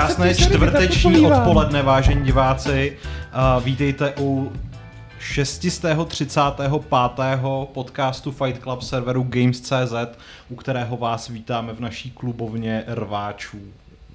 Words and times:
Krásné 0.00 0.34
čtvrteční 0.34 1.26
odpoledne, 1.26 1.82
vážení 1.82 2.24
diváci. 2.24 2.96
Uh, 3.56 3.64
vítejte 3.64 4.14
u 4.20 4.52
635. 5.18 6.70
podcastu 7.72 8.32
Fight 8.32 8.62
Club 8.62 8.82
serveru 8.82 9.26
Games.cz, 9.28 9.94
u 10.48 10.54
kterého 10.54 10.96
vás 10.96 11.28
vítáme 11.28 11.72
v 11.72 11.80
naší 11.80 12.10
klubovně 12.10 12.84
rváčů 12.86 13.58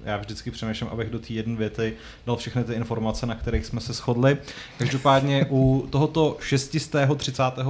já 0.06 0.16
vždycky 0.16 0.50
přemýšlím, 0.50 0.90
abych 0.90 1.10
do 1.10 1.18
té 1.18 1.32
jedné 1.32 1.56
věty 1.56 1.94
dal 2.26 2.36
všechny 2.36 2.64
ty 2.64 2.72
informace, 2.72 3.26
na 3.26 3.34
kterých 3.34 3.66
jsme 3.66 3.80
se 3.80 3.92
shodli. 3.92 4.36
Každopádně 4.78 5.46
u 5.50 5.88
tohoto 5.90 6.36
635. 6.40 7.66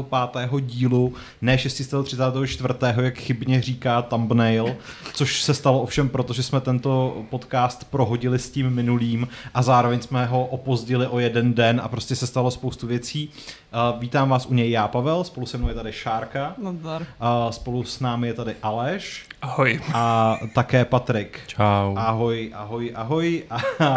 dílu, 0.61 1.15
ne 1.43 1.59
634. 1.59 2.75
jak 3.03 3.19
chybně 3.19 3.63
říká 3.63 4.03
thumbnail, 4.03 4.77
což 5.15 5.43
se 5.43 5.55
stalo 5.55 5.81
ovšem 5.81 6.09
proto, 6.09 6.33
že 6.33 6.43
jsme 6.43 6.61
tento 6.61 7.23
podcast 7.31 7.85
prohodili 7.91 8.39
s 8.39 8.51
tím 8.51 8.71
minulým 8.71 9.29
a 9.55 9.63
zároveň 9.63 10.01
jsme 10.01 10.27
ho 10.27 10.47
opozdili 10.47 11.07
o 11.07 11.19
jeden 11.19 11.55
den 11.55 11.81
a 11.85 11.89
prostě 11.89 12.17
se 12.17 12.27
stalo 12.27 12.51
spoustu 12.51 12.87
věcí. 12.87 13.31
Uh, 13.77 14.01
vítám 14.01 14.29
vás 14.29 14.47
u 14.47 14.55
něj 14.55 14.71
já, 14.71 14.89
Pavel, 14.89 15.25
spolu 15.25 15.47
se 15.47 15.59
mnou 15.59 15.69
je 15.69 15.75
tady 15.75 15.93
Šárka. 15.93 16.55
Nazdar. 16.59 17.03
Uh, 17.03 17.51
spolu 17.51 17.85
s 17.85 18.01
námi 18.01 18.27
je 18.27 18.35
tady 18.35 18.57
Aleš. 18.63 19.27
Ahoj. 19.43 19.81
A 19.95 20.37
také 20.55 20.85
Patrik. 20.85 21.41
Čau. 21.47 21.95
Ahoj, 21.97 22.26
ahoj, 22.55 22.93
ahoj. 22.95 23.43
A, 23.51 23.95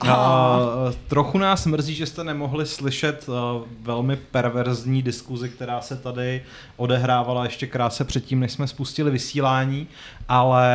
a, 0.00 0.14
a, 0.14 0.92
trochu 1.08 1.38
nás 1.38 1.66
mrzí, 1.66 1.94
že 1.94 2.06
jste 2.06 2.24
nemohli 2.24 2.66
slyšet 2.66 3.28
uh, 3.28 3.34
velmi 3.82 4.16
perverzní 4.16 5.02
diskuzi, 5.02 5.48
která 5.48 5.80
se 5.80 5.96
tady 5.96 6.42
odehrávala 6.76 7.44
ještě 7.44 7.66
krátce 7.66 8.04
předtím, 8.04 8.40
než 8.40 8.52
jsme 8.52 8.66
spustili 8.66 9.10
vysílání, 9.10 9.86
ale 10.28 10.70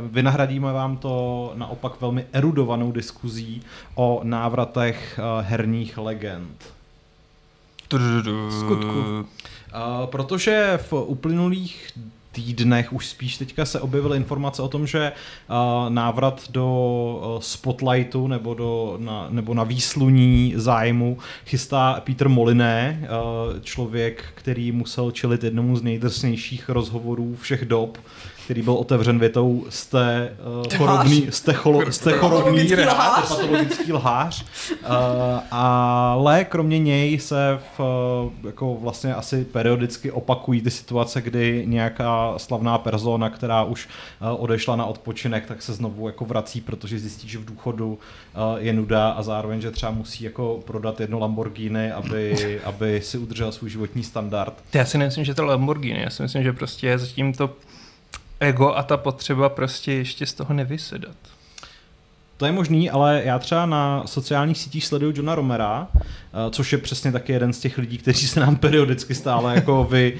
vynahradíme 0.00 0.72
vám 0.72 0.96
to 0.96 1.52
naopak 1.54 2.00
velmi 2.00 2.26
erudovanou 2.32 2.92
diskuzí 2.92 3.62
o 3.94 4.20
návratech 4.22 5.20
uh, 5.20 5.44
herních 5.46 5.98
legend. 5.98 6.76
Skutku. 8.50 9.26
Protože 10.06 10.78
v 10.82 10.92
uplynulých 10.92 11.90
týdnech 12.36 12.92
už 12.92 13.06
spíš 13.06 13.38
teďka 13.38 13.64
se 13.64 13.80
objevily 13.80 14.16
informace 14.16 14.62
o 14.62 14.68
tom, 14.68 14.86
že 14.86 15.12
uh, 15.12 15.90
návrat 15.90 16.50
do 16.50 16.66
uh, 16.66 17.40
spotlightu 17.40 18.28
nebo, 18.28 18.54
do, 18.54 18.96
na, 19.00 19.26
nebo 19.30 19.54
na 19.54 19.64
výsluní 19.64 20.52
zájmu 20.56 21.18
chystá 21.46 22.00
Peter 22.04 22.28
Moliné, 22.28 23.00
uh, 23.00 23.60
člověk, 23.60 24.24
který 24.34 24.72
musel 24.72 25.10
čelit 25.10 25.44
jednomu 25.44 25.76
z 25.76 25.82
nejdrsnějších 25.82 26.68
rozhovorů 26.68 27.36
všech 27.40 27.64
dob, 27.64 27.98
který 28.46 28.62
byl 28.62 28.72
otevřen 28.72 29.18
větou 29.18 29.64
jste 29.68 30.36
uh, 30.58 30.78
chorobný, 30.78 31.26
jste, 31.30 31.52
cholo, 31.52 31.92
jste 31.92 32.12
chorobný, 32.12 32.68
jste 32.68 32.86
patologický 32.86 33.92
lhář. 33.92 34.44
Uh, 34.70 34.86
ale 35.50 36.44
kromě 36.44 36.78
něj 36.78 37.18
se 37.18 37.58
v, 37.76 37.80
uh, 37.80 38.46
jako 38.46 38.74
vlastně 38.74 39.14
asi 39.14 39.44
periodicky 39.44 40.10
opakují 40.10 40.62
ty 40.62 40.70
situace, 40.70 41.22
kdy 41.22 41.64
nějaká 41.66 42.34
slavná 42.36 42.78
persona, 42.78 43.30
která 43.30 43.64
už 43.64 43.88
uh, 44.20 44.42
odešla 44.42 44.76
na 44.76 44.86
odpočinek, 44.86 45.46
tak 45.46 45.62
se 45.62 45.72
znovu 45.72 46.06
jako 46.06 46.24
vrací, 46.24 46.60
protože 46.60 46.98
zjistí, 46.98 47.28
že 47.28 47.38
v 47.38 47.44
důchodu 47.44 47.88
uh, 47.88 48.42
je 48.58 48.72
nuda 48.72 49.10
a 49.10 49.22
zároveň, 49.22 49.60
že 49.60 49.70
třeba 49.70 49.92
musí 49.92 50.24
jako 50.24 50.60
prodat 50.66 51.00
jedno 51.00 51.18
Lamborghini, 51.18 51.92
aby, 51.92 52.60
aby 52.64 53.00
si 53.00 53.18
udržel 53.18 53.52
svůj 53.52 53.70
životní 53.70 54.02
standard. 54.02 54.54
Já 54.74 54.84
si 54.84 54.98
nemyslím, 54.98 55.24
že 55.24 55.34
to 55.34 55.44
Lamborghini, 55.44 56.00
já 56.00 56.10
si 56.10 56.22
myslím, 56.22 56.42
že 56.42 56.52
prostě 56.52 56.86
je 56.86 56.98
zatím 56.98 57.32
to 57.32 57.50
ego 58.40 58.76
a 58.76 58.82
ta 58.82 58.96
potřeba 58.96 59.48
prostě 59.48 59.92
ještě 59.92 60.26
z 60.26 60.34
toho 60.34 60.54
nevysedat. 60.54 61.16
To 62.36 62.46
je 62.46 62.52
možný, 62.52 62.90
ale 62.90 63.22
já 63.24 63.38
třeba 63.38 63.66
na 63.66 64.06
sociálních 64.06 64.58
sítích 64.58 64.86
sleduju 64.86 65.12
Johna 65.16 65.34
Romera, 65.34 65.88
což 66.50 66.72
je 66.72 66.78
přesně 66.78 67.12
taky 67.12 67.32
jeden 67.32 67.52
z 67.52 67.58
těch 67.58 67.78
lidí, 67.78 67.98
kteří 67.98 68.28
se 68.28 68.40
nám 68.40 68.56
periodicky 68.56 69.14
stále 69.14 69.54
jako 69.54 69.84
vy... 69.90 70.16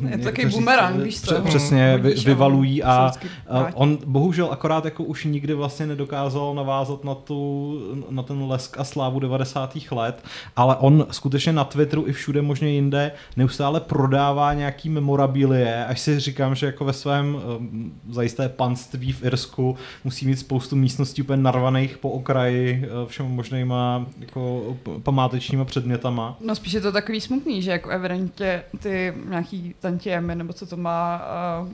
Uh, 0.00 0.10
je 0.10 0.18
to 0.18 0.24
takový 0.24 0.46
bumerang, 0.46 1.02
víš 1.02 1.20
co? 1.20 1.40
Přesně, 1.40 1.98
vy, 1.98 2.14
vyvalují 2.14 2.82
a 2.82 3.12
uh, 3.50 3.66
on 3.74 3.98
bohužel 4.06 4.48
akorát 4.50 4.84
jako 4.84 5.04
už 5.04 5.24
nikdy 5.24 5.54
vlastně 5.54 5.86
nedokázal 5.86 6.54
navázat 6.54 7.04
na, 7.04 7.14
tu, 7.14 7.80
na 8.10 8.22
ten 8.22 8.42
lesk 8.42 8.78
a 8.78 8.84
slávu 8.84 9.20
90. 9.20 9.78
let, 9.90 10.24
ale 10.56 10.76
on 10.76 11.06
skutečně 11.10 11.52
na 11.52 11.64
Twitteru 11.64 12.06
i 12.06 12.12
všude 12.12 12.42
možně 12.42 12.68
jinde 12.68 13.12
neustále 13.36 13.80
prodává 13.80 14.54
nějaký 14.54 14.88
memorabilie, 14.88 15.86
až 15.86 16.00
si 16.00 16.20
říkám, 16.20 16.54
že 16.54 16.66
jako 16.66 16.84
ve 16.84 16.92
svém 16.92 17.34
um, 17.34 17.92
zajisté 18.10 18.48
panství 18.48 19.12
v 19.12 19.24
Irsku 19.24 19.76
musí 20.04 20.26
mít 20.26 20.36
spoustu 20.36 20.76
místností 20.76 21.22
úplně 21.22 21.42
narvaných 21.42 21.98
po 21.98 22.10
okraji 22.10 22.88
všem 23.06 23.26
možnýma 23.26 24.06
jako 24.20 24.76
památečníma 25.02 25.64
předmětama. 25.64 26.36
No 26.40 26.54
spíš 26.54 26.72
je 26.72 26.80
to 26.80 26.92
takový 26.92 27.20
smutný, 27.20 27.62
že 27.62 27.70
jako 27.70 27.90
evidentně 27.90 28.62
ty 28.82 29.14
nějaký 29.28 29.74
tantiemy, 29.80 30.34
nebo 30.34 30.52
co 30.52 30.66
to 30.66 30.76
má, 30.76 31.22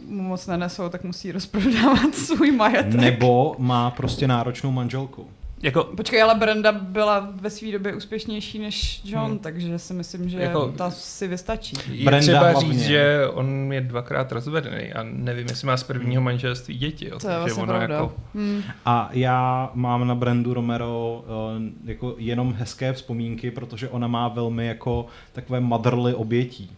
mu 0.09 0.23
moc 0.23 0.47
nenesou, 0.47 0.89
tak 0.89 1.05
musí 1.05 1.33
rozprodávat 1.33 2.15
svůj 2.15 2.53
majetek. 2.53 2.95
Nebo 2.95 3.57
má 3.59 3.91
prostě 3.91 4.29
náročnou 4.29 4.73
manželku. 4.73 5.27
Jako, 5.65 5.85
Počkej, 5.85 6.23
ale 6.23 6.35
Brenda 6.35 6.73
byla 6.73 7.29
ve 7.35 7.51
své 7.51 7.73
době 7.73 7.95
úspěšnější 7.95 8.59
než 8.59 9.01
John, 9.05 9.31
hmm. 9.31 9.39
takže 9.39 9.79
si 9.79 9.95
myslím, 9.95 10.29
že 10.29 10.39
jako, 10.39 10.69
ta 10.69 10.91
si 10.91 11.29
vystačí. 11.29 11.77
Je 11.93 12.05
Brenda 12.05 12.21
třeba 12.21 12.51
hlavně. 12.51 12.73
říct, 12.73 12.83
že 12.83 13.29
on 13.33 13.73
je 13.73 13.81
dvakrát 13.81 14.33
rozvedený 14.33 14.93
a 14.93 15.03
nevím, 15.03 15.47
jestli 15.49 15.67
má 15.67 15.77
z 15.77 15.83
prvního 15.83 16.21
hmm. 16.21 16.25
manželství 16.25 16.79
děti. 16.79 17.09
Jo, 17.09 17.19
to 17.19 17.29
je 17.29 17.39
vlastně 17.39 17.67
pravda. 17.67 17.95
Jako... 17.95 18.13
Hmm. 18.35 18.63
A 18.87 19.09
já 19.13 19.71
mám 19.75 20.07
na 20.07 20.15
Brendu 20.15 20.55
Romero 20.55 21.25
uh, 21.27 21.63
jako 21.85 22.15
jenom 22.19 22.55
hezké 22.59 22.93
vzpomínky, 22.93 23.51
protože 23.51 23.89
ona 23.89 24.07
má 24.07 24.29
velmi 24.29 24.67
jako 24.67 25.07
takové 25.33 25.61
motherly 25.61 26.15
obětí. 26.15 26.71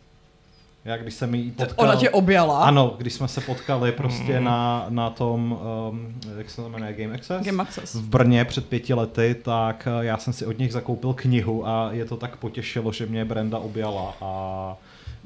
Já 0.86 0.96
když 0.96 1.14
jsem 1.14 1.34
jí 1.34 1.50
potkal... 1.50 1.84
Ona 1.84 1.96
tě 1.96 2.10
objala? 2.10 2.64
Ano, 2.64 2.94
když 2.98 3.12
jsme 3.12 3.28
se 3.28 3.40
potkali 3.40 3.92
prostě 3.92 4.38
mm. 4.38 4.44
na, 4.44 4.86
na 4.88 5.10
tom, 5.10 5.58
um, 5.90 6.14
jak 6.38 6.50
se 6.50 6.56
to 6.56 6.68
jmenuje, 6.68 6.92
Game 6.92 7.14
Access? 7.14 7.46
Game 7.46 7.62
Access. 7.62 7.94
V 7.94 8.08
Brně 8.08 8.44
před 8.44 8.68
pěti 8.68 8.94
lety, 8.94 9.36
tak 9.42 9.88
uh, 9.96 10.04
já 10.04 10.18
jsem 10.18 10.32
si 10.32 10.46
od 10.46 10.58
nich 10.58 10.72
zakoupil 10.72 11.12
knihu 11.12 11.68
a 11.68 11.88
je 11.92 12.04
to 12.04 12.16
tak 12.16 12.36
potěšilo, 12.36 12.92
že 12.92 13.06
mě 13.06 13.24
Brenda 13.24 13.58
objala 13.58 14.14
a 14.20 14.76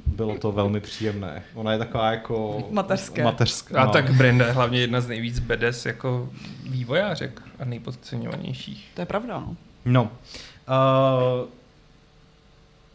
bylo 0.07 0.39
to 0.39 0.53
velmi 0.53 0.81
příjemné. 0.81 1.43
Ona 1.55 1.73
je 1.73 1.79
taková 1.79 2.11
jako... 2.11 2.65
Mateřské. 2.71 3.25
mateřská 3.25 3.83
a 3.83 3.85
no. 3.85 3.93
tak 3.93 4.11
Brenda 4.15 4.47
je 4.47 4.53
hlavně 4.53 4.81
jedna 4.81 5.01
z 5.01 5.09
nejvíc 5.09 5.39
bedes 5.39 5.87
jako 5.87 6.29
vývojářek 6.71 7.43
a 7.59 7.65
nejpodceňovanějších. 7.65 8.91
To 8.95 9.03
je 9.03 9.07
pravda, 9.07 9.41
no. 9.41 9.57
No. 9.85 10.03
Uh, 10.03 11.49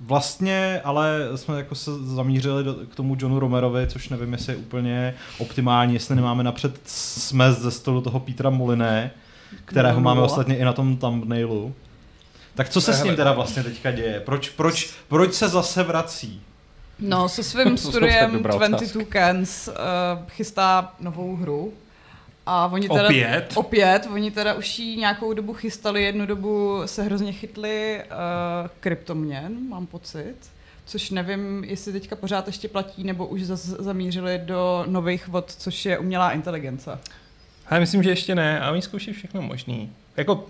Vlastně, 0.08 0.82
ale 0.84 1.20
jsme 1.36 1.58
jako 1.58 1.76
se 1.76 1.92
zamířili 2.04 2.64
do, 2.64 2.74
k 2.74 2.96
tomu 2.96 3.16
Johnu 3.20 3.40
Romerovi, 3.40 3.88
což 3.88 4.10
nevím, 4.10 4.34
jestli 4.34 4.54
je 4.54 4.58
úplně 4.58 5.16
optimální, 5.38 5.94
jestli 5.94 6.16
nemáme 6.16 6.44
napřed 6.44 6.80
smez 6.86 7.60
ze 7.60 7.72
stolu 7.72 8.02
toho 8.02 8.20
Petra 8.20 8.50
Moliné, 8.50 9.12
kterého 9.66 10.00
no, 10.00 10.04
máme 10.04 10.22
ostatně 10.22 10.58
i 10.58 10.64
na 10.64 10.74
tom 10.74 10.98
thumbnailu. 10.98 11.74
Tak 12.56 12.70
co 12.70 12.82
se 12.82 12.94
s 12.94 13.04
ním 13.04 13.16
teda 13.16 13.32
vlastně 13.34 13.64
teďka 13.64 13.92
děje? 13.92 14.20
Proč, 14.20 14.50
proč, 14.50 14.94
proč 15.08 15.34
se 15.34 15.50
zase 15.50 15.84
vrací? 15.84 16.42
No, 17.00 17.30
se 17.30 17.44
svým 17.44 17.78
studiem 17.78 18.44
22 18.44 19.04
Cans 19.14 19.68
uh, 19.68 19.74
chystá 20.30 20.94
novou 21.00 21.36
hru, 21.36 21.74
a 22.46 22.68
oni 22.68 22.90
teda, 22.90 23.06
opět? 23.06 23.54
Opět, 23.56 24.08
oni 24.14 24.32
teda 24.32 24.54
už 24.54 24.80
jí 24.80 24.98
nějakou 24.98 25.34
dobu 25.34 25.54
chystali, 25.54 26.04
jednu 26.04 26.26
dobu 26.26 26.82
se 26.86 27.04
hrozně 27.04 27.32
chytli 27.32 28.04
uh, 28.04 28.70
kryptoměn, 28.80 29.70
mám 29.70 29.88
pocit. 29.88 30.36
Což 30.86 31.10
nevím, 31.10 31.64
jestli 31.64 31.94
teďka 31.94 32.16
pořád 32.16 32.48
ještě 32.48 32.68
platí, 32.68 33.04
nebo 33.04 33.28
už 33.28 33.44
zase 33.44 33.76
zamířili 33.80 34.42
do 34.46 34.86
nových 34.88 35.28
vod, 35.28 35.52
což 35.52 35.86
je 35.86 35.98
umělá 35.98 36.32
inteligence. 36.32 37.00
Já 37.72 37.80
myslím, 37.80 38.04
že 38.04 38.10
ještě 38.10 38.36
ne, 38.36 38.60
a 38.60 38.72
oni 38.72 38.82
zkouší 38.82 39.14
všechno 39.14 39.42
možný. 39.42 39.92
Jako 40.18 40.46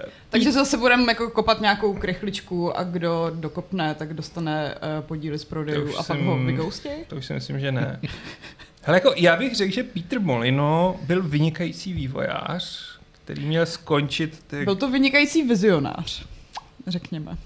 eh, 0.00 0.04
takže 0.30 0.52
zase 0.52 0.76
budeme 0.76 1.04
jako 1.08 1.30
kopat 1.30 1.60
nějakou 1.60 1.94
krychličku 1.94 2.78
a 2.78 2.82
kdo 2.82 3.30
dokopne, 3.34 3.94
tak 3.94 4.14
dostane 4.14 4.74
uh, 4.74 5.04
podíly 5.04 5.38
z 5.38 5.44
prodejů 5.44 5.92
a 5.92 5.96
pak 5.96 6.06
jsem, 6.06 6.26
ho 6.26 6.38
vygousti? 6.38 6.90
To 7.08 7.16
už 7.16 7.26
si 7.26 7.32
myslím, 7.32 7.60
že 7.60 7.72
ne. 7.72 8.00
Hele, 8.82 8.96
jako 8.96 9.12
já 9.16 9.36
bych 9.36 9.56
řekl, 9.56 9.72
že 9.74 9.82
Peter 9.82 10.20
Molino 10.20 10.96
byl 11.06 11.22
vynikající 11.22 11.92
vývojář, 11.92 12.92
který 13.12 13.44
měl 13.44 13.66
skončit... 13.66 14.44
Ty... 14.46 14.64
Byl 14.64 14.76
to 14.76 14.90
vynikající 14.90 15.42
vizionář, 15.42 16.26
řekněme. 16.86 17.36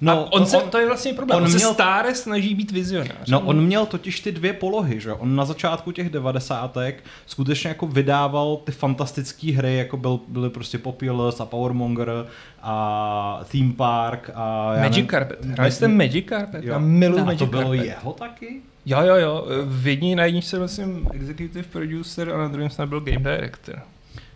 No, 0.00 0.12
a 0.12 0.32
on, 0.32 0.46
se, 0.46 0.56
on, 0.56 0.70
to 0.70 0.78
je 0.78 0.86
vlastně 0.86 1.12
problém. 1.12 1.36
On, 1.36 1.44
on 1.44 1.50
měl, 1.50 1.68
se 1.68 1.74
stále 1.74 2.14
snaží 2.14 2.54
být 2.54 2.70
vizionář. 2.70 3.28
No, 3.28 3.40
on 3.40 3.64
měl 3.64 3.86
totiž 3.86 4.20
ty 4.20 4.32
dvě 4.32 4.52
polohy, 4.52 5.00
že? 5.00 5.12
On 5.12 5.36
na 5.36 5.44
začátku 5.44 5.92
těch 5.92 6.10
devadesátek 6.10 7.04
skutečně 7.26 7.68
jako 7.68 7.86
vydával 7.86 8.56
ty 8.56 8.72
fantastické 8.72 9.52
hry, 9.52 9.76
jako 9.76 9.96
byl, 9.96 10.20
byly 10.28 10.50
prostě 10.50 10.78
Populous 10.78 11.40
a 11.40 11.44
Powermonger 11.46 12.26
a 12.62 13.40
Theme 13.52 13.72
Park 13.72 14.30
a... 14.34 14.74
Magic 14.80 15.04
ne, 15.04 15.10
Carpet. 15.10 15.44
Hráli 15.44 15.72
jste 15.72 15.88
Magic 15.88 16.28
Carpet? 16.28 16.64
Já 16.64 16.78
miluji 16.78 17.24
Magic 17.24 17.38
to 17.38 17.46
bylo 17.46 17.62
Carpet. 17.62 17.86
jeho 17.86 18.12
taky? 18.12 18.62
Jo, 18.86 19.00
jo, 19.02 19.14
jo. 19.16 19.46
V 19.64 19.86
jední 19.86 20.14
na 20.14 20.24
jedničce 20.24 20.68
jsem 20.68 21.08
executive 21.12 21.68
producer 21.68 22.30
a 22.30 22.38
na 22.38 22.48
druhém 22.48 22.70
jsem 22.70 22.88
byl 22.88 23.00
game 23.00 23.18
director. 23.36 23.78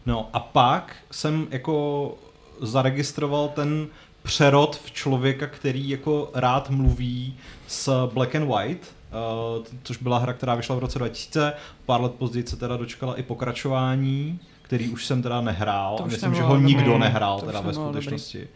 No 0.07 0.29
a 0.33 0.41
pak 0.41 0.97
jsem 1.11 1.47
jako 1.51 2.15
zaregistroval 2.61 3.49
ten 3.49 3.87
přerod 4.23 4.77
v 4.77 4.91
člověka, 4.93 5.47
který 5.47 5.89
jako 5.89 6.31
rád 6.35 6.71
mluví 6.71 7.37
s 7.67 8.09
Black 8.15 8.35
and 8.35 8.49
White, 8.49 8.87
uh, 9.59 9.65
což 9.83 9.97
byla 9.97 10.19
hra, 10.19 10.33
která 10.33 10.55
vyšla 10.55 10.77
v 10.77 10.79
roce 10.79 10.99
2000, 10.99 11.53
pár 11.87 12.01
let 12.01 12.13
později 12.15 12.47
se 12.47 12.57
teda 12.57 12.77
dočkala 12.77 13.15
i 13.17 13.23
pokračování, 13.23 14.41
který 14.63 14.89
už 14.89 15.07
jsem 15.07 15.23
teda 15.23 15.41
nehrál, 15.41 15.97
To 15.97 16.05
už 16.05 16.13
myslím, 16.13 16.35
že 16.35 16.43
ho 16.43 16.57
nikdo 16.57 16.85
dobrý. 16.85 17.01
nehrál 17.01 17.41
To 17.41 17.47
teda 17.47 17.61
ve 17.61 17.67
nebylo 17.67 17.85
dobrý. 17.87 18.01
skutečnosti. 18.03 18.49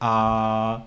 A 0.00 0.82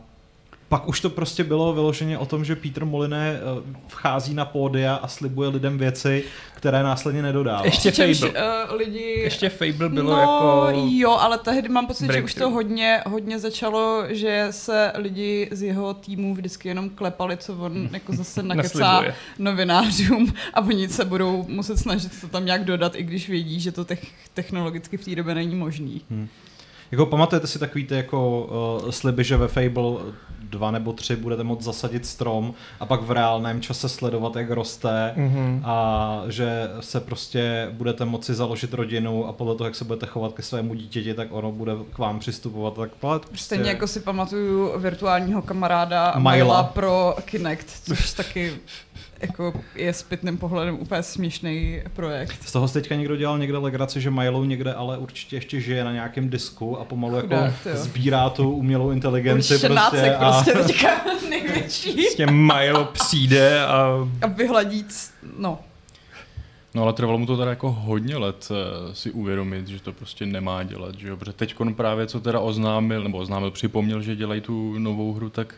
pak 0.72 0.88
už 0.88 1.02
to 1.02 1.10
prostě 1.10 1.44
bylo 1.44 1.74
vyloženě 1.74 2.18
o 2.18 2.26
tom, 2.26 2.46
že 2.46 2.56
Peter 2.56 2.86
Moliné 2.86 3.34
eh, 3.34 3.74
vchází 3.88 4.34
na 4.34 4.46
pódia 4.46 4.96
a 4.96 5.08
slibuje 5.08 5.50
lidem 5.50 5.78
věci, 5.78 6.24
které 6.54 6.84
následně 6.84 7.22
nedodává. 7.22 7.66
Ještě 7.66 7.92
Přičemž, 7.92 8.20
Fable. 8.20 8.42
uh, 8.70 8.76
lidi... 8.76 9.20
Ještě 9.24 9.50
Fable 9.50 9.90
bylo 9.90 10.12
no, 10.12 10.20
jako... 10.20 10.88
jo, 10.90 11.12
ale 11.12 11.38
tehdy 11.38 11.70
mám 11.70 11.88
pocit, 11.88 12.12
že 12.12 12.24
už 12.24 12.34
to 12.34 12.50
hodně, 12.50 13.02
hodně 13.06 13.40
začalo, 13.40 14.04
že 14.10 14.48
se 14.52 14.92
lidi 14.96 15.50
z 15.52 15.62
jeho 15.62 15.94
týmu 15.94 16.36
vždycky 16.36 16.68
jenom 16.68 16.90
klepali, 16.90 17.38
co 17.38 17.58
on 17.58 17.90
jako 17.94 18.14
zase 18.14 18.44
nakecá 18.44 19.04
novinářům 19.40 20.34
a 20.54 20.62
oni 20.62 20.90
se 20.90 21.06
budou 21.06 21.46
muset 21.48 21.78
snažit 21.78 22.22
to 22.22 22.28
tam 22.28 22.46
nějak 22.46 22.66
dodat, 22.66 22.96
i 22.96 23.04
když 23.04 23.30
vědí, 23.30 23.60
že 23.60 23.72
to 23.72 23.86
tech, 23.86 24.06
technologicky 24.34 24.98
v 24.98 25.06
té 25.06 25.16
době 25.16 25.36
není 25.36 25.56
možný. 25.56 26.02
Jako 26.92 27.06
pamatujete 27.06 27.48
si 27.48 27.60
takový 27.60 27.88
ty 27.88 27.96
jako 27.96 28.42
uh, 28.84 28.90
sliby, 28.92 29.24
že 29.24 29.38
ve 29.38 29.48
Fable 29.48 29.92
dva 30.50 30.72
nebo 30.72 30.94
tři 30.94 31.16
budete 31.16 31.44
moct 31.44 31.62
zasadit 31.62 32.06
strom 32.06 32.54
a 32.80 32.86
pak 32.86 33.02
v 33.02 33.12
reálném 33.12 33.62
čase 33.62 33.90
sledovat, 33.90 34.36
jak 34.36 34.50
roste 34.52 35.14
Mhm. 35.16 35.62
a 35.66 36.22
že 36.28 36.68
se 36.80 37.00
prostě 37.00 37.70
budete 37.72 38.06
moci 38.06 38.34
založit 38.34 38.74
rodinu 38.74 39.28
a 39.28 39.34
podle 39.34 39.56
toho, 39.56 39.68
jak 39.68 39.76
se 39.76 39.86
budete 39.86 40.06
chovat 40.06 40.34
ke 40.34 40.42
svému 40.42 40.74
dítěti, 40.74 41.14
tak 41.14 41.28
ono 41.32 41.52
bude 41.52 41.72
k 41.94 41.98
vám 41.98 42.20
přistupovat. 42.20 42.74
Tak 42.74 42.92
to 43.02 43.20
prostě... 43.28 43.38
Stejně 43.46 43.70
jako 43.70 43.88
si 43.88 44.00
pamatuju 44.00 44.80
virtuálního 44.80 45.42
kamaráda 45.42 46.14
Myla. 46.18 46.32
Myla 46.36 46.64
pro 46.64 47.16
Kinect, 47.26 47.68
což 47.86 48.12
taky 48.14 48.54
jako 49.22 49.54
je 49.76 49.94
s 49.94 50.04
pitným 50.04 50.38
pohledem 50.38 50.76
úplně 50.80 51.04
směšný 51.04 51.82
projekt. 51.94 52.44
Z 52.44 52.52
toho 52.52 52.68
si 52.68 52.74
teďka 52.74 52.96
někdo 52.96 53.16
dělal 53.16 53.40
někde 53.40 53.58
legraci, 53.58 54.02
že 54.02 54.12
Milo 54.12 54.46
někde 54.46 54.74
ale 54.74 54.98
určitě 54.98 55.36
ještě 55.36 55.62
žije 55.62 55.84
na 55.84 55.92
nějakém 55.92 56.30
disku 56.30 56.80
a 56.80 56.86
pomalu 56.86 57.16
jako 57.16 57.28
Chudák, 57.28 57.54
sbírá 57.74 58.30
tu 58.30 58.52
umělou 58.52 58.92
inteligenci 58.92 59.54
Určitě 59.54 59.68
prostě, 59.74 60.16
a 60.16 60.32
prostě 60.32 60.52
teďka 60.52 60.90
největší. 61.30 61.94
Prostě 61.94 62.26
Milo 62.28 62.86
přijde 62.86 63.66
a 63.66 64.08
A 64.22 64.28
vyhladit, 64.28 64.88
no, 65.38 65.60
No 66.76 66.84
ale 66.84 66.94
trvalo 66.94 67.18
mu 67.18 67.26
to 67.26 67.38
teda 67.38 67.50
jako 67.50 67.72
hodně 67.72 68.18
let 68.18 68.50
eh, 68.52 68.96
si 68.96 69.12
uvědomit, 69.12 69.68
že 69.68 69.82
to 69.82 69.94
prostě 69.94 70.26
nemá 70.26 70.64
dělat, 70.64 70.96
že 71.00 71.08
jo? 71.08 71.18
Protože 71.18 71.34
teď 71.34 71.56
právě 71.76 72.08
co 72.08 72.20
teda 72.20 72.40
oznámil, 72.40 73.04
nebo 73.04 73.18
oznámil, 73.18 73.52
připomněl, 73.52 74.02
že 74.02 74.16
dělají 74.16 74.42
tu 74.42 74.80
novou 74.80 75.14
hru, 75.14 75.30
tak 75.30 75.56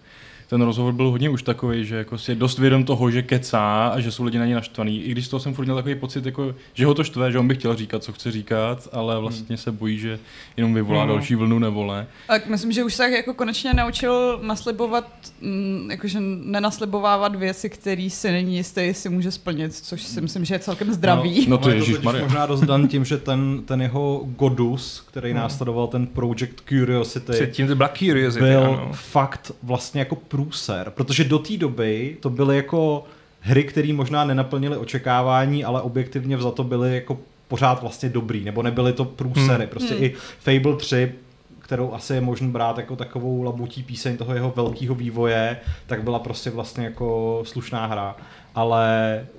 ten 0.49 0.61
rozhovor 0.61 0.93
byl 0.93 1.09
hodně 1.09 1.29
už 1.29 1.43
takový, 1.43 1.85
že 1.85 1.95
jako 1.95 2.17
si 2.17 2.31
je 2.31 2.35
dost 2.35 2.59
vědom 2.59 2.83
toho, 2.83 3.11
že 3.11 3.21
kecá 3.21 3.87
a 3.87 3.99
že 3.99 4.11
jsou 4.11 4.23
lidi 4.23 4.37
na 4.39 4.45
něj 4.45 4.53
naštvaný. 4.55 5.01
I 5.03 5.11
když 5.11 5.25
z 5.25 5.29
toho 5.29 5.39
jsem 5.39 5.53
furt 5.53 5.65
měl 5.65 5.75
takový 5.75 5.95
pocit, 5.95 6.25
jako, 6.25 6.55
že 6.73 6.85
ho 6.85 6.93
to 6.93 7.03
štve, 7.03 7.31
že 7.31 7.39
on 7.39 7.47
by 7.47 7.55
chtěl 7.55 7.75
říkat, 7.75 8.03
co 8.03 8.13
chce 8.13 8.31
říkat, 8.31 8.87
ale 8.91 9.19
vlastně 9.19 9.57
se 9.57 9.71
bojí, 9.71 9.97
že 9.99 10.19
jenom 10.57 10.73
vyvolá 10.73 10.99
Hmm. 11.03 11.09
další 11.13 11.35
vlnu 11.35 11.59
nevole. 11.59 12.07
tak 12.27 12.47
myslím, 12.47 12.71
že 12.71 12.83
už 12.83 12.93
se 12.93 13.09
jako 13.09 13.33
konečně 13.33 13.73
naučil 13.73 14.39
naslibovat, 14.43 15.07
mm, 15.41 15.87
jakože 15.91 16.19
nenaslibovávat 16.63 17.35
věci, 17.35 17.69
které 17.69 18.07
si 18.11 18.31
není 18.31 18.55
jistý, 18.57 18.81
jestli 18.81 19.09
může 19.09 19.31
splnit, 19.31 19.73
což 19.75 20.01
si 20.03 20.21
myslím, 20.21 20.45
že 20.45 20.55
je 20.55 20.59
celkem 20.59 20.93
zdravý. 20.93 21.45
No 21.49 21.57
to 21.57 21.63
Ale 21.63 21.73
je 21.73 21.77
je 21.77 21.83
to 21.83 21.89
ježišmarja. 21.89 22.23
možná 22.23 22.45
dost 22.45 22.61
dan 22.61 22.87
tím, 22.87 23.05
že 23.05 23.17
ten, 23.17 23.61
ten 23.65 23.81
jeho 23.81 24.21
Godus, 24.37 25.03
který 25.07 25.29
Hmm. 25.31 25.39
následoval 25.39 25.87
ten 25.87 26.07
Project 26.07 26.53
Curiosity, 26.69 27.31
předtím 27.31 27.67
to 27.67 27.75
byla 27.75 27.89
Curiosity, 27.89 28.45
byl 28.45 28.63
ano. 28.63 28.89
fakt 28.93 29.51
vlastně 29.63 29.99
jako 30.01 30.15
průser, 30.33 30.91
protože 30.95 31.23
do 31.23 31.39
té 31.39 31.57
doby 31.57 32.17
to 32.19 32.29
byly 32.29 32.55
jako 32.55 33.03
hry, 33.39 33.63
které 33.63 33.93
možná 33.93 34.25
nenaplnily 34.25 34.77
očekávání, 34.77 35.63
ale 35.63 35.81
objektivně 35.81 36.37
vzato 36.37 36.63
byly 36.63 36.95
jako 36.95 37.17
pořád 37.47 37.81
vlastně 37.81 38.09
dobrý, 38.09 38.43
nebo 38.45 38.63
nebyly 38.63 38.93
to 38.93 39.05
průsery. 39.05 39.63
Hmm. 39.63 39.69
Prostě 39.69 39.93
Hmm. 39.93 40.03
i 40.03 40.13
Fable 40.39 40.75
3 40.77 41.11
kterou 41.59 41.93
asi 41.93 42.13
je 42.13 42.21
možné 42.21 42.47
brát 42.47 42.77
jako 42.77 42.95
takovou 42.95 43.43
labutí 43.43 43.83
píseň 43.83 44.17
toho 44.17 44.33
jeho 44.33 44.53
velkého 44.55 44.95
vývoje, 44.95 45.57
tak 45.87 46.03
byla 46.03 46.19
prostě 46.19 46.49
vlastně 46.49 46.83
jako 46.85 47.41
slušná 47.45 47.85
hra. 47.85 48.15
Ale 48.55 48.85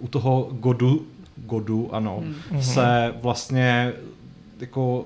u 0.01 0.09
toho 0.09 0.49
Godu, 0.53 1.07
Godu 1.37 1.95
ano, 1.95 2.23
Hmm. 2.51 2.63
se 2.63 3.15
vlastně 3.23 3.93
jako 4.61 5.05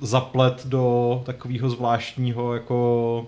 zaplet 0.00 0.66
do 0.66 1.22
takového 1.26 1.70
zvláštního 1.70 2.54
jako 2.54 3.26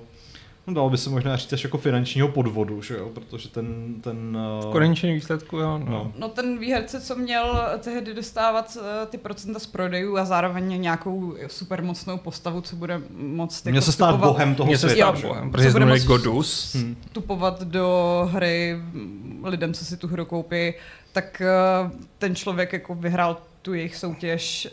No 0.66 0.74
dalo 0.74 0.90
by 0.90 0.98
se 0.98 1.10
možná 1.10 1.36
říct 1.36 1.52
až 1.52 1.64
jako 1.64 1.78
finančního 1.78 2.28
podvodu, 2.28 2.82
že 2.82 2.94
jo? 2.96 3.08
protože 3.14 3.48
ten... 3.48 3.94
ten 4.00 4.38
V 4.60 4.66
uh, 4.66 4.72
konečném 4.72 5.14
výsledku, 5.14 5.56
jo. 5.56 5.78
No. 5.78 5.86
No. 5.90 6.12
No 6.18 6.28
ten 6.28 6.58
výherce, 6.58 7.00
co 7.00 7.16
měl 7.16 7.62
tehdy 7.78 8.14
dostávat 8.14 8.76
eh, 8.80 9.06
ty 9.06 9.18
procenta 9.18 9.58
z 9.58 9.66
prodejů 9.66 10.16
a 10.18 10.24
zároveň 10.24 10.80
nějakou 10.80 11.34
super 11.46 11.82
mocnou 11.82 12.18
postavu, 12.18 12.60
co 12.60 12.76
bude 12.76 13.00
moc 13.16 13.64
Měl 13.64 13.82
se 13.82 13.92
stát 13.92 14.16
bohem 14.16 14.54
toho 14.54 14.66
Mně 14.66 14.78
se 14.78 14.88
světa. 14.90 15.16
stát 15.16 15.28
bohem, 15.28 15.50
protože 15.50 15.72
se 15.72 15.78
bude 15.78 15.86
moc- 15.86 16.04
Godus. 16.04 16.74
Hm. 16.74 16.96
vstupovat 17.06 17.62
do 17.62 18.28
hry 18.32 18.76
mm, 18.92 19.40
lidem, 19.44 19.74
co 19.74 19.84
si 19.84 19.96
tu 19.96 20.08
hru 20.08 20.24
koupí, 20.24 20.74
tak 21.12 21.40
eh, 21.40 21.90
ten 22.18 22.34
člověk 22.34 22.72
jako 22.72 22.94
vyhrál 22.94 23.36
tu 23.62 23.74
jejich 23.74 23.96
soutěž 23.96 24.68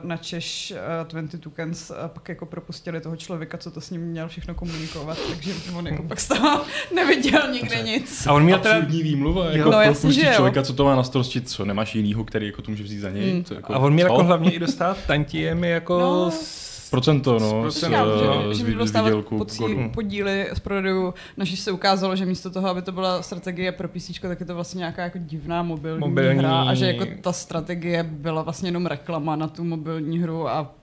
uh, 0.00 0.08
na 0.08 0.16
Češ 0.16 0.74
uh, 1.02 1.08
20 1.08 1.40
Tokens 1.40 1.90
a 1.90 2.08
pak 2.08 2.28
jako 2.28 2.46
propustili 2.46 3.00
toho 3.00 3.16
člověka, 3.16 3.58
co 3.58 3.70
to 3.70 3.80
s 3.80 3.90
ním 3.90 4.00
měl 4.00 4.28
všechno 4.28 4.54
komunikovat, 4.54 5.18
takže 5.30 5.52
on 5.76 5.86
jako 5.86 6.02
pak 6.02 6.20
z 6.20 6.28
toho 6.28 6.64
neviděl 6.94 7.52
nikde 7.52 7.82
nic. 7.82 8.26
A 8.26 8.32
on 8.32 8.44
měl 8.44 8.58
teda, 8.58 8.74
Absurdní 8.76 9.02
výmluva, 9.02 9.50
jako 9.50 9.70
No, 9.70 9.78
propustí 9.84 10.24
jo. 10.26 10.32
člověka, 10.34 10.62
co 10.62 10.72
to 10.72 10.84
má 10.84 10.96
na 10.96 11.02
starosti, 11.02 11.40
co 11.40 11.64
nemáš 11.64 11.94
jinýho, 11.94 12.24
který 12.24 12.46
jako 12.46 12.62
to 12.62 12.70
může 12.70 12.82
vzít 12.82 12.98
za 12.98 13.10
něj. 13.10 13.32
Hmm. 13.32 13.44
To 13.44 13.54
jako, 13.54 13.74
a 13.74 13.78
on 13.78 13.92
měl 13.92 14.06
jako 14.06 14.24
hlavně 14.24 14.52
i 14.52 14.58
dostat 14.58 14.98
tantiemy 15.06 15.70
jako 15.70 15.98
No. 16.00 16.30
s- 16.30 16.73
Procento, 16.94 17.38
no, 17.38 17.70
z, 17.70 17.88
no, 17.88 18.50
z, 18.50 18.56
že, 18.56 18.64
z, 18.64 18.74
dostávat 18.74 19.08
výdělku 19.08 19.46
podíly 19.94 20.46
z 20.52 20.60
prodejů, 20.60 21.14
naž 21.36 21.60
se 21.60 21.72
ukázalo, 21.72 22.16
že 22.16 22.26
místo 22.26 22.50
toho, 22.50 22.68
aby 22.68 22.82
to 22.82 22.92
byla 22.92 23.22
strategie 23.22 23.72
pro 23.72 23.88
PC, 23.88 24.20
tak 24.20 24.40
je 24.40 24.46
to 24.46 24.54
vlastně 24.54 24.78
nějaká 24.78 25.02
jako 25.02 25.18
divná 25.20 25.62
mobilní, 25.62 26.00
Mobilní. 26.00 26.38
hra 26.38 26.62
a 26.62 26.74
že 26.74 26.86
jako 26.86 27.06
ta 27.20 27.32
strategie 27.32 28.02
byla 28.02 28.42
vlastně 28.42 28.68
jenom 28.68 28.86
reklama 28.86 29.36
na 29.36 29.48
tu 29.48 29.64
mobilní 29.64 30.18
hru 30.18 30.48
a 30.48 30.74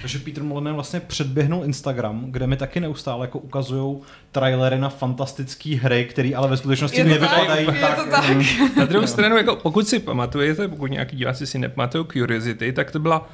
Takže 0.00 0.18
Peter 0.18 0.42
Molyneux 0.42 0.74
vlastně 0.74 1.00
předběhnul 1.00 1.64
Instagram, 1.64 2.24
kde 2.28 2.46
mi 2.46 2.56
taky 2.56 2.80
neustále 2.80 3.26
jako 3.26 3.38
ukazují 3.38 3.98
trailery 4.32 4.78
na 4.78 4.88
fantastické 4.88 5.76
hry, 5.76 6.04
které 6.04 6.30
ale 6.36 6.48
ve 6.48 6.56
skutečnosti 6.56 6.98
je 6.98 7.04
to 7.04 7.10
tak, 7.10 7.20
nevypadají 7.20 7.66
je 7.66 7.96
to 8.04 8.10
tak. 8.10 8.24
Na 8.76 8.84
druhou 8.84 9.06
stranu, 9.06 9.36
jako 9.36 9.56
pokud 9.56 9.88
si 9.88 9.98
pamatujete, 9.98 10.68
pokud 10.68 10.86
nějaký 10.86 11.16
diváci 11.16 11.46
si 11.46 11.58
nepamatují 11.58 12.04
Curiosity, 12.12 12.72
tak 12.72 12.90
to 12.90 12.98
byla 12.98 13.28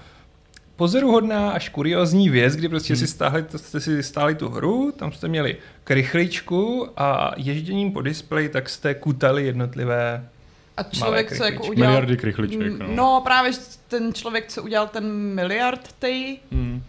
pozoruhodná 0.79 1.51
až 1.51 1.69
kuriozní 1.69 2.31
věc, 2.31 2.57
kdy 2.57 2.69
prostě 2.69 2.93
Hmm. 2.95 2.99
si 3.01 3.07
stáhli, 3.07 3.45
jste 3.57 3.81
si 3.81 4.03
stáli 4.03 4.35
tu 4.35 4.49
hru, 4.49 4.93
tam 4.97 5.13
jste 5.13 5.29
měli 5.29 5.57
krychličku 5.85 6.89
a 6.97 7.33
ježděním 7.37 7.93
po 7.93 8.01
displeji 8.03 8.49
tak 8.49 8.69
jste 8.69 8.95
kutali 8.95 9.47
jednotlivé 9.47 10.29
A 10.77 10.83
člověk, 10.83 11.37
co 11.37 11.45
jako 11.45 11.67
udělal... 11.67 11.93
Miliardy 11.93 12.17
krychliček, 12.17 12.79
no. 12.79 12.87
No 12.95 13.21
právě 13.25 13.53
ten 13.89 14.15
člověk, 14.15 14.49
co 14.49 14.63
udělal 14.63 14.89
ten 14.89 15.13
miliard 15.35 15.93
tej 15.99 16.39
Hmm. 16.53 16.83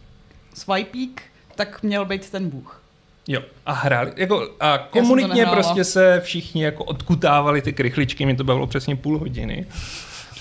swipík, 0.53 1.22
tak 1.55 1.84
měl 1.84 2.05
být 2.05 2.29
ten 2.29 2.50
bůh. 2.50 2.81
Jo, 3.27 3.41
a 3.65 3.74
hráli, 3.74 4.12
jako, 4.15 4.50
a 4.60 4.77
komunitně 4.77 5.46
prostě 5.46 5.84
se 5.84 6.22
všichni 6.24 6.63
jako 6.63 6.84
odkutávali 6.84 7.62
ty 7.62 7.74
krychličky, 7.74 8.25
mě 8.25 8.36
to 8.36 8.43
bavilo 8.43 8.67
přesně 8.67 8.96
půl 8.96 9.19
hodiny. 9.19 9.65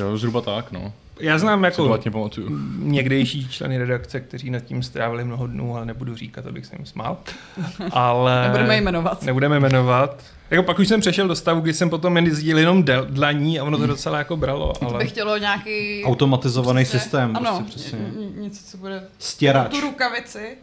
Jo, 0.00 0.17
zhruba 0.17 0.40
tak, 0.40 0.73
no. 0.73 0.93
Já 1.21 1.39
znám 1.39 1.65
Jako... 1.65 1.99
To 1.99 2.11
pamatuju. 2.11 2.49
někdejší 2.79 3.49
členy 3.49 3.79
redakce, 3.79 4.21
kteří 4.21 4.51
nad 4.51 4.61
tím 4.61 4.83
strávili 4.83 5.25
mnoho 5.25 5.47
dnů, 5.47 5.77
ale 5.77 5.87
nebudu 5.87 6.15
říkat, 6.15 6.47
abych 6.47 6.67
se 6.67 6.77
jim 6.79 6.87
smál. 6.87 7.17
Ale... 7.93 8.43
Nebudeme 8.49 8.77
jmenovat. 8.77 9.23
Nebudeme 9.23 9.61
jmenovat. 9.61 10.25
Jako 10.51 10.63
pak 10.63 10.79
už 10.79 10.89
jsem 10.89 11.01
přešel 11.01 11.29
do 11.29 11.35
stavu, 11.37 11.61
kdy 11.61 11.75
jsem 11.75 11.91
potom 11.91 12.17
jen 12.17 12.27
jezdil 12.27 12.59
jenom 12.59 12.83
del, 12.83 13.07
dlaní 13.11 13.61
a 13.61 13.65
ono 13.65 13.79
to 13.79 13.87
docela 13.87 14.19
jako 14.19 14.37
bralo, 14.37 14.73
To 14.73 14.87
ale... 14.91 14.99
by 14.99 15.07
chtělo 15.11 15.37
nějaký... 15.39 16.05
Automatizovaný 16.05 16.83
prostě- 16.85 16.99
systém, 16.99 17.37
Ano, 17.37 17.51
prostě 17.65 17.65
přesně. 17.79 17.99
ně- 17.99 18.43
něco, 18.43 18.65
co 18.71 18.77
bude... 18.77 19.03
Stěrač. 19.19 19.71
Tu 19.71 19.81
rukavici. 19.81 20.57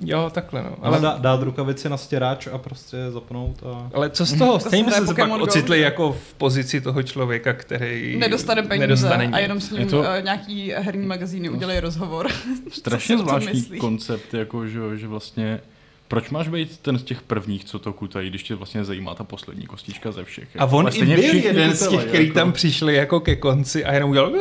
Jo, 0.00 0.30
takhle 0.34 0.62
no. 0.62 0.76
Ale 0.82 1.00
dá, 1.00 1.18
dát 1.18 1.42
rukavici 1.42 1.88
na 1.88 1.96
stěrač 1.96 2.46
a 2.46 2.58
prostě 2.58 2.96
zapnout 3.10 3.62
a... 3.62 3.90
ale 3.94 4.10
co 4.10 4.26
z 4.26 4.38
toho? 4.38 4.52
To 4.52 4.58
se 4.60 4.68
Stejně 4.68 4.92
se 4.92 5.14
pak 5.14 5.30
ocitli 5.40 5.80
jako 5.80 6.12
v 6.12 6.34
pozici 6.34 6.80
toho 6.80 7.02
člověka, 7.02 7.52
který 7.52 8.16
Nedostane 8.18 8.62
peníze 8.62 8.86
nedostane 8.86 9.28
a 9.32 9.38
jenom 9.38 9.60
s 9.60 9.70
ním 9.70 9.80
Je 9.80 9.86
to- 9.86 10.02
to... 10.02 10.08
nějaký 10.20 10.70
herní 10.70 11.06
magazíny 11.06 11.48
udělají 11.48 11.80
rozhovor. 11.80 12.28
Strašně 12.70 13.18
zvláštní 13.18 13.52
myslí? 13.52 13.78
koncept, 13.78 14.34
jako, 14.34 14.66
že, 14.66 14.80
že 14.94 15.08
vlastně 15.08 15.60
Proč 16.08 16.30
máš 16.30 16.48
být 16.48 16.78
ten 16.78 16.98
z 16.98 17.02
těch 17.02 17.22
prvních, 17.22 17.64
co 17.64 17.78
to 17.78 17.92
kutají, 17.92 18.30
když 18.30 18.42
tě 18.42 18.54
vlastně 18.54 18.84
zajímá 18.84 19.14
ta 19.14 19.24
poslední 19.24 19.66
kostička 19.66 20.12
ze 20.12 20.24
všech? 20.24 20.48
A 20.58 20.64
on 20.64 20.86
Ale 20.86 20.96
i 20.96 21.04
byl 21.04 21.34
jeden 21.34 21.74
z 21.74 21.88
těch, 21.88 22.04
který 22.04 22.26
jako. 22.26 22.38
tam 22.38 22.52
přišli 22.52 22.94
jako 22.94 23.20
ke 23.20 23.36
konci 23.36 23.84
a 23.84 23.92
jenom 23.92 24.10
udělal... 24.10 24.32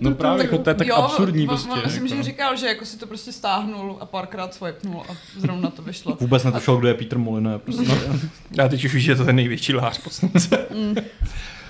No 0.00 0.14
právě, 0.14 0.44
jako 0.44 0.58
to 0.58 0.70
je 0.70 0.74
tak 0.74 0.86
jo, 0.86 0.94
absurdní 0.94 1.46
prostě. 1.46 1.70
Myslím, 1.84 2.06
jako. 2.06 2.16
že 2.16 2.22
říkal, 2.22 2.56
že 2.56 2.66
jako 2.66 2.84
si 2.84 2.98
to 2.98 3.06
prostě 3.06 3.32
stáhnul 3.32 3.96
a 4.00 4.06
párkrát 4.06 4.54
swipenul 4.54 5.02
a 5.08 5.12
zrovna 5.36 5.70
to 5.70 5.82
vyšlo. 5.82 6.16
Vůbec 6.20 6.44
netušil, 6.44 6.76
kdo 6.76 6.88
je 6.88 6.94
Peter 6.94 7.18
Molyneux. 7.18 7.62
Prostě. 7.62 7.92
A 8.64 8.68
teď 8.68 8.84
už 8.84 8.94
víš, 8.94 9.04
že 9.04 9.16
to 9.16 9.22
je 9.22 9.26
ten 9.26 9.36
největší 9.36 9.74
lhář 9.74 9.98
pod 9.98 10.12
sluncem. 10.12 10.58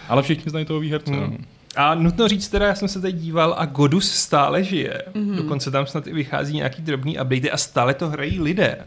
Ale 0.09 0.23
všichni 0.23 0.51
znají 0.51 0.67
toho 0.67 0.81
výherce. 0.81 1.13
Hmm. 1.13 1.21
no. 1.21 1.37
A 1.77 1.95
nutno 1.95 2.29
říct 2.29 2.49
teda, 2.49 2.67
já 2.67 2.75
jsem 2.75 2.89
se 2.89 3.01
teď 3.01 3.15
díval 3.15 3.55
a 3.59 3.67
Godus 3.67 4.11
stále 4.11 4.65
žije. 4.65 5.03
Mhm. 5.15 5.25
Mm-hmm. 5.25 5.37
Dokonce 5.37 5.71
tam 5.71 5.87
snad 5.87 6.07
i 6.07 6.13
vychází 6.13 6.55
nějaký 6.55 6.83
drobný 6.83 7.19
update 7.19 7.51
a 7.51 7.57
stále 7.57 7.95
to 7.95 8.09
hrají 8.09 8.41
lidé. 8.41 8.79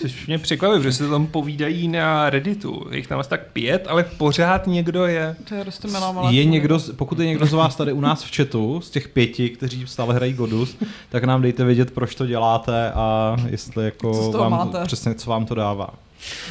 Což 0.00 0.26
mě 0.26 0.38
překvapuje, 0.38 0.78
protože 0.80 0.92
se 0.92 1.08
tam 1.08 1.26
povídají 1.26 1.88
na 1.88 2.30
Redditu. 2.30 2.86
Je 2.90 2.96
jich 2.96 3.06
tam 3.06 3.18
asi 3.20 3.30
tak 3.30 3.46
pět, 3.52 3.86
ale 3.88 4.04
pořád 4.04 4.66
někdo 4.66 5.06
je. 5.06 5.36
To 5.48 5.54
je 5.54 5.62
prostě 5.62 5.88
milá 5.88 6.12
malá 6.12 6.30
Je 6.30 6.44
někdo, 6.44 6.78
pokud 6.96 7.18
je 7.18 7.26
někdo 7.26 7.46
z 7.46 7.52
vás 7.52 7.76
tady 7.76 7.92
u 7.92 8.00
nás 8.00 8.24
v 8.24 8.36
chatu, 8.36 8.80
z 8.80 8.90
těch 8.90 9.08
pěti, 9.08 9.48
kteří 9.50 9.86
stále 9.86 10.14
hrají 10.14 10.32
Godus, 10.32 10.76
tak 11.08 11.24
nám 11.24 11.42
dejte 11.42 11.64
vědět, 11.64 11.90
proč 11.90 12.14
to 12.14 12.26
děláte 12.26 12.92
a 12.92 13.36
jestli 13.48 13.84
jako 13.84 14.32
Co 14.32 14.38
vám, 14.38 14.50
máte? 14.50 14.84
přesně 14.84 15.14
co 15.14 15.30
vám 15.30 15.46
to 15.46 15.54
dává. 15.54 15.88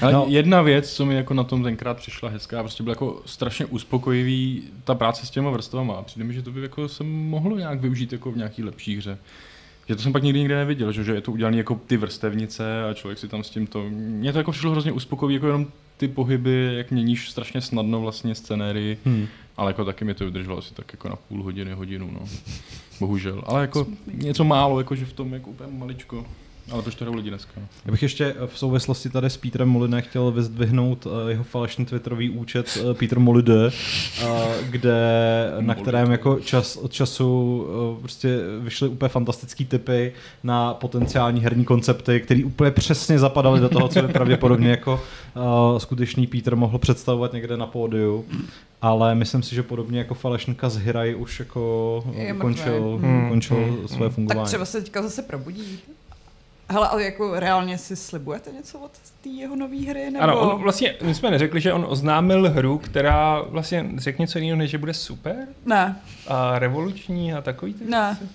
Ale 0.02 0.14
No. 0.14 0.26
jedna 0.28 0.62
věc, 0.62 0.94
co 0.94 1.06
mi 1.06 1.16
jako 1.16 1.34
na 1.34 1.44
tom 1.44 1.64
tenkrát 1.64 1.98
přišla 1.98 2.30
hezká, 2.30 2.60
prostě 2.64 2.84
byl 2.84 2.92
jako 2.92 3.22
strašně 3.26 3.66
uspokojivý 3.66 4.64
ta 4.84 4.96
práce 4.96 5.26
s 5.26 5.30
těma 5.30 5.50
vrstvama. 5.50 5.94
A 5.94 6.02
Přijde 6.02 6.26
mi, 6.26 6.34
že 6.34 6.42
to 6.42 6.52
by 6.52 6.62
jako 6.62 6.88
se 6.88 7.04
mohlo 7.04 7.58
nějak 7.58 7.82
využít 7.82 8.12
jako 8.12 8.32
v 8.32 8.38
nějaký 8.38 8.64
lepší 8.64 8.98
hře. 8.98 9.18
Že 9.90 9.96
to 9.96 10.02
jsem 10.02 10.14
pak 10.14 10.24
nikdy 10.24 10.40
nikde 10.40 10.56
neviděl, 10.56 10.92
že, 10.92 11.04
že 11.04 11.14
je 11.14 11.22
to 11.22 11.32
udělané 11.32 11.58
jako 11.58 11.80
ty 11.88 11.98
vrstevnice 11.98 12.84
a 12.90 12.94
člověk 12.94 13.20
si 13.20 13.28
tam 13.28 13.44
s 13.44 13.50
tím 13.50 13.68
to... 13.68 13.86
Mně 13.90 14.32
to 14.34 14.38
jako 14.38 14.52
přišlo 14.52 14.72
hrozně 14.72 14.92
uspokojivý, 14.92 15.34
jako 15.34 15.48
jenom 15.48 15.68
ty 15.98 16.08
pohyby, 16.08 16.70
jak 16.78 16.92
měníš 16.92 17.30
strašně 17.30 17.62
snadno 17.62 18.02
vlastně 18.02 18.36
scenérii, 18.36 18.98
Hmm. 19.06 19.28
ale 19.58 19.70
jako 19.70 19.86
taky 19.86 20.06
mi 20.06 20.14
to 20.14 20.26
vydrželo 20.26 20.58
asi 20.58 20.74
tak 20.74 20.94
jako 20.94 21.10
na 21.10 21.16
půl 21.16 21.44
hodiny, 21.44 21.72
hodinu, 21.74 22.10
no. 22.12 22.20
Bohužel. 23.00 23.44
Ale 23.46 23.62
jako 23.62 23.88
něco 24.14 24.44
málo, 24.44 24.80
jako 24.80 24.96
že 24.96 25.06
v 25.06 25.14
tom 25.14 25.34
jako 25.34 25.50
úplně 25.50 25.78
maličko. 25.78 26.26
Ale 26.72 26.82
to 26.82 26.90
hrajou 27.02 27.16
lidi 27.16 27.30
dneska? 27.30 27.52
no. 27.58 27.68
Já 27.86 27.92
bych 27.92 28.04
ještě 28.04 28.36
v 28.46 28.60
souvislosti 28.60 29.10
tady 29.10 29.30
s 29.30 29.38
Petrem 29.38 29.70
Molinem 29.70 30.02
chtěl 30.02 30.32
vyzdvihnout 30.32 31.08
eh, 31.08 31.30
jeho 31.32 31.44
falešný 31.44 31.86
twitterový 31.86 32.30
účet 32.30 32.78
eh, 32.82 32.94
Peter 32.94 33.20
Molide, 33.20 33.70
eh, 34.22 34.28
kde, 34.70 34.98
na 35.60 35.76
kterém 35.76 36.12
jako 36.12 36.40
čas 36.40 36.76
od 36.76 36.92
času 36.92 37.68
eh, 37.98 38.00
prostě 38.00 38.40
vyšly 38.60 38.88
úplně 38.88 39.10
fantastický 39.10 39.66
typy 39.66 40.14
na 40.44 40.74
potenciální 40.74 41.42
herní 41.42 41.66
koncepty, 41.66 42.20
které 42.20 42.44
úplně 42.44 42.72
přesně 42.72 43.20
zapadaly 43.20 43.60
do 43.60 43.70
toho, 43.70 43.88
co 43.88 44.02
by 44.02 44.08
pravděpodobně 44.08 44.70
jako 44.70 45.02
eh, 45.36 45.80
skutečný 45.80 46.28
Peter 46.28 46.56
mohl 46.56 46.78
představovat 46.78 47.34
někde 47.34 47.58
na 47.58 47.68
pódiu. 47.68 48.26
Ale 48.82 49.16
myslím 49.16 49.44
si, 49.44 49.56
že 49.56 49.64
podobně 49.64 50.00
jako 50.00 50.14
falešníka 50.14 50.70
z 50.70 50.78
Hirai 50.78 51.16
už 51.16 51.40
jako 51.40 52.04
eh, 52.16 52.34
ukončil. 52.34 53.00
Hmm, 53.02 53.26
ukončil 53.26 53.58
hmm, 53.58 53.88
své 53.88 54.06
hmm. 54.06 54.10
fungování. 54.10 54.46
Tak 54.46 54.48
třeba 54.48 54.66
se 54.66 54.82
teďka 54.82 55.02
zase 55.02 55.22
probudí. 55.22 55.80
Hele, 56.70 56.88
ale 56.88 57.04
jako 57.04 57.40
reálně 57.40 57.78
si 57.78 57.96
slibujete 57.96 58.52
něco 58.52 58.80
od 58.80 58.92
té 59.24 59.30
jeho 59.30 59.56
nové 59.56 59.78
hry? 59.78 60.12
Nebo... 60.12 60.24
Ano, 60.24 60.40
on 60.40 60.62
vlastně, 60.62 60.96
my 61.02 61.16
jsme 61.16 61.32
neřekli, 61.32 61.62
že 61.62 61.74
on 61.74 61.86
oznámil 61.90 62.50
hru, 62.50 62.78
která 62.78 63.42
vlastně 63.42 63.86
řekl 63.98 64.22
něco 64.22 64.40
jiného, 64.40 64.58
než 64.58 64.72
že 64.72 64.78
bude 64.78 64.94
super 64.94 65.36
Ne, 65.66 66.02
a 66.28 66.60
revoluční 66.60 67.34
a 67.34 67.42
takový 67.42 67.74
ty 67.74 67.86
ne, 67.86 68.18
věci. 68.20 68.34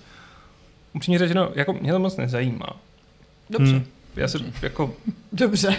Upřímně 0.93 1.19
řečeno, 1.19 1.49
jako 1.55 1.73
mě 1.73 1.91
to 1.93 1.99
moc 1.99 2.17
nezajímá. 2.17 2.67
dobře, 3.49 3.73
Hmm. 3.73 3.85
Já 4.15 4.27
se 4.27 4.37
jako 4.61 4.93
dobře. 5.31 5.75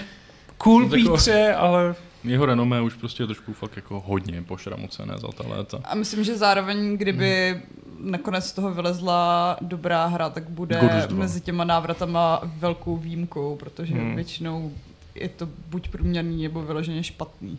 cool 0.59 0.89
Pítře, 0.89 1.55
ale 1.55 1.95
Jeho 2.25 2.47
renomé 2.47 2.81
už 2.81 2.95
prostě 2.95 3.23
je 3.23 3.27
trošku 3.27 3.53
fakt 3.53 3.77
jako 3.77 4.01
hodně 4.07 4.43
pošramocené 4.43 5.15
za 5.19 5.29
ta 5.29 5.49
léta. 5.49 5.81
A 5.85 5.95
myslím, 5.95 6.25
že 6.25 6.37
zároveň, 6.37 6.97
kdyby 6.97 7.61
nakonec 8.01 8.45
z 8.47 8.53
toho 8.53 8.75
vylezla 8.75 9.57
dobrá 9.61 10.07
hra, 10.07 10.31
tak 10.31 10.51
bude 10.51 10.81
mezi 11.13 11.41
těma 11.41 11.65
návratama 11.65 12.41
velkou 12.45 12.97
výjimkou, 12.97 13.57
protože 13.57 13.95
Hmm. 13.95 14.15
většinou 14.15 14.73
je 15.15 15.29
to 15.29 15.49
buď 15.71 15.89
průměrný, 15.89 16.43
nebo 16.43 16.63
vyloženě 16.63 17.03
špatný. 17.03 17.59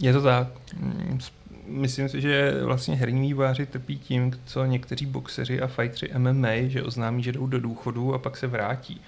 je 0.00 0.12
to 0.12 0.22
tak. 0.22 0.48
Mm, 0.76 1.18
s- 1.20 1.32
Myslím 1.70 2.08
si, 2.08 2.20
že 2.20 2.54
vlastně 2.64 2.94
herní 2.96 3.28
výváři 3.28 3.66
trpí 3.66 3.98
tím, 3.98 4.32
co 4.44 4.64
někteří 4.64 5.06
boxeři 5.06 5.60
a 5.60 5.66
fightři 5.66 6.08
MMA, 6.18 6.48
že 6.68 6.82
oznámí, 6.82 7.22
že 7.22 7.32
jdou 7.32 7.46
do 7.46 7.60
důchodu 7.60 8.14
a 8.14 8.18
pak 8.18 8.36
se 8.36 8.46
vrátí. 8.46 9.00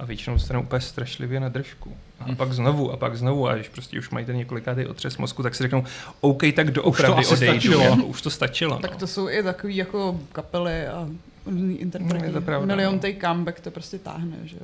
A 0.00 0.04
většinou 0.04 0.36
dostanou 0.36 0.62
úplně 0.62 0.80
strašlivě 0.80 1.40
na 1.40 1.48
držku. 1.48 1.92
A 2.20 2.24
Hm. 2.24 2.36
pak 2.36 2.52
znovu, 2.52 2.92
a 2.92 2.96
pak 2.96 3.16
znovu. 3.16 3.48
A 3.48 3.54
když 3.54 3.68
prostě 3.68 3.98
už 3.98 4.10
mají 4.10 4.26
ten 4.26 4.36
několikátý 4.36 4.86
otřes 4.86 5.16
mozku, 5.16 5.42
tak 5.42 5.54
si 5.54 5.62
řeknou, 5.62 5.84
OK, 6.20 6.42
tak 6.56 6.66
to 6.66 6.72
doopravdy 6.72 7.20
asi 7.20 7.34
odejdu. 7.34 7.52
stačilo. 7.60 7.82
Jako, 7.82 8.04
už 8.04 8.22
to 8.22 8.30
stačilo. 8.30 8.78
Tak 8.78 8.92
no. 8.92 8.98
to 8.98 9.06
jsou 9.06 9.28
i 9.28 9.42
takový 9.42 9.76
jako 9.76 10.20
kapely 10.32 10.86
a 10.86 11.08
různý 11.46 11.76
interprety. 11.76 12.26
No, 12.32 12.40
to 12.60 12.66
Milion 12.66 12.94
no. 12.94 13.00
take 13.00 13.20
comeback 13.20 13.60
to 13.60 13.70
prostě 13.70 13.98
táhne, 13.98 14.36
že 14.44 14.56
jo. 14.56 14.62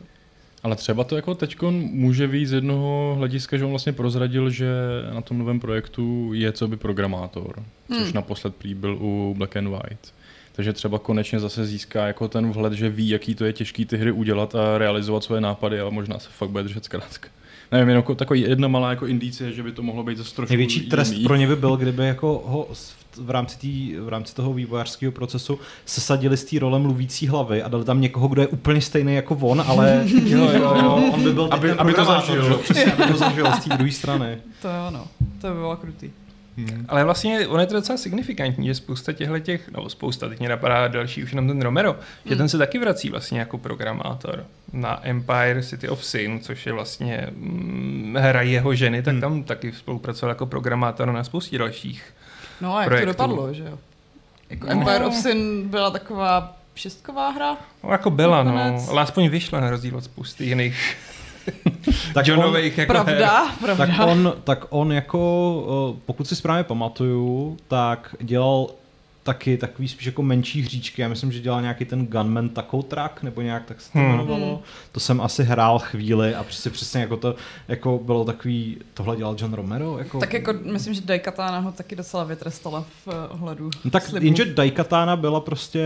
Ale 0.63 0.77
třeba 0.77 1.05
to 1.05 1.17
jako 1.17 1.35
teďkon 1.35 1.75
může 1.75 2.27
víc 2.27 2.49
z 2.49 2.53
jednoho 2.53 3.15
hlediska, 3.19 3.57
že 3.57 3.65
on 3.65 3.71
vlastně 3.71 3.93
prozradil, 3.93 4.51
že 4.51 4.69
na 5.15 5.21
tom 5.21 5.39
novém 5.39 5.61
projektu 5.61 6.31
je 6.35 6.53
co 6.53 6.69
by 6.69 6.77
programátor, 6.77 7.63
což 7.89 8.03
Hmm. 8.03 8.13
naposled 8.15 8.57
prý 8.57 8.75
byl 8.75 8.99
u 9.01 9.35
Black 9.39 9.57
and 9.57 9.69
White. 9.69 10.13
Takže 10.57 10.73
třeba 10.73 10.99
konečně 10.99 11.41
zase 11.41 11.67
získá 11.67 12.07
jako 12.07 12.29
ten 12.29 12.53
vhled, 12.53 12.73
že 12.73 12.89
ví, 12.89 13.09
jaký 13.09 13.35
to 13.35 13.45
je 13.45 13.53
těžký 13.53 13.85
ty 13.87 13.97
hry 13.97 14.13
udělat 14.13 14.55
a 14.55 14.79
realizovat 14.79 15.25
své 15.25 15.41
nápady 15.41 15.81
a 15.81 15.91
možná 15.91 16.19
se 16.19 16.29
fakt 16.39 16.51
bude 16.51 16.63
držet 16.65 16.85
zkrátka. 16.85 17.29
Nevím, 17.73 17.89
jenom 17.89 17.99
jako 18.03 18.15
takový 18.15 18.41
jedna 18.41 18.69
malá 18.69 18.91
jako 18.91 19.07
indicie, 19.07 19.53
že 19.53 19.63
by 19.63 19.73
to 19.73 19.83
mohlo 19.83 20.03
být 20.05 20.19
zase 20.19 20.35
trošku 20.35 20.53
Největší 20.53 20.81
trest 20.81 21.13
jiný. 21.13 21.25
pro 21.25 21.37
ně 21.37 21.47
by 21.47 21.57
byl, 21.57 21.77
kdyby 21.77 22.07
jako 22.07 22.43
ho 22.47 22.69
s- 22.73 22.95
v 23.17 23.31
rámci, 23.31 23.59
tý, 23.59 23.95
v 24.01 24.09
rámci 24.09 24.35
toho 24.35 24.53
vývojářského 24.53 25.13
procesu 25.13 25.59
sesadili 25.87 26.37
z 26.37 26.45
té 26.45 26.59
role 26.59 26.79
mluvící 26.79 27.27
hlavy 27.27 27.63
a 27.63 27.69
dali 27.69 27.85
tam 27.85 28.01
někoho, 28.01 28.29
kdo 28.29 28.43
je 28.43 28.49
úplně 28.49 28.81
stejný 28.81 29.15
jako 29.15 29.35
on, 29.41 29.65
ale 29.67 30.05
jo, 30.25 30.39
jo, 30.53 30.75
jo, 30.83 31.11
on 31.15 31.25
by 31.25 31.33
byl 31.33 31.49
Aby- 31.51 31.71
aby 31.73 31.95
to 31.95 32.05
zažil. 32.05 32.59
Přesně, 32.63 32.93
aby 32.93 33.13
to 33.13 33.19
zažil 33.19 33.47
z 33.53 33.65
té 33.65 33.77
druhé 33.77 33.93
strany. 33.93 34.39
To 34.63 34.69
jo, 34.69 34.91
no. 34.91 35.05
To 35.41 35.47
by 35.49 35.55
bylo 35.55 35.77
krutý. 35.77 36.11
Hmm. 36.57 36.87
Ale 36.89 37.05
vlastně 37.05 37.49
ono 37.49 37.61
je 37.61 37.67
to 37.67 37.75
docela 37.75 37.99
signifikantní, 37.99 38.67
že 38.67 38.75
spousta 38.75 39.13
těchto 39.13 39.39
těch, 39.39 39.69
no 39.71 39.89
spousta, 39.89 40.29
teď 40.29 40.39
mě 40.39 40.49
napadá 40.49 40.89
další 40.89 41.23
už 41.23 41.31
jenom 41.33 41.49
ten 41.49 41.63
Romero, 41.63 41.97
že 42.25 42.31
Hmm. 42.31 42.39
ten 42.39 42.49
se 42.49 42.59
taky 42.59 42.79
vrací 42.79 43.11
vlastně 43.11 43.39
jako 43.39 43.59
programátor 43.59 44.45
na 44.73 45.07
Empire 45.09 45.63
City 45.63 45.89
of 45.89 46.05
Sin, 46.05 46.41
což 46.41 46.67
je 46.67 46.73
vlastně 46.73 47.27
mm, 47.31 48.17
hra 48.19 48.43
jeho 48.43 48.75
ženy, 48.75 49.03
tak 49.03 49.13
Hmm. 49.13 49.21
tam 49.21 49.43
taky 49.43 49.73
spolupracoval 49.73 50.31
jako 50.31 50.47
programátor 50.47 51.13
na 51.13 51.25
spoustě 51.25 51.59
dalších. 51.59 52.05
No 52.61 52.77
a 52.77 52.81
jak 52.81 52.89
Projektů. 52.89 53.07
to 53.07 53.13
dopadlo, 53.13 53.55
že 53.55 53.65
jo? 53.65 53.79
Jako 54.51 54.67
No. 54.67 54.73
Empire 54.73 55.05
of 55.05 55.15
Sin 55.15 55.69
byla 55.69 55.91
taková 55.91 56.57
šestková 56.75 57.31
hra. 57.31 57.57
No 57.85 57.91
jako 57.91 58.11
byla, 58.11 58.43
no, 58.43 58.87
ale 58.91 59.03
aspoň 59.03 59.29
vyšla 59.29 59.61
na 59.61 59.71
rozdíl 59.71 59.97
od 59.97 60.05
spousty 60.05 60.45
jiných 60.45 60.97
Tak 62.15 62.25
on, 62.27 62.31
Johnových 62.31 62.79
jako 62.79 62.93
her. 62.93 63.05
Pravda, 63.05 63.47
pravda. 63.61 63.87
tak, 63.87 64.09
on, 64.09 64.33
tak 64.45 64.67
on 64.71 64.93
jako, 64.93 65.99
pokud 66.07 66.29
si 66.29 66.37
správně 66.37 66.65
pamatuju, 66.65 67.57
tak 67.69 68.15
dělal 68.21 68.67
taky 69.23 69.57
takový 69.57 69.89
spíš 69.89 70.07
jako 70.07 70.23
menší 70.23 70.63
hříčky. 70.63 71.03
Já 71.03 71.09
myslím, 71.09 71.33
že 71.33 71.41
dělal 71.41 71.63
nějaký 71.63 71.85
ten 71.85 72.07
Gunman 72.07 72.49
Taco 72.49 72.83
Truck, 72.83 73.23
nebo 73.23 73.41
nějak 73.41 73.65
tak 73.65 73.81
se 73.81 73.93
to 73.93 73.99
Hmm. 73.99 74.09
jmenovalo. 74.09 74.47
Hmm. 74.49 74.59
To 74.93 75.01
jsem 75.01 75.21
asi 75.21 75.45
hrál 75.45 75.79
chvíli 75.79 76.35
a 76.35 76.45
přesně, 76.45 76.71
přesně 76.71 77.01
jako 77.01 77.17
to 77.17 77.35
jako 77.69 78.01
bylo 78.05 78.25
takový, 78.25 78.77
tohle 78.95 79.17
dělal 79.17 79.37
John 79.39 79.55
Romero? 79.55 79.99
Jako, 79.99 80.19
Tak 80.21 80.33
jako 80.33 80.55
myslím, 80.73 80.95
že 80.95 81.01
Daikatana 81.01 81.59
ho 81.59 81.73
taky 81.73 81.97
docela 81.97 82.25
vytrestala 82.25 82.81
v 82.81 83.09
eh, 83.09 83.29
ohledu 83.29 83.71
No 83.85 83.91
tak 83.91 84.03
slibu. 84.07 84.27
jenže 84.27 84.45
Daikatana 84.45 85.17
byla 85.17 85.41
prostě... 85.41 85.85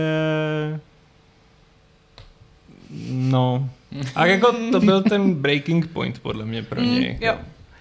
No, 3.09 3.69
A 4.15 4.25
jako 4.25 4.55
to 4.71 4.79
byl 4.79 5.01
ten 5.03 5.33
breaking 5.33 5.87
point 5.87 6.19
podle 6.19 6.45
mě 6.45 6.63
pro 6.63 6.81
Mm, 6.81 6.87
něj. 6.91 7.17
jo. 7.21 7.33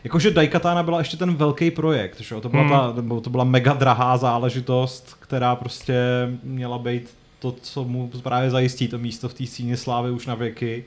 Jakože 0.05 0.31
Daikatana 0.31 0.83
byla 0.83 0.99
ještě 0.99 1.17
ten 1.17 1.35
velký 1.35 1.71
projekt, 1.71 2.21
že 2.21 2.35
jo? 2.35 2.41
To, 2.41 2.49
byla 2.49 2.63
Hmm. 2.93 3.09
ta, 3.09 3.21
to 3.21 3.31
byla 3.31 3.45
mega 3.45 3.73
drahá 3.73 4.17
záležitost, 4.17 5.17
která 5.21 5.57
prostě 5.57 5.95
měla 6.43 6.79
být 6.79 7.11
to, 7.39 7.53
co 7.63 7.85
mu 7.85 8.11
právě 8.23 8.51
zajistí 8.51 8.89
to 8.89 8.99
místo 8.99 9.29
v 9.29 9.35
té 9.35 9.47
síně 9.47 9.77
slávy 9.77 10.11
už 10.11 10.27
na 10.27 10.35
věky. 10.35 10.85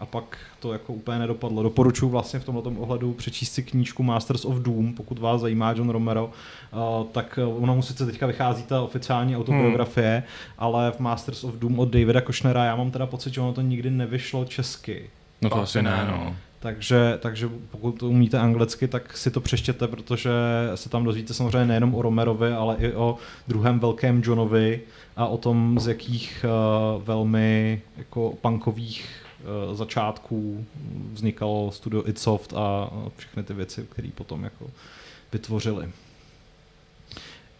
A 0.00 0.06
pak 0.06 0.38
to 0.60 0.72
jako 0.72 0.92
úplně 0.92 1.18
nedopadlo. 1.18 1.62
Doporučuji 1.62 2.08
vlastně 2.08 2.40
v 2.40 2.44
tomto 2.44 2.72
ohledu 2.78 3.12
přečíst 3.12 3.52
si 3.52 3.62
knížku 3.62 4.02
Masters 4.02 4.44
of 4.44 4.56
Doom, 4.56 4.94
pokud 4.94 5.18
vás 5.18 5.40
zajímá 5.40 5.72
John 5.72 5.90
Romero, 5.90 6.30
uh, 6.72 7.06
tak 7.12 7.38
uh, 7.42 7.62
ona 7.62 7.74
mu 7.74 7.82
sice 7.82 8.06
teďka 8.06 8.26
vychází 8.26 8.62
ta 8.62 8.82
oficiální 8.82 9.36
autobiografie, 9.36 10.22
ale 10.58 10.92
v 10.92 11.00
Masters 11.00 11.44
of 11.44 11.54
Doom 11.54 11.78
od 11.78 11.88
Davida 11.88 12.20
Košnera 12.20 12.64
já 12.64 12.76
mám 12.76 12.90
teda 12.90 13.06
pocit, 13.06 13.34
že 13.34 13.40
ono 13.40 13.52
to 13.52 13.60
nikdy 13.60 13.90
nevyšlo 13.90 14.44
česky. 14.44 15.10
No 15.42 15.50
to 15.50 15.56
Asi 15.56 15.82
ne, 15.82 16.06
no. 16.10 16.36
Takže, 16.60 17.18
takže 17.22 17.48
pokud 17.70 18.02
umíte 18.02 18.38
anglicky, 18.38 18.88
tak 18.88 19.16
si 19.16 19.30
to 19.30 19.40
přeštěte, 19.40 19.88
protože 19.88 20.30
se 20.74 20.88
tam 20.88 21.04
dozvíte 21.04 21.34
samozřejmě 21.34 21.64
nejenom 21.64 21.94
o 21.94 22.02
Romerovi, 22.02 22.52
ale 22.52 22.76
i 22.76 22.92
o 22.92 23.16
druhém 23.48 23.80
velkém 23.80 24.22
Johnovi 24.24 24.80
a 25.16 25.26
o 25.26 25.36
tom, 25.36 25.78
z 25.80 25.86
jakých 25.86 26.44
uh, 26.96 27.02
velmi 27.02 27.82
jako 27.96 28.34
punkových 28.40 29.23
začátků 29.72 30.66
vznikalo 31.12 31.72
studio 31.72 32.08
Itsoft 32.08 32.52
a 32.56 32.90
všechny 33.16 33.42
ty 33.42 33.54
věci, 33.54 33.86
které 33.90 34.08
potom 34.14 34.44
jako 34.44 34.70
vytvořili. 35.32 35.90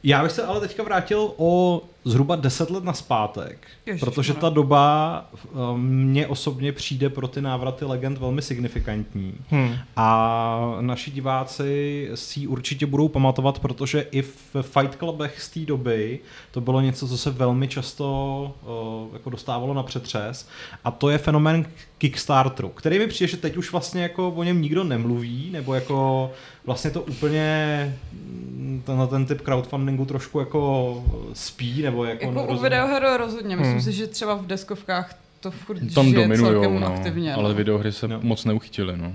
Já 0.02 0.22
bych 0.22 0.32
se 0.32 0.42
ale 0.42 0.60
teďka 0.60 0.82
vrátil 0.82 1.32
o 1.36 1.82
zhruba 2.04 2.36
10 2.36 2.70
let 2.70 2.84
naspátek, 2.84 3.66
Ježišmarja. 3.86 4.14
protože 4.14 4.34
ta 4.34 4.48
doba 4.48 5.26
uh, 5.42 5.78
mně 5.78 6.26
osobně 6.26 6.72
přijde 6.72 7.10
pro 7.10 7.28
ty 7.28 7.42
návraty 7.42 7.84
legend 7.84 8.18
velmi 8.18 8.42
signifikantní. 8.42 9.34
Hmm. 9.48 9.74
A 9.96 10.78
naši 10.80 11.10
diváci 11.10 12.10
si 12.14 12.40
ji 12.40 12.46
určitě 12.46 12.86
budou 12.86 13.08
pamatovat, 13.08 13.58
protože 13.58 14.06
i 14.10 14.22
v 14.22 14.56
Fight 14.62 14.94
Clubech 14.98 15.40
z 15.40 15.48
té 15.48 15.60
doby 15.60 16.18
to 16.50 16.60
bylo 16.60 16.80
něco, 16.80 17.08
co 17.08 17.18
se 17.18 17.30
velmi 17.30 17.68
často 17.68 18.54
uh, 18.62 19.14
jako 19.14 19.30
dostávalo 19.30 19.74
na 19.74 19.82
přetřes. 19.82 20.48
A 20.84 20.90
to 20.90 21.10
je 21.10 21.18
fenomén 21.18 21.66
Kickstarteru, 21.98 22.68
který 22.68 22.98
mi 22.98 23.06
přijde, 23.06 23.30
že 23.30 23.36
teď 23.36 23.56
už 23.56 23.72
vlastně 23.72 24.02
jako 24.02 24.28
o 24.28 24.42
něm 24.42 24.62
nikdo 24.62 24.84
nemluví, 24.84 25.50
nebo 25.52 25.74
jako 25.74 26.30
vlastně 26.66 26.90
to 26.90 27.02
úplně 27.02 27.98
mm, 28.12 28.82
tenhle 28.86 29.06
ten 29.06 29.26
typ 29.26 29.40
crowdfundingu 29.40 30.04
trošku 30.04 30.40
jako 30.40 31.04
spí, 31.32 31.82
nebo 31.82 31.93
jako... 32.04 32.24
Jako 32.24 32.32
u 32.32 32.34
nerozumí. 32.40 32.62
videoher 32.62 33.02
rozhodně. 33.18 33.56
Myslím 33.56 33.72
Hmm. 33.72 33.82
si, 33.84 33.92
že 33.92 34.06
třeba 34.06 34.34
v 34.34 34.46
deskovkách 34.46 35.14
to 35.40 35.50
furt 35.50 35.78
Tam 35.94 36.04
žije 36.06 36.22
dominujou, 36.22 36.52
celkem 36.52 36.80
no, 36.80 36.86
aktivně. 36.94 37.34
ale 37.34 37.48
no. 37.48 37.54
videohry 37.54 37.92
se 37.92 38.08
No. 38.08 38.18
moc 38.22 38.44
neuchytily. 38.44 38.96
No. 38.96 39.12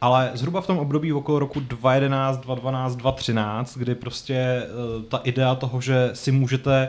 Ale 0.00 0.30
zhruba 0.34 0.60
v 0.60 0.66
tom 0.66 0.78
období 0.78 1.12
okolo 1.12 1.38
roku 1.38 1.60
2011, 1.60 2.36
2012, 2.38 2.96
2013, 2.96 3.76
kdy 3.76 3.94
prostě 3.94 4.34
eh, 4.34 4.66
ta 5.08 5.20
idea 5.24 5.54
toho, 5.54 5.80
že 5.80 6.10
si 6.12 6.32
můžete 6.32 6.88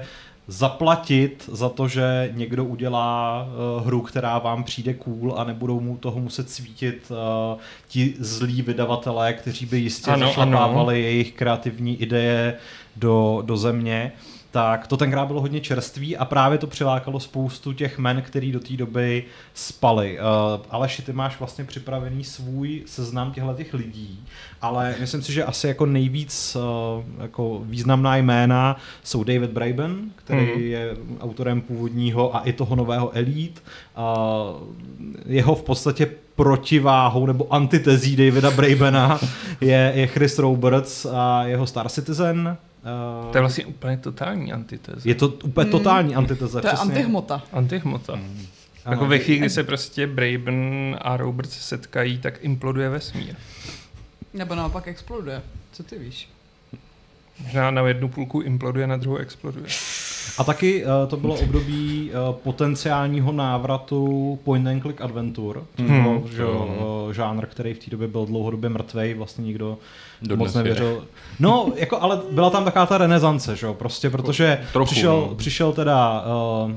zaplatit 0.59 1.49
za 1.51 1.69
to, 1.69 1.87
že 1.87 2.29
někdo 2.33 2.65
udělá 2.65 3.47
uh, 3.79 3.85
hru, 3.87 4.01
která 4.01 4.39
vám 4.39 4.63
přijde 4.63 4.93
cool 4.93 5.33
a 5.37 5.43
nebudou 5.43 5.79
mu 5.79 5.97
toho 5.97 6.19
muset 6.19 6.49
svítit 6.49 7.11
uh, 7.11 7.59
ti 7.87 8.13
zlí 8.19 8.61
vydavatelé, 8.61 9.33
kteří 9.33 9.65
by 9.65 9.77
jistě 9.77 10.11
Ano, 10.11 10.27
zašlapávali 10.27 10.95
ano. 10.95 11.03
jejich 11.03 11.31
kreativní 11.33 12.01
ideje 12.01 12.55
do, 12.95 13.41
do 13.45 13.57
země, 13.57 14.11
tak 14.51 14.87
to 14.87 14.97
tenkrát 14.97 15.25
bylo 15.25 15.41
hodně 15.41 15.59
čerstvý 15.61 16.17
a 16.17 16.25
právě 16.25 16.57
to 16.57 16.67
přilákalo 16.67 17.19
spoustu 17.19 17.73
těch 17.73 17.97
men, 17.97 18.21
který 18.21 18.51
do 18.51 18.59
té 18.59 18.73
doby 18.77 19.23
spali. 19.53 20.19
Uh, 20.19 20.61
Aleši, 20.69 21.01
ty 21.01 21.13
máš 21.13 21.39
vlastně 21.39 21.63
připravený 21.63 22.23
svůj 22.23 22.83
seznam 22.85 23.31
těchto 23.31 23.53
těch 23.53 23.73
lidí, 23.73 24.23
ale 24.61 24.95
myslím 24.99 25.21
si, 25.21 25.33
že 25.33 25.43
asi 25.43 25.67
jako 25.67 25.85
nejvíc 25.85 26.55
uh, 26.55 27.03
jako 27.21 27.61
významná 27.63 28.15
jména 28.17 28.77
jsou 29.03 29.23
David 29.23 29.51
Braben, 29.51 30.11
který 30.15 30.41
Mhm. 30.51 30.61
je 30.61 30.95
autorem 31.21 31.61
původního 31.61 32.35
a 32.35 32.39
i 32.39 32.53
toho 32.53 32.75
nového 32.75 33.11
Elite. 33.17 33.61
Uh, 33.97 34.67
jeho 35.25 35.55
v 35.55 35.63
podstatě 35.63 36.09
protiváhou 36.35 37.25
nebo 37.25 37.53
antitezí 37.53 38.15
Davida 38.15 38.51
Brabena 38.51 39.19
je, 39.61 39.91
je 39.95 40.07
Chris 40.07 40.39
Roberts 40.39 41.05
a 41.05 41.43
jeho 41.43 41.67
Star 41.67 41.89
Citizen. 41.89 42.57
Uh, 42.83 43.31
To 43.31 43.37
je 43.37 43.41
vlastně 43.41 43.65
úplně 43.65 43.97
totální 43.97 44.53
antiteze. 44.53 45.09
je 45.09 45.15
to 45.15 45.27
úplně 45.27 45.63
Hmm. 45.63 45.71
totální 45.71 46.15
antiteze. 46.15 46.61
To 46.61 46.67
je 46.67 46.73
přesně. 46.73 46.89
antihmota. 46.91 47.43
Antihmota. 47.51 48.15
Mm. 48.15 48.45
Ano. 48.85 48.93
Jako 48.93 49.05
ve 49.05 49.19
chvíli, 49.19 49.39
kdy 49.39 49.49
se 49.49 49.63
prostě 49.63 50.07
Braben 50.07 50.95
a 51.01 51.17
Robert 51.17 51.49
se 51.51 51.59
setkají, 51.61 52.17
tak 52.17 52.33
imploduje 52.41 52.89
vesmír. 52.89 53.35
Nebo 54.33 54.55
naopak 54.55 54.87
exploduje. 54.87 55.41
Co 55.71 55.83
ty 55.83 55.99
víš? 55.99 56.29
Možná 57.43 57.71
na 57.71 57.87
jednu 57.87 58.09
půlku 58.09 58.41
imploduje, 58.41 58.87
na 58.87 58.97
druhou 58.97 59.17
exploduje. 59.17 59.65
A 60.39 60.43
taky 60.43 60.83
uh, 60.85 60.89
to 61.09 61.17
bylo 61.17 61.35
období 61.35 62.11
uh, 62.29 62.35
potenciálního 62.35 63.31
návratu 63.31 64.39
point 64.43 64.67
and 64.67 64.81
click 64.81 65.01
adventure, 65.01 65.59
což 65.77 65.85
Hmm. 65.89 66.03
bylo 66.03 66.21
že, 66.35 66.45
uh, 66.45 67.11
žánr, 67.11 67.45
který 67.45 67.73
v 67.73 67.79
té 67.79 67.91
době 67.91 68.07
byl 68.07 68.25
dlouhodobě 68.25 68.69
mrtvej, 68.69 69.13
vlastně 69.13 69.43
nikdo 69.43 69.77
Dodnes 70.21 70.37
moc 70.47 70.55
je. 70.55 70.63
nevěřil. 70.63 71.03
No, 71.39 71.71
jako, 71.75 72.01
ale 72.01 72.19
byla 72.31 72.49
tam 72.49 72.63
taková 72.65 72.85
ta 72.85 72.97
renesance, 72.97 73.55
že 73.55 73.65
jo, 73.65 73.73
prostě, 73.73 74.09
protože 74.09 74.61
Trochu, 74.73 74.85
přišel, 74.91 75.27
no. 75.29 75.35
přišel 75.35 75.71
teda 75.73 76.23
uh, 76.65 76.71
uh, 76.71 76.75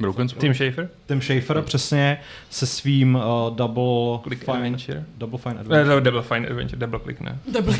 Broken 0.00 0.28
Sword? 0.28 0.40
Tim 0.40 0.54
Schafer? 0.54 0.88
Tim 1.06 1.20
Schafer 1.22 1.62
přesně 1.62 2.20
se 2.50 2.66
svým 2.66 3.14
uh, 3.14 3.56
double 3.56 4.18
Click 4.22 4.44
fine, 4.44 4.56
Adventure? 4.56 5.04
double 5.18 5.38
fine 5.38 5.54
Ne, 5.54 5.60
adventure. 5.60 5.94
no, 5.94 6.00
double 6.00 6.22
Fine 6.22 6.48
Adventure, 6.48 6.78
double 6.78 6.98
click 7.00 7.20
ne. 7.20 7.38
Double 7.52 7.74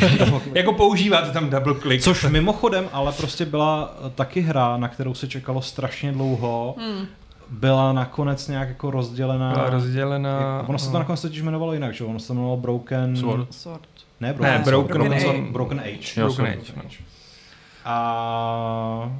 Jako 0.54 0.72
používáte 0.72 1.30
tam 1.32 1.50
double 1.50 1.74
click. 1.74 2.04
Což 2.04 2.24
mimochodem, 2.24 2.88
ale 2.92 3.12
prostě 3.12 3.44
byla 3.46 3.98
uh, 4.00 4.10
taky 4.10 4.40
hra, 4.40 4.76
na 4.76 4.88
kterou 4.88 5.14
se 5.14 5.28
čekalo 5.28 5.62
strašně 5.62 6.12
dlouho. 6.12 6.74
Hmm. 6.78 7.06
Byla 7.50 7.92
nakonec 7.92 8.48
nějak 8.48 8.68
jako 8.68 8.90
rozdělená. 8.90 9.52
Byla 9.52 9.70
rozdělená. 9.70 10.56
Jak- 10.58 10.68
Ono 10.68 10.78
se 10.78 10.90
to 10.92 10.98
nakonec 10.98 11.22
totiž 11.22 11.40
jmenovalo 11.42 11.72
jinak, 11.72 11.94
že? 11.94 12.04
Ono 12.04 12.18
se 12.18 12.26
to 12.26 12.32
jmenovalo 12.32 12.56
Broken... 12.56 13.16
Sword. 13.16 13.54
Sword. 13.54 13.80
Ne, 14.20 14.32
Broken, 14.32 14.52
Ne, 14.58 14.64
Sword, 14.64 14.86
Broken 14.86 14.96
Broken, 14.96 15.12
Age. 15.12 15.20
Sword, 15.20 15.50
Broken 15.52 15.80
Age. 15.80 16.22
Broken. 16.22 16.46
Age, 16.46 16.72
no. 16.76 16.82
A 17.84 19.10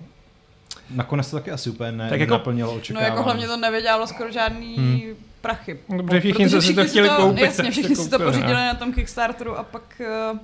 nakonec 0.90 1.30
to 1.30 1.36
taky 1.36 1.50
asi 1.50 1.70
úplně 1.70 1.92
ne, 1.92 2.08
Tak 2.10 2.20
jako- 2.20 2.32
naplnilo 2.32 2.70
No 2.72 2.76
očekávání. 2.78 3.10
jako 3.10 3.22
hlavně 3.22 3.46
to 3.46 3.56
nevydělalo 3.56 4.06
skoro 4.06 4.32
žádný 4.32 4.76
Hmm. 4.76 5.00
prachy. 5.40 5.78
Dobře, 5.96 6.20
všichni, 6.20 6.50
co 6.50 6.62
si 6.62 6.74
to 6.74 6.82
všichni 6.82 6.84
chtěli 6.90 7.08
koupit, 7.16 7.40
Jasně, 7.42 7.70
všichni 7.70 7.96
to 7.96 8.02
si 8.02 8.10
to 8.10 8.18
pořídili 8.18 8.52
ne? 8.54 8.66
na 8.66 8.74
tom 8.74 8.92
Kickstarteru 8.92 9.58
a 9.58 9.62
pak 9.62 10.02
uh, 10.32 10.38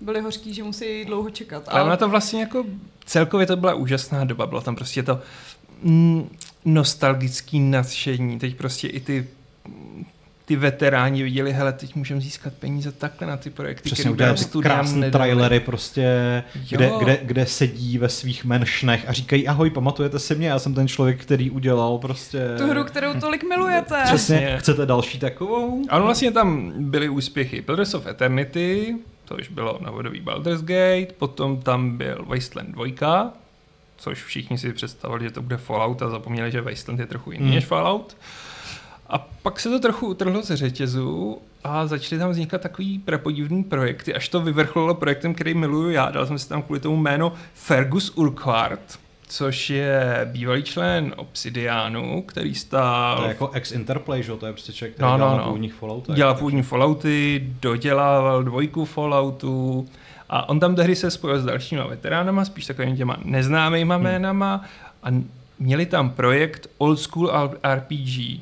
byli 0.00 0.20
hořký, 0.20 0.54
že 0.54 0.62
musí 0.62 1.04
dlouho 1.04 1.30
čekat. 1.30 1.62
Ale 1.68 1.82
ona 1.82 1.96
to 1.96 2.08
vlastně 2.08 2.40
jako 2.40 2.64
celkově 3.04 3.46
to 3.46 3.56
byla 3.56 3.74
úžasná 3.74 4.24
doba, 4.24 4.46
bylo 4.46 4.60
tam 4.60 4.76
prostě 4.76 5.02
to 5.02 5.20
mm, 5.82 6.28
nostalgický 6.64 7.60
nadšení, 7.60 8.38
teď 8.38 8.56
prostě 8.56 8.88
i 8.88 9.00
ty 9.00 9.26
ty 10.46 10.56
veteráni 10.56 11.22
viděli, 11.22 11.52
hele, 11.52 11.72
teď 11.72 11.94
můžeme 11.94 12.20
získat 12.20 12.52
peníze 12.54 12.92
takhle 12.92 13.26
na 13.26 13.36
ty 13.36 13.50
projekty, 13.50 13.82
Přesně, 13.90 14.12
které 14.12 14.32
ty 14.34 14.38
studiám 14.44 14.76
krásné 14.76 14.96
nedali. 15.00 15.10
trailery 15.12 15.60
prostě, 15.60 16.42
kde, 16.70 16.86
Jo. 16.86 16.98
kde, 17.02 17.18
kde, 17.22 17.46
sedí 17.46 17.98
ve 17.98 18.08
svých 18.08 18.44
menšnech 18.44 19.04
a 19.08 19.12
říkají, 19.12 19.48
ahoj, 19.48 19.70
pamatujete 19.70 20.18
si 20.18 20.34
mě, 20.34 20.48
já 20.48 20.58
jsem 20.58 20.74
ten 20.74 20.88
člověk, 20.88 21.22
který 21.22 21.50
udělal 21.50 21.98
prostě... 21.98 22.48
Tu 22.58 22.66
hru, 22.66 22.84
kterou 22.84 23.14
tolik 23.20 23.44
milujete. 23.48 24.02
Přesně, 24.04 24.56
chcete 24.58 24.86
další 24.86 25.18
takovou? 25.18 25.82
A 25.88 25.96
ono 25.96 26.04
vlastně 26.04 26.32
tam 26.32 26.72
byly 26.76 27.08
úspěchy 27.08 27.62
Pillars 27.62 27.94
of 27.94 28.06
Eternity, 28.06 28.96
to 29.24 29.36
už 29.36 29.48
bylo 29.48 29.78
novodobý 29.80 30.20
Baldur's 30.20 30.60
Gate, 30.62 31.06
potom 31.18 31.60
tam 31.60 31.96
byl 31.96 32.24
Wasteland 32.28 32.68
2, 32.68 33.32
což 33.96 34.22
všichni 34.24 34.58
si 34.58 34.72
představili, 34.72 35.24
že 35.24 35.30
to 35.30 35.42
bude 35.42 35.56
Fallout 35.56 36.02
a 36.02 36.10
zapomněli, 36.10 36.50
že 36.52 36.60
Wasteland 36.60 37.00
je 37.00 37.06
trochu 37.06 37.32
jiný 37.32 37.44
Hmm. 37.46 37.54
než 37.54 37.64
Fallout. 37.64 38.16
A 39.08 39.18
pak 39.42 39.60
se 39.60 39.68
to 39.70 39.80
trochu 39.80 40.06
utrhlo 40.06 40.42
ze 40.42 40.56
řetězu 40.56 41.38
a 41.64 41.86
začaly 41.86 42.18
tam 42.18 42.30
vznikat 42.30 42.60
takový 42.60 42.98
prapodivný 42.98 43.64
projekty, 43.64 44.14
až 44.14 44.28
to 44.28 44.40
vyvrcholilo 44.40 44.94
projektem, 44.94 45.34
který 45.34 45.54
miluju 45.54 45.90
já. 45.90 46.10
Dal 46.10 46.26
jsem 46.26 46.38
si 46.38 46.48
tam 46.48 46.62
kvůli 46.62 46.80
tomu 46.80 46.96
jméno 46.96 47.32
Fergus 47.54 48.10
Urquhart, 48.14 48.98
což 49.28 49.70
je 49.70 50.20
bývalý 50.32 50.62
člen 50.62 51.12
Obsidianu, 51.16 52.22
který 52.22 52.54
stál 52.54 53.16
To 53.16 53.22
je 53.22 53.28
jako 53.28 53.50
ex-Interplay, 53.52 54.22
že? 54.22 54.32
To 54.32 54.46
je 54.46 54.52
prostě 54.52 54.72
člověk, 54.72 54.94
který 54.94 55.06
No, 55.06 55.12
no, 55.12 55.16
dělal 55.18 55.36
no. 55.38 55.44
původních 55.44 55.74
Falloutech. 55.74 56.16
Dělal 56.16 56.34
původní 56.34 56.62
Fallouty, 56.62 57.46
dodělával 57.60 58.42
dvojku 58.44 58.84
Falloutu 58.84 59.88
a 60.28 60.48
on 60.48 60.60
tam 60.60 60.74
tehdy 60.74 60.96
se 60.96 61.10
spojil 61.10 61.38
s 61.40 61.44
dalšíma 61.44 61.86
veteránama, 61.86 62.44
spíš 62.44 62.66
takovými 62.66 62.96
těma 62.96 63.16
neznámýma 63.24 63.98
jménama 63.98 64.64
a 65.02 65.08
n- 65.08 65.24
měli 65.58 65.86
tam 65.86 66.10
projekt 66.10 66.66
Old 66.78 66.98
School 67.00 67.30
RPG. 67.74 68.40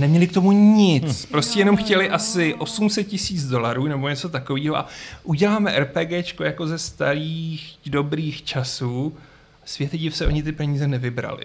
Neměli 0.00 0.26
k 0.26 0.32
tomu 0.32 0.52
nic. 0.52 1.26
Prostě 1.26 1.58
jenom 1.58 1.76
chtěli 1.76 2.10
asi 2.10 2.54
800 2.54 3.06
tisíc 3.06 3.46
dolarů 3.48 3.86
nebo 3.86 4.08
něco 4.08 4.28
takového 4.28 4.76
a 4.76 4.86
uděláme 5.24 5.78
RPGčko 5.80 6.44
jako 6.44 6.66
ze 6.66 6.78
starých 6.78 7.74
dobrých 7.86 8.42
časů. 8.44 9.16
Světe 9.64 9.98
div 9.98 10.16
se, 10.16 10.26
oni 10.26 10.42
ty 10.42 10.52
peníze 10.52 10.88
nevybrali. 10.88 11.44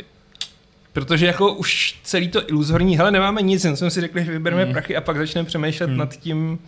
Protože 0.93 1.25
jako 1.25 1.53
už 1.53 1.99
celý 2.03 2.27
to 2.29 2.49
iluzorní, 2.49 2.97
hele, 2.97 3.11
nemáme 3.11 3.41
nic, 3.41 3.65
jen 3.65 3.75
jsme 3.77 3.89
si 3.91 4.01
řekli, 4.01 4.25
že 4.25 4.31
vybereme 4.31 4.63
Hmm. 4.63 4.71
prachy 4.73 4.95
a 4.95 5.01
pak 5.01 5.17
začneme 5.17 5.45
přemýšlet 5.45 5.87
Hmm. 5.87 5.97
nad 5.97 6.15
tím, 6.17 6.59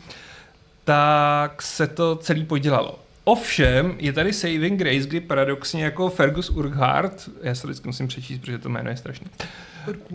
tak 0.84 1.62
se 1.62 1.88
to 1.88 2.16
celý 2.16 2.46
podělalo. 2.46 3.00
Ovšem, 3.24 3.96
je 4.00 4.14
tady 4.14 4.34
Saving 4.34 4.80
Grace, 4.80 5.08
kdy 5.08 5.20
paradoxně 5.22 5.84
jako 5.84 6.10
Fergus 6.10 6.50
Urquhart, 6.50 7.30
já 7.44 7.56
se 7.56 7.68
vždycky 7.68 7.88
musím 7.88 8.08
přečíst, 8.08 8.40
protože 8.40 8.58
to 8.58 8.70
jméno 8.70 8.90
je 8.90 8.98
strašné. 8.98 9.28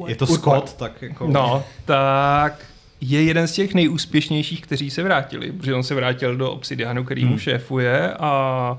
Je 0.07 0.15
to 0.17 0.27
Scott, 0.27 0.77
tak 0.77 1.03
jako... 1.03 1.27
No, 1.27 1.65
tak 1.85 2.65
je 3.01 3.23
jeden 3.23 3.49
z 3.49 3.53
těch 3.53 3.75
nejúspěšnějších, 3.75 4.61
kteří 4.63 4.91
se 4.91 5.03
vrátili, 5.03 5.53
protože 5.53 5.75
on 5.75 5.83
se 5.83 5.95
vrátil 5.95 6.37
do 6.37 6.53
Obsidianu, 6.53 7.05
který 7.05 7.25
mu 7.25 7.31
Hmm. 7.31 7.39
šéfuje 7.39 8.15
a 8.15 8.79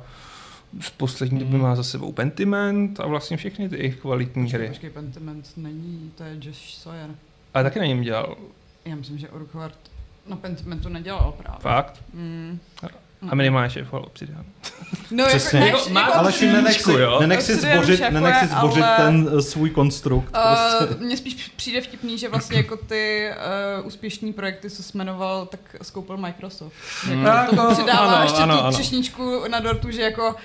v 0.80 0.92
poslední 0.92 1.40
době 1.40 1.54
Hmm. 1.54 1.62
má 1.62 1.76
za 1.76 1.84
sebou 1.84 2.12
Pentiment 2.12 3.00
a 3.00 3.08
vlastně 3.08 3.38
všechny 3.38 3.70
ty 3.70 3.78
jejich 3.78 3.96
kvalitní 3.96 4.52
hry. 4.52 4.68
Počkej, 4.68 4.90
Pentiment 4.90 5.50
není, 5.58 6.12
to 6.18 6.24
je 6.24 6.38
Josh 6.42 6.74
Sawyer. 6.74 7.10
Ale 7.54 7.64
taky 7.64 7.80
na 7.80 7.86
něm 7.86 8.02
dělal. 8.02 8.36
Já 8.86 8.96
myslím, 8.96 9.18
že 9.18 9.30
Urquhart 9.30 9.78
na 10.28 10.36
Pentimentu 10.36 10.90
nedělal 10.90 11.34
právě. 11.38 11.60
Fakt. 11.60 12.02
Mm. 12.14 12.60
A 13.30 13.36
minimálně 13.36 13.70
šéfoval 13.70 14.06
Obsidian. 14.06 14.46
No, 15.12 15.26
Přesně. 15.28 15.60
jako, 15.60 15.78
Jako 15.78 15.90
než, 15.90 16.04
jako 16.04 16.16
Ale 16.16 16.32
si 16.32 16.48
nenech 16.48 16.82
si, 16.82 16.92
jo? 16.92 17.18
nenech 17.20 17.42
si 17.42 17.56
zbořit, 17.56 17.98
šéfuje, 17.98 18.12
nenech 18.22 18.36
si 18.40 18.48
zbořit 18.48 18.84
ale- 18.84 18.98
ten 18.98 19.30
uh, 19.34 19.40
svůj 19.40 19.70
konstrukt. 19.70 20.32
Prostě. 20.32 20.96
Uh, 20.96 21.02
mně 21.02 21.18
spíš 21.18 21.52
přijde 21.56 21.82
vtipný, 21.82 22.18
že 22.18 22.30
vlastně 22.30 22.58
jako 22.58 22.78
ty 22.78 23.30
uh, 23.80 23.88
úspěšný 23.88 24.34
projekty, 24.34 24.70
co 24.70 24.84
jsi 24.84 24.98
jmenoval, 24.98 25.46
tak 25.46 25.60
skoupil 25.82 26.18
Microsoft. 26.18 26.74
Hmm. 27.04 27.26
Jako 27.26 27.56
to 27.56 27.62
Jako, 27.62 27.74
přidává 27.74 28.00
ano, 28.16 28.24
ještě 28.24 28.42
ano, 28.42 28.58
tu 28.58 28.64
ano. 28.64 28.72
třešničku 28.72 29.44
na 29.48 29.60
dortu, 29.60 29.92
že 29.92 30.02
jako 30.02 30.28
uh, 30.30 30.36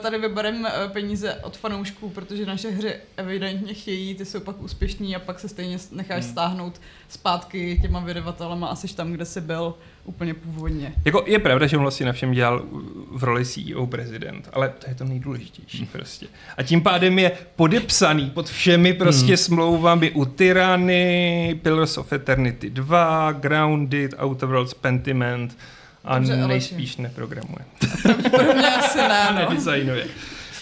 tady 0.00 0.18
vybereme 0.18 0.58
uh, 0.86 0.92
peníze 0.92 1.34
od 1.42 1.56
fanoušků, 1.56 2.10
protože 2.10 2.46
naše 2.46 2.70
hry 2.70 2.94
evidentně 3.16 3.74
chtějí, 3.74 4.14
ty 4.14 4.24
jsou 4.24 4.40
pak 4.40 4.60
úspěšní 4.62 5.16
a 5.16 5.18
pak 5.18 5.40
se 5.40 5.48
stejně 5.48 5.78
necháš 5.92 6.22
Hmm. 6.24 6.32
stáhnout 6.32 6.80
zpátky 7.08 7.78
těma 7.82 8.00
vydavatelema 8.00 8.66
a 8.68 8.76
jsi 8.76 8.94
tam, 8.94 9.12
kde 9.12 9.24
jsi 9.24 9.40
byl 9.40 9.74
úplně 10.04 10.34
původně. 10.34 10.94
Jako 11.04 11.24
je 11.26 11.38
pravda, 11.38 11.66
že 11.66 11.76
on 11.76 11.82
vlastně 11.82 12.06
na 12.06 12.12
všem 12.22 12.32
dělal 12.32 12.62
v 13.10 13.24
roli 13.24 13.44
CEO 13.44 13.86
prezident, 13.86 14.48
ale 14.52 14.68
to 14.78 14.88
je 14.88 14.94
to 14.94 15.04
nejdůležitější 15.04 15.88
prostě. 15.92 16.26
A 16.56 16.62
tím 16.62 16.80
pádem 16.80 17.18
je 17.18 17.32
podepsaný 17.56 18.30
pod 18.30 18.48
všemi 18.48 18.92
prostě 18.92 19.26
hmm. 19.26 19.36
smlouvami 19.36 20.10
u 20.10 20.24
Tyranny, 20.24 21.60
Pillars 21.62 21.98
of 21.98 22.12
Eternity 22.12 22.70
2, 22.70 23.32
Grounded, 23.32 24.14
Outer 24.22 24.48
Worlds 24.48 24.74
Pentiment 24.74 25.58
a 26.04 26.18
Dobře, 26.18 26.46
nejspíš 26.46 26.96
neprogramuje. 26.96 27.64
Pro 28.30 28.54
mě 28.54 28.68
asi 28.68 28.98
ne, 28.98 29.28
no. 29.32 29.50
Nedesignuje. 29.50 30.06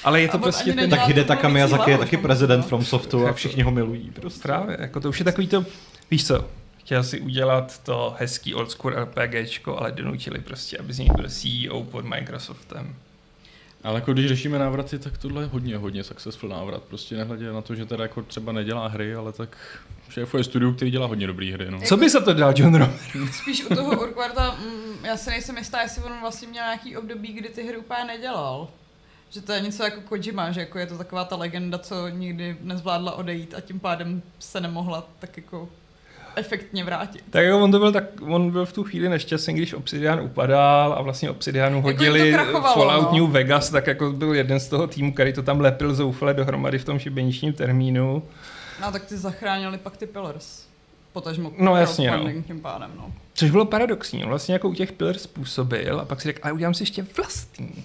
Ale 0.04 0.20
je 0.20 0.28
to 0.28 0.36
A 0.36 0.40
prostě 0.40 0.72
ten... 0.72 0.90
Tak 0.90 1.06
Hidetaka 1.06 1.48
mluvící 1.48 1.54
Miyazaki 1.54 1.90
je 1.90 1.98
taky 1.98 2.16
prezident 2.16 2.60
no. 2.60 2.68
From 2.68 2.84
Softu 2.84 3.26
a 3.26 3.32
všichni 3.32 3.62
ho 3.62 3.70
milují. 3.70 4.10
Prostě. 4.10 4.42
Právě, 4.42 4.76
jako 4.80 5.00
to 5.00 5.08
už 5.08 5.18
je 5.18 5.24
takový 5.24 5.46
to, 5.46 5.64
víš 6.10 6.26
co, 6.26 6.44
chtěl 6.90 7.04
si 7.04 7.20
udělat 7.20 7.82
to 7.82 8.16
hezký 8.18 8.54
old 8.54 8.70
school 8.70 8.94
RPGčko, 8.94 9.78
ale 9.78 9.92
donutili 9.92 10.40
prostě, 10.40 10.78
aby 10.78 10.92
z 10.92 10.98
něj 10.98 11.08
byl 11.16 11.28
CEO 11.28 11.84
pod 11.84 12.04
Microsoftem. 12.04 12.96
Ale 13.84 13.94
jako 13.94 14.12
když 14.12 14.28
řešíme 14.28 14.58
návraty, 14.58 14.98
tak 14.98 15.18
tohle 15.18 15.42
je 15.42 15.46
hodně, 15.46 15.76
hodně 15.76 16.04
successful 16.04 16.48
návrat. 16.48 16.82
Prostě 16.82 17.16
nehledě 17.16 17.52
na 17.52 17.62
to, 17.62 17.74
že 17.74 17.86
teda 17.86 18.02
jako 18.02 18.22
třeba 18.22 18.52
nedělá 18.52 18.88
hry, 18.88 19.14
ale 19.14 19.32
tak 19.32 19.56
šéfuje 20.08 20.44
studiu, 20.44 20.72
který 20.72 20.90
dělá 20.90 21.06
hodně 21.06 21.26
dobré 21.26 21.52
hry. 21.52 21.70
No. 21.70 21.80
Co 21.80 21.96
by 21.96 22.10
za 22.10 22.20
to 22.20 22.34
dal 22.34 22.54
John 22.56 22.74
Romero? 22.74 22.98
Spíš 23.32 23.64
u 23.64 23.74
toho 23.74 24.00
Urquharta, 24.02 24.50
mm, 24.50 25.04
já 25.04 25.16
se 25.16 25.30
nejsem 25.30 25.58
jistá, 25.58 25.82
jestli 25.82 26.02
on 26.02 26.20
vlastně 26.20 26.48
měl 26.48 26.64
nějaký 26.64 26.96
období, 26.96 27.32
kdy 27.32 27.48
ty 27.48 27.62
hry 27.62 27.76
úplně 27.76 28.04
nedělal. 28.04 28.68
Že 29.30 29.40
to 29.40 29.52
je 29.52 29.60
něco 29.60 29.84
jako 29.84 30.00
Kojima, 30.00 30.50
že 30.50 30.60
jako 30.60 30.78
je 30.78 30.86
to 30.86 30.98
taková 30.98 31.24
ta 31.24 31.36
legenda, 31.36 31.78
co 31.78 32.08
nikdy 32.08 32.56
nezvládla 32.60 33.12
odejít 33.12 33.54
a 33.54 33.60
tím 33.60 33.80
pádem 33.80 34.22
se 34.38 34.60
nemohla 34.60 35.08
tak 35.18 35.36
jako 35.36 35.68
efektně 36.36 36.84
vrátit. 36.84 37.24
Tak 37.30 37.44
jako 37.44 37.58
on 37.60 37.72
to 37.72 37.78
byl 37.78 37.92
tak, 37.92 38.04
on 38.20 38.50
byl 38.50 38.66
v 38.66 38.72
tu 38.72 38.84
chvíli 38.84 39.08
nešťastný, 39.08 39.54
když 39.54 39.72
Obsidian 39.72 40.20
upadal 40.20 40.92
a 40.92 41.02
vlastně 41.02 41.30
Obsidianu 41.30 41.76
Jako 41.76 41.88
hodili 41.88 42.32
krachovalo, 42.32 42.74
Fallout 42.74 43.12
no. 43.12 43.18
New 43.18 43.30
Vegas, 43.30 43.70
tak 43.70 43.86
jako 43.86 44.10
byl 44.12 44.34
jeden 44.34 44.60
z 44.60 44.68
toho 44.68 44.86
týmu, 44.86 45.12
který 45.12 45.32
to 45.32 45.42
tam 45.42 45.60
lepil 45.60 45.94
zoufale 45.94 46.34
dohromady 46.34 46.78
v 46.78 46.84
tom 46.84 46.98
šibeničním 46.98 47.52
termínu. 47.52 48.22
No 48.80 48.92
tak 48.92 49.04
ty 49.04 49.16
zachránili 49.16 49.78
pak 49.78 49.96
ty 49.96 50.06
Pillars. 50.06 50.64
Potažmo 51.12 51.52
No, 51.58 51.76
jasně, 51.76 52.08
crowdfunding 52.08 52.46
tím 52.46 52.60
pádem, 52.60 52.90
no. 52.96 53.12
Což 53.34 53.50
bylo 53.50 53.64
paradoxní, 53.64 54.22
on 54.24 54.28
vlastně 54.28 54.52
jako 54.52 54.68
u 54.68 54.74
těch 54.74 54.92
Pillars 54.92 55.22
způsobil 55.22 56.00
a 56.00 56.04
pak 56.04 56.20
si 56.20 56.28
řekl, 56.28 56.48
a 56.48 56.52
udělám 56.52 56.74
si 56.74 56.82
ještě 56.82 57.06
vlastní. 57.16 57.84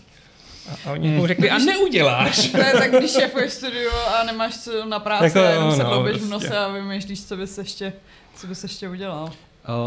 A, 0.70 0.90
a 0.90 0.92
oni 0.92 1.10
mu 1.10 1.28
řekli, 1.28 1.50
a 1.50 1.58
neuděláš. 1.58 2.48
To 2.52 2.58
je 2.58 2.74
tak, 2.74 2.92
když 2.92 3.12
šéfuješ 3.12 3.54
studio 3.54 3.92
a 4.20 4.24
nemáš 4.24 4.58
co 4.58 4.86
na 4.86 5.00
práci, 5.00 5.24
Jako 5.24 5.40
jako, 5.40 5.54
jo, 5.54 5.60
jenom 5.60 5.76
se 5.78 5.84
no, 5.84 5.90
dloubíš 5.90 6.14
v 6.14 6.30
prostě. 6.30 6.34
nose 6.50 6.58
a 6.58 6.68
vymýšlíš, 6.68 7.26
co 7.26 7.38
bys 7.38 7.58
ještě, 7.58 7.94
co 8.36 8.48
bys 8.48 8.64
ještě 8.64 8.90
udělal. 8.90 9.24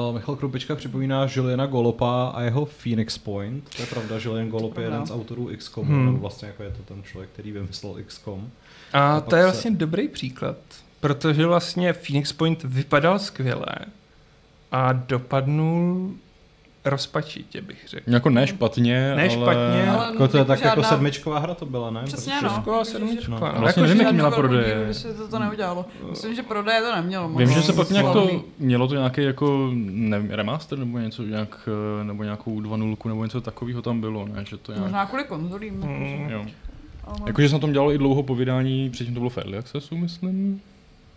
Uh, 0.09 0.15
Michal 0.15 0.37
Krupička 0.37 0.77
připomíná 0.77 1.27
Juliana 1.31 1.67
Golopa 1.67 2.29
a 2.35 2.43
jeho 2.43 2.65
Phoenix 2.65 3.19
Point. 3.19 3.69
To 3.77 3.83
je 3.83 3.87
pravda, 3.87 4.17
Julian 4.21 4.49
Golop 4.49 4.79
je 4.79 4.85
jeden 4.85 5.07
z 5.07 5.11
autorů 5.11 5.51
XCOM, 5.57 5.87
Hmm. 5.87 6.07
nebo 6.07 6.19
vlastně 6.19 6.49
jako 6.49 6.63
je 6.63 6.71
to 6.71 6.83
ten 6.83 7.03
člověk, 7.03 7.31
který 7.33 7.53
vymyslel 7.53 7.95
XCOM. 8.07 8.51
A 8.93 9.17
A 9.17 9.21
to 9.21 9.37
je 9.37 9.43
se- 9.43 9.47
vlastně 9.47 9.71
dobrý 9.71 10.09
příklad, 10.09 10.57
protože 11.01 11.47
vlastně 11.47 11.93
Phoenix 11.93 12.33
Point 12.33 12.63
vypadal 12.65 13.19
skvěle 13.19 13.67
a 14.73 14.93
dopadnul 14.93 16.13
rozpačitě, 16.91 17.61
bych 17.63 17.85
řekl. 17.89 18.11
Jako 18.11 18.31
ne 18.31 18.47
špatně, 18.47 19.15
Ne 19.17 19.23
ale... 19.23 19.31
špatně, 19.31 19.91
Ale 19.91 20.07
Jako 20.13 20.29
to 20.29 20.39
je 20.39 20.45
tak 20.45 20.61
jako 20.61 20.83
žádná- 20.83 20.89
sedmička 20.97 21.39
hra 21.39 21.55
to 21.55 21.67
byla, 21.67 21.91
ne? 21.91 22.03
Přesně, 22.05 22.33
Protože- 22.41 22.47
no. 22.55 22.61
Škola 22.63 22.85
Že- 22.85 22.91
sedmička. 22.91 23.31
no. 23.33 23.39
No, 23.41 23.61
vlastně 23.61 23.65
jako, 23.67 23.81
nevím, 23.81 23.97
že- 23.97 24.03
jaký 24.03 24.15
měla 24.15 24.31
prodeje. 24.31 24.85
by 24.87 24.95
se 24.95 25.15
to, 25.15 25.29
to 25.29 25.39
neudělalo. 25.39 25.87
Myslím, 26.11 26.35
že 26.35 26.43
prodeje 26.43 26.81
to 26.81 26.97
nemělo. 26.97 27.29
Vím, 27.29 27.49
že 27.51 27.63
se 27.63 27.73
pak 27.73 27.91
nějak 27.91 28.07
to, 28.07 28.13
slavný. 28.13 28.43
mělo 28.59 28.89
to 28.89 28.95
nějaký 28.95 29.23
jako, 29.23 29.71
nevím, 29.75 30.31
remaster 30.31 30.79
nebo 30.79 30.99
něco, 30.99 31.23
nějak, 31.23 31.69
eh, 32.01 32.05
nebo 32.05 32.25
nějakou 32.25 32.61
2.0 32.61 33.09
nebo 33.09 33.25
něco 33.25 33.41
takového 33.41 33.83
tam 33.83 34.01
bylo, 34.01 34.27
ne, 34.29 34.45
že 34.49 34.57
to 34.57 34.73
nějak, 34.73 34.83
Možná 34.85 35.07
kvůli 35.07 35.25
konzolím. 35.25 35.75
Mm. 35.75 36.29
jo. 36.31 36.45
ale- 37.05 37.19
Jakože 37.27 37.49
se 37.49 37.55
na 37.55 37.59
tom 37.59 37.73
dělalo 37.73 37.93
i 37.93 37.99
dlouho 37.99 38.23
povídání, 38.23 38.91
předtím 38.91 39.15
to 39.15 39.21
bylo 39.21 39.31
v 39.31 39.39
Early 39.39 39.59
Accessu, 39.59 39.97
myslím, 39.97 40.61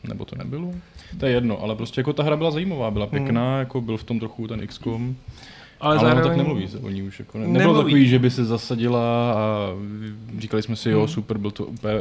nebo 0.04 0.26
to 0.26 0.36
nebylo. 0.36 0.74
To 1.20 1.26
je 1.26 1.32
jedno, 1.32 1.62
ale 1.64 1.76
prostě 1.76 2.00
jako 2.02 2.14
ta 2.14 2.24
hra 2.24 2.36
byla 2.38 2.52
zajímavá, 2.52 2.92
byla 2.92 3.08
pěkná, 3.08 3.60
jako 3.60 3.82
byl 3.82 3.98
v 3.98 4.04
tom 4.04 4.20
trochu 4.20 4.48
ten 4.48 4.68
XCOM, 4.68 5.16
ale, 5.82 5.98
ale 5.98 6.12
ono 6.12 6.22
tak 6.22 6.38
nemluví 6.38 6.67
se 6.67 6.78
o 6.78 6.89
ní 6.89 7.04
už. 7.04 7.20
Jako 7.20 7.38
ne, 7.38 7.48
nebylo 7.48 7.74
Nemluví. 7.74 7.91
takový, 7.91 8.08
že 8.08 8.20
by 8.20 8.30
se 8.32 8.46
zasadila 8.46 9.32
a 9.34 9.67
říkali 10.39 10.63
jsme 10.63 10.76
si, 10.76 10.89
jo, 10.89 11.00
Hmm. 11.00 11.08
super, 11.08 11.38
byl 11.38 11.52
to 11.52 11.65
úplně 11.65 11.94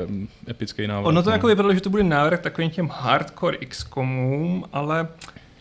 epický 0.51 0.87
návrat. 0.87 1.09
Ono 1.09 1.23
to 1.23 1.31
no. 1.31 1.35
jako 1.35 1.47
vypadalo, 1.47 1.75
že 1.75 1.81
to 1.81 1.91
bude 1.91 2.03
návrh 2.03 2.41
takovým 2.41 2.71
těm 2.71 2.89
hardcore 2.93 3.57
XCOMům, 3.57 4.65
ale 4.73 5.09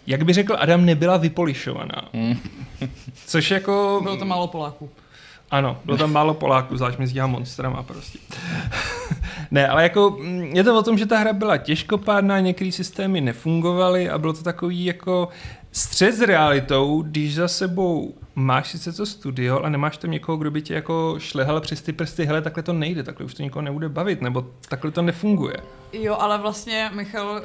jak 0.07 0.23
by 0.25 0.33
řekl 0.33 0.55
Adam, 0.59 0.85
nebyla 0.85 1.17
vypolišovaná. 1.17 2.09
Hmm. 2.13 2.35
Což 3.25 3.51
jako... 3.51 3.99
Bylo 4.03 4.17
to 4.17 4.25
málo 4.25 4.47
Poláků. 4.47 4.89
Ano, 5.51 5.77
bylo 5.85 5.97
tam 5.97 6.11
málo 6.11 6.33
Poláků, 6.33 6.77
zvlášť 6.77 6.99
mezi 6.99 7.13
těma 7.13 7.27
monstrama 7.27 7.83
prostě. 7.83 8.19
ne, 9.51 9.67
ale 9.67 9.83
jako 9.83 10.17
mm, 10.21 10.43
je 10.43 10.63
to 10.63 10.79
o 10.79 10.83
tom, 10.83 10.97
že 10.97 11.05
ta 11.05 11.17
hra 11.17 11.33
byla 11.33 11.57
těžkopádná, 11.57 12.39
některé 12.39 12.71
systémy 12.71 13.21
nefungovaly 13.21 14.09
a 14.09 14.17
bylo 14.17 14.33
to 14.33 14.43
takový 14.43 14.85
jako 14.85 15.29
střed 15.71 16.15
s 16.15 16.21
realitou, 16.21 17.01
když 17.01 17.35
za 17.35 17.47
sebou 17.47 18.15
máš 18.35 18.71
sice 18.71 18.93
to 18.93 19.05
studio, 19.05 19.59
a 19.59 19.69
nemáš 19.69 19.97
tam 19.97 20.11
někoho, 20.11 20.37
kdo 20.37 20.51
by 20.51 20.61
tě 20.61 20.73
jako 20.73 21.15
šlehal 21.17 21.61
přes 21.61 21.81
ty 21.81 21.93
prsty, 21.93 22.25
hele, 22.25 22.41
takhle 22.41 22.63
to 22.63 22.73
nejde, 22.73 23.03
takhle 23.03 23.25
už 23.25 23.33
to 23.33 23.43
nikoho 23.43 23.61
nebude 23.61 23.89
bavit, 23.89 24.21
nebo 24.21 24.47
takhle 24.69 24.91
to 24.91 25.01
nefunguje. 25.01 25.55
Jo, 25.93 26.17
ale 26.19 26.37
vlastně 26.37 26.91
Michal 26.93 27.29
uh, 27.29 27.39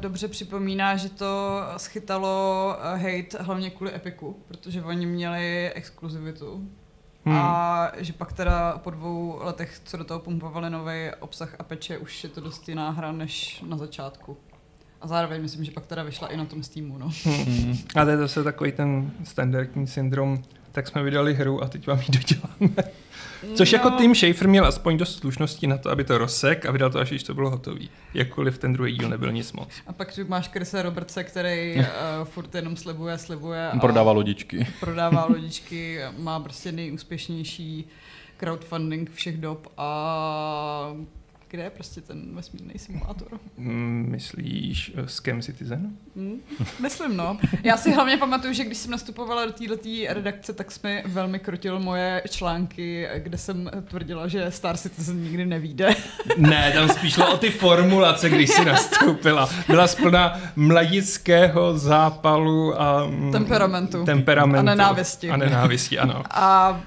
dobře 0.00 0.28
připomíná, 0.28 0.96
že 0.96 1.08
to 1.08 1.60
schytalo 1.76 2.66
uh, 2.76 3.02
hate 3.02 3.42
hlavně 3.42 3.70
kvůli 3.70 3.94
Epiku, 3.94 4.36
protože 4.48 4.82
oni 4.82 5.06
měli 5.06 5.72
exkluzivitu. 5.72 6.68
Hmm. 7.24 7.36
A 7.36 7.92
že 7.96 8.12
pak 8.12 8.32
teda 8.32 8.78
po 8.78 8.90
dvou 8.90 9.38
letech, 9.42 9.80
co 9.84 9.96
do 9.96 10.04
toho 10.04 10.20
pumpovali 10.20 10.70
nový 10.70 11.10
obsah 11.20 11.56
a 11.58 11.62
peče, 11.62 11.98
už 11.98 12.24
je 12.24 12.30
to 12.30 12.40
dost 12.40 12.68
jiná 12.68 12.90
hra 12.90 13.12
než 13.12 13.64
na 13.66 13.76
začátku. 13.76 14.36
A 15.00 15.06
zároveň 15.06 15.42
myslím, 15.42 15.64
že 15.64 15.70
pak 15.70 15.86
teda 15.86 16.02
vyšla 16.02 16.28
i 16.28 16.36
na 16.36 16.44
tom 16.44 16.62
Steamu, 16.62 16.98
no. 16.98 17.10
Hmm. 17.24 17.76
A 17.96 18.04
to 18.04 18.10
je 18.10 18.16
zase 18.16 18.44
takový 18.44 18.72
ten 18.72 19.10
standardní 19.24 19.86
syndrom, 19.86 20.42
tak 20.72 20.88
jsme 20.88 21.02
vydali 21.02 21.34
hru 21.34 21.62
a 21.62 21.68
teď 21.68 21.86
vám 21.86 21.98
ji 21.98 22.06
doděláme. 22.08 22.90
Což 23.54 23.72
no, 23.72 23.76
jako 23.78 23.90
Tim 23.90 24.14
Schafer 24.14 24.48
měl 24.48 24.66
aspoň 24.66 24.96
dost 24.96 25.18
slušnosti 25.18 25.66
na 25.66 25.78
to, 25.78 25.90
aby 25.90 26.04
to 26.04 26.18
rozsek 26.18 26.66
a 26.66 26.70
vydal 26.70 26.90
to 26.90 26.98
až, 26.98 27.08
když 27.08 27.22
to 27.22 27.34
bylo 27.34 27.50
hotový. 27.50 27.90
Jakkoliv 28.14 28.58
ten 28.58 28.72
druhý 28.72 28.92
díl 28.92 29.08
nebyl 29.08 29.32
nic 29.32 29.52
moc. 29.52 29.68
A 29.86 29.92
pak 29.92 30.14
tu 30.14 30.20
máš 30.28 30.48
Krise 30.48 30.82
Robertse, 30.82 31.24
který 31.24 31.74
uh, 31.76 31.84
furt 32.24 32.54
jenom 32.54 32.76
slibuje, 32.76 33.18
slibuje. 33.18 33.70
A 33.70 33.78
Prodává 33.78 34.12
lodičky. 34.12 34.66
prodává 34.80 35.24
lodičky, 35.28 36.00
má 36.18 36.40
prostě 36.40 36.72
nejúspěšnější 36.72 37.84
crowdfunding 38.36 39.10
všech 39.10 39.36
dob 39.36 39.72
a 39.76 40.92
kde 41.50 41.62
je 41.62 41.70
prostě 41.70 42.00
ten 42.00 42.34
vesmírný 42.34 42.72
simulátor? 42.76 43.28
Mm, 43.58 44.06
Myslíš 44.10 44.92
uh, 44.98 45.06
Scam 45.06 45.42
Citizen? 45.42 45.90
Hm? 46.16 46.40
Myslím, 46.80 47.16
no. 47.16 47.38
Já 47.62 47.76
si 47.76 47.92
hlavně 47.92 48.16
pamatuju, 48.16 48.52
že 48.52 48.64
když 48.64 48.78
jsem 48.78 48.90
nastupovala 48.90 49.46
do 49.46 49.52
této 49.52 49.74
redakce, 50.08 50.52
tak 50.52 50.70
jsme 50.72 51.02
velmi 51.06 51.38
krotil 51.38 51.78
moje 51.80 52.22
články, 52.30 53.08
kde 53.18 53.38
jsem 53.38 53.70
tvrdila, 53.84 54.28
že 54.28 54.50
Star 54.50 54.76
Citizen 54.76 55.22
nikdy 55.22 55.46
nevíde. 55.46 55.94
Ne, 56.36 56.72
tam 56.74 56.88
spíš 56.88 57.12
šlo 57.14 57.34
o 57.34 57.36
ty 57.36 57.50
formulace, 57.50 58.30
když 58.30 58.50
si 58.50 58.64
nastoupila. 58.64 59.48
Byla 59.66 59.86
splná 59.86 60.40
mladického 60.56 61.78
zápalu 61.78 62.80
a... 62.80 63.06
mm, 63.06 63.32
Temperamentu. 63.32 64.04
Temperamentu. 64.04 64.58
A 64.60 64.74
nenávisti. 64.74 65.30
A 65.30 65.36
nenávisti, 65.36 65.98
ano. 65.98 66.22
A 66.30 66.80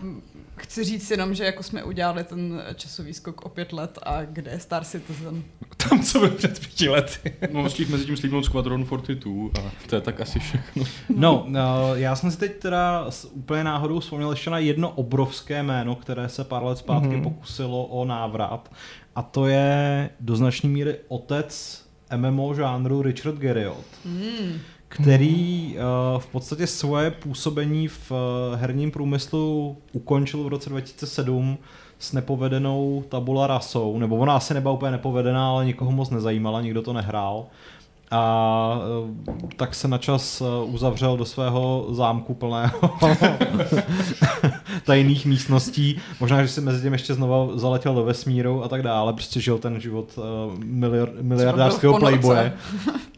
chci 0.63 0.83
říct 0.83 1.11
jenom, 1.11 1.33
že 1.33 1.45
jako 1.45 1.63
jsme 1.63 1.83
udělali 1.83 2.23
ten 2.23 2.63
časový 2.75 3.13
skok 3.13 3.45
o 3.45 3.49
pět 3.49 3.73
let 3.73 3.99
a 4.03 4.23
kde 4.25 4.51
je 4.51 4.59
Star 4.59 4.83
Citizen? 4.83 5.43
Tam, 5.89 6.03
co 6.03 6.19
bylo 6.19 6.31
před 6.31 6.59
pěti 6.59 6.89
lety. 6.89 7.33
No, 7.51 7.69
stihl 7.69 7.91
mezi 7.91 8.05
tím 8.05 8.17
slíbnout 8.17 8.45
Squadron 8.45 8.85
42 8.85 9.33
a 9.59 9.71
to 9.89 9.95
je 9.95 10.01
tak 10.01 10.21
asi 10.21 10.39
všechno. 10.39 10.83
No, 11.15 11.45
no, 11.47 11.95
já 11.95 12.15
jsem 12.15 12.31
si 12.31 12.37
teď 12.37 12.59
teda 12.59 13.05
s 13.11 13.25
úplně 13.25 13.63
náhodou 13.63 13.99
vzpomněl 13.99 14.29
ještě 14.31 14.49
na 14.49 14.57
jedno 14.57 14.89
obrovské 14.89 15.63
jméno, 15.63 15.95
které 15.95 16.29
se 16.29 16.43
pár 16.43 16.63
let 16.63 16.77
zpátky 16.77 17.07
Mhm. 17.07 17.17
mm-hmm. 17.19 17.23
pokusilo 17.23 17.85
o 17.85 18.05
návrat. 18.05 18.71
A 19.15 19.21
to 19.21 19.47
je 19.47 20.09
do 20.19 20.35
značné 20.35 20.69
míry 20.69 20.95
otec 21.07 21.83
MMO 22.15 22.53
žánru 22.53 23.01
Richard 23.01 23.35
Garriott, 23.37 23.85
Hmm. 24.05 24.59
Který 24.93 25.75
uh, 25.75 26.21
v 26.21 26.27
podstatě 26.27 26.67
svoje 26.67 27.11
působení 27.11 27.87
v 27.87 28.11
uh, 28.11 28.17
herním 28.59 28.91
průmyslu 28.91 29.77
ukončil 29.93 30.43
v 30.43 30.47
roce 30.47 30.69
2007 30.69 31.57
s 31.99 32.13
nepovedenou 32.13 33.03
tabula 33.09 33.47
rasou, 33.47 33.97
nebo 33.97 34.15
ona 34.15 34.35
asi 34.35 34.53
nebyla 34.53 34.73
úplně 34.73 34.91
nepovedená, 34.91 35.49
ale 35.49 35.65
nikoho 35.65 35.91
moc 35.91 36.09
nezajímala, 36.09 36.61
nikdo 36.61 36.81
to 36.81 36.93
nehrál. 36.93 37.45
A 38.11 38.79
uh, 39.39 39.49
tak 39.55 39.75
se 39.75 39.87
načas 39.87 40.43
uzavřel 40.65 41.17
do 41.17 41.25
svého 41.25 41.87
zámku 41.89 42.33
plného 42.33 42.79
tajných 44.85 45.25
místností. 45.25 46.01
Možná, 46.19 46.41
že 46.41 46.47
si 46.47 46.61
mezi 46.61 46.81
tím 46.81 46.93
ještě 46.93 47.13
znova 47.13 47.57
zaletěl 47.57 47.95
do 47.95 48.03
vesmíru 48.03 48.63
a 48.63 48.67
tak 48.67 48.81
dále. 48.81 49.13
Prostě 49.13 49.41
žil 49.41 49.57
ten 49.57 49.81
život 49.81 50.19
miliard, 50.63 51.11
miliardářského 51.21 51.99
playboye. 51.99 52.53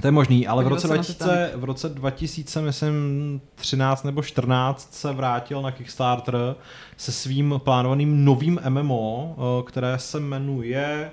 To 0.00 0.06
je 0.06 0.10
možný, 0.10 0.46
ale 0.46 0.64
v 0.64 0.68
roce, 0.68 0.86
2000, 0.86 1.52
v 1.56 1.64
roce 1.64 1.88
2000, 1.88 2.62
myslím, 2.62 3.40
13 3.54 4.04
nebo 4.04 4.22
14 4.22 4.94
se 4.94 5.12
vrátil 5.12 5.62
na 5.62 5.70
Kickstarter 5.70 6.54
se 6.96 7.12
svým 7.12 7.54
plánovaným 7.64 8.24
novým 8.24 8.60
MMO, 8.68 9.36
které 9.66 9.98
se 9.98 10.20
jmenuje 10.20 11.10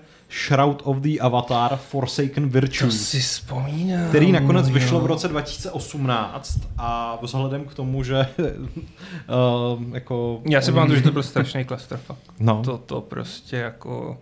Shroud 0.48 0.82
of 0.86 0.98
the 0.98 1.22
Avatar 1.22 1.76
Forsaken 1.78 2.50
Virtue. 2.50 2.88
To 2.88 2.92
si 2.92 3.20
vzpomínám. 3.20 4.10
Který 4.10 4.32
nakonec 4.32 4.70
vyšlo 4.70 5.00
v 5.00 5.06
roce 5.06 5.28
2018 5.28 6.60
a 6.78 7.20
vzhledem 7.22 7.66
k 7.66 7.74
tomu, 7.74 8.04
že 8.04 8.28
uh, 8.38 9.84
jako... 9.94 10.42
Já 10.50 10.62
si 10.62 10.72
pamatuju, 10.72 10.98
že 10.98 11.04
to 11.04 11.12
byl 11.12 11.24
strašný 11.24 11.66
clusterfuck. 11.66 12.20
No. 12.40 12.62
To, 12.66 12.78
to 12.78 13.02
prostě 13.02 13.58
jako... 13.58 14.18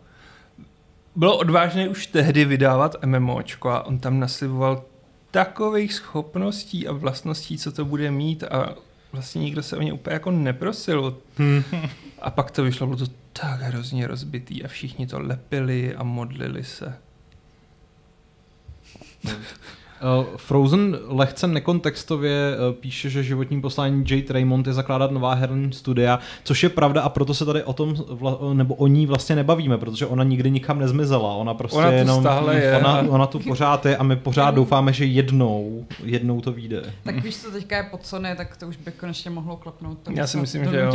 Bylo 1.16 1.38
odvážné 1.38 1.90
už 1.90 2.08
tehdy 2.08 2.46
vydávat 2.46 2.96
MMOčko 3.06 3.70
a 3.70 3.86
on 3.86 4.00
tam 4.00 4.20
nasliboval 4.20 4.86
takových 5.32 5.94
schopností 5.94 6.88
a 6.88 6.92
vlastností, 6.92 7.58
co 7.58 7.72
to 7.72 7.86
bude 7.86 8.12
mít 8.12 8.44
a 8.44 8.76
vlastně 9.12 9.42
nikdo 9.42 9.64
se 9.64 9.78
o 9.78 9.82
ně 9.82 9.94
úplně 9.94 10.14
jako 10.14 10.32
neprosil. 10.32 11.18
Hmm. 11.38 11.64
A 12.22 12.32
pak 12.32 12.52
to 12.52 12.64
vyšlo, 12.64 12.88
bylo 12.88 13.00
to 13.00 13.14
tak 13.34 13.62
hrozně 13.62 14.08
rozbitý 14.08 14.64
a 14.64 14.68
všichni 14.68 15.08
to 15.08 15.20
lepili 15.20 15.96
a 15.96 16.04
modlili 16.04 16.64
se. 16.64 16.98
Uh, 19.26 19.32
Frozen 20.38 21.00
lehce 21.08 21.48
nekontextově 21.48 22.56
uh, 22.58 22.76
píše, 22.76 23.10
že 23.10 23.24
životním 23.24 23.62
posláním 23.62 24.06
Jade 24.10 24.34
Raymond 24.34 24.68
je 24.68 24.74
zakládat 24.74 25.12
nová 25.12 25.34
herní 25.34 25.74
studia, 25.74 26.20
což 26.44 26.64
je 26.64 26.70
pravda 26.70 27.02
a 27.02 27.10
proto 27.10 27.34
se 27.34 27.46
tady 27.46 27.64
o 27.64 27.74
tom, 27.74 27.96
vla, 28.10 28.40
nebo 28.54 28.76
o 28.76 28.88
ní 28.88 29.06
vlastně 29.06 29.36
nebavíme, 29.36 29.78
protože 29.78 30.06
ona 30.06 30.24
nikdy 30.24 30.52
nikam 30.52 30.80
nezmizela, 30.80 31.34
ona 31.34 31.54
prostě 31.54 31.78
ona 31.78 31.92
jenom, 31.92 32.22
stále 32.22 32.60
je. 32.60 32.78
Ona, 32.78 33.00
ona 33.00 33.28
tu 33.28 33.40
pořád 33.40 33.86
je 33.86 33.98
a 33.98 34.04
my 34.04 34.16
pořád 34.16 34.56
doufáme, 34.56 34.94
že 34.94 35.06
jednou, 35.06 35.86
jednou 36.04 36.42
to 36.42 36.52
vyjde. 36.52 36.94
Tak 37.04 37.24
víš, 37.24 37.38
co 37.38 37.52
teďka 37.52 37.78
je 37.78 37.84
pod 37.84 38.06
Sony, 38.06 38.36
tak 38.36 38.58
to 38.58 38.68
už 38.68 38.78
by 38.78 38.92
konečně 38.92 39.32
mohlo 39.32 39.58
klapnout. 39.58 39.98
To 40.04 40.12
Já 40.12 40.28
si 40.28 40.38
myslím, 40.38 40.66
že 40.66 40.80
jo. 40.80 40.94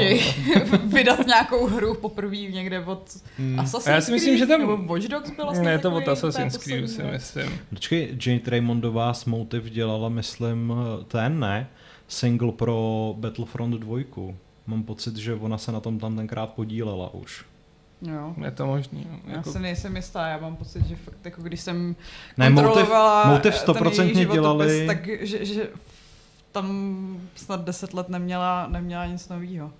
vydat 0.84 1.26
nějakou 1.26 1.66
hru 1.66 1.94
poprvé 1.94 2.36
někde 2.36 2.84
od 2.84 3.02
hmm. 3.38 3.60
Assassin's 3.60 3.84
Creed, 3.84 3.96
já 3.96 4.00
si 4.00 4.12
myslím, 4.12 4.38
že 4.38 4.46
tam... 4.46 4.60
nebo 4.60 4.76
Watch 4.76 5.08
Dogs 5.08 5.30
byla 5.30 5.52
Ne, 5.52 5.78
to 5.78 5.94
od 5.94 6.08
Assassin's 6.08 6.56
Creed 6.56 6.90
si 6.90 7.02
myslím. 7.02 7.58
Počkej, 7.70 8.16
Jade 8.26 8.50
Raymondová 8.50 8.97
vás 8.98 9.24
Motiv 9.24 9.64
dělala, 9.64 10.08
myslím, 10.08 10.72
ten, 11.08 11.40
ne? 11.40 11.68
Single 12.08 12.52
pro 12.52 13.14
Battlefront 13.18 13.74
2. 13.74 13.98
Mám 14.66 14.82
pocit, 14.82 15.16
že 15.16 15.34
ona 15.34 15.58
se 15.58 15.72
na 15.72 15.80
tom 15.80 15.98
tam 15.98 16.16
tenkrát 16.16 16.46
podílela 16.46 17.14
už. 17.14 17.44
Jo. 18.02 18.34
Je 18.44 18.50
to 18.50 18.66
možný. 18.66 19.06
No. 19.10 19.18
Já 19.26 19.36
jako... 19.36 19.52
si 19.52 19.58
nejsem 19.58 19.96
jistá, 19.96 20.28
já 20.28 20.38
mám 20.38 20.56
pocit, 20.56 20.86
že 20.86 20.96
fakt 20.96 21.24
jako 21.24 21.42
když 21.42 21.60
jsem 21.60 21.96
ne, 22.36 22.52
kontrolovala 22.52 23.28
motiv, 23.28 23.66
motiv 23.68 23.82
100% 23.84 24.32
dělali... 24.32 24.86
tak 24.86 25.08
že, 25.20 25.44
že 25.44 25.68
tam 26.52 27.20
snad 27.34 27.64
10 27.64 27.94
let 27.94 28.08
neměla, 28.08 28.66
neměla 28.68 29.06
nic 29.06 29.28
nového. 29.28 29.72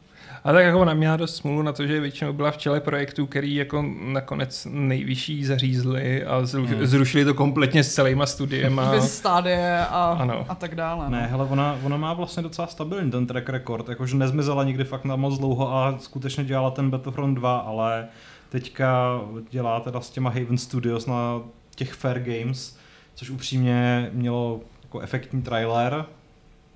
A 0.44 0.52
tak 0.52 0.64
jako 0.64 0.80
ona 0.80 0.94
měla 0.94 1.16
dost 1.16 1.36
smůlu 1.36 1.62
na 1.62 1.72
to, 1.72 1.86
že 1.86 2.00
většinou 2.00 2.32
byla 2.32 2.50
v 2.50 2.56
čele 2.56 2.80
projektů, 2.80 3.26
který 3.26 3.54
jako 3.54 3.84
nakonec 4.00 4.66
nejvyšší 4.70 5.44
zařízli 5.44 6.24
a 6.24 6.36
hmm. 6.38 6.86
zrušili 6.86 7.24
to 7.24 7.34
kompletně 7.34 7.84
s 7.84 7.94
celýma 7.94 8.26
studiema. 8.26 8.90
Bez 8.90 9.18
stádie 9.18 9.86
a, 9.90 10.16
ano. 10.20 10.46
a 10.48 10.54
tak 10.54 10.74
dále. 10.74 11.04
No. 11.04 11.10
Ne, 11.10 11.26
hele, 11.26 11.44
ona, 11.44 11.78
ona 11.84 11.96
má 11.96 12.12
vlastně 12.12 12.42
docela 12.42 12.66
stabilní 12.66 13.10
ten 13.10 13.26
track 13.26 13.48
record, 13.48 13.88
jakože 13.88 14.16
nezmizela 14.16 14.64
nikdy 14.64 14.84
fakt 14.84 15.04
na 15.04 15.16
moc 15.16 15.38
dlouho 15.38 15.72
a 15.74 15.98
skutečně 15.98 16.44
dělala 16.44 16.70
ten 16.70 16.90
Battlefront 16.90 17.38
2, 17.38 17.58
ale 17.58 18.08
teďka 18.48 19.20
dělá 19.50 19.80
teda 19.80 20.00
s 20.00 20.10
těma 20.10 20.30
Haven 20.30 20.58
Studios 20.58 21.06
na 21.06 21.42
těch 21.74 21.92
Fair 21.92 22.18
Games, 22.18 22.78
což 23.14 23.30
upřímně 23.30 24.10
mělo 24.12 24.60
jako 24.82 25.00
efektní 25.00 25.42
trailer. 25.42 26.04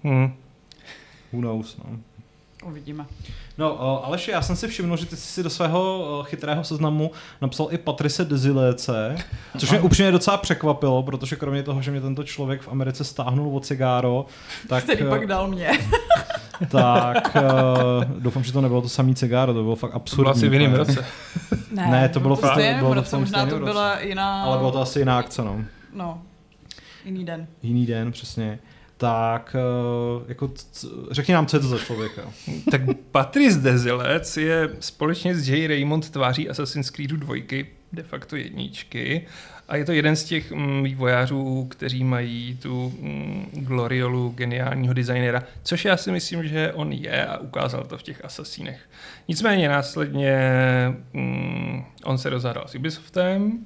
Hmm. 0.04 0.34
Who 1.32 1.40
knows, 1.40 1.76
no. 1.76 1.98
Uvidíme. 2.62 3.06
No, 3.58 3.74
uh, 3.74 4.06
Aleši, 4.06 4.30
já 4.30 4.42
jsem 4.42 4.56
si 4.56 4.68
všiml, 4.68 4.96
že 4.96 5.06
ty 5.06 5.16
jsi 5.16 5.26
si 5.26 5.42
do 5.42 5.50
svého 5.50 5.98
uh, 6.18 6.26
chytrého 6.26 6.64
seznamu 6.64 7.10
napsal 7.40 7.68
i 7.70 7.78
Patrice 7.78 8.24
Desiléce, 8.24 9.16
což 9.58 9.70
mě 9.70 9.80
upřímně 9.80 10.12
docela 10.12 10.36
překvapilo, 10.36 11.02
protože 11.02 11.36
kromě 11.36 11.62
toho, 11.62 11.82
že 11.82 11.90
mě 11.90 12.00
tento 12.00 12.24
člověk 12.24 12.62
v 12.62 12.68
Americe 12.68 13.04
stáhnul 13.04 13.56
od 13.56 13.66
cigáro, 13.66 14.26
tak... 14.68 14.84
Který 14.84 15.02
uh, 15.02 15.08
pak 15.08 15.26
dal 15.26 15.48
mě. 15.48 15.70
tak 16.68 17.36
uh, 17.36 18.04
doufám, 18.22 18.44
že 18.44 18.52
to 18.52 18.60
nebylo 18.60 18.82
to 18.82 18.88
samý 18.88 19.14
cigáro, 19.14 19.54
to 19.54 19.62
bylo 19.62 19.76
fakt 19.76 19.94
absurdní. 19.94 20.16
To 20.16 20.22
bylo 20.22 20.36
asi 20.36 20.48
v 20.48 20.52
jiném 20.52 20.74
roce. 20.74 21.04
ne, 21.72 21.86
ne, 21.90 22.08
to 22.08 22.20
bylo, 22.20 22.36
fakt, 22.36 22.76
bylo 22.78 22.90
v 22.90 22.92
roce, 22.92 23.18
možná 23.18 23.46
to 23.46 23.58
byla 23.58 24.00
jiná... 24.00 24.42
Ale 24.42 24.58
bylo 24.58 24.72
to 24.72 24.80
asi 24.80 24.98
jiná 24.98 25.18
akce, 25.18 25.42
no. 25.42 25.64
No, 25.94 26.22
jiný 27.04 27.24
den. 27.24 27.46
Jiný 27.62 27.86
den, 27.86 28.12
přesně 28.12 28.58
tak 28.96 29.56
eh, 29.58 30.24
jako, 30.28 30.52
řekni 31.10 31.34
nám, 31.34 31.46
co 31.46 31.56
je 31.56 31.60
to 31.60 31.68
za 31.68 31.78
člověka. 31.78 32.22
tak 32.70 32.80
Patrice 33.10 33.58
Dezilec 33.58 34.36
je 34.36 34.70
společně 34.80 35.34
s 35.34 35.48
J. 35.48 35.66
Raymond 35.66 36.10
tváří 36.10 36.48
Assassin's 36.48 36.90
Creed 36.90 37.10
dvojky, 37.10 37.66
de 37.92 38.02
facto 38.02 38.36
jedničky. 38.36 39.26
A 39.68 39.76
je 39.76 39.84
to 39.84 39.92
jeden 39.92 40.16
z 40.16 40.24
těch 40.24 40.52
mm, 40.52 40.82
vývojářů, 40.82 41.66
kteří 41.70 42.04
mají 42.04 42.58
tu 42.62 42.94
mm, 43.00 43.50
gloriolu 43.52 44.30
geniálního 44.30 44.94
designera, 44.94 45.42
což 45.62 45.84
já 45.84 45.96
si 45.96 46.12
myslím, 46.12 46.48
že 46.48 46.72
on 46.72 46.92
je 46.92 47.26
a 47.26 47.38
ukázal 47.38 47.84
to 47.84 47.98
v 47.98 48.02
těch 48.02 48.24
Assassinech. 48.24 48.80
Nicméně 49.28 49.68
následně 49.68 50.38
mm, 51.12 51.84
on 52.04 52.18
se 52.18 52.30
rozhádal 52.30 52.64
s 52.68 52.74
Ubisoftem, 52.74 53.58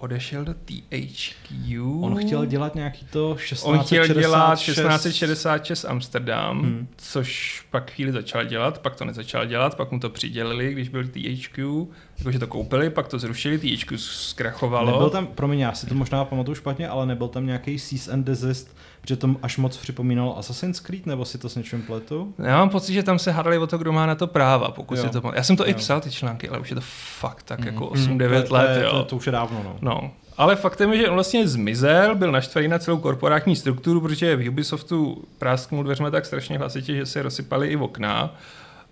odešel 0.00 0.44
do 0.44 0.54
THQ. 0.54 1.82
On 2.00 2.16
chtěl 2.16 2.46
dělat 2.46 2.74
nějaký 2.74 3.06
to 3.06 3.34
1666. 3.34 3.64
On 3.64 3.78
chtěl 3.78 4.06
dělat 4.20 4.58
1666 4.58 5.84
Amsterdam, 5.84 6.62
hmm. 6.62 6.88
což 6.96 7.62
pak 7.70 7.90
chvíli 7.90 8.12
začal 8.12 8.44
dělat, 8.44 8.78
pak 8.78 8.96
to 8.96 9.04
nezačal 9.04 9.46
dělat, 9.46 9.76
pak 9.76 9.90
mu 9.90 10.00
to 10.00 10.10
přidělili, 10.10 10.72
když 10.72 10.88
byl 10.88 11.04
THQ, 11.04 11.86
jakože 12.20 12.38
to 12.38 12.46
koupili, 12.46 12.90
pak 12.90 13.08
to 13.08 13.18
zrušili, 13.18 13.58
THQ 13.58 13.98
zkrachovalo. 13.98 14.92
Nebyl 14.92 15.10
tam, 15.10 15.26
promiň, 15.26 15.58
já 15.58 15.72
si 15.72 15.86
to 15.86 15.94
možná 15.94 16.24
pamatuju 16.24 16.54
špatně, 16.54 16.88
ale 16.88 17.06
nebyl 17.06 17.28
tam 17.28 17.46
nějaký 17.46 17.78
cease 17.78 18.12
and 18.12 18.24
desist, 18.24 18.76
protože 19.00 19.16
to 19.16 19.36
až 19.42 19.56
moc 19.56 19.76
připomínalo 19.76 20.38
Assassin's 20.38 20.80
Creed, 20.80 21.06
nebo 21.06 21.24
si 21.24 21.38
to 21.38 21.48
s 21.48 21.56
něčím 21.56 21.82
pletu? 21.82 22.34
Já 22.38 22.58
mám 22.58 22.68
pocit, 22.68 22.92
že 22.92 23.02
tam 23.02 23.18
se 23.18 23.30
hádali 23.30 23.58
o 23.58 23.66
to, 23.66 23.78
kdo 23.78 23.92
má 23.92 24.06
na 24.06 24.14
to 24.14 24.26
práva, 24.26 24.70
pokud 24.70 24.98
jo. 24.98 25.04
si 25.04 25.10
to 25.10 25.32
Já 25.34 25.42
jsem 25.42 25.56
to 25.56 25.64
jo. 25.64 25.70
i 25.70 25.74
psal, 25.74 26.00
ty 26.00 26.10
články, 26.10 26.48
ale 26.48 26.58
už 26.58 26.70
je 26.70 26.74
to 26.74 26.82
fakt 27.20 27.42
tak 27.42 27.60
mm. 27.60 27.66
jako 27.66 27.86
8-9 27.86 28.46
mm, 28.46 28.52
let. 28.52 28.74
To, 28.74 28.80
jo. 28.80 28.90
To, 28.90 29.04
to, 29.04 29.16
už 29.16 29.26
je 29.26 29.32
dávno, 29.32 29.62
no. 29.64 29.76
no. 29.80 30.10
Ale 30.36 30.56
faktem 30.56 30.92
je, 30.92 30.98
že 30.98 31.08
on 31.08 31.14
vlastně 31.14 31.48
zmizel, 31.48 32.14
byl 32.14 32.32
naštvaný 32.32 32.68
na 32.68 32.78
celou 32.78 32.98
korporátní 32.98 33.56
strukturu, 33.56 34.00
protože 34.00 34.36
v 34.36 34.48
Ubisoftu 34.48 35.24
prásknul 35.38 35.84
dveřma 35.84 36.10
tak 36.10 36.26
strašně 36.26 36.58
hlasitě, 36.58 36.94
že 36.94 37.06
se 37.06 37.22
rozsypaly 37.22 37.68
i 37.68 37.76
okna 37.76 38.36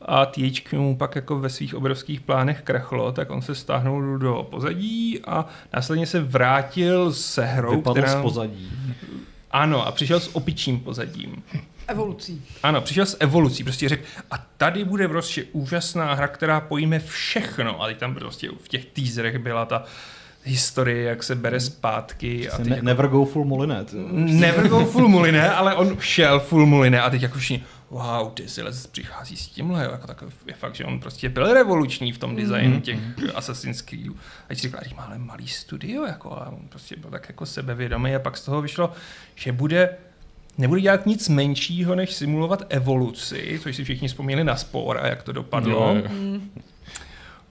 a 0.03 0.27
THQ 0.27 0.79
mu 0.79 0.97
pak 0.97 1.17
jako 1.17 1.39
ve 1.39 1.51
svých 1.51 1.75
obrovských 1.75 2.21
plánech 2.21 2.63
krachlo, 2.63 3.13
tak 3.13 3.31
on 3.31 3.43
se 3.43 3.55
stáhnul 3.55 4.19
do 4.19 4.47
pozadí 4.51 5.21
a 5.27 5.47
následně 5.73 6.07
se 6.07 6.21
vrátil 6.21 7.13
se 7.13 7.45
hrou, 7.45 7.77
Vypadl 7.77 8.01
která... 8.01 8.19
z 8.19 8.23
pozadí. 8.23 8.73
Ano, 9.51 9.87
a 9.87 9.93
přišel 9.93 10.21
s 10.21 10.37
opičím 10.37 10.81
pozadím. 10.81 11.43
Evolucí. 11.89 12.43
Ano, 12.63 12.81
přišel 12.81 13.07
s 13.07 13.17
evolucí, 13.21 13.65
prostě 13.65 13.89
řekl, 13.89 14.03
a 14.31 14.47
tady 14.57 14.85
bude 14.85 15.09
prostě 15.09 15.45
úžasná 15.53 16.15
hra, 16.15 16.29
která 16.29 16.61
pojme 16.61 16.99
všechno. 16.99 17.83
A 17.83 17.87
teď 17.87 17.99
tam 17.99 18.15
prostě 18.15 18.49
v 18.63 18.69
těch 18.69 18.85
teaserech 18.85 19.39
byla 19.39 19.65
ta 19.65 19.85
historie, 20.45 21.03
jak 21.03 21.23
se 21.23 21.35
bere 21.35 21.61
zpátky. 21.61 22.51
A 22.51 22.57
teď 22.57 22.67
ne, 22.67 22.77
jako, 22.77 22.87
never 22.87 23.09
go 23.09 23.25
full 23.25 23.45
mulinet. 23.45 23.95
Never 24.13 24.69
go 24.69 24.85
full 24.85 25.09
mulinet, 25.09 25.53
ale 25.53 25.75
on 25.75 25.97
šel 26.01 26.41
full 26.41 26.67
mulinet 26.67 27.01
a 27.01 27.11
teď 27.11 27.23
jako 27.23 27.39
všichni, 27.39 27.65
wow, 27.91 28.35
Desiles 28.35 28.87
přichází 28.87 29.37
s 29.37 29.47
tímhle, 29.47 29.85
jo, 29.85 29.91
jako 29.91 30.07
tak 30.07 30.25
je 30.47 30.55
fakt, 30.55 30.75
že 30.75 30.85
on 30.85 31.01
prostě 31.01 31.29
byl 31.29 31.55
revoluční 31.55 32.13
v 32.13 32.19
tom 32.19 32.37
designu 32.37 32.75
mm. 32.75 32.81
těch 32.81 32.99
Assassin's 33.35 33.83
Creedů. 33.83 34.17
A 34.45 34.49
teď 34.49 34.59
říkal, 34.59 34.81
že 34.89 34.95
má 34.95 35.03
ale 35.03 35.19
malý 35.19 35.49
studio, 35.49 36.05
jako, 36.05 36.33
a 36.33 36.49
on 36.49 36.69
prostě 36.69 36.97
byl 36.97 37.11
tak 37.11 37.29
jako 37.29 37.47
sebevědomý 37.47 38.15
a 38.15 38.19
pak 38.19 38.37
z 38.37 38.45
toho 38.45 38.63
vyšlo, 38.63 38.93
že 39.35 39.53
bude 39.53 39.97
nebude 40.59 40.81
dělat 40.81 41.07
nic 41.07 41.29
menšího, 41.29 41.95
než 41.95 42.13
simulovat 42.13 42.63
evoluci, 42.69 43.61
což 43.63 43.77
si 43.77 43.85
všichni 43.85 44.09
vzpomněli 44.09 44.45
na 44.45 44.57
spor 44.57 44.99
a 44.99 45.07
jak 45.07 45.23
to 45.23 45.33
dopadlo. 45.33 45.95
Mm. 45.95 46.51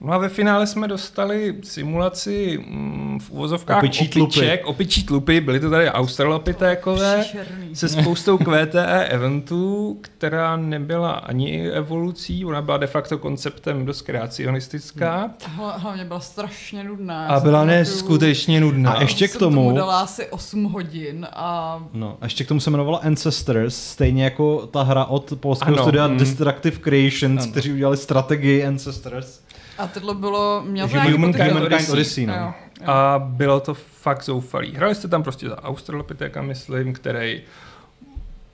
No 0.00 0.12
a 0.12 0.18
ve 0.18 0.28
finále 0.28 0.66
jsme 0.66 0.88
dostali 0.88 1.54
simulaci 1.62 2.64
mm, 2.68 3.18
v 3.22 3.30
uvozovkách 3.30 3.78
Opičí 3.78 4.08
tlupy. 4.08 4.38
opiček, 4.38 4.66
opičí 4.66 5.04
tlupy, 5.04 5.40
byly 5.40 5.60
to 5.60 5.70
tady 5.70 5.90
australopitékové 5.90 7.20
Příšerný. 7.20 7.76
se 7.76 7.88
spoustou 7.88 8.38
QTE 8.38 9.04
eventů, 9.04 9.98
která 10.00 10.56
nebyla 10.56 11.10
ani 11.10 11.70
evolucí, 11.70 12.44
ona 12.44 12.62
byla 12.62 12.76
de 12.78 12.86
facto 12.86 13.18
konceptem 13.18 13.86
dost 13.86 14.02
kreacionistická 14.02 15.30
Hla- 15.56 15.74
Hlavně 15.78 16.04
byla 16.04 16.20
strašně 16.20 16.84
nudná. 16.84 17.26
A 17.26 17.40
byla 17.40 17.64
neskutečně 17.64 18.60
nudná. 18.60 18.92
A 18.92 19.00
ještě 19.00 19.28
k 19.28 19.30
jsem 19.30 19.38
tomu- 19.38 19.76
dala 19.76 20.00
asi 20.00 20.26
8 20.26 20.64
hodin 20.64 21.26
a 21.32 21.78
No, 21.92 22.16
a 22.20 22.24
ještě 22.26 22.44
k 22.44 22.48
tomu 22.48 22.60
se 22.60 22.70
jmenovala 22.70 22.98
Ancestors, 22.98 23.76
stejně 23.76 24.24
jako 24.24 24.66
ta 24.66 24.82
hra 24.82 25.04
od 25.04 25.32
polského 25.40 25.78
studia 25.78 26.06
mm. 26.06 26.16
Destructive 26.18 26.76
Creations, 26.78 27.42
Ano. 27.42 27.50
kteří 27.52 27.72
udělali 27.72 27.96
strategii 27.96 28.64
Ancestors. 28.66 29.40
A 29.78 29.86
tohle 29.86 30.14
bylo, 30.14 30.62
měl 30.66 30.88
to 30.88 30.94
Humankind. 30.94 31.16
Humankind 31.16 31.56
Odyssey. 31.56 31.92
Odyssey, 31.92 32.26
no. 32.26 32.34
Jo, 32.34 32.54
jo. 32.80 32.86
A 32.86 33.18
bylo 33.18 33.60
to 33.60 33.74
fakt 33.74 34.24
zoufalý. 34.24 34.74
Hrali 34.74 34.94
jste 34.94 35.08
tam 35.08 35.22
prostě 35.22 35.48
za 35.48 35.62
Australopitheka, 35.62 36.42
myslím, 36.42 36.92
který 36.92 37.42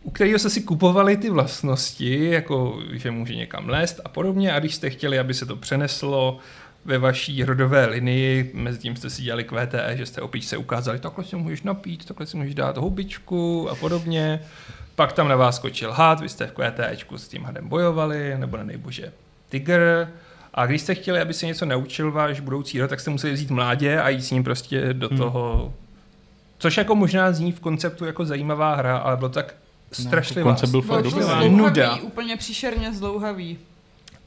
u 0.02 0.10
kterého 0.10 0.38
se 0.38 0.50
si 0.50 0.60
kupovali 0.60 1.16
ty 1.16 1.30
vlastnosti, 1.30 2.30
jako 2.30 2.78
že 2.92 3.10
může 3.10 3.34
někam 3.34 3.68
lézt 3.68 4.00
a 4.04 4.08
podobně 4.08 4.52
a 4.52 4.58
když 4.58 4.74
jste 4.74 4.90
chtěli, 4.90 5.18
aby 5.18 5.34
se 5.34 5.46
to 5.46 5.56
přeneslo 5.56 6.38
ve 6.84 6.98
vaší 6.98 7.44
rodové 7.44 7.86
linii, 7.86 8.50
mezi 8.54 8.78
tím 8.78 8.96
jste 8.96 9.10
si 9.10 9.22
dělali 9.22 9.44
QTE, 9.44 9.96
že 9.96 10.06
jste 10.06 10.20
opičce 10.20 10.56
ukázali, 10.56 10.98
takhle 10.98 11.24
si 11.24 11.36
můžeš 11.36 11.62
napít, 11.62 12.04
takhle 12.04 12.26
si 12.26 12.36
můžeš 12.36 12.54
dát 12.54 12.76
houbičku 12.76 13.70
a 13.70 13.74
podobně. 13.74 14.40
Pak 14.94 15.12
tam 15.12 15.28
na 15.28 15.36
vás 15.36 15.56
skočil 15.56 15.92
had, 15.92 16.20
vy 16.20 16.28
jste 16.28 16.46
v 16.46 16.52
QTEčku 16.52 17.18
s 17.18 17.28
tím 17.28 17.44
hadem 17.44 17.68
bojovali, 17.68 18.34
nebo 18.38 18.56
na 18.56 18.64
nejbože 18.64 19.12
tygr. 19.48 20.08
A 20.54 20.66
když 20.66 20.82
jste 20.82 20.94
chtěli, 20.94 21.20
aby 21.20 21.34
se 21.34 21.46
něco 21.46 21.66
naučil 21.66 22.12
váš 22.12 22.40
budoucí 22.40 22.80
rod, 22.80 22.88
tak 22.88 23.00
jste 23.00 23.10
museli 23.10 23.32
vzít 23.32 23.50
mládě 23.50 24.00
a 24.00 24.08
jít 24.08 24.22
s 24.22 24.30
ním 24.30 24.44
prostě 24.44 24.92
do 24.94 25.08
Hmm. 25.08 25.18
toho. 25.18 25.72
Což 26.58 26.76
jako 26.76 26.94
možná 26.94 27.32
zní 27.32 27.52
v 27.52 27.60
konceptu 27.60 28.04
jako 28.04 28.24
zajímavá 28.24 28.74
hra, 28.74 28.96
ale 28.98 29.16
bylo 29.16 29.28
tak 29.28 29.54
strašlivá. 29.92 30.50
koncept 30.50 30.70
byl 30.70 30.82
Bylo 30.82 30.94
fakt 31.02 31.12
to 31.12 31.20
dobrý. 31.20 31.48
nuda. 31.50 31.96
úplně 31.96 32.36
příšerně 32.36 32.92
zdlouhavý. 32.92 33.58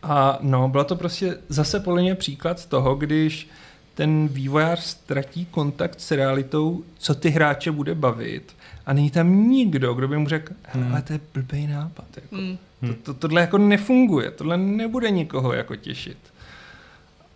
A 0.04 0.38
no, 0.42 0.70
bylo 0.70 0.84
to 0.84 0.96
prostě 0.96 1.38
zase 1.50 1.80
podle 1.80 2.02
mě 2.02 2.16
příklad 2.16 2.60
z 2.60 2.66
toho, 2.66 2.96
když 2.96 3.48
ten 3.96 4.28
vývojář 4.28 4.80
ztratí 4.80 5.46
kontakt 5.46 6.02
s 6.02 6.12
realitou, 6.12 6.84
co 6.98 7.16
ty 7.16 7.30
hráče 7.30 7.72
bude 7.72 7.96
bavit. 7.96 8.56
A 8.88 8.94
není 8.94 9.12
tam 9.12 9.50
nikdo, 9.50 9.94
kdo 9.94 10.08
by 10.08 10.18
mu 10.18 10.28
řekl, 10.30 10.54
Hmm. 10.68 10.92
ale 10.92 11.02
to 11.02 11.14
je 11.14 11.20
blbý 11.34 11.68
nápad. 11.68 12.06
Jako. 12.16 12.36
Hmm. 12.36 12.58
To, 12.88 12.94
to, 12.94 13.14
tohle 13.14 13.42
jako 13.42 13.58
nefunguje, 13.58 14.32
tohle 14.32 14.58
nebude 14.58 15.12
nikoho 15.12 15.54
jako 15.54 15.76
těšit. 15.76 16.18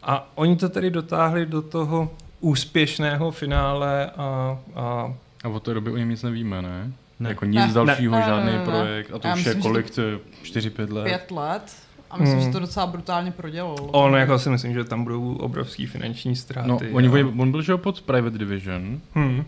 A 0.03 0.31
oni 0.35 0.55
to 0.55 0.69
tedy 0.69 0.89
dotáhli 0.91 1.45
do 1.45 1.61
toho 1.61 2.11
úspěšného 2.39 3.31
finále 3.31 4.05
a, 4.17 4.57
a 4.75 5.13
A 5.43 5.47
od 5.49 5.63
té 5.63 5.73
doby 5.73 5.91
o 5.91 5.97
něm 5.97 6.09
nic 6.09 6.23
nevíme, 6.23 6.61
ne? 6.61 6.91
Ne. 7.19 7.29
Jako 7.29 7.45
nic 7.45 7.61
Ne. 7.67 7.73
dalšího, 7.73 8.15
Ne. 8.15 8.21
žádný 8.25 8.51
Ne, 8.51 8.65
projekt. 8.65 9.11
A 9.13 9.19
to 9.19 9.27
Já 9.27 9.33
už 9.33 9.39
myslím, 9.39 9.57
je 9.57 9.61
kolik, 9.61 9.89
to 9.89 10.01
4-5 10.43 10.93
let. 10.93 11.03
Pět 11.03 11.31
let. 11.31 11.75
A 12.11 12.17
myslím, 12.17 12.37
Hmm. 12.37 12.47
že 12.47 12.53
to 12.53 12.59
docela 12.59 12.87
brutálně 12.87 13.31
prodělalo. 13.31 13.75
on 13.75 14.13
jako 14.15 14.39
si 14.39 14.49
myslím, 14.49 14.73
že 14.73 14.83
tam 14.83 15.03
budou 15.03 15.35
obrovský 15.35 15.85
finanční 15.85 16.35
ztráty. 16.35 16.67
No, 16.69 16.79
oni, 16.93 17.07
a... 17.07 17.27
on 17.37 17.51
byl 17.51 17.61
že 17.61 17.77
pod 17.77 18.01
Private 18.01 18.37
Division, 18.37 18.99
Hmm. 19.13 19.37
uh, 19.39 19.43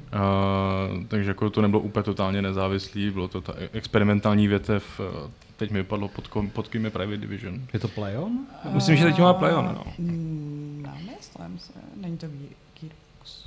takže 1.08 1.30
jako 1.30 1.50
to 1.50 1.62
nebylo 1.62 1.82
úplně 1.82 2.04
totálně 2.04 2.42
nezávislý, 2.42 3.10
bylo 3.12 3.28
to 3.28 3.42
ta 3.42 3.54
experimentální 3.74 4.48
větev, 4.48 5.00
uh, 5.00 5.30
teď 5.58 5.72
mi 5.72 5.78
vypadlo 5.80 6.08
pod, 6.08 6.28
kom, 6.28 6.50
pod 6.50 6.68
kým 6.68 6.86
je 6.86 6.90
Private 6.92 7.18
Division. 7.18 7.60
Je 7.74 7.80
to 7.80 7.88
Playon? 7.88 8.40
Myslím, 8.72 8.96
že 8.96 9.04
teď 9.06 9.20
má 9.20 9.34
Playon, 9.34 9.66
no. 9.66 9.84
Mm, 10.00 10.86
Nemyslím 10.86 11.60
se. 11.60 11.74
Není 12.02 12.18
to 12.18 12.26
Gear- 12.26 12.56
Gearbox. 12.82 13.46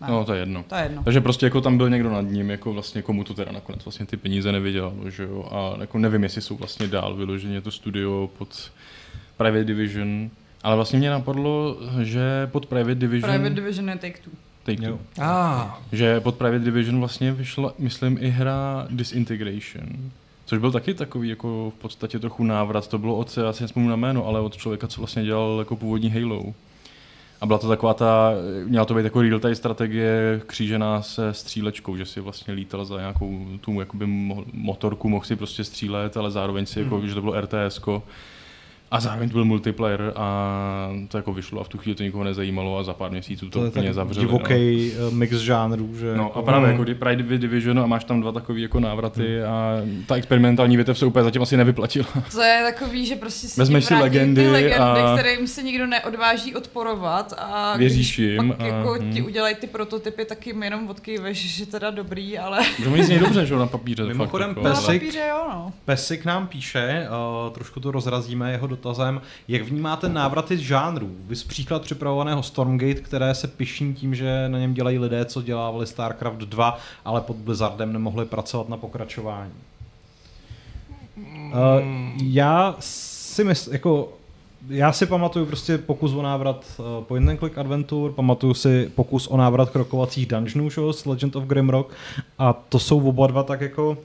Ne, 0.00 0.06
No, 0.10 0.24
to 0.24 0.32
je 0.34 0.40
jedno. 0.40 0.64
to 0.68 0.74
je 0.74 0.82
jedno. 0.82 1.02
Takže 1.02 1.20
prostě 1.20 1.46
jako 1.46 1.60
tam 1.60 1.76
byl 1.76 1.90
někdo 1.90 2.10
nad 2.10 2.20
ním, 2.22 2.50
jako 2.50 2.72
vlastně 2.72 3.02
komu 3.02 3.24
to 3.24 3.34
teda 3.34 3.52
nakonec 3.52 3.84
vlastně 3.84 4.06
ty 4.06 4.16
peníze 4.16 4.52
nevydělalo, 4.52 5.10
že 5.10 5.22
jo, 5.22 5.48
a 5.50 5.80
jako 5.80 5.98
nevím, 5.98 6.22
jestli 6.22 6.42
jsou 6.42 6.56
vlastně 6.56 6.86
dál 6.88 7.14
vyloženě 7.14 7.60
to 7.60 7.70
studio 7.70 8.30
pod 8.38 8.70
Private 9.36 9.64
Division, 9.64 10.30
ale 10.62 10.76
vlastně 10.76 10.98
mě 10.98 11.10
napadlo, 11.10 11.76
že 12.02 12.46
pod 12.52 12.66
Private 12.66 12.94
Division, 12.94 13.30
Private 13.32 13.54
Division 13.54 13.88
je 13.88 13.96
Take 13.96 14.18
Two. 14.24 14.32
Take 14.64 14.82
Two. 14.88 14.98
Ah, 15.22 15.78
že 15.92 16.20
pod 16.20 16.34
Private 16.34 16.58
Division 16.64 16.98
vlastně 16.98 17.32
vyšla, 17.32 17.72
myslím, 17.78 18.18
i 18.20 18.28
hra 18.30 18.86
Disintegration, 18.90 19.86
což 20.46 20.58
byl 20.58 20.72
taky 20.72 20.94
takový 20.94 21.28
jako 21.28 21.72
v 21.76 21.80
podstatě 21.80 22.18
trochu 22.18 22.44
návrat, 22.44 22.88
to 22.88 22.98
bylo 22.98 23.16
od, 23.16 23.36
já 23.46 23.52
si 23.52 23.64
nespomínám 23.64 24.00
na 24.00 24.08
jméno, 24.08 24.26
ale 24.26 24.40
od 24.40 24.56
člověka, 24.56 24.86
co 24.88 25.00
vlastně 25.00 25.24
dělal 25.24 25.56
jako 25.58 25.76
původní 25.76 26.10
Halo. 26.10 26.42
A 27.40 27.46
byla 27.46 27.58
to 27.58 27.68
taková 27.68 27.94
ta, 27.94 28.32
měla 28.64 28.84
to 28.84 28.94
být 28.94 29.04
jako 29.04 29.20
real-time 29.22 29.54
strategie 29.54 30.40
křížená 30.46 31.02
se 31.02 31.34
střílečkou, 31.34 31.96
že 31.96 32.04
si 32.04 32.20
vlastně 32.20 32.54
lítal 32.54 32.84
za 32.84 32.98
nějakou 32.98 33.46
tu 33.60 33.80
jakoby 33.80 34.06
mo- 34.06 34.44
motorku, 34.52 35.08
mohl 35.08 35.24
si 35.24 35.36
prostě 35.36 35.64
střílet, 35.64 36.16
ale 36.16 36.30
zároveň 36.30 36.66
si 36.66 36.80
jako, 36.80 37.06
že 37.06 37.14
to 37.14 37.20
bylo 37.20 37.40
RTS. 37.40 37.80
A 38.90 39.00
zároveň 39.00 39.28
to 39.28 39.32
byl 39.32 39.44
multiplayer 39.44 40.12
a 40.16 40.90
to 41.08 41.16
jako 41.16 41.32
vyšlo 41.32 41.60
a 41.60 41.64
v 41.64 41.68
tu 41.68 41.78
chvíli 41.78 41.94
to 41.96 42.02
nikoho 42.02 42.24
nezajímalo 42.24 42.78
a 42.78 42.82
za 42.82 42.94
pár 42.94 43.10
měsíců 43.10 43.46
to, 43.50 43.58
To 43.58 43.64
je 43.64 43.70
úplně 43.70 43.94
zavřeli. 43.94 44.26
divoký 44.26 44.92
no. 45.00 45.10
mix 45.10 45.36
žánrů, 45.36 45.96
že... 45.98 46.06
No. 46.06 46.14
no 46.16 46.22
jako- 46.24 46.38
a 46.38 46.42
právě 46.42 46.70
jako 46.70 46.84
Pride 46.98 47.38
Division 47.38 47.78
a 47.80 47.86
máš 47.86 48.04
tam 48.04 48.20
dva 48.20 48.32
takový 48.32 48.62
jako 48.62 48.80
návraty 48.80 49.42
a 49.42 49.76
ta 50.06 50.14
experimentální 50.16 50.76
větev 50.76 50.98
se 50.98 51.06
úplně 51.06 51.24
zatím 51.24 51.42
asi 51.42 51.56
nevyplatila. 51.56 52.06
To 52.32 52.40
je 52.42 52.72
takový, 52.74 53.06
že 53.06 53.16
prostě 53.16 53.48
si 53.48 53.60
Vezmeš 53.60 53.84
si 53.84 53.94
vrátí 53.94 54.02
legendy 54.02 54.42
ty 54.42 54.48
legendy, 54.50 54.74
a- 54.76 55.16
kterým 55.18 55.46
se 55.46 55.62
nikdo 55.62 55.86
neodváží 55.86 56.54
odporovat 56.56 57.32
a 57.38 57.76
Věříš 57.76 57.96
když 58.16 58.18
jim 58.18 58.48
pak 58.48 58.60
a- 58.60 58.66
jako 58.66 58.96
hm. 59.00 59.12
ti 59.12 59.22
udělají 59.22 59.54
ty 59.54 59.66
prototypy, 59.66 60.24
tak 60.24 60.46
jim 60.46 60.62
jenom 60.62 60.88
odkýveš, 60.90 61.56
že 61.56 61.66
teda 61.66 61.90
dobrý, 61.90 62.38
ale 62.38 62.58
Že 62.82 62.88
oni 62.88 63.04
zní 63.04 63.18
dobře, 63.18 63.46
že 63.46 63.54
jo, 63.54 63.60
na 63.60 63.66
papíře. 63.66 64.04
Mimochodem, 64.04 64.48
fakt, 64.54 64.56
jako, 64.56 64.68
na 64.68 64.74
Pesik- 64.74 64.88
ale- 64.88 64.98
papíře 64.98 65.26
jo, 65.30 65.44
no. 65.52 65.72
Pesik 65.84 66.24
nám 66.24 66.46
píše, 66.46 67.08
uh, 67.46 67.52
trošku 67.52 67.80
to 67.80 67.90
rozrazíme 67.90 68.52
jeho 68.52 68.66
dotazem, 68.82 69.20
jak 69.48 69.62
vnímáte 69.62 70.08
návraty 70.08 70.56
z 70.56 70.60
žánrů? 70.60 71.10
Vys 71.26 71.44
příklad 71.44 71.82
připravovaného 71.82 72.42
Stormgate, 72.42 73.00
které 73.00 73.34
se 73.34 73.48
pišní 73.48 73.94
tím, 73.94 74.14
že 74.14 74.48
na 74.48 74.58
něm 74.58 74.74
dělají 74.74 74.98
lidé, 74.98 75.24
co 75.24 75.42
dělávali 75.42 75.86
StarCraft 75.86 76.38
2, 76.38 76.78
ale 77.04 77.20
pod 77.20 77.36
Blizzardem 77.36 77.92
nemohli 77.92 78.24
pracovat 78.24 78.68
na 78.68 78.76
pokračování. 78.76 79.52
Uh, 81.16 81.52
já 82.22 82.76
si 82.80 83.44
myslím, 83.44 83.72
jako 83.74 84.12
já 84.68 84.92
si 84.92 85.06
pamatuju 85.06 85.46
prostě 85.46 85.78
pokus 85.78 86.12
o 86.12 86.22
návrat 86.22 86.64
uh, 86.78 87.04
point 87.04 87.28
and 87.28 87.38
click 87.38 87.58
adventure, 87.58 88.14
pamatuju 88.14 88.54
si 88.54 88.90
pokus 88.94 89.26
o 89.26 89.36
návrat 89.36 89.70
krokovacích 89.70 90.26
dungeonů 90.26 90.70
show 90.70 90.92
z 90.92 91.04
Legend 91.04 91.36
of 91.36 91.44
Grimrock 91.44 91.94
a 92.38 92.52
to 92.52 92.78
jsou 92.78 93.08
oba 93.08 93.26
dva 93.26 93.42
tak 93.42 93.60
jako 93.60 93.98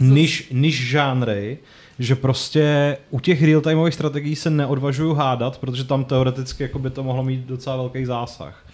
niž, 0.00 0.48
niž 0.52 0.88
žánry, 0.88 1.58
že 1.98 2.16
prostě 2.16 2.96
u 3.10 3.20
těch 3.20 3.42
real-timeových 3.42 3.94
strategií 3.94 4.36
se 4.36 4.50
neodvažuju 4.50 5.14
hádat, 5.14 5.58
protože 5.58 5.84
tam 5.84 6.04
teoreticky 6.04 6.62
jako 6.62 6.78
by 6.78 6.90
to 6.90 7.02
mohlo 7.04 7.24
mít 7.24 7.40
docela 7.46 7.76
velký 7.76 8.04
zásah. 8.04 8.66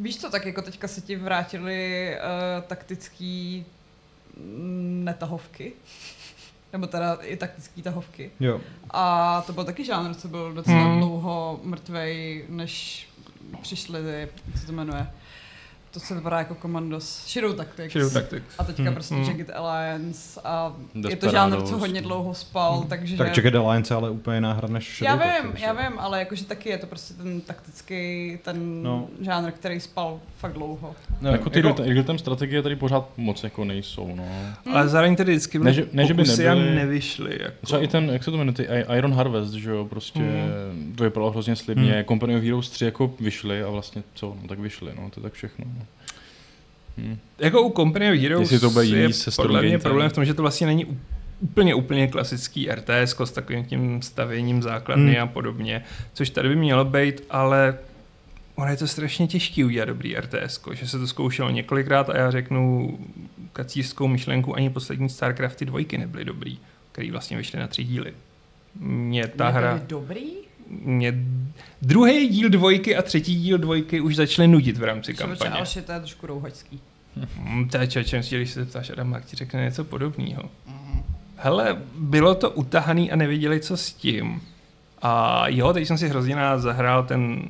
Víš 0.00 0.20
co, 0.20 0.30
tak 0.30 0.46
jako 0.46 0.62
teďka 0.62 0.88
se 0.88 1.00
ti 1.00 1.16
vrátily 1.16 2.10
uh, 2.16 2.62
taktický 2.62 3.64
mm, 4.36 5.04
netahovky. 5.04 5.72
Nebo 6.72 6.86
teda 6.86 7.14
i 7.14 7.36
taktický 7.36 7.82
tahovky. 7.82 8.30
Jo. 8.40 8.60
A 8.90 9.42
to 9.46 9.52
byl 9.52 9.64
taky 9.64 9.84
žánr, 9.84 10.14
co 10.14 10.28
byl 10.28 10.52
docela 10.52 10.82
Hmm. 10.84 10.98
dlouho 10.98 11.60
mrtvej, 11.62 12.44
než 12.48 13.06
přišli 13.62 14.00
jak 14.20 14.30
se 14.60 14.66
to 14.66 14.72
jmenuje, 14.72 15.06
to 15.90 16.00
se 16.00 16.14
vypadá 16.14 16.38
jako 16.38 16.54
Commandos, 16.54 17.26
Shadow 17.28 17.52
Tactics. 17.56 17.92
Shadow 17.92 18.12
Tactics. 18.12 18.54
A 18.58 18.64
teďka 18.64 18.82
Hmm. 18.82 18.94
prostě 18.94 19.14
Hmm. 19.14 19.24
Jagged 19.24 19.50
Alliance 19.54 20.40
a 20.44 20.72
je 21.08 21.16
to 21.16 21.30
žánr, 21.30 21.62
co 21.62 21.78
hodně 21.78 22.02
dlouho 22.02 22.34
spal, 22.34 22.84
takže... 22.88 23.16
Tak 23.16 23.36
Jagged 23.36 23.54
Alliance 23.54 23.94
je 23.94 23.96
ale 23.96 24.10
úplně 24.10 24.36
jiná 24.36 24.52
hra 24.52 24.68
než 24.68 25.00
já 25.02 25.16
Shadow 25.16 25.32
vím, 25.34 25.42
Tactics, 25.42 25.62
já 25.62 25.72
vím, 25.72 25.98
ale 25.98 26.18
jakože 26.18 26.44
taky 26.44 26.68
je 26.68 26.78
to 26.78 26.86
prostě 26.86 27.14
ten 27.14 27.40
taktický, 27.40 28.38
ten 28.42 28.82
No. 28.82 29.08
žánr, 29.20 29.50
který 29.50 29.80
spal 29.80 30.20
fakt 30.38 30.52
dlouho. 30.52 30.94
No, 31.20 31.30
jako 31.30 31.50
ty 31.50 31.58
jako... 31.66 31.82
real-time 31.82 32.18
strategie 32.18 32.62
tady 32.62 32.76
pořád 32.76 33.08
moc 33.16 33.44
jako 33.44 33.64
nejsou, 33.64 34.14
no. 34.16 34.24
Ale 34.72 34.88
zároveň 34.88 35.16
tedy 35.16 35.32
vždycky 35.32 35.58
Ne, 35.58 35.72
že- 35.72 35.86
ne, 35.92 36.06
že 36.06 36.14
by 36.14 36.22
pokusy 36.24 36.48
a 36.48 36.54
nebyly- 36.54 36.74
nevyšly. 36.76 37.38
Jako. 37.42 37.66
Třeba 37.66 37.80
i 37.82 37.88
ten, 37.88 38.10
jak 38.10 38.24
se 38.24 38.30
to 38.30 38.36
jmenuje, 38.36 38.54
ty 38.54 38.68
Iron 38.96 39.14
Harvest, 39.14 39.52
že 39.54 39.70
jo, 39.70 39.84
prostě 39.84 40.20
Mhm. 40.20 40.94
to 40.96 41.04
vypadalo 41.04 41.30
hrozně 41.32 41.56
slibně. 41.56 41.92
Hmm. 41.92 42.04
Company 42.04 42.36
of 42.36 42.42
Heroes 42.42 42.70
3 42.70 42.84
jako 42.84 43.14
vyšly 43.20 43.62
a 43.62 43.70
vlastně 43.70 44.02
co, 44.14 44.36
no 44.42 44.48
tak 44.48 44.58
vyšly, 44.58 44.92
no, 45.00 45.10
to 45.10 45.20
je 45.20 45.22
tak 45.22 45.32
všechno. 45.32 45.64
Hmm. 46.98 47.18
Jako 47.38 47.62
u 47.62 47.72
Company 47.72 48.12
of 48.12 48.18
Heroes 48.18 48.40
Jestli 48.40 48.60
to 48.60 48.70
bude 48.70 48.84
jiný 48.84 49.00
je 49.00 49.12
se 49.12 49.30
podle 49.36 49.62
mě 49.62 49.78
problém 49.78 50.10
v 50.10 50.12
tom, 50.12 50.24
že 50.24 50.34
to 50.34 50.42
vlastně 50.42 50.66
není 50.66 50.86
úplně, 51.40 51.74
úplně 51.74 52.06
klasický 52.06 52.70
RTS 52.70 53.20
s 53.24 53.30
takovým 53.30 53.64
tím 53.64 54.02
stavěním 54.02 54.62
základny 54.62 55.12
Hmm. 55.12 55.22
a 55.22 55.26
podobně, 55.26 55.84
což 56.12 56.30
tady 56.30 56.48
by 56.48 56.56
mělo 56.56 56.84
být, 56.84 57.24
ale 57.30 57.78
ono 58.54 58.70
je 58.70 58.76
to 58.76 58.86
strašně 58.86 59.26
těžký 59.26 59.64
udělat 59.64 59.84
dobrý 59.84 60.16
RTS, 60.16 60.60
že 60.72 60.88
se 60.88 60.98
to 60.98 61.06
zkoušelo 61.06 61.50
několikrát 61.50 62.10
a 62.10 62.18
já 62.18 62.30
řeknu 62.30 62.98
kacířskou 63.52 64.08
myšlenku, 64.08 64.56
ani 64.56 64.70
poslední 64.70 65.08
StarCrafty 65.08 65.64
dvojky 65.64 65.98
nebyly 65.98 66.24
dobrý, 66.24 66.58
který 66.92 67.10
vlastně 67.10 67.36
vyšly 67.36 67.58
na 67.58 67.66
tři 67.66 67.84
díly. 67.84 68.14
Mě 68.80 69.26
ta 69.26 69.44
Nebyly 69.44 69.64
hra... 69.64 69.80
dobrý? 69.86 70.47
Mě 70.70 71.14
druhý 71.82 72.28
díl 72.28 72.48
dvojky 72.48 72.96
a 72.96 73.02
třetí 73.02 73.36
díl 73.36 73.58
dvojky 73.58 74.00
už 74.00 74.16
začaly 74.16 74.48
nudit 74.48 74.78
v 74.78 74.84
rámci 74.84 75.14
Člověče, 75.14 75.38
kampaně. 75.38 75.60
Alši, 75.60 75.82
to 75.82 75.92
je 75.92 75.98
trošku 75.98 76.26
rouhačský. 76.26 76.80
Hmm, 77.36 77.68
to 77.68 77.76
je 77.76 77.86
čečem, 77.86 78.22
když 78.30 78.50
se 78.50 78.64
zeptáš 78.64 78.90
Adam, 78.90 79.12
jak 79.12 79.24
ti 79.24 79.36
řekne 79.36 79.64
něco 79.64 79.84
podobného. 79.84 80.42
Hele, 81.36 81.82
bylo 81.98 82.34
to 82.34 82.50
utahaný 82.50 83.12
a 83.12 83.16
nevěděli, 83.16 83.60
co 83.60 83.76
s 83.76 83.92
tím. 83.92 84.42
A 85.02 85.44
jo, 85.48 85.72
teď 85.72 85.86
jsem 85.86 85.98
si 85.98 86.08
hrozně 86.08 86.34
rád 86.34 86.58
zahrál 86.58 87.04
ten 87.04 87.42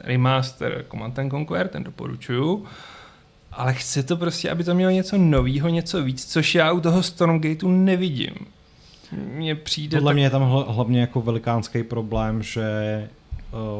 remaster 0.00 0.84
Command 0.90 1.18
and 1.18 1.30
Conquer, 1.30 1.68
ten 1.68 1.84
doporučuju. 1.84 2.64
Ale 3.52 3.74
chce 3.74 4.02
to 4.02 4.16
prostě, 4.16 4.50
aby 4.50 4.64
to 4.64 4.74
mělo 4.74 4.92
něco 4.92 5.18
nového, 5.18 5.68
něco 5.68 6.02
víc, 6.02 6.32
což 6.32 6.54
já 6.54 6.72
u 6.72 6.80
toho 6.80 7.02
Stormgateu 7.02 7.70
nevidím. 7.70 8.34
Mně 9.12 9.54
přijde 9.54 9.96
Podle 9.96 10.10
tak... 10.10 10.14
mě 10.14 10.24
je 10.24 10.30
tam 10.30 10.42
hl- 10.42 10.64
hlavně 10.68 11.00
jako 11.00 11.20
velikánský 11.20 11.82
problém, 11.82 12.42
že 12.42 12.64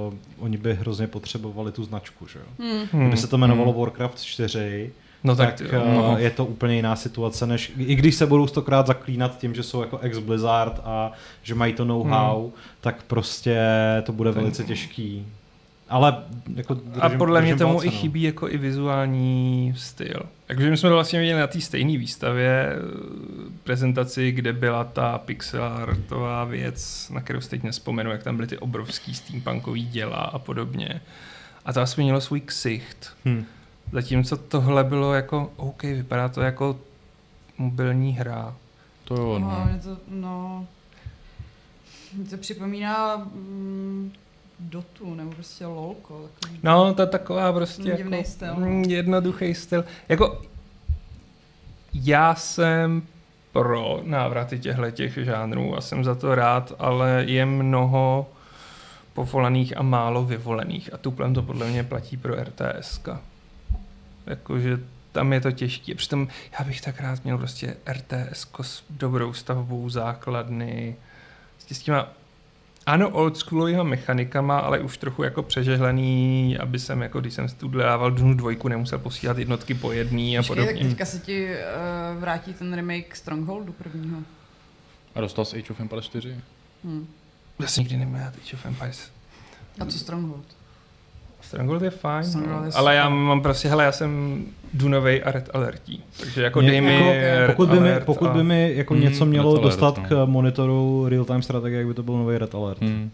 uh, 0.08 0.14
oni 0.38 0.56
by 0.56 0.74
hrozně 0.74 1.06
potřebovali 1.06 1.72
tu 1.72 1.84
značku, 1.84 2.26
že 2.26 2.38
jo? 2.38 2.44
Hmm. 2.58 2.86
Hmm. 2.92 3.02
Kdyby 3.02 3.16
se 3.16 3.26
to 3.26 3.36
jmenovalo 3.36 3.72
Warcraft 3.72 4.22
4, 4.22 4.92
No 5.24 5.36
tak, 5.36 5.54
tak, 5.54 5.72
uh, 5.72 5.94
no. 5.94 6.18
je 6.18 6.30
to 6.30 6.44
úplně 6.46 6.76
jiná 6.76 6.96
situace, 6.96 7.46
než 7.46 7.72
i 7.78 7.94
když 7.94 8.14
se 8.14 8.26
budou 8.26 8.46
stokrát 8.46 8.86
zaklínat 8.86 9.38
tím, 9.38 9.54
že 9.54 9.62
jsou 9.62 9.80
jako 9.80 9.98
ex-Blizzard 9.98 10.80
a 10.84 11.12
že 11.42 11.54
mají 11.54 11.72
to 11.72 11.84
know-how, 11.84 12.42
Hmm. 12.42 12.52
tak 12.80 13.02
prostě 13.02 13.58
to 14.02 14.12
bude 14.12 14.30
Tak- 14.32 14.42
velice 14.42 14.64
těžký. 14.64 15.26
Ale 15.94 16.16
jako 16.54 16.80
A 17.00 17.06
držím- 17.08 17.18
podle 17.18 17.42
mě 17.42 17.56
tomu 17.56 17.72
palce, 17.72 17.86
i 17.86 17.90
no. 17.90 17.96
chybí 17.96 18.22
jako 18.22 18.48
i 18.48 18.58
vizuální 18.58 19.74
styl. 19.76 20.20
Takže 20.46 20.70
my 20.70 20.76
jsme 20.76 20.88
to 20.88 20.94
vlastně 20.94 21.18
viděli 21.20 21.40
na 21.40 21.46
té 21.46 21.60
stejné 21.60 21.98
výstavě, 21.98 22.68
eh, 22.72 22.78
prezentaci, 23.64 24.32
kde 24.32 24.52
byla 24.52 24.84
ta 24.84 25.18
pixel 25.18 25.64
artová 25.64 26.44
věc, 26.44 27.10
na 27.14 27.20
kterou 27.20 27.40
si 27.40 27.50
teď 27.50 27.62
nespomenu, 27.62 28.10
jak 28.10 28.22
tam 28.22 28.36
byly 28.36 28.48
ty 28.48 28.58
obrovský 28.58 29.14
steampunkový 29.14 29.84
děla 29.86 30.16
a 30.16 30.38
podobně. 30.38 31.00
A 31.64 31.72
to 31.72 31.80
aspoň 31.80 32.04
mělo 32.04 32.20
svůj 32.20 32.40
ksicht. 32.40 33.10
Hm. 33.24 33.44
Zatímco 33.92 34.36
tohle 34.36 34.84
bylo 34.84 35.14
jako, 35.14 35.52
OK, 35.56 35.82
vypadá 35.82 36.28
to 36.28 36.40
jako 36.40 36.78
mobilní 37.58 38.12
hra. 38.12 38.54
To 39.04 39.14
jo, 39.14 39.38
No, 39.38 39.48
no. 39.72 39.78
to, 39.82 39.96
no, 40.08 40.66
to 42.30 42.36
připomíná 42.36 43.16
mm, 43.16 44.12
Dotu, 44.68 45.14
nebo 45.14 45.30
prostě 45.30 45.66
LOLko. 45.66 46.28
Takový. 46.40 46.60
No, 46.62 46.94
to 46.94 47.02
je 47.02 47.06
taková 47.06 47.52
prostě 47.52 47.90
jako, 47.90 48.24
styl. 48.24 48.56
mm, 48.56 48.84
jednoduchý 48.84 49.54
styl. 49.54 49.84
Jako, 50.08 50.42
já 51.94 52.34
jsem 52.34 53.02
pro 53.52 54.00
návraty 54.04 54.58
těchto 54.58 54.90
těch 54.90 55.18
žánrů 55.18 55.76
a 55.76 55.80
jsem 55.80 56.04
za 56.04 56.14
to 56.14 56.34
rád, 56.34 56.72
ale 56.78 57.24
je 57.26 57.46
mnoho 57.46 58.26
povolaných 59.12 59.76
a 59.76 59.82
málo 59.82 60.24
vyvolených 60.24 60.92
a 60.92 60.96
tuplem 60.96 61.34
to 61.34 61.42
podle 61.42 61.70
mě 61.70 61.84
platí 61.84 62.16
pro 62.16 62.34
RTS. 62.34 63.00
Jakože 64.26 64.78
tam 65.12 65.32
je 65.32 65.40
to 65.40 65.52
těžké. 65.52 65.94
Přitom 65.94 66.28
já 66.58 66.64
bych 66.64 66.80
tak 66.80 67.00
rád 67.00 67.24
měl 67.24 67.38
prostě 67.38 67.76
RTS 67.92 68.46
s 68.60 68.82
dobrou 68.90 69.32
stavbou 69.32 69.90
základny, 69.90 70.96
s 71.58 71.78
těma 71.78 72.08
ano, 72.86 73.10
oldschoolovýma 73.10 73.82
mechanikama, 73.82 74.58
ale 74.58 74.80
už 74.80 74.98
trochu 74.98 75.22
jako 75.22 75.42
přežehlený, 75.42 76.58
aby 76.58 76.78
jsem, 76.78 77.02
jako 77.02 77.20
když 77.20 77.34
jsem 77.34 77.48
tu 77.48 77.68
dával 77.68 78.10
Dunu 78.10 78.34
dvojku, 78.34 78.68
nemusel 78.68 78.98
posílat 78.98 79.38
jednotky 79.38 79.74
po 79.74 79.92
jedný 79.92 80.38
a 80.38 80.42
Počkej, 80.42 80.56
tak 80.56 80.66
podobně. 80.66 80.88
teďka 80.88 81.04
se 81.04 81.18
ti 81.18 81.48
uh, 81.48 82.20
vrátí 82.20 82.54
ten 82.54 82.74
remake 82.74 83.16
Strongholdu 83.16 83.72
prvního. 83.72 84.18
A 85.14 85.20
dostal 85.20 85.44
z 85.44 85.54
Age 85.54 85.70
of 85.70 85.80
Empires 85.80 86.04
4? 86.04 86.40
Hm. 86.84 87.06
Já 87.58 87.66
jsem 87.66 87.82
nikdy 87.84 87.96
neměl 87.96 88.20
Age 88.20 88.54
of 88.54 88.66
Empires. 88.66 89.10
A 89.80 89.86
co 89.86 89.98
Stronghold? 89.98 90.44
Stronghold 91.46 91.82
je 91.82 91.90
fajn, 91.90 92.24
Stronghold 92.24 92.64
no. 92.64 92.70
ale 92.74 92.94
já 92.94 93.08
mám 93.08 93.40
prostě, 93.42 93.68
hele, 93.68 93.84
já 93.84 93.92
jsem 93.92 94.42
Dunovej 94.74 95.22
a 95.24 95.30
Red 95.30 95.50
Alertí. 95.54 96.02
Takže 96.20 96.42
jako 96.42 96.60
Mě- 96.60 96.70
dej 96.70 96.80
mi 96.80 96.94
jako- 96.94 97.10
Red 97.46 97.46
Pokud 97.46 97.68
by 97.68 97.80
mi, 97.80 97.90
pokud 98.04 98.26
a... 98.26 98.32
by 98.32 98.44
mi 98.44 98.72
jako 98.74 98.94
Hmm, 98.94 99.02
něco 99.02 99.24
mělo 99.26 99.54
Red 99.54 99.62
Alert, 99.62 99.80
dostat 99.80 99.98
no. 100.02 100.08
k 100.08 100.26
monitoru 100.26 101.06
real-time 101.08 101.42
strategie, 101.42 101.78
jak 101.78 101.86
by 101.88 101.94
to 101.94 102.02
byl 102.02 102.14
nový 102.16 102.38
Red 102.38 102.54
Alert. 102.54 102.80
Hmm. 102.80 103.10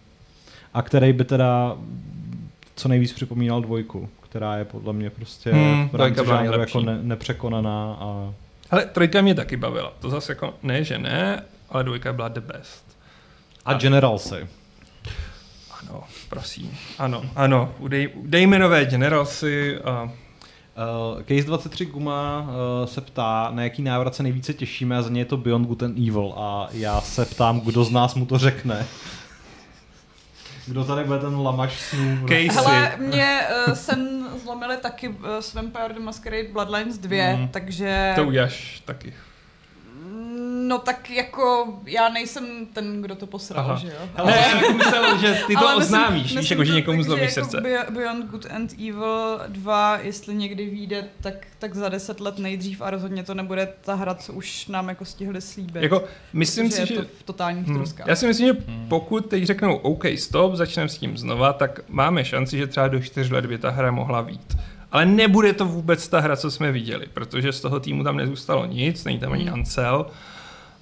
A 0.74 0.82
který 0.82 1.12
by 1.12 1.24
teda 1.24 1.76
co 2.76 2.88
nejvíc 2.88 3.12
připomínal 3.12 3.60
dvojku, 3.60 4.08
která 4.20 4.56
je 4.56 4.64
podle 4.64 4.92
mě 4.92 5.10
prostě 5.10 5.52
Hmm, 5.52 5.88
v 5.88 5.94
rámci 5.94 6.26
žánru 6.26 6.60
jako 6.60 6.80
ne, 6.80 6.98
nepřekonaná 7.02 7.96
a 8.00 8.32
Hele, 8.70 8.86
trojka 8.86 9.20
mě 9.22 9.34
taky 9.34 9.56
bavila. 9.56 9.92
To 10.00 10.10
zase 10.10 10.32
jako, 10.32 10.54
ne, 10.62 10.84
že 10.84 10.98
ne, 10.98 11.42
ale 11.70 11.84
dvojka 11.84 12.12
byla 12.12 12.28
the 12.28 12.40
best. 12.40 12.84
a 13.64 13.74
Generalsy. 13.74 14.46
Prosím. 16.30 16.78
Ano, 16.98 17.22
ano. 17.36 17.74
Dej, 17.88 18.08
dejme 18.22 18.58
nové 18.58 18.84
generalsy 18.84 19.78
a 19.78 20.10
Uh, 21.14 21.22
Case 21.22 21.46
23 21.46 21.86
Guma 21.86 22.40
uh, 22.40 22.86
se 22.88 23.00
ptá, 23.00 23.48
na 23.50 23.62
jaký 23.62 23.82
návrat 23.82 24.14
se 24.14 24.22
nejvíce 24.22 24.54
těšíme 24.54 24.96
a 24.98 25.02
za 25.02 25.10
ně 25.10 25.20
je 25.20 25.24
to 25.24 25.36
Beyond 25.36 25.66
Good 25.68 25.82
and 25.82 25.98
Evil 26.08 26.34
a 26.36 26.68
já 26.72 27.00
se 27.00 27.24
ptám, 27.24 27.60
kdo 27.60 27.84
z 27.84 27.90
nás 27.90 28.14
mu 28.14 28.26
to 28.26 28.38
řekne. 28.38 28.86
Kdo 30.66 30.84
tady 30.84 31.04
bude 31.04 31.18
ten 31.18 31.36
lamaš 31.40 31.80
snů? 31.80 32.18
Casey. 32.28 32.48
Hele, 32.48 32.92
mě 32.98 33.40
uh, 33.68 33.74
sen 33.74 34.28
zlomili 34.44 34.76
taky 34.76 35.08
uh, 35.08 35.14
s 35.40 35.54
Vampire 35.54 35.94
the 35.94 36.00
Masquerade 36.00 36.48
Bloodlines 36.52 36.98
2, 36.98 37.32
Mhm. 37.36 37.48
takže... 37.48 38.12
to 38.16 38.24
uděláš 38.24 38.82
taky. 38.84 39.14
No 40.70 40.78
tak 40.78 41.10
jako 41.10 41.74
já 41.86 42.08
nejsem 42.08 42.66
ten, 42.72 43.02
kdo 43.02 43.14
to 43.14 43.26
posral, 43.26 43.64
Aha. 43.64 43.76
že 43.76 43.86
jo? 43.86 44.08
Ale 44.16 44.32
já 44.36 44.42
jsem 44.42 44.58
jako 44.58 44.72
myslel, 44.72 45.18
že 45.18 45.40
ty 45.46 45.54
to 45.54 45.58
Ale 45.68 45.78
myslím- 45.78 45.98
oznámíš, 45.98 46.22
víš, 46.22 46.34
myslím 46.34 46.58
jako 46.58 46.64
že 46.64 46.74
někomu 46.74 47.02
zlomíš 47.02 47.32
srdce. 47.32 47.56
Jako 47.68 47.92
Be- 47.92 48.00
Beyond 48.00 48.30
Good 48.30 48.46
and 48.50 48.72
Evil 48.72 49.40
2, 49.48 49.98
jestli 50.02 50.34
někdy 50.34 50.70
vyjde, 50.70 51.04
tak, 51.20 51.46
tak 51.58 51.74
za 51.74 51.88
deset 51.88 52.20
let 52.20 52.38
nejdřív 52.38 52.82
a 52.82 52.90
rozhodně 52.90 53.22
to 53.22 53.34
nebude 53.34 53.68
ta 53.80 53.94
hra, 53.94 54.14
co 54.14 54.32
už 54.32 54.66
nám 54.66 54.88
jako 54.88 55.04
stihli 55.04 55.40
slíbit. 55.40 55.82
Jako, 55.82 56.04
myslím 56.32 56.70
si, 56.70 56.80
je 56.80 56.86
že... 56.86 56.94
to 56.94 57.02
v 57.18 57.22
totálních 57.22 57.66
Hmm. 57.66 57.84
Já 58.06 58.16
si 58.16 58.26
myslím, 58.26 58.46
že 58.46 58.64
pokud 58.88 59.26
teď 59.26 59.44
řeknou 59.44 59.76
OK, 59.76 60.04
stop, 60.18 60.54
začneme 60.54 60.88
s 60.88 60.98
tím 60.98 61.18
znova, 61.18 61.52
tak 61.52 61.80
máme 61.88 62.24
šanci, 62.24 62.58
že 62.58 62.66
třeba 62.66 62.88
do 62.88 63.00
čtyř 63.00 63.30
let 63.30 63.46
by 63.46 63.58
ta 63.58 63.70
hra 63.70 63.90
mohla 63.90 64.22
být. 64.22 64.56
Ale 64.92 65.06
nebude 65.06 65.52
to 65.52 65.64
vůbec 65.66 66.08
ta 66.08 66.20
hra, 66.20 66.36
co 66.36 66.50
jsme 66.50 66.72
viděli, 66.72 67.06
protože 67.14 67.52
z 67.52 67.60
toho 67.60 67.80
týmu 67.80 68.04
tam 68.04 68.16
nezůstalo 68.16 68.66
nic, 68.66 69.04
není 69.04 69.18
tam 69.18 69.32
ani 69.32 69.44
Hmm. 69.44 69.64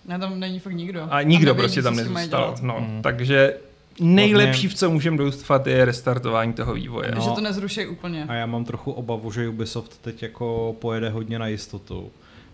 Ne, 0.09 0.19
tam 0.19 0.41
není 0.41 0.59
fakt 0.59 0.73
nikdo. 0.73 1.07
a 1.11 1.23
nikdo 1.23 1.47
nevědí, 1.47 1.59
prostě 1.65 1.83
tam 1.83 1.97
nezůstal. 1.97 2.55
No, 2.63 2.75
Hmm. 2.81 3.03
Takže 3.03 3.55
nejlepší, 4.01 4.69
v 4.69 4.75
co 4.75 4.91
můžeme 4.91 5.17
doufat, 5.17 5.67
je 5.67 5.85
restartování 5.85 6.53
toho 6.53 6.75
vývoje. 6.75 7.13
No. 7.15 7.21
Že 7.21 7.31
to 7.31 7.41
nezruší 7.41 7.87
úplně. 7.87 8.25
A 8.29 8.35
já 8.35 8.47
mám 8.47 8.65
trochu 8.65 8.93
obavu, 8.93 9.33
že 9.33 9.49
Ubisoft 9.49 9.99
teď 10.03 10.23
jako 10.23 10.77
pojede 10.79 11.09
hodně 11.09 11.39
na 11.39 11.47
jistotu, 11.47 12.11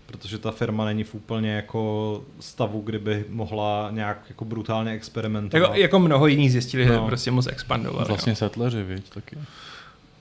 protože 0.06 0.38
ta 0.38 0.50
firma 0.50 0.84
není 0.84 1.04
v 1.04 1.14
úplně 1.14 1.52
jako 1.52 2.22
stavu, 2.40 2.80
kdyby 2.80 3.24
mohla 3.28 3.88
nějak 3.92 4.18
jako 4.28 4.44
brutálně 4.44 4.92
experimentovat. 4.92 5.62
Jako, 5.62 5.74
jako 5.80 5.98
mnoho 5.98 6.26
jiných 6.26 6.52
zjistili, 6.52 6.84
že 6.84 6.92
No. 6.96 7.06
prostě 7.06 7.30
moc 7.30 7.46
expandovali. 7.46 8.04
Vlastně 8.08 8.32
no. 8.32 8.36
setleři, 8.36 8.82
viď, 8.82 9.10
taky. 9.10 9.38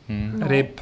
Hmm. 0.10 0.36
No. 0.40 0.48
RIP. 0.48 0.82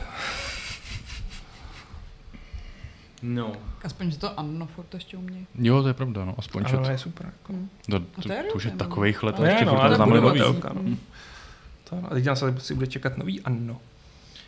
No. 3.24 3.52
Aspoň, 3.84 4.12
že 4.12 4.18
to 4.18 4.40
Anno 4.40 4.66
furt 4.66 4.94
ještě 4.94 5.18
umějí. 5.18 5.48
Jo, 5.56 5.82
to 5.82 5.88
je 5.88 5.94
pravda, 5.94 6.26
no, 6.26 6.36
aspoň 6.38 6.64
Ale 6.66 6.86
čet. 6.86 6.92
je 6.92 6.98
super. 6.98 7.26
Jako. 7.26 7.54
Hm. 7.54 7.70
To, 7.90 7.96
A 7.98 8.00
to, 8.22 8.22
to 8.22 8.34
je 8.34 8.44
to 8.44 8.54
už 8.54 8.64
je 8.64 8.72
no. 8.72 8.78
takových 8.78 9.24
let, 9.24 9.36
Ale 9.38 9.50
ještě 9.50 9.66
no, 9.66 9.72
furt 9.72 9.80
ale 9.82 9.90
neznáme 9.90 10.22
nový. 10.22 10.40
no. 10.40 10.54
To, 10.54 10.70
ano. 10.70 12.08
a 12.12 12.14
teď 12.14 12.26
nás 12.26 12.40
se 12.40 12.56
si 12.60 12.74
bude 12.74 12.88
čekat 12.88 13.18
nový 13.18 13.42
Anno. 13.42 13.78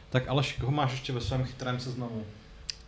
Tak 0.09 0.27
Aleš, 0.27 0.57
koho 0.59 0.71
máš 0.71 0.91
ještě 0.91 1.13
ve 1.13 1.21
svém 1.21 1.43
chytrém 1.43 1.79
seznamu? 1.79 2.23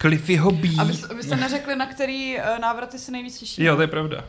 Cliffyho 0.01 0.51
B. 0.51 0.67
A 0.79 0.83
vy, 0.83 0.93
vy 1.15 1.23
jste 1.23 1.35
neřekli, 1.35 1.75
na 1.75 1.85
který 1.85 2.37
uh, 2.37 2.59
návraty 2.59 2.99
se 2.99 3.11
nejvíc 3.11 3.39
těší? 3.39 3.63
Jo, 3.63 3.75
to 3.75 3.81
je 3.81 3.87
pravda. 3.87 4.23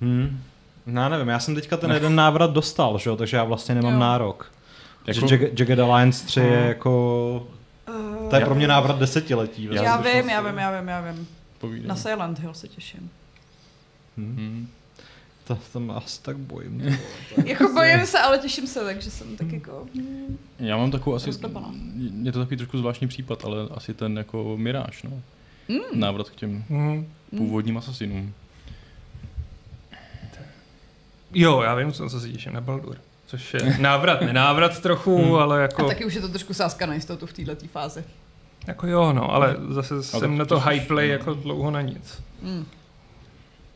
Hmm. 0.00 0.40
No, 0.86 1.02
já 1.02 1.08
nevím, 1.08 1.28
já 1.28 1.38
jsem 1.40 1.54
teďka 1.54 1.76
ten 1.76 1.90
jeden 1.90 2.14
návrat 2.14 2.50
dostal, 2.50 2.98
že 2.98 3.10
jo, 3.10 3.16
takže 3.16 3.36
já 3.36 3.44
vlastně 3.44 3.74
nemám 3.74 3.92
Jo. 3.92 3.98
nárok. 3.98 4.52
Jako-. 5.06 5.26
Jagged, 5.30 5.78
Alliance 5.78 6.26
3 6.26 6.40
je 6.40 6.46
jako... 6.68 7.46
Uh, 7.88 8.21
To 8.36 8.40
je 8.42 8.44
pro 8.46 8.54
mě 8.54 8.68
návrat 8.68 8.98
desetiletí. 8.98 9.64
Já 9.64 9.70
skutečnosti. 9.94 10.20
vím, 10.20 10.30
já 10.30 10.40
vím, 10.40 10.58
já 10.58 10.80
vím, 10.80 10.88
já 10.88 11.00
vím. 11.12 11.26
Povídej. 11.58 11.88
Na 11.88 11.96
Silent 11.96 12.38
Hill 12.38 12.54
se 12.54 12.68
těším. 12.68 13.10
Hmm. 14.16 14.36
Hmm. 14.36 14.68
To, 15.44 15.58
mě 15.80 15.92
asi 15.92 16.22
tak 16.22 16.36
bojím. 16.36 16.98
Jako 17.44 17.68
bojím 17.72 18.06
se, 18.06 18.18
ale 18.18 18.38
těším 18.38 18.66
se, 18.66 18.84
takže 18.84 19.10
jsem 19.10 19.36
tak 19.36 19.52
jako... 19.52 19.86
hm. 19.94 20.36
Já 20.58 20.76
mám 20.76 20.90
takovou 20.90 21.16
asi, 21.16 21.30
je 22.22 22.32
to 22.32 22.38
takový 22.38 22.56
trošku 22.56 22.78
zvláštní 22.78 23.08
případ, 23.08 23.44
ale 23.44 23.56
asi 23.74 23.94
ten 23.94 24.16
jako 24.18 24.56
Miráž, 24.56 25.02
no. 25.02 25.22
Mm. 25.68 26.00
Návrat 26.00 26.30
k 26.30 26.34
těm 26.34 26.64
Mhm. 26.68 27.06
původním 27.36 27.76
asasinům. 27.78 28.34
Jo, 31.34 31.62
já 31.62 31.74
vím, 31.74 31.92
co, 31.92 32.08
se 32.20 32.28
těším 32.30 32.52
na 32.52 32.60
Baldur. 32.60 32.96
Což 33.26 33.54
je 33.54 33.76
návrat, 33.80 34.20
nenávrat 34.20 34.80
trochu, 34.80 35.16
Hmm. 35.22 35.34
ale 35.34 35.58
A 35.58 35.62
jako, 35.62 35.84
taky 35.88 36.04
už 36.04 36.14
je 36.14 36.20
to 36.20 36.28
trošku 36.28 36.54
sázka 36.54 36.86
na 36.86 36.94
jistotu 36.94 37.26
v 37.26 37.32
této 37.32 37.66
fázi. 37.66 38.04
Jako 38.66 38.86
jo, 38.86 39.12
no, 39.12 39.34
ale 39.34 39.56
zase 39.68 40.02
jsem 40.02 40.20
tak 40.20 40.30
na 40.30 40.44
to 40.44 40.60
hype 40.60 40.86
play 40.86 41.06
no. 41.08 41.12
jako 41.12 41.34
dlouho 41.34 41.70
na 41.70 41.80
nic. 41.80 42.22
Hm. 42.42 42.64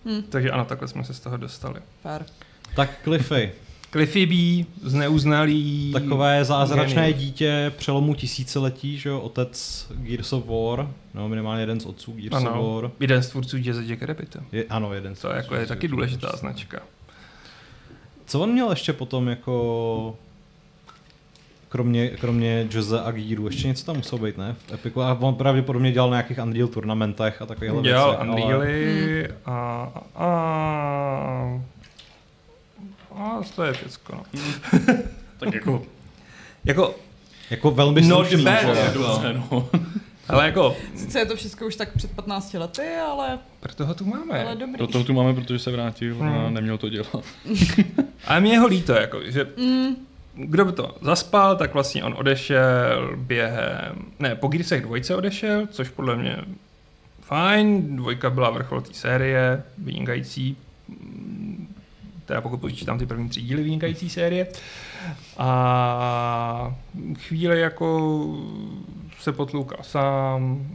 Hm, 0.04 0.22
Takže 0.28 0.50
ano, 0.50 0.64
takhle 0.64 0.88
jsme 0.88 1.04
se 1.04 1.14
z 1.14 1.20
toho 1.20 1.36
dostali. 1.36 1.80
fair. 2.02 2.24
Tak 2.76 2.90
Cliffy, 3.04 3.52
Cliffy 3.90 4.26
B, 4.26 4.64
zneuznalý... 4.82 5.92
Takové 5.92 6.44
zázračné 6.44 7.02
genius. 7.02 7.20
dítě 7.20 7.72
přelomu 7.76 8.14
tisíciletí, 8.14 8.98
že 8.98 9.08
jo, 9.08 9.20
otec 9.20 9.86
Gears 9.94 10.32
of 10.32 10.44
War, 10.46 10.88
no 11.14 11.28
minimálně 11.28 11.62
jeden 11.62 11.80
z 11.80 11.86
otců 11.86 12.12
Gears 12.12 12.36
of 12.36 12.46
Ano, 12.46 12.74
War. 12.74 12.90
jeden 13.00 13.22
z 13.22 13.28
tvůrců 13.28 13.56
Jazza 13.56 13.82
Jacka 13.82 14.06
Rabbita. 14.06 14.40
Je, 14.52 14.64
ano, 14.64 14.94
jeden 14.94 15.14
z 15.14 15.20
To 15.20 15.28
jako 15.28 15.54
je 15.54 15.66
taky 15.66 15.88
důležitá 15.88 16.32
značka. 16.36 16.80
Co 18.26 18.40
on 18.40 18.52
měl 18.52 18.70
ještě 18.70 18.92
potom 18.92 19.28
jako 19.28 20.18
kromě, 21.76 22.08
kromě 22.10 22.66
Jose 22.70 23.00
a 23.00 23.10
Gíru, 23.10 23.46
ještě 23.46 23.68
něco 23.68 23.84
tam 23.86 23.96
muselo 23.96 24.22
být, 24.22 24.38
ne? 24.38 24.54
V 24.66 24.72
Epiku. 24.74 25.02
A 25.02 25.16
on 25.20 25.34
pravděpodobně 25.34 25.92
dělal 25.92 26.10
na 26.10 26.16
nějakých 26.16 26.38
Unreal 26.38 26.68
turnamentech 26.68 27.42
a 27.42 27.46
takovýchhle 27.46 27.82
Dělal 27.82 28.10
věcech, 28.10 28.28
ale- 28.28 28.42
Unreally 28.44 29.28
a, 29.44 29.88
a, 30.14 31.60
a 33.14 33.40
to 33.56 33.62
je 33.64 33.72
všecko, 33.72 34.12
no. 34.14 34.22
Tak 35.38 35.54
jako, 35.54 35.82
Jako, 36.64 36.94
Jako 37.50 37.70
velmi 37.70 38.00
Not 38.02 38.26
slušný, 38.28 38.44
bad, 38.44 38.60
že 38.60 38.66
jo? 38.68 38.74
jo. 38.76 38.92
dobře, 38.94 39.34
no. 39.50 39.68
ale 40.28 40.44
jako, 40.46 40.76
Sice 40.96 41.18
je 41.18 41.26
to 41.26 41.36
všechno 41.36 41.66
už 41.66 41.76
tak 41.76 41.92
před 41.96 42.10
15 42.10 42.54
lety, 42.54 42.82
ale, 43.10 43.38
proto 43.60 43.86
ho 43.86 43.94
tu 43.94 44.04
máme. 44.04 44.44
ale 44.44 44.56
dobrý. 44.56 44.76
Proto 44.76 44.98
ho 44.98 45.04
tu 45.04 45.12
máme, 45.12 45.34
protože 45.34 45.58
se 45.58 45.70
vrátil 45.70 46.16
a 46.20 46.24
Hmm. 46.26 46.54
neměl 46.54 46.78
to 46.78 46.88
dělat. 46.88 47.24
Ale 48.26 48.40
mě 48.40 48.52
je 48.52 48.58
ho 48.58 48.66
líto, 48.66 48.92
jako, 48.92 49.18
že 49.24 49.46
Mm, 49.56 49.96
kdo 50.36 50.64
by 50.64 50.72
to 50.72 50.94
zaspal, 51.00 51.56
tak 51.56 51.74
vlastně 51.74 52.04
on 52.04 52.14
odešel 52.18 53.16
během, 53.16 53.96
ne, 54.18 54.34
po 54.34 54.48
Gearsech 54.48 54.82
dvojce 54.82 55.16
odešel, 55.16 55.66
což 55.66 55.88
podle 55.88 56.16
mě 56.16 56.36
fajn, 57.20 57.96
dvojka 57.96 58.30
byla 58.30 58.50
vrchol 58.50 58.80
té 58.80 58.94
série, 58.94 59.62
vynikající, 59.78 60.56
Mm, 60.88 61.74
teda 62.26 62.40
pokud 62.40 62.60
počítám 62.60 62.98
ty 62.98 63.06
první 63.06 63.28
tři 63.28 63.42
díly 63.42 63.62
vynikající 63.62 64.10
série. 64.10 64.46
A 65.38 66.76
chvíli 67.18 67.60
jako 67.60 68.26
se 69.20 69.32
potloukal 69.32 69.78
sám, 69.82 70.66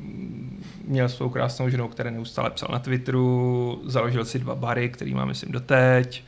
měl 0.87 1.09
svou 1.09 1.29
krásnou 1.29 1.69
ženou, 1.69 1.87
která 1.87 2.09
neustále 2.11 2.49
psal 2.49 2.69
na 2.71 2.79
Twitteru, 2.79 3.81
založil 3.85 4.25
si 4.25 4.39
dva 4.39 4.55
bary, 4.55 4.89
který 4.89 5.13
má 5.13 5.25
myslím 5.25 5.51
doteď. 5.51 6.23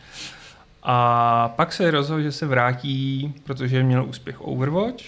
A 0.83 1.53
pak 1.55 1.73
se 1.73 1.91
rozhodl, 1.91 2.21
že 2.21 2.31
se 2.31 2.45
vrátí, 2.45 3.33
protože 3.43 3.83
měl 3.83 4.05
úspěch 4.05 4.41
Overwatch 4.41 5.03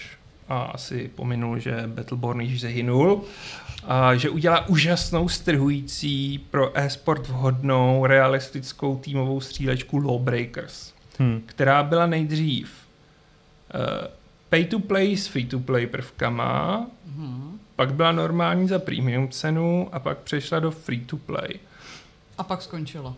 a 0.48 0.62
asi 0.62 1.10
pominul, 1.14 1.58
že 1.58 1.82
Battleborn 1.86 2.40
již 2.40 2.60
zahynul. 2.60 3.22
A 3.84 4.14
že 4.14 4.30
udělá 4.30 4.68
úžasnou, 4.68 5.28
strhující, 5.28 6.38
pro 6.50 6.78
e-sport 6.78 7.28
vhodnou, 7.28 8.06
realistickou 8.06 8.96
týmovou 8.96 9.40
střílečku 9.40 9.98
Lawbreakers, 9.98 10.92
Hm. 11.20 11.42
která 11.46 11.82
byla 11.82 12.06
nejdřív 12.06 12.70
uh, 13.74 13.80
pay 14.48 14.64
to 14.64 14.78
play 14.78 15.16
s 15.16 15.26
free 15.26 15.46
to 15.46 15.58
play 15.58 15.86
prvkama, 15.86 16.86
mhm. 17.06 17.58
pak 17.76 17.94
byla 17.94 18.12
normální 18.12 18.68
za 18.68 18.78
premium 18.78 19.28
cenu 19.28 19.88
a 19.92 19.98
pak 19.98 20.18
přešla 20.18 20.58
do 20.58 20.70
free 20.70 21.00
to 21.00 21.16
play. 21.16 21.48
A 22.38 22.42
pak 22.42 22.62
skončila. 22.62 23.14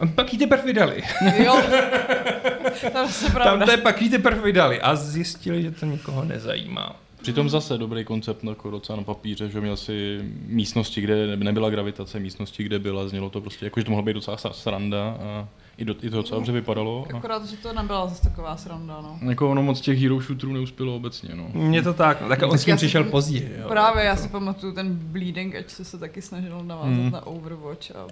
A 0.00 0.06
pak 0.06 0.32
ji 0.32 0.38
teprve 0.38 0.62
vydali. 0.62 1.02
Jo, 1.44 1.62
to 2.80 2.86
je 2.86 2.90
zase 3.06 3.24
Tam 3.24 3.32
pravda. 3.32 3.64
to 3.66 3.70
je 3.70 3.76
pak 3.76 4.02
ji 4.02 4.10
teprve 4.10 4.40
vydali 4.42 4.80
a 4.80 4.96
zjistili, 4.96 5.62
že 5.62 5.70
to 5.70 5.86
nikoho 5.86 6.24
nezajímá. 6.24 6.96
Přitom 7.22 7.50
zase 7.50 7.78
dobrý 7.78 8.04
koncept 8.04 8.44
jako 8.44 8.70
docela 8.70 8.96
na 8.96 9.04
papíře, 9.04 9.48
že 9.48 9.60
měl 9.60 9.76
si 9.76 10.20
místnosti, 10.46 11.00
kde 11.00 11.36
nebyla 11.36 11.70
gravitace, 11.70 12.20
místnosti, 12.20 12.62
kde 12.64 12.78
byla, 12.78 13.08
znělo 13.08 13.30
to 13.30 13.40
prostě, 13.40 13.66
jako 13.66 13.80
že 13.80 13.84
to 13.84 13.90
mohla 13.90 14.02
být 14.04 14.12
docela 14.12 14.36
sranda 14.52 15.16
a 15.22 15.48
i, 15.78 15.84
do, 15.84 15.94
i 16.02 16.10
to 16.10 16.16
docela 16.16 16.38
dobře 16.38 16.52
vypadalo. 16.52 17.06
A 17.14 17.16
Akorát, 17.16 17.46
že 17.46 17.56
to 17.56 17.72
nebyla 17.72 18.06
zase 18.08 18.22
taková 18.22 18.56
sranda, 18.56 19.00
no. 19.00 19.28
jako 19.30 19.50
ono 19.50 19.62
moc 19.62 19.80
těch 19.80 20.02
hero 20.02 20.20
shooterů 20.20 20.52
neuspělo 20.52 20.96
obecně, 20.96 21.34
no. 21.34 21.48
Mně 21.54 21.82
to 21.82 21.94
tak, 21.94 22.20
no, 22.20 22.28
tak 22.28 22.42
on 22.42 22.58
s 22.58 22.64
tím 22.64 22.74
si- 22.74 22.86
přišel 22.86 23.04
později. 23.04 23.56
Jo. 23.62 23.68
Právě, 23.68 24.04
já 24.04 24.16
si 24.16 24.28
pamatuju 24.28 24.72
ten 24.74 24.94
Bleeding 24.96 25.54
Edge, 25.54 25.68
se 25.68 25.84
se 25.84 25.98
taky 25.98 26.22
snažil 26.22 26.64
navázat 26.64 26.92
Mm. 26.92 27.10
na 27.10 27.26
Overwatch 27.26 27.90
a 27.90 28.06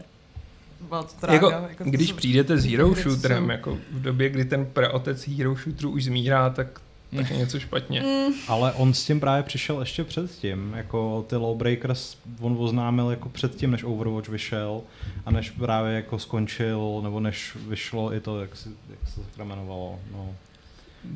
byla 0.89 1.03
to 1.03 1.13
trága. 1.21 1.35
Jako, 1.35 1.67
jako 1.69 1.85
to 1.85 1.91
když 1.91 2.09
jsou- 2.09 2.17
přijdete 2.17 2.59
s 2.59 2.65
hero 2.65 2.95
shooterem, 2.95 3.45
jsou- 3.45 3.51
jako 3.51 3.79
v 3.93 4.03
době, 4.03 4.29
kdy 4.29 4.45
ten 4.45 4.67
praotec 4.67 5.29
hero 5.29 5.55
shooterů 5.55 5.91
už 5.91 6.05
zmírá, 6.05 6.51
tak, 6.51 6.81
tak 7.17 7.31
je 7.31 7.37
něco 7.37 7.61
špatně. 7.61 8.01
Mm, 8.01 8.35
Ale 8.49 8.73
on 8.73 8.95
s 8.95 9.05
tím 9.05 9.21
právě 9.21 9.43
přišel 9.43 9.81
ještě 9.81 10.05
předtím, 10.05 10.73
jako 10.77 11.25
ty 11.29 11.37
Lawbreakers 11.37 12.17
on 12.41 12.57
oznámil 12.59 13.11
jako 13.11 13.29
předtím, 13.29 13.71
než 13.71 13.85
Overwatch 13.85 14.29
vyšel 14.29 14.81
a 15.27 15.31
než 15.31 15.51
právě 15.51 15.93
jako 15.93 16.19
skončil, 16.19 17.01
nebo 17.03 17.21
než 17.21 17.57
vyšlo 17.69 18.15
i 18.15 18.21
to, 18.21 18.41
jak, 18.41 18.57
si, 18.57 18.69
jak 18.91 19.09
se 19.15 19.21
to 19.37 19.43
jmenovalo, 19.43 19.99
no. 20.13 20.35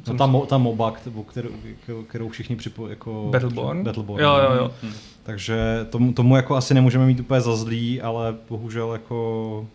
No 0.08 0.14
ta, 0.16 0.26
mo, 0.26 0.46
ta 0.46 0.58
MOBA, 0.58 0.90
kterou, 0.90 1.22
kterou, 2.08 2.28
všichni 2.28 2.56
připo, 2.56 2.88
jako... 2.88 3.28
Battleborn? 3.30 3.84
Battleborn. 3.84 4.22
Jo, 4.24 4.30
no. 4.36 4.42
jo, 4.42 4.52
jo. 4.62 4.70
Hm. 4.82 4.92
Takže 5.24 5.86
tomu, 5.90 6.12
tomu 6.12 6.36
jako 6.36 6.56
asi 6.56 6.74
nemůžeme 6.74 7.06
mít 7.06 7.20
úplně 7.20 7.40
za 7.40 7.56
zlý, 7.56 8.00
ale 8.00 8.36
bohužel 8.48 8.92
jako... 8.92 9.68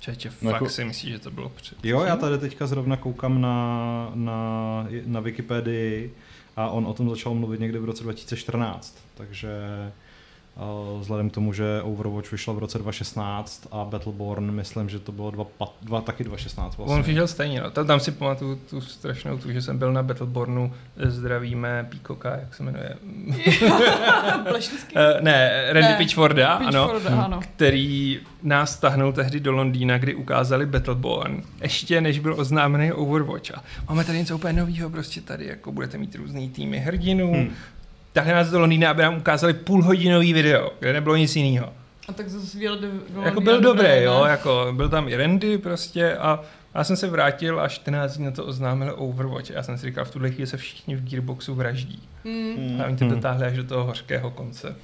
Čeče, 0.00 0.30
fakt 0.30 0.42
No 0.42 0.50
jako- 0.50 0.68
si 0.68 0.84
myslíš, 0.84 1.12
že 1.12 1.18
to 1.18 1.30
bylo 1.30 1.48
před. 1.48 1.84
Jo, 1.84 2.00
já 2.02 2.16
tady 2.16 2.38
teďka 2.38 2.66
zrovna 2.66 2.96
koukám 2.96 3.40
na, 3.40 4.10
na, 4.14 4.86
na 5.06 5.20
Wikipedii 5.20 6.14
a 6.56 6.68
on 6.70 6.86
o 6.86 6.94
tom 6.94 7.10
začal 7.10 7.34
mluvit 7.34 7.60
někdy 7.60 7.78
v 7.78 7.84
roce 7.84 8.02
2014, 8.02 8.98
takže 9.14 9.48
vzhledem 11.00 11.30
k 11.30 11.34
tomu, 11.34 11.52
že 11.52 11.82
Overwatch 11.82 12.32
vyšel 12.32 12.54
v 12.54 12.58
roce 12.58 12.78
2016 12.78 13.66
a 13.70 13.84
Battleborn, 13.84 14.50
myslím, 14.50 14.88
že 14.88 14.98
to 14.98 15.12
bylo 15.12 15.30
dva, 15.30 15.46
dva 15.82 16.00
taky 16.00 16.24
2016 16.24 16.78
On 16.78 16.84
vlastně. 16.84 17.02
přišel 17.02 17.26
stejně, 17.26 17.60
no. 17.60 17.70
tam, 17.70 18.00
si 18.00 18.10
pamatuju 18.10 18.56
tu 18.70 18.80
strašnou 18.80 19.38
tu, 19.38 19.52
že 19.52 19.62
jsem 19.62 19.78
byl 19.78 19.92
na 19.92 20.02
Battlebornu, 20.02 20.72
zdravíme 20.96 21.86
Píkoka, 21.88 22.30
jak 22.30 22.54
se 22.54 22.62
jmenuje. 22.62 22.96
Uh, 23.02 23.80
ne, 25.20 25.66
Randy 25.72 25.90
Ne, 25.90 25.96
Pitchforda, 25.98 26.52
ano. 26.52 26.88
Pitchforda, 26.88 27.24
ano. 27.24 27.40
který 27.40 28.20
nás 28.42 28.78
tahnul 28.78 29.12
tehdy 29.12 29.40
do 29.40 29.52
Londýna, 29.52 29.98
kdy 29.98 30.14
ukázali 30.14 30.66
Battleborn, 30.66 31.42
ještě 31.62 32.00
než 32.00 32.18
byl 32.18 32.40
oznámený 32.40 32.92
Overwatch. 32.92 33.50
A 33.50 33.62
máme 33.88 34.04
tady 34.04 34.18
něco 34.18 34.34
úplně 34.34 34.52
nového, 34.52 34.90
prostě 34.90 35.20
tady 35.20 35.46
jako 35.46 35.72
budete 35.72 35.98
mít 35.98 36.14
různý 36.14 36.50
týmy 36.50 36.78
hrdinů. 36.78 37.32
Hmm. 37.32 37.50
Tahli 38.12 38.32
nás 38.32 38.50
do 38.50 38.60
Londýna, 38.60 38.90
aby 38.90 39.02
nám 39.02 39.16
ukázali 39.16 39.54
půlhodinový 39.54 40.32
video, 40.32 40.70
kde 40.78 40.92
nebylo 40.92 41.16
nic 41.16 41.36
jiného. 41.36 41.72
A 42.08 42.12
tak 42.12 42.28
zase 42.28 42.58
věl 42.58 42.78
do, 42.78 42.88
Jako 43.22 43.40
byl 43.40 43.60
dobrý, 43.60 44.02
jo, 44.02 44.24
jako 44.24 44.72
byl 44.76 44.88
tam 44.88 45.08
i 45.08 45.16
Randy 45.16 45.58
prostě 45.58 46.16
a 46.16 46.40
já 46.74 46.84
jsem 46.84 46.96
se 46.96 47.06
vrátil 47.06 47.60
a 47.60 47.68
14 47.68 48.16
dní 48.16 48.24
na 48.24 48.30
to 48.30 48.44
oznámil 48.46 48.94
Overwatch. 48.98 49.50
Já 49.50 49.62
jsem 49.62 49.78
si 49.78 49.86
říkal, 49.86 50.04
v 50.04 50.10
tuhle 50.10 50.30
chvíli 50.30 50.46
se 50.46 50.56
všichni 50.56 50.96
v 50.96 51.04
Gearboxu 51.04 51.54
vraždí. 51.54 52.02
Mm. 52.24 52.80
A 52.82 52.86
oni 52.86 52.96
to 52.96 53.04
Hmm. 53.04 53.14
dotáhli 53.14 53.46
až 53.46 53.56
do 53.56 53.64
toho 53.64 53.84
hořkého 53.84 54.30
konce. 54.30 54.76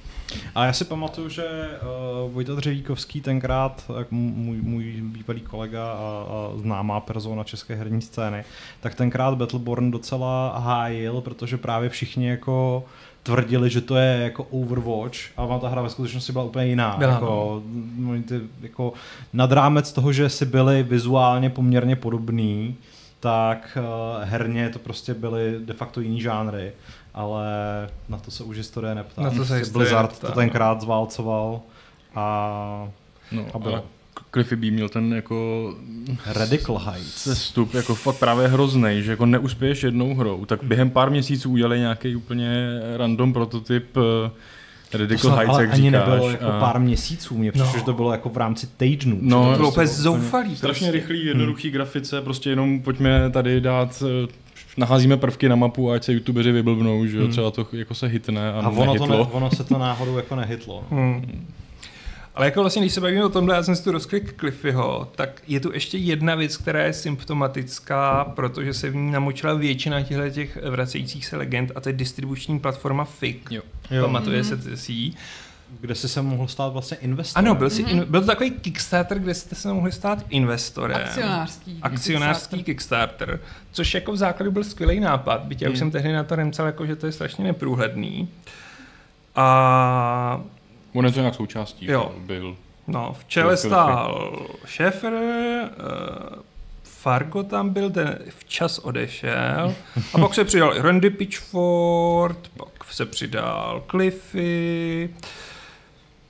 A 0.55 0.65
já 0.65 0.73
si 0.73 0.85
pamatuju, 0.85 1.29
že 1.29 1.43
uh, 2.25 2.31
Vojta 2.33 2.55
Dřevíkovský 2.55 3.21
tenkrát, 3.21 3.91
jak 3.97 4.11
můj, 4.11 4.57
můj 4.61 4.83
bývalý 5.01 5.41
kolega 5.41 5.91
a, 5.91 6.25
a 6.29 6.51
známá 6.57 6.99
persona 6.99 7.43
české 7.43 7.75
herní 7.75 8.01
scény, 8.01 8.43
tak 8.79 8.95
tenkrát 8.95 9.35
Battleborn 9.35 9.91
docela 9.91 10.59
hájil, 10.59 11.21
protože 11.21 11.57
právě 11.57 11.89
všichni 11.89 12.29
jako 12.29 12.85
tvrdili, 13.27 13.69
že 13.69 13.81
to 13.81 13.95
je 13.95 14.23
jako 14.23 14.43
Overwatch 14.43 15.17
a 15.37 15.45
vám 15.45 15.59
ta 15.59 15.67
hra 15.67 15.81
ve 15.81 15.89
skutečnosti 15.89 16.31
byla 16.31 16.43
úplně 16.43 16.65
jiná. 16.65 16.95
Byla, 16.97 17.13
jako, 17.13 17.63
oni 18.09 18.23
ty, 18.23 18.41
jako 18.61 18.93
nad 19.33 19.51
rámec 19.51 19.93
toho, 19.93 20.13
že 20.13 20.29
si 20.29 20.45
byli 20.45 20.83
vizuálně 20.83 21.49
poměrně 21.49 21.95
podobný, 21.95 22.75
tak 23.19 23.77
uh, 23.81 24.23
herně 24.23 24.69
to 24.69 24.79
prostě 24.79 25.13
byly 25.13 25.55
de 25.59 25.73
facto 25.73 26.01
jiný 26.01 26.21
žánry, 26.21 26.71
ale 27.13 27.45
na 28.09 28.17
to 28.17 28.31
se 28.31 28.43
už 28.43 28.57
historie 28.57 28.95
neptá. 28.95 29.21
Na 29.21 29.29
to 29.29 29.45
se 29.45 29.55
historie 29.57 29.85
Blizzard 29.85 30.11
neptá, 30.11 30.27
to 30.27 30.33
no. 30.33 30.35
tenkrát 30.35 30.81
zválcoval 30.81 31.61
a 32.15 32.87
No, 33.31 33.45
A 33.53 33.59
bylo. 33.59 33.75
a 33.75 33.83
Cliffy 34.31 34.55
B 34.55 34.71
měl 34.71 34.89
ten 34.89 35.13
jako 35.13 35.73
Radical 36.25 36.77
Heights. 36.77 37.13
sestup 37.23 37.73
jako 37.73 37.95
fakt 37.95 38.19
právě 38.19 38.47
hrozný, 38.47 39.01
že 39.03 39.11
jako 39.11 39.25
neuspěješ 39.25 39.83
jednou 39.83 40.15
hrou, 40.15 40.45
tak 40.45 40.63
během 40.63 40.89
pár 40.89 41.09
měsíců 41.11 41.49
udělali 41.51 41.79
nějaký 41.79 42.15
úplně 42.15 42.67
random 42.97 43.33
prototyp 43.33 43.97
eh, 43.97 44.31
To 44.91 44.97
Radical 44.97 45.31
Heights, 45.31 45.59
jak 45.59 45.73
ani 45.73 45.83
říkáš. 45.89 46.07
nebylo 46.09 46.29
jako 46.29 46.45
a- 46.45 46.59
pár 46.59 46.79
měsíců, 46.79 47.37
mně 47.37 47.51
přišlo, 47.51 47.67
No. 47.73 47.79
že 47.79 47.85
to 47.85 47.93
bylo 47.93 48.11
jako 48.11 48.29
v 48.29 48.37
rámci 48.37 48.67
týdnů. 48.77 49.17
No, 49.21 49.37
To 49.37 49.43
bylo 49.43 49.55
prostě 49.55 49.69
úplně 49.71 49.87
zoufalý. 49.87 50.55
Strašně 50.55 50.87
prostě. 50.91 50.91
rychlý, 51.07 51.25
jednoduchý 51.25 51.69
grafice, 51.69 52.21
prostě 52.21 52.49
jenom 52.49 52.81
pojďme 52.81 53.29
tady 53.29 53.61
dát, 53.61 54.03
eh, 54.23 54.27
naházíme 54.77 55.17
prvky 55.17 55.49
na 55.49 55.55
mapu, 55.55 55.91
ať 55.91 56.03
se 56.03 56.13
youtubeři 56.13 56.51
vyblbnou, 56.51 57.05
že 57.05 57.17
jo, 57.17 57.23
Hmm. 57.23 57.31
třeba 57.31 57.51
to 57.51 57.67
jako 57.73 57.93
se 57.93 58.07
hitne 58.07 58.51
a, 58.51 58.59
A 58.61 58.69
ono, 58.69 58.95
to 58.95 59.05
ne, 59.07 59.15
ono 59.17 59.51
se 59.51 59.63
to 59.63 59.77
náhodou 59.77 60.17
jako 60.17 60.35
nehytlo. 60.35 60.83
no. 60.91 60.97
Hmm. 60.97 61.45
Ale 62.37 62.45
jako 62.45 62.61
vlastně, 62.61 62.81
když 62.81 62.93
se 62.93 63.01
bavíme 63.01 63.25
o 63.25 63.29
tomhle, 63.29 63.55
já 63.55 63.63
jsem 63.63 63.75
si 63.75 63.83
tu 63.83 63.91
rozklik 63.91 64.39
Cliffyho, 64.39 65.11
tak 65.15 65.41
je 65.47 65.59
tu 65.59 65.73
ještě 65.73 65.97
jedna 65.97 66.35
věc, 66.35 66.57
která 66.57 66.83
je 66.83 66.93
symptomatická, 66.93 68.23
protože 68.35 68.73
se 68.73 68.89
v 68.89 68.95
ní 68.95 69.11
namočila 69.11 69.53
většina 69.53 70.01
těchto 70.01 70.29
těch 70.29 70.57
vracejících 70.69 71.25
se 71.25 71.37
legend 71.37 71.71
a 71.75 71.81
to 71.81 71.89
je 71.89 71.93
distribuční 71.93 72.59
platforma 72.59 73.03
FIC. 73.05 73.37
Jo. 73.49 73.61
Jo. 73.91 74.01
Pamatuje 74.03 74.43
se 74.43 74.77
si 74.77 75.11
kde 75.81 75.95
jsi 75.95 76.09
se 76.09 76.21
mohl 76.21 76.47
stát 76.47 76.73
vlastně 76.73 76.97
investorem. 76.97 77.45
Ano, 77.47 77.55
byl, 77.55 77.69
si, 77.69 77.81
in, 77.81 78.05
byl 78.09 78.21
to 78.21 78.27
takový 78.27 78.51
Kickstarter, 78.51 79.19
kde 79.19 79.33
jste 79.33 79.55
se 79.55 79.73
mohli 79.73 79.91
stát 79.91 80.25
investorem. 80.29 80.97
Akcionářský. 80.97 81.79
Akcionářský 81.81 82.63
Kickstarter, 82.63 83.39
což 83.71 83.93
jako 83.93 84.11
v 84.11 84.17
základu 84.17 84.51
byl 84.51 84.63
skvělý 84.63 84.99
nápad, 84.99 85.41
byť 85.43 85.61
já 85.61 85.69
už 85.69 85.73
Hmm. 85.73 85.79
jsem 85.79 85.91
tehdy 85.91 86.13
na 86.13 86.23
to 86.23 86.35
remcel, 86.35 86.65
jako, 86.65 86.85
že 86.85 86.95
to 86.95 87.05
je 87.05 87.11
strašně 87.11 87.43
neprůhledný. 87.43 88.29
A 89.35 90.41
On 90.97 91.05
je 91.05 91.11
to 91.11 91.19
nějak 91.19 91.35
součástí. 91.35 91.85
Jo. 91.85 92.11
Byl. 92.17 92.57
No, 92.87 93.15
v 93.19 93.25
čele 93.27 93.57
stál 93.57 94.47
Šéfer, 94.65 95.13
uh, 95.13 95.19
Fargo 96.83 97.43
tam 97.43 97.69
byl, 97.69 97.89
ten 97.89 98.19
včas 98.39 98.79
odešel. 98.79 99.75
A 100.13 100.17
pak 100.19 100.33
se 100.33 100.43
přidal 100.43 100.73
Randy 100.81 101.09
Pitchford, 101.09 102.47
pak 102.57 102.83
se 102.91 103.05
přidal 103.05 103.83
Cliffy, 103.91 105.09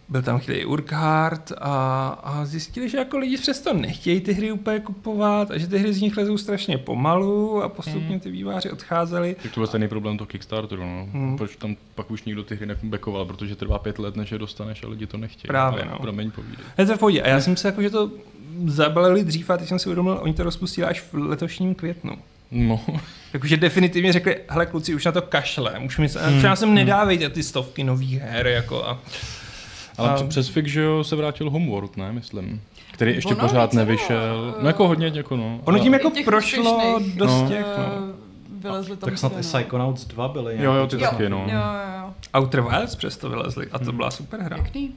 byl 0.09 0.21
tam 0.21 0.39
chvíli 0.39 0.65
Urquhart 0.65 1.51
a, 1.57 2.07
a 2.23 2.45
zjistili, 2.45 2.89
že 2.89 2.97
jako 2.97 3.17
lidi 3.17 3.37
přesto 3.37 3.73
nechtějí 3.73 4.21
ty 4.21 4.33
hry 4.33 4.51
úplně 4.51 4.79
kupovat 4.79 5.51
a 5.51 5.57
že 5.57 5.67
ty 5.67 5.77
hry 5.77 5.93
z 5.93 6.01
nich 6.01 6.17
lezou 6.17 6.37
strašně 6.37 6.77
pomalu 6.77 7.63
a 7.63 7.69
postupně 7.69 8.19
ty 8.19 8.31
výváři 8.31 8.71
odcházeli. 8.71 9.35
Tak 9.43 9.51
to 9.51 9.59
byl 9.59 9.67
stejný 9.67 9.87
problém 9.87 10.17
toho 10.17 10.27
Kickstarteru, 10.27 10.81
no. 10.81 11.07
Hmm. 11.13 11.37
Proč 11.37 11.55
tam 11.55 11.75
pak 11.95 12.11
už 12.11 12.23
nikdo 12.23 12.43
ty 12.43 12.55
hry 12.55 12.65
nebackoval, 12.65 13.25
protože 13.25 13.55
trvá 13.55 13.79
pět 13.79 13.99
let, 13.99 14.15
než 14.15 14.31
je 14.31 14.37
dostaneš 14.37 14.83
a 14.83 14.87
lidi 14.87 15.07
to 15.07 15.17
nechtějí. 15.17 15.47
Právě, 15.47 15.85
no. 15.85 15.99
Promiň, 15.99 16.31
povídej. 16.31 16.65
Je 16.77 16.85
to 16.85 16.95
v 16.95 16.99
pohodě. 16.99 17.21
A 17.21 17.27
já 17.27 17.41
jsem 17.41 17.57
se 17.57 17.67
jako, 17.67 17.81
že 17.81 17.89
to 17.89 18.11
zabalili 18.65 19.23
dřív 19.23 19.49
a 19.49 19.57
teď 19.57 19.67
jsem 19.67 19.79
si 19.79 19.89
uvědomil, 19.89 20.19
oni 20.21 20.33
to 20.33 20.43
rozpustili 20.43 20.87
až 20.87 21.01
v 21.01 21.13
letošním 21.13 21.75
květnu. 21.75 22.17
No, 22.51 22.81
Jakože 23.33 23.57
definitivně 23.57 24.13
řekli, 24.13 24.37
hele 24.49 24.65
kluci, 24.65 24.95
už 24.95 25.05
na 25.05 25.11
to 25.11 25.21
kašle, 25.21 25.79
už 25.79 25.97
mi 25.97 26.09
se, 26.09 26.27
hmm. 26.27 26.37
třeba 26.37 26.55
sem 26.55 26.73
nedávejte 26.73 27.29
ty 27.29 27.43
stovky 27.43 27.83
nových 27.83 28.21
her, 28.21 28.47
jako 28.47 28.85
a... 28.85 28.99
ale 29.97 30.09
A- 30.09 30.19
um, 30.19 30.29
přes 30.29 30.47
fik, 30.49 30.67
že 30.67 30.81
jo, 30.81 31.03
se 31.03 31.15
vrátil 31.15 31.49
Homeworld, 31.49 31.97
ne, 31.97 32.11
myslím. 32.11 32.61
Který 32.91 33.15
ještě 33.15 33.35
Ono 33.35 33.47
pořád 33.47 33.73
nevyšel. 33.73 34.51
bylo, 34.51 34.61
No 34.63 34.67
jako 34.67 34.83
eh, 34.83 34.87
hodně, 34.87 35.11
jako 35.13 35.37
no. 35.37 35.59
Ono 35.63 35.79
tím 35.79 35.93
jako 35.93 36.11
prošlo 36.25 36.77
úspěšných, 36.77 37.17
dost 37.17 37.31
No. 37.41 37.47
těch, 37.49 37.65
no. 37.77 37.83
eh, 38.13 38.27
Vylezli 38.59 38.97
tam 38.97 39.09
Tak 39.09 39.17
snad 39.19 39.31
i. 39.37 39.41
Psychonauts 39.41 40.05
2 40.05 40.27
byly. 40.27 40.55
Jo, 40.63 40.73
jo, 40.73 40.87
ty 40.87 40.97
čas. 40.99 41.09
taky, 41.09 41.29
no. 41.29 41.37
Jo, 41.37 41.57
jo, 41.57 42.01
jo. 42.01 42.13
Outer 42.41 42.61
Wilds 42.61 42.95
přesto 42.95 43.29
vylezli 43.29 43.67
a 43.71 43.79
to 43.79 43.91
byla 43.91 44.11
super 44.11 44.39
hra. 44.41 44.57
Pěkný. 44.57 44.95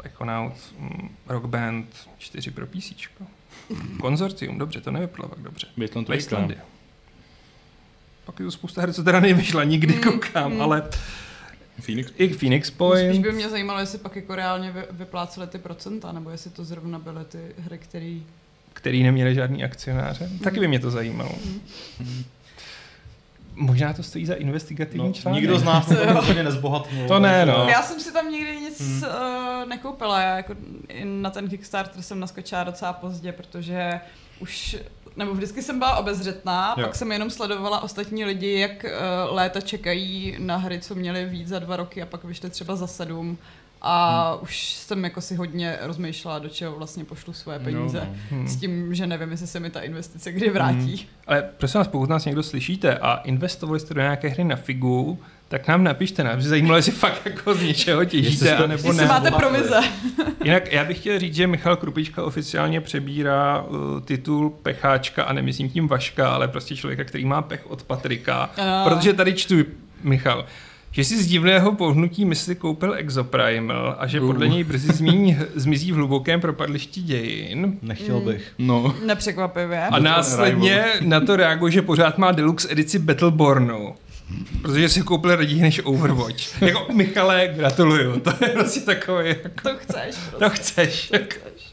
Psychonauts, 0.00 0.72
mm, 0.78 1.08
Rock 1.28 1.44
Band 1.46 1.86
4 2.18 2.50
pro 2.50 2.66
PC. 2.66 2.92
Konzorcium, 4.00 4.58
dobře, 4.58 4.80
to 4.80 4.90
nevypadalo 4.90 5.28
tak 5.28 5.38
dobře. 5.44 5.66
Wasteland 5.76 6.08
Wastelandy. 6.08 6.54
trojka. 6.54 6.70
Pak 8.24 8.38
je 8.40 8.44
to 8.44 8.50
spousta 8.50 8.80
her, 8.80 8.92
co 8.92 9.02
teda 9.04 9.20
nevyšla, 9.20 9.64
nikdy 9.64 9.94
Mm, 9.94 10.00
koukám, 10.00 10.52
mm. 10.54 10.62
ale 10.62 10.82
Phoenix. 11.80 12.12
i 12.18 12.28
Phoenix 12.28 12.66
Spíš 12.68 12.76
Point. 12.76 13.22
by 13.22 13.32
mě 13.32 13.48
zajímalo, 13.48 13.80
jestli 13.80 13.98
pak 13.98 14.16
jako 14.16 14.34
reálně 14.34 14.70
vy, 14.70 14.82
vypláceli 14.90 15.46
ty 15.46 15.58
procenta, 15.58 16.12
nebo 16.12 16.30
jestli 16.30 16.50
to 16.50 16.64
zrovna 16.64 16.98
byly 16.98 17.24
ty 17.24 17.38
hry, 17.58 17.78
které... 17.78 18.14
který 18.72 19.02
neměli 19.02 19.34
žádný 19.34 19.64
akcionáře. 19.64 20.30
Taky 20.44 20.60
by 20.60 20.68
mě 20.68 20.78
to 20.80 20.90
zajímalo. 20.90 21.32
Možná 23.54 23.92
to 23.92 24.02
stojí 24.02 24.26
za 24.26 24.34
investigativní 24.34 25.06
No, 25.08 25.12
článek. 25.12 25.40
nikdo 25.40 25.58
z 25.58 25.62
nás 25.62 25.86
to 25.88 26.12
rozhodně 26.12 26.42
nezbohatnul. 26.42 27.08
To 27.08 27.18
ne, 27.18 27.46
no. 27.46 27.66
Já 27.68 27.82
jsem 27.82 28.00
si 28.00 28.12
tam 28.12 28.30
nikdy 28.30 28.56
nic 28.56 28.80
Hmm. 28.80 29.02
uh, 29.02 29.68
nekoupila, 29.68 30.20
já 30.20 30.36
jako 30.36 30.54
na 31.04 31.30
ten 31.30 31.48
Kickstarter 31.48 32.02
jsem 32.02 32.20
naskočila 32.20 32.64
docela 32.64 32.92
pozdě, 32.92 33.32
protože 33.32 34.00
už 34.38 34.76
nebo 35.16 35.34
vždycky 35.34 35.62
jsem 35.62 35.78
byla 35.78 35.96
obezřetná, 35.96 36.74
Jo. 36.78 36.86
pak 36.86 36.94
jsem 36.94 37.12
jenom 37.12 37.30
sledovala 37.30 37.82
ostatní 37.82 38.24
lidi, 38.24 38.58
jak 38.58 38.84
uh, 38.84 39.34
léta 39.34 39.60
čekají 39.60 40.36
na 40.38 40.56
hry, 40.56 40.80
co 40.80 40.94
měly 40.94 41.24
víc 41.24 41.48
za 41.48 41.58
dva 41.58 41.76
roky 41.76 42.02
a 42.02 42.06
pak 42.06 42.24
vyšly 42.24 42.50
třeba 42.50 42.76
za 42.76 42.86
sedm. 42.86 43.38
A 43.82 44.28
hmm. 44.30 44.42
už 44.42 44.72
jsem 44.72 45.04
jako 45.04 45.20
si 45.20 45.34
hodně 45.34 45.78
rozmýšlela, 45.80 46.38
do 46.38 46.48
čeho 46.48 46.76
vlastně 46.76 47.04
pošlu 47.04 47.32
svoje 47.32 47.58
peníze. 47.58 47.98
Jo, 47.98 48.04
no. 48.08 48.16
Hmm. 48.30 48.48
S 48.48 48.56
tím, 48.56 48.94
že 48.94 49.06
nevím, 49.06 49.30
jestli 49.30 49.46
se 49.46 49.60
mi 49.60 49.70
ta 49.70 49.80
investice 49.80 50.32
kdy 50.32 50.50
vrátí. 50.50 51.08
Ale 51.26 51.42
prosím 51.42 51.78
vás, 51.78 51.88
pokud 51.88 52.08
nás 52.08 52.24
někdo 52.24 52.42
slyšíte 52.42 52.98
a 52.98 53.14
investovali 53.16 53.80
jste 53.80 53.94
do 53.94 54.00
nějaké 54.00 54.28
hry 54.28 54.44
na 54.44 54.56
figu, 54.56 55.18
tak 55.50 55.68
nám 55.68 55.84
napište, 55.84 56.24
nás 56.24 56.36
by 56.36 56.42
zajímalo, 56.42 56.76
jestli 56.76 56.92
fakt 56.92 57.22
jako 57.24 57.54
z 57.54 57.62
něčeho 57.62 58.04
těžíte, 58.04 58.44
jste- 58.44 58.56
anebo 58.56 58.88
Jestli 58.88 59.02
ne. 59.02 59.08
máte 59.08 59.30
provize. 59.30 59.80
Jinak 60.44 60.72
já 60.72 60.84
bych 60.84 60.98
chtěl 60.98 61.18
říct, 61.18 61.34
že 61.34 61.46
Michal 61.46 61.76
Krupička 61.76 62.24
oficiálně 62.24 62.80
přebírá 62.80 63.60
uh, 63.62 64.00
titul 64.00 64.50
pecháčka 64.62 65.22
a 65.24 65.32
nemyslím 65.32 65.70
tím 65.70 65.88
Vaška, 65.88 66.30
ale 66.30 66.48
prostě 66.48 66.76
člověka, 66.76 67.04
který 67.04 67.24
má 67.24 67.42
pech 67.42 67.70
od 67.70 67.82
Patrika. 67.82 68.50
Ano. 68.56 68.84
Protože 68.90 69.12
tady 69.12 69.32
čtu, 69.32 69.54
Michal, 70.02 70.44
že 70.92 71.04
si 71.04 71.22
z 71.22 71.26
divného 71.26 71.72
pohnutí 71.72 72.24
mysli 72.24 72.54
koupil 72.54 72.94
Exoprimal 72.94 73.96
a 73.98 74.06
že 74.06 74.20
podle 74.20 74.46
Uh. 74.46 74.52
něj 74.52 74.64
brzy 74.64 74.92
zmíní, 74.92 75.38
zmizí 75.54 75.92
v 75.92 75.94
hlubokém 75.94 76.40
propadlišti 76.40 77.02
dějin. 77.02 77.78
Nechtěl 77.82 78.20
Mm. 78.20 78.26
bych. 78.26 78.52
No, 78.58 78.94
Nepřekvapivě. 79.06 79.82
A 79.86 79.98
následně 79.98 80.84
na 81.00 81.20
to 81.20 81.36
reaguje, 81.36 81.72
že 81.72 81.82
pořád 81.82 82.18
má 82.18 82.32
deluxe 82.32 82.68
edici 82.72 82.98
Battlebornu. 82.98 83.94
Protože 84.62 84.88
si 84.88 85.02
koupil 85.02 85.36
raději 85.36 85.60
než 85.62 85.80
Overwatch. 85.84 86.62
Jako 86.62 86.92
Michale, 86.92 87.48
gratuluju. 87.56 88.20
To 88.20 88.30
je 88.44 88.48
prostě 88.48 88.80
takové, 88.80 89.28
jako, 89.28 89.48
To 89.62 89.76
chceš. 89.76 90.16
Prostě. 90.16 90.38
to 90.38 90.50
chceš. 90.50 91.08
To 91.10 91.18
chceš. 91.18 91.70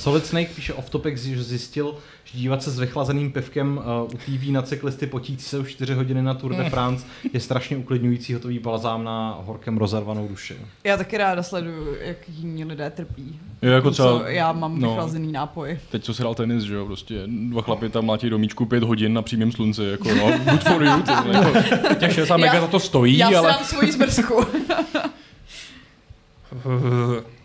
Solid 0.00 0.26
Snake 0.26 0.50
píše 0.54 0.74
off 0.74 0.90
topic, 0.90 1.22
že 1.22 1.42
zjistil, 1.42 1.94
že 2.24 2.38
dívat 2.38 2.62
se 2.62 2.70
s 2.70 2.78
vychlazeným 2.78 3.32
pivkem 3.32 3.78
uh, 3.78 3.84
u 4.14 4.16
TV 4.16 4.50
na 4.50 4.62
cyklisty 4.62 5.06
potící 5.06 5.44
se 5.48 5.58
už 5.58 5.70
4 5.70 5.94
hodiny 5.94 6.22
na 6.22 6.34
Tour 6.34 6.54
de 6.56 6.70
France 6.70 7.06
je 7.32 7.40
strašně 7.40 7.76
uklidňující 7.76 8.34
hotový 8.34 8.58
balzám 8.58 9.04
na 9.04 9.38
horkem 9.44 9.78
rozervanou 9.78 10.28
duši. 10.28 10.56
Já 10.84 10.96
taky 10.96 11.18
ráda 11.18 11.42
sleduju, 11.42 11.94
jak 12.00 12.16
jiní 12.28 12.64
lidé 12.64 12.90
trpí. 12.90 13.40
jo, 13.62 13.70
jako 13.72 13.90
třeba, 13.90 14.18
Co 14.18 14.24
já 14.26 14.52
mám 14.52 14.80
no. 14.80 14.88
vychlazený 14.88 15.32
nápoj. 15.32 15.78
teď 15.90 16.04
co 16.04 16.14
si 16.14 16.22
hrál 16.22 16.34
tenis, 16.34 16.62
že 16.64 16.74
jo, 16.74 16.86
prostě 16.86 17.22
dva 17.26 17.62
chlapy 17.62 17.88
tam 17.88 18.04
mlátí 18.04 18.30
do 18.30 18.38
míčku 18.38 18.66
pět 18.66 18.82
hodin 18.82 19.14
na 19.14 19.22
přímém 19.22 19.52
slunci, 19.52 19.84
jako 19.84 20.14
no, 20.14 20.38
good 20.50 20.62
for 20.64 20.82
you, 20.82 21.02
ty, 21.02 21.12
jako, 21.32 21.52
těch 21.94 22.12
60 22.14 22.36
mega 22.36 22.54
Já- 22.54 22.60
za 22.60 22.66
to 22.66 22.80
stojí, 22.80 23.18
Já 23.18 23.26
ale... 23.28 23.48
dám 23.52 23.64
svoji 23.64 23.92
zmrzku. 23.92 24.34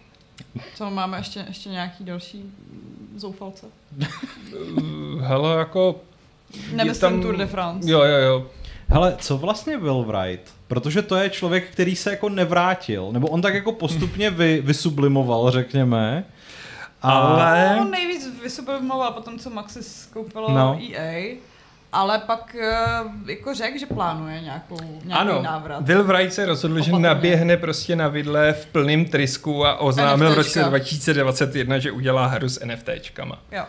Co 0.76 0.89
máme 0.91 1.18
ještě, 1.18 1.45
ještě 1.47 1.70
nějaký 1.70 2.03
další 2.03 2.53
zoufalce? 3.16 3.66
hele, 5.20 5.58
jako... 5.58 5.95
Nemyslím 6.74 7.01
tam- 7.01 7.22
Tour 7.22 7.38
de 7.38 7.45
France. 7.47 7.91
Jo, 7.91 8.01
jo, 8.03 8.18
jo. 8.18 8.47
Hele, 8.88 9.16
co 9.20 9.38
vlastně 9.38 9.78
Will 9.78 10.03
Wright? 10.03 10.53
Protože 10.68 11.01
to 11.01 11.16
je 11.16 11.30
člověk, 11.30 11.70
který 11.72 11.95
se 11.95 12.10
jako 12.12 12.30
nevrátil, 12.30 13.10
nebo 13.12 13.28
on 13.28 13.41
tak 13.41 13.53
jako 13.53 13.72
postupně 13.72 14.30
vy, 14.30 14.62
vysublimoval, 14.62 15.51
řekněme. 15.51 16.26
Ale- 17.01 17.78
On 17.82 17.91
nejvíc 17.91 18.41
vysublimoval 18.43 19.12
po 19.12 19.22
tom, 19.22 19.39
co 19.39 19.49
Maxis 19.49 20.10
koupilo 20.14 20.49
No. 20.49 20.56
no. 20.56 20.80
EA, 20.93 21.36
ale 21.95 22.19
pak 22.19 22.55
eh, 22.59 22.75
jako 23.31 23.53
řekl, 23.53 23.77
že 23.79 23.85
plánuje 23.85 24.41
nějakou, 24.41 24.77
nějaký 25.03 25.11
Ano, 25.29 25.41
návrat. 25.41 25.83
Will 25.87 26.03
Wright 26.03 26.33
se 26.33 26.45
rozhodl, 26.45 26.75
že 26.75 26.91
Opatrně. 26.91 27.07
naběhne 27.07 27.57
prostě 27.57 27.95
na 27.95 28.07
vidle 28.07 28.53
v 28.53 28.65
plném 28.65 29.05
trysku 29.05 29.65
a 29.65 29.77
oznámil 29.79 30.31
v 30.31 30.33
roce 30.33 30.49
NFTčka. 30.59 30.69
2021, 30.69 31.79
že 31.79 31.91
udělá 31.91 32.25
hru 32.27 32.49
s 32.49 32.65
NFTčkama. 32.65 33.39
Jo. 33.51 33.63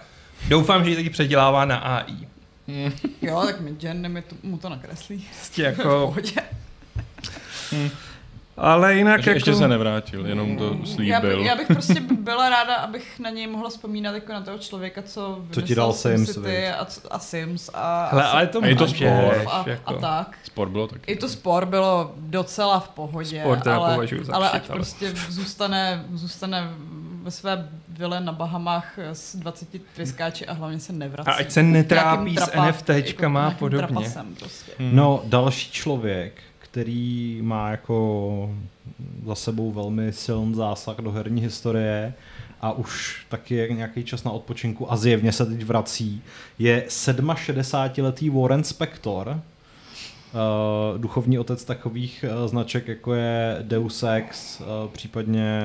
Doufám, 0.48 0.84
že 0.84 0.90
ji 0.90 0.96
taky 0.96 1.10
předělává 1.10 1.64
na 1.64 1.76
AI. 1.76 2.14
jo, 3.22 3.42
tak 3.46 3.60
mi 3.60 3.74
Jen 3.80 4.08
mi 4.12 4.22
to, 4.22 4.36
mu 4.42 4.58
to 4.58 4.68
nakreslí. 4.68 5.26
Prostě 5.34 5.62
jako, 5.62 5.82
pohodě. 6.06 6.40
Ale 8.57 8.94
jinak 8.94 9.16
Ještě, 9.16 9.30
jako... 9.30 9.36
ještě 9.36 9.54
se 9.54 9.68
nevrátil, 9.68 10.26
jenom 10.26 10.57
to 10.57 10.64
Já, 10.64 10.72
by, 10.74 10.86
slíbil. 10.86 11.40
já 11.40 11.57
bych 11.57 11.66
prostě 11.66 12.00
byla 12.20 12.48
ráda, 12.48 12.74
abych 12.74 13.18
na 13.18 13.30
něj 13.30 13.46
mohla 13.46 13.68
vzpomínat 13.70 14.14
jako 14.14 14.32
na 14.32 14.40
toho 14.40 14.59
člověka, 14.59 15.02
co 15.02 15.38
Co 15.50 15.62
ti 15.62 15.74
dal 15.74 15.92
Sims, 15.92 16.36
viď? 16.36 16.64
a, 16.78 16.86
a 17.11 17.18
Sims 17.18 17.70
a, 17.74 18.09
Hele, 18.11 18.24
a, 18.24 18.26
ale 18.26 18.46
to 18.46 18.61
A 18.62 18.66
je 18.66 18.76
to 18.76 18.84
máš, 18.84 18.90
sport. 18.96 19.46
a, 19.52 19.64
jako. 19.66 19.90
a 19.90 20.00
tak. 20.00 20.38
Sport 20.44 20.70
bylo 20.70 20.86
taky. 20.88 21.12
I 21.12 21.16
to 21.16 21.28
spor 21.28 21.66
bylo 21.66 22.12
docela 22.18 22.80
v 22.80 22.88
pohodě, 22.88 23.40
Sport 23.40 23.62
teda 23.62 23.76
ale, 23.76 23.94
považuji 23.94 24.24
za 24.24 24.34
ale 24.34 24.50
ať 24.50 24.70
ale- 24.70 24.76
prostě 24.76 25.12
zůstane, 25.28 26.04
zůstane 26.12 26.70
ve 27.22 27.30
své 27.30 27.68
vile 27.88 28.20
na 28.20 28.32
Bahamách 28.32 28.98
s 29.12 29.36
20 29.36 29.68
tryskáči 29.96 30.46
a 30.46 30.52
hlavně 30.52 30.80
se 30.80 30.92
nevrací. 30.92 31.28
A 31.30 31.32
ať 31.32 31.50
se 31.50 31.62
netrápí 31.62 32.36
s 32.36 32.50
NFTčkama 32.68 33.40
a 33.40 33.42
nějakým 33.42 33.59
podobně. 33.59 34.12
Prostě. 34.38 34.72
No, 34.78 35.22
další 35.24 35.70
člověk, 35.72 36.32
který 36.76 37.38
má 37.42 37.70
jako 37.70 38.56
za 39.26 39.34
sebou 39.34 39.72
velmi 39.72 40.12
silný 40.12 40.54
zásah 40.54 40.96
do 40.96 41.10
herní 41.10 41.42
historie 41.42 42.14
a 42.60 42.72
už 42.72 43.26
taky 43.28 43.54
je 43.54 43.72
nějaký 43.72 44.04
čas 44.04 44.24
na 44.24 44.30
odpočinku 44.30 44.92
a 44.92 44.96
zjevně 44.96 45.32
se 45.32 45.46
teď 45.46 45.64
vrací, 45.64 46.22
je 46.58 46.84
67-letý 46.88 48.30
Warren 48.30 48.64
Spector, 48.64 49.28
uh, 49.28 51.00
duchovní 51.00 51.38
otec 51.38 51.64
takových 51.64 52.24
uh, 52.28 52.48
značek, 52.48 52.88
jako 52.88 53.14
je 53.14 53.58
Deus 53.62 54.02
Ex, 54.02 54.60
uh, 54.60 54.66
případně... 54.92 55.60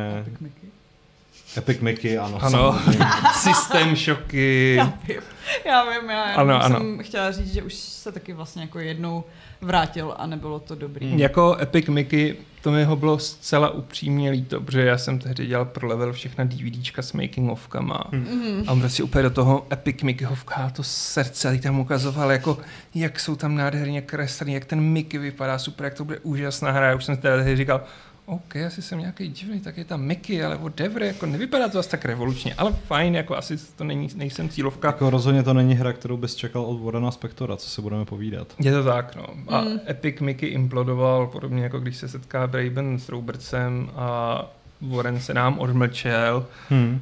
Epic 1.58 1.80
Mickey, 1.82 2.18
ano. 2.18 2.38
Ano, 2.42 2.80
systém 3.34 3.96
šoky. 3.96 4.76
Já 4.76 4.86
vím, 5.08 5.22
já 5.66 5.84
vím, 6.00 6.10
já 6.10 6.24
Ano, 6.24 6.64
ano. 6.64 6.78
jsem 6.78 7.00
chtěla 7.00 7.32
říct, 7.32 7.54
že 7.54 7.64
už 7.64 7.74
se 7.74 8.12
taky 8.12 8.34
vlastně 8.34 8.62
jako 8.62 8.80
jednou 8.80 9.24
vrátil 9.62 10.16
a 10.18 10.28
nebylo 10.28 10.60
to 10.60 10.76
dobrý. 10.76 11.10
Hmm. 11.10 11.20
Jako 11.20 11.58
Epic 11.62 11.88
Mickey, 11.88 12.36
to 12.62 12.72
mi 12.72 12.84
ho 12.84 12.96
bylo 12.96 13.20
zcela 13.20 13.70
upřímně 13.70 14.32
líto, 14.32 14.62
protože 14.62 14.86
já 14.86 14.98
jsem 14.98 15.20
tehdy 15.20 15.46
dělal 15.46 15.66
pro 15.66 15.88
level 15.88 16.14
všechna 16.14 16.44
DVDčka 16.44 17.02
s 17.02 17.14
making 17.14 17.52
ofkama. 17.52 18.04
Mhm. 18.12 18.64
A 18.68 18.72
on 18.72 18.80
prostě 18.80 19.04
úplně 19.04 19.24
do 19.24 19.30
toho 19.30 19.68
Epic 19.72 20.02
Mickeyho 20.04 20.36
vkládá 20.36 20.70
to 20.70 20.84
srdce, 20.84 21.50
a 21.50 21.60
tam 21.62 21.80
ukazoval, 21.80 22.32
jako, 22.32 22.58
jak 22.96 23.20
jsou 23.20 23.36
tam 23.36 23.56
nádherně 23.56 24.02
kreslený, 24.02 24.54
jak 24.54 24.66
ten 24.66 24.82
Mickey 24.82 25.20
vypadá 25.20 25.60
super, 25.60 25.84
jak 25.86 25.94
to 25.94 26.06
bude 26.06 26.20
úžasná 26.20 26.72
hra. 26.72 26.88
Já 26.88 26.96
už 26.96 27.06
jsem 27.06 27.18
tehdy 27.18 27.56
říkal, 27.58 27.82
OK, 28.26 28.56
asi 28.56 28.82
jsem 28.82 29.00
nějaký 29.00 29.28
divný, 29.28 29.60
tak 29.60 29.78
je 29.78 29.86
tam 29.86 30.02
Mickey, 30.02 30.44
ale 30.46 30.58
whatever, 30.58 31.04
jako 31.04 31.26
nevypadá 31.26 31.70
to 31.70 31.80
asi 31.80 31.90
tak 31.90 32.06
revolučně, 32.06 32.54
ale 32.54 32.74
fajn, 32.88 33.16
jako 33.16 33.36
asi 33.38 33.58
to 33.76 33.84
není, 33.84 34.10
nejsem 34.16 34.50
cílovka. 34.50 34.88
Jako 34.88 35.10
rozhodně 35.10 35.44
to 35.44 35.54
není 35.54 35.74
hra, 35.74 35.94
kterou 35.94 36.18
bys 36.18 36.36
čekal 36.36 36.62
od 36.62 36.78
Warrena 36.84 37.12
Spectora, 37.12 37.56
co 37.58 37.70
si 37.70 37.82
budeme 37.82 38.06
povídat. 38.06 38.48
Je 38.60 38.72
to 38.72 38.84
tak, 38.84 39.16
no. 39.16 39.26
A 39.48 39.62
Mm. 39.62 39.80
Epic 39.90 40.20
Mickey 40.20 40.50
implodoval, 40.50 41.28
podobně 41.28 41.64
jako 41.64 41.80
když 41.80 41.98
se 41.98 42.08
setká 42.08 42.48
Braben 42.48 43.00
s 43.00 43.10
Robertsem 43.10 43.90
a 43.96 44.46
Warren 44.82 45.20
se 45.20 45.34
nám 45.34 45.60
odmlčel, 45.60 46.46
Hmm. 46.70 47.02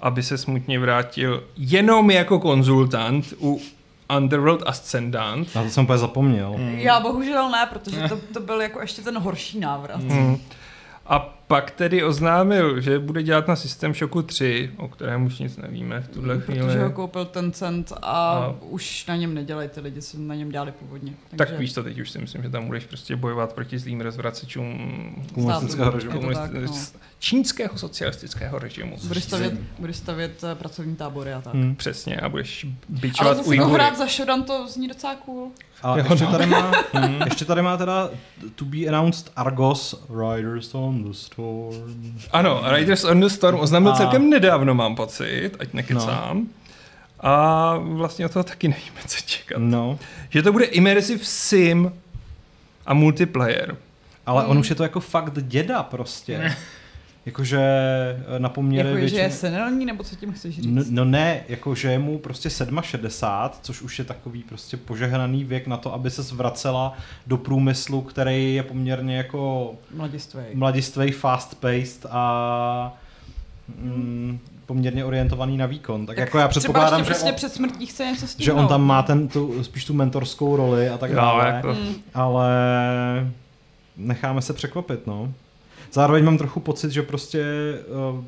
aby 0.00 0.22
se 0.22 0.38
smutně 0.38 0.78
vrátil 0.78 1.44
jenom 1.56 2.10
jako 2.10 2.38
konzultant 2.38 3.34
u 3.40 3.60
Underworld 4.16 4.62
Ascendant. 4.66 5.54
Na 5.54 5.62
to 5.62 5.70
jsem 5.70 5.84
úplně 5.84 5.98
zapomněl. 5.98 6.52
Hmm. 6.52 6.78
Já 6.78 7.00
bohužel 7.00 7.50
ne, 7.50 7.66
protože 7.66 8.08
to, 8.08 8.16
to 8.32 8.40
byl 8.40 8.60
jako 8.60 8.80
ještě 8.80 9.02
ten 9.02 9.18
horší 9.18 9.60
návrat. 9.60 10.00
Mm. 10.00 10.36
A 11.06 11.37
pak 11.48 11.70
tedy 11.70 12.04
oznámil, 12.04 12.80
že 12.80 12.98
bude 12.98 13.22
dělat 13.22 13.48
na 13.48 13.56
System 13.56 13.94
Shocku 13.94 14.22
3, 14.22 14.70
o 14.76 14.88
kterém 14.88 15.26
už 15.26 15.38
nic 15.38 15.56
nevíme 15.56 16.00
v 16.00 16.08
tuhle 16.08 16.40
chvíli. 16.40 16.60
Protože 16.66 16.82
ho 16.82 16.90
koupil 16.90 17.24
Tencent 17.24 17.92
a, 17.92 17.96
A- 18.02 18.54
už 18.60 19.06
na 19.06 19.16
něm 19.16 19.34
nedělají 19.34 19.68
ty 19.68 19.80
lidi, 19.80 20.02
co 20.02 20.18
na 20.18 20.34
něm 20.34 20.48
dělali 20.50 20.72
původně. 20.72 21.12
Tak 21.36 21.58
víš 21.58 21.72
to, 21.72 21.82
teď 21.82 21.98
už 22.00 22.10
si 22.10 22.18
myslím, 22.18 22.42
že 22.42 22.50
tam 22.50 22.66
budeš 22.66 22.84
prostě 22.84 23.16
bojovat 23.16 23.52
proti 23.52 23.78
zlým 23.78 24.00
rozvracečům 24.00 24.78
Komunistického 25.34 25.90
režimu. 25.90 26.32
Tak, 26.34 26.52
no. 26.52 26.72
čínského 27.18 27.78
socialistického 27.78 28.58
režimu. 28.58 28.96
Budeš 29.08 29.24
stavět, 29.24 29.52
budeš 29.78 29.96
stavět 29.96 30.44
eh, 30.44 30.54
pracovní 30.54 30.96
tábory 30.96 31.32
a 31.32 31.40
tak. 31.40 31.54
Hmm. 31.54 31.76
Přesně, 31.76 32.16
a 32.16 32.28
budeš 32.28 32.64
Ale 32.64 32.74
bičovat 33.00 33.36
zase 33.36 33.44
to 33.44 33.50
Ujgury. 33.50 33.72
hrát 33.74 33.98
za 33.98 34.06
Shodan, 34.06 34.42
to 34.42 34.68
zní 34.68 34.88
docela 34.88 35.14
cool. 35.14 35.50
A 35.82 35.98
Jo, 35.98 36.04
ještě 36.10 36.24
no. 36.24 36.30
tady, 36.32 36.46
má, 36.46 36.72
ještě 37.24 37.44
tady 37.44 37.62
má 37.62 37.76
teda 37.76 38.10
to 38.54 38.64
be 38.64 38.78
announced 38.86 39.32
Argos 39.36 40.06
Riders 40.10 40.74
on 40.74 41.04
the 41.04 41.10
Storm. 41.12 41.37
Ano, 42.32 42.62
Riders 42.66 43.04
on 43.04 43.20
the 43.20 43.26
Storm 43.28 43.60
oznámil 43.60 43.92
A- 43.92 43.96
celkem 43.96 44.30
nedávno, 44.30 44.74
mám 44.74 44.96
pocit, 44.96 45.50
ať 45.60 45.72
nekecám. 45.72 46.46
A 47.20 47.74
vlastně 47.78 48.26
o 48.26 48.28
toho 48.28 48.42
taky 48.42 48.68
nevíme, 48.68 49.00
co 49.06 49.16
čekat. 49.26 49.58
No, 49.58 49.98
Že 50.30 50.42
to 50.42 50.52
bude 50.52 50.64
immersive 50.64 51.24
sim 51.24 51.92
a 52.86 52.94
multiplayer. 52.94 53.76
ale 54.26 54.42
Hmm. 54.42 54.50
on 54.50 54.58
už 54.58 54.68
je 54.70 54.74
to 54.76 54.82
jako 54.82 55.00
fakt 55.00 55.32
děda 55.42 55.82
prostě. 55.82 56.56
Jakože 57.28 57.60
eh, 57.60 58.38
na 58.38 58.48
poměry 58.48 58.88
Jako, 58.88 59.06
že 59.06 59.16
je 59.16 59.30
senilní, 59.30 59.86
nebo 59.86 60.04
co 60.04 60.16
tím 60.16 60.32
chceš 60.32 60.54
říct? 60.56 60.66
No, 60.66 60.82
no 60.90 61.04
ne, 61.04 61.40
jako 61.48 61.74
že 61.74 61.90
je 61.90 61.98
mu 61.98 62.18
prostě 62.18 62.50
67, 62.50 63.50
což 63.62 63.82
už 63.82 63.98
je 63.98 64.04
takový 64.04 64.42
prostě 64.42 64.76
požehnaný 64.76 65.44
věk 65.44 65.66
na 65.66 65.76
to, 65.76 65.94
aby 65.94 66.10
se 66.10 66.22
zvracela 66.22 66.96
do 67.26 67.36
průmyslu, 67.36 68.00
který 68.00 68.54
je 68.54 68.62
poměrně 68.62 69.16
jako 69.16 69.72
Mladistvý. 69.94 70.40
mladistvej, 70.54 71.10
fast-paced 71.12 72.06
a 72.10 72.96
mm, 73.82 74.38
poměrně 74.66 75.04
orientovaný 75.04 75.56
na 75.56 75.66
výkon. 75.66 76.06
Tak, 76.06 76.16
tak 76.16 76.20
jako 76.26 76.38
já 76.38 76.48
předpokládám, 76.48 76.88
třeba 76.88 77.04
že, 77.04 77.08
prostě 77.10 77.28
on, 77.30 77.34
před 77.34 77.52
smrtí 77.52 77.86
chce 77.86 78.04
něco 78.06 78.26
stihnout. 78.26 78.44
že 78.44 78.52
on 78.52 78.68
tam 78.68 78.82
má 78.86 79.02
ten, 79.02 79.28
tu, 79.28 79.64
spíš 79.64 79.84
tu 79.84 79.94
mentorskou 79.94 80.56
roli 80.56 80.88
a 80.88 80.98
tak 80.98 81.10
Jo, 81.10 81.16
dále, 81.16 81.48
jako- 81.48 81.68
Mm. 81.68 81.94
ale 82.14 82.50
necháme 83.96 84.42
se 84.42 84.52
překvapit, 84.52 85.06
no. 85.06 85.32
Zároveň 85.92 86.24
mám 86.24 86.38
trochu 86.38 86.60
pocit, 86.60 86.90
že 86.90 87.02
prostě 87.02 87.44
uh, 88.14 88.24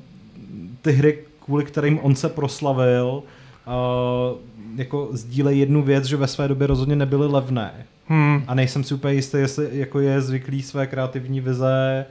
ty 0.83 0.93
hry, 0.93 1.19
kvůli 1.45 1.65
kterým 1.65 1.99
on 2.03 2.15
se 2.15 2.29
proslavil, 2.29 3.23
uh, 3.67 4.39
jako 4.77 5.09
sdílej 5.13 5.59
jednu 5.59 5.83
věc, 5.83 6.05
že 6.05 6.17
ve 6.17 6.27
své 6.27 6.49
době 6.49 6.67
rozhodně 6.67 6.97
nebyly 6.97 7.27
levné. 7.27 7.87
Hmm. 8.07 8.45
A 8.47 8.55
nejsem 8.55 8.85
si 8.85 8.95
úplně 8.95 9.15
jistý, 9.15 9.37
jestli 9.39 9.69
jako 9.73 10.01
je 10.01 10.21
zvyklý 10.21 10.63
své 10.63 10.87
kreativní 10.87 11.41
vize 11.41 12.07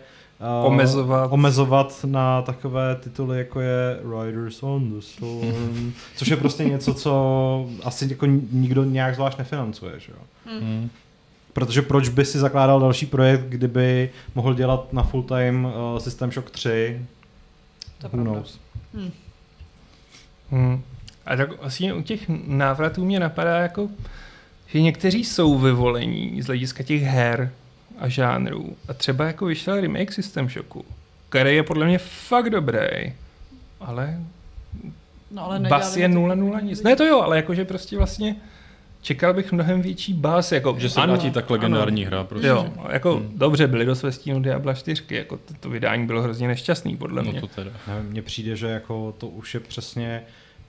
uh, 0.62 0.68
Omezovat. 0.68 1.32
omezovat 1.32 2.06
na 2.08 2.41
takové 2.41 2.95
tituly, 2.95 3.38
jako 3.38 3.62
je 3.62 4.00
Riders 4.24 4.64
on 4.64 4.89
the 4.89 5.00
Storm, 5.00 5.93
což 6.16 6.28
je 6.28 6.38
prostě 6.38 6.66
něco, 6.66 6.93
co 6.93 7.70
asi 7.84 8.08
jako 8.10 8.26
nikdo 8.52 8.84
nějak 8.84 9.16
zvlášť 9.16 9.38
nefinancuje, 9.38 9.93
že 10.00 10.12
jo? 10.12 10.52
Hmm. 10.60 10.89
Protože 11.60 11.82
proč 11.82 12.10
by 12.10 12.26
si 12.26 12.39
zakládal 12.39 12.80
další 12.80 13.05
projekt, 13.05 13.41
kdyby 13.41 14.10
mohl 14.36 14.53
dělat 14.53 14.93
na 14.93 15.03
full 15.03 15.24
time 15.24 15.66
uh, 15.66 15.99
System 15.99 16.32
Shock 16.32 16.49
3? 16.49 16.70
To 17.97 18.05
je 18.05 18.10
Who 18.10 18.10
pravda. 18.10 18.32
knows? 18.32 18.60
Hm. 18.93 19.12
Hmm. 20.51 20.82
A 21.26 21.36
tak 21.36 21.62
vlastně 21.62 21.93
u 21.93 22.01
těch 22.01 22.22
návratů 22.47 23.05
mě 23.05 23.20
napadá 23.20 23.57
jako, 23.60 23.89
že 24.68 24.82
někteří 24.82 25.24
jsou 25.26 25.57
vyvolení 25.57 26.41
z 26.41 26.45
hlediska 26.45 26.84
těch 26.84 27.01
her 27.01 27.51
a 27.99 28.07
žánrů. 28.10 28.76
A 28.88 28.93
třeba 28.93 29.26
jako 29.26 29.45
vyšel 29.45 29.82
remake 29.82 30.12
System 30.14 30.49
Shocku, 30.49 30.86
který 31.30 31.55
je 31.55 31.64
podle 31.64 31.86
mě 31.86 31.97
fakt 31.97 32.49
dobrý, 32.49 33.14
ale 33.80 34.20
No, 35.32 35.45
ale 35.45 35.60
bas 35.60 35.97
je 35.97 36.07
nedělali 36.07 36.39
to 36.39 36.45
0-0 36.45 36.55
lidi. 36.55 36.68
nic. 36.68 36.82
Ne 36.84 36.95
to 36.95 37.05
jo, 37.05 37.22
ale 37.22 37.36
jakože 37.36 37.66
prostě 37.66 37.97
vlastně 37.97 38.36
čekal 39.02 39.34
bych 39.34 39.52
mnohem 39.52 39.82
větší 39.82 40.14
bas. 40.14 40.52
Jako, 40.52 40.76
Že 40.80 40.89
se 40.89 41.02
vrátí 41.02 41.32
tak 41.32 41.50
legendární 41.50 42.06
hra. 42.06 42.24
Prostě. 42.24 42.47
Jo, 42.47 42.68
jako 42.89 43.16
Hmm. 43.16 43.32
dobře, 43.36 43.68
byli 43.68 43.86
dost 43.86 44.04
ve 44.04 44.12
stínu 44.12 44.41
Diabla 44.41 44.74
4, 44.74 45.04
jako 45.10 45.38
to, 45.38 45.54
to 45.60 45.70
vydání 45.70 46.06
bylo 46.08 46.22
hrozně 46.22 46.47
nešťastný 46.47 46.97
podle 46.97 47.22
mě. 47.24 47.34
No 47.34 47.41
to 47.41 47.47
teda. 47.47 47.72
Mně 48.10 48.22
přijde, 48.22 48.56
že 48.56 48.68
jako 48.68 49.16
to 49.18 49.28
už 49.28 49.54
je 49.54 49.60
přesně 49.60 50.22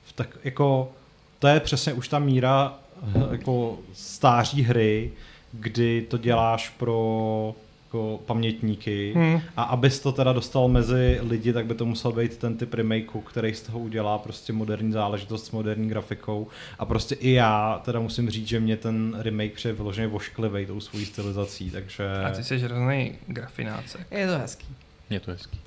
v 0.05 0.13
tak, 0.13 0.29
jako 0.45 0.93
to 1.39 1.49
je 1.49 1.61
přesně 1.61 1.93
už 1.93 2.09
ta 2.09 2.19
míra 2.19 2.75
eh, 3.17 3.19
jako 3.31 3.79
stáří 3.93 4.63
hry, 4.63 5.11
kdy 5.53 6.07
to 6.11 6.19
děláš 6.19 6.69
pro 6.69 7.55
jako 7.91 8.21
pamětníky 8.27 9.13
Hmm. 9.15 9.41
a 9.57 9.63
abys 9.63 10.01
to 10.01 10.13
teda 10.13 10.33
dostal 10.33 10.69
mezi 10.69 11.19
lidi, 11.23 11.53
tak 11.53 11.67
by 11.67 11.75
to 11.75 11.85
musel 11.87 12.13
být 12.13 12.37
ten 12.37 12.57
typ 12.57 12.75
remakeu, 12.75 13.21
který 13.21 13.55
z 13.55 13.63
toho 13.63 13.79
udělá 13.79 14.19
prostě 14.19 14.53
moderní 14.53 14.93
záležitost 14.93 15.47
s 15.47 15.51
moderní 15.51 15.89
grafikou 15.89 16.47
a 16.79 16.85
prostě 16.87 17.15
i 17.15 17.31
já 17.31 17.81
teda 17.85 18.01
musím 18.01 18.31
říct, 18.31 18.49
že 18.49 18.61
mě 18.61 18.77
ten 18.77 19.17
remake 19.19 19.53
přijde 19.53 19.75
vyloženě 19.75 20.07
vošklivej 20.07 20.67
tou 20.67 20.81
svojí 20.81 21.07
stylizací, 21.07 21.71
takže... 21.71 22.05
A 22.27 22.31
ty 22.31 22.45
jsi 22.45 22.59
hrozný 22.59 23.13
grafinácek. 23.27 24.07
Je 24.11 24.27
to 24.27 24.39
hezký. 24.39 24.67
Je 25.11 25.21
to 25.21 25.31
hezký. 25.31 25.61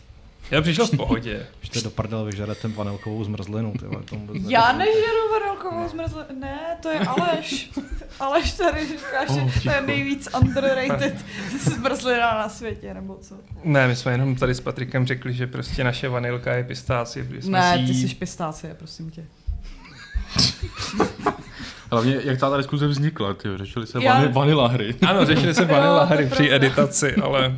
Já 0.52 0.62
přišel 0.62 0.88
v 0.88 0.98
pohodě. 0.98 1.46
Už 1.64 1.70
to 1.70 1.82
do 1.82 1.90
prdele 1.90 2.26
vyžere 2.26 2.56
ten 2.56 2.74
vanilkovou 2.74 3.24
zmrzlinu, 3.24 3.74
ty 3.80 3.86
vole, 3.86 4.04
to 4.10 4.16
vůbec 4.16 4.44
Já 4.48 4.72
nežeru 4.72 5.32
vanilkovou 5.32 5.90
zmrzlinu. 5.90 6.40
Ne, 6.40 6.60
to 6.82 6.90
je 6.90 7.00
Aleš. 7.00 7.72
Aleš 8.20 8.54
tady 8.54 8.88
říká, 8.88 9.26
že 9.34 9.42
Oh, 9.42 9.52
to 9.64 9.70
je 9.72 9.82
nejvíc 9.82 10.30
underrated 10.42 11.16
zmrzlina 11.62 12.34
na 12.34 12.50
světě, 12.50 12.94
nebo 12.94 13.18
co? 13.22 13.36
Ne, 13.64 13.88
my 13.88 13.96
jsme 13.96 14.12
jenom 14.12 14.36
tady 14.36 14.56
s 14.56 14.60
Patrikem 14.62 15.08
řekli, 15.08 15.34
že 15.34 15.48
prostě 15.48 15.84
naše 15.84 16.10
vanilka 16.10 16.54
je 16.54 16.64
pistáci. 16.64 17.24
protože 17.24 17.42
jsme 17.42 17.60
Ne, 17.60 17.84
ty 17.88 17.94
jsi 17.94 18.16
pistácie, 18.16 18.74
prosím 18.74 19.12
tě. 19.12 19.26
Hlavně, 21.92 22.20
jak 22.24 22.40
ta 22.40 22.58
diskuze 22.58 22.88
vznikla, 22.88 23.34
ty 23.34 23.50
řešili 23.56 23.88
se 23.88 24.00
vanila 24.32 24.68
hry. 24.68 24.96
Ano, 25.08 25.26
řešili 25.26 25.54
se 25.54 25.66
vanila 25.66 26.04
hry 26.04 26.26
při 26.26 26.50
editaci, 26.52 27.16
ale 27.16 27.58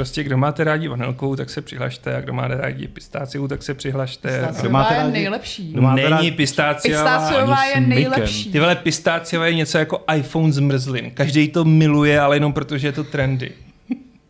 prostě 0.00 0.22
kdo 0.24 0.36
máte 0.38 0.64
rádi 0.64 0.88
vanilkou, 0.88 1.36
tak 1.36 1.50
se 1.50 1.60
přihlašte 1.62 2.16
a 2.16 2.20
kdo 2.20 2.32
máte 2.32 2.56
rádi 2.56 2.88
pistáciu, 2.88 3.48
tak 3.48 3.62
se 3.62 3.74
přihlašte. 3.74 4.28
Kdo 4.28 4.46
Pistáciová 4.46 4.72
máte 4.82 4.94
je 4.94 5.00
rádi- 5.00 5.12
nejlepší. 5.12 5.72
Kdo 5.72 5.82
máte 5.82 5.96
Není 6.00 6.10
rádi- 6.10 6.30
pistáciová. 6.32 7.02
Pistáciová 7.18 7.64
je 7.64 7.80
nejlepší. 7.80 8.52
Ty 8.52 8.60
vole, 8.60 8.76
pistáciová 8.76 9.46
je 9.46 9.54
něco 9.54 9.78
jako 9.78 10.04
iPhone 10.16 10.52
zmrzlin. 10.52 11.10
Každý 11.10 11.48
to 11.48 11.64
miluje, 11.64 12.20
ale 12.20 12.36
jenom 12.36 12.52
protože 12.52 12.88
je 12.88 12.92
to 12.92 13.04
trendy. 13.04 13.52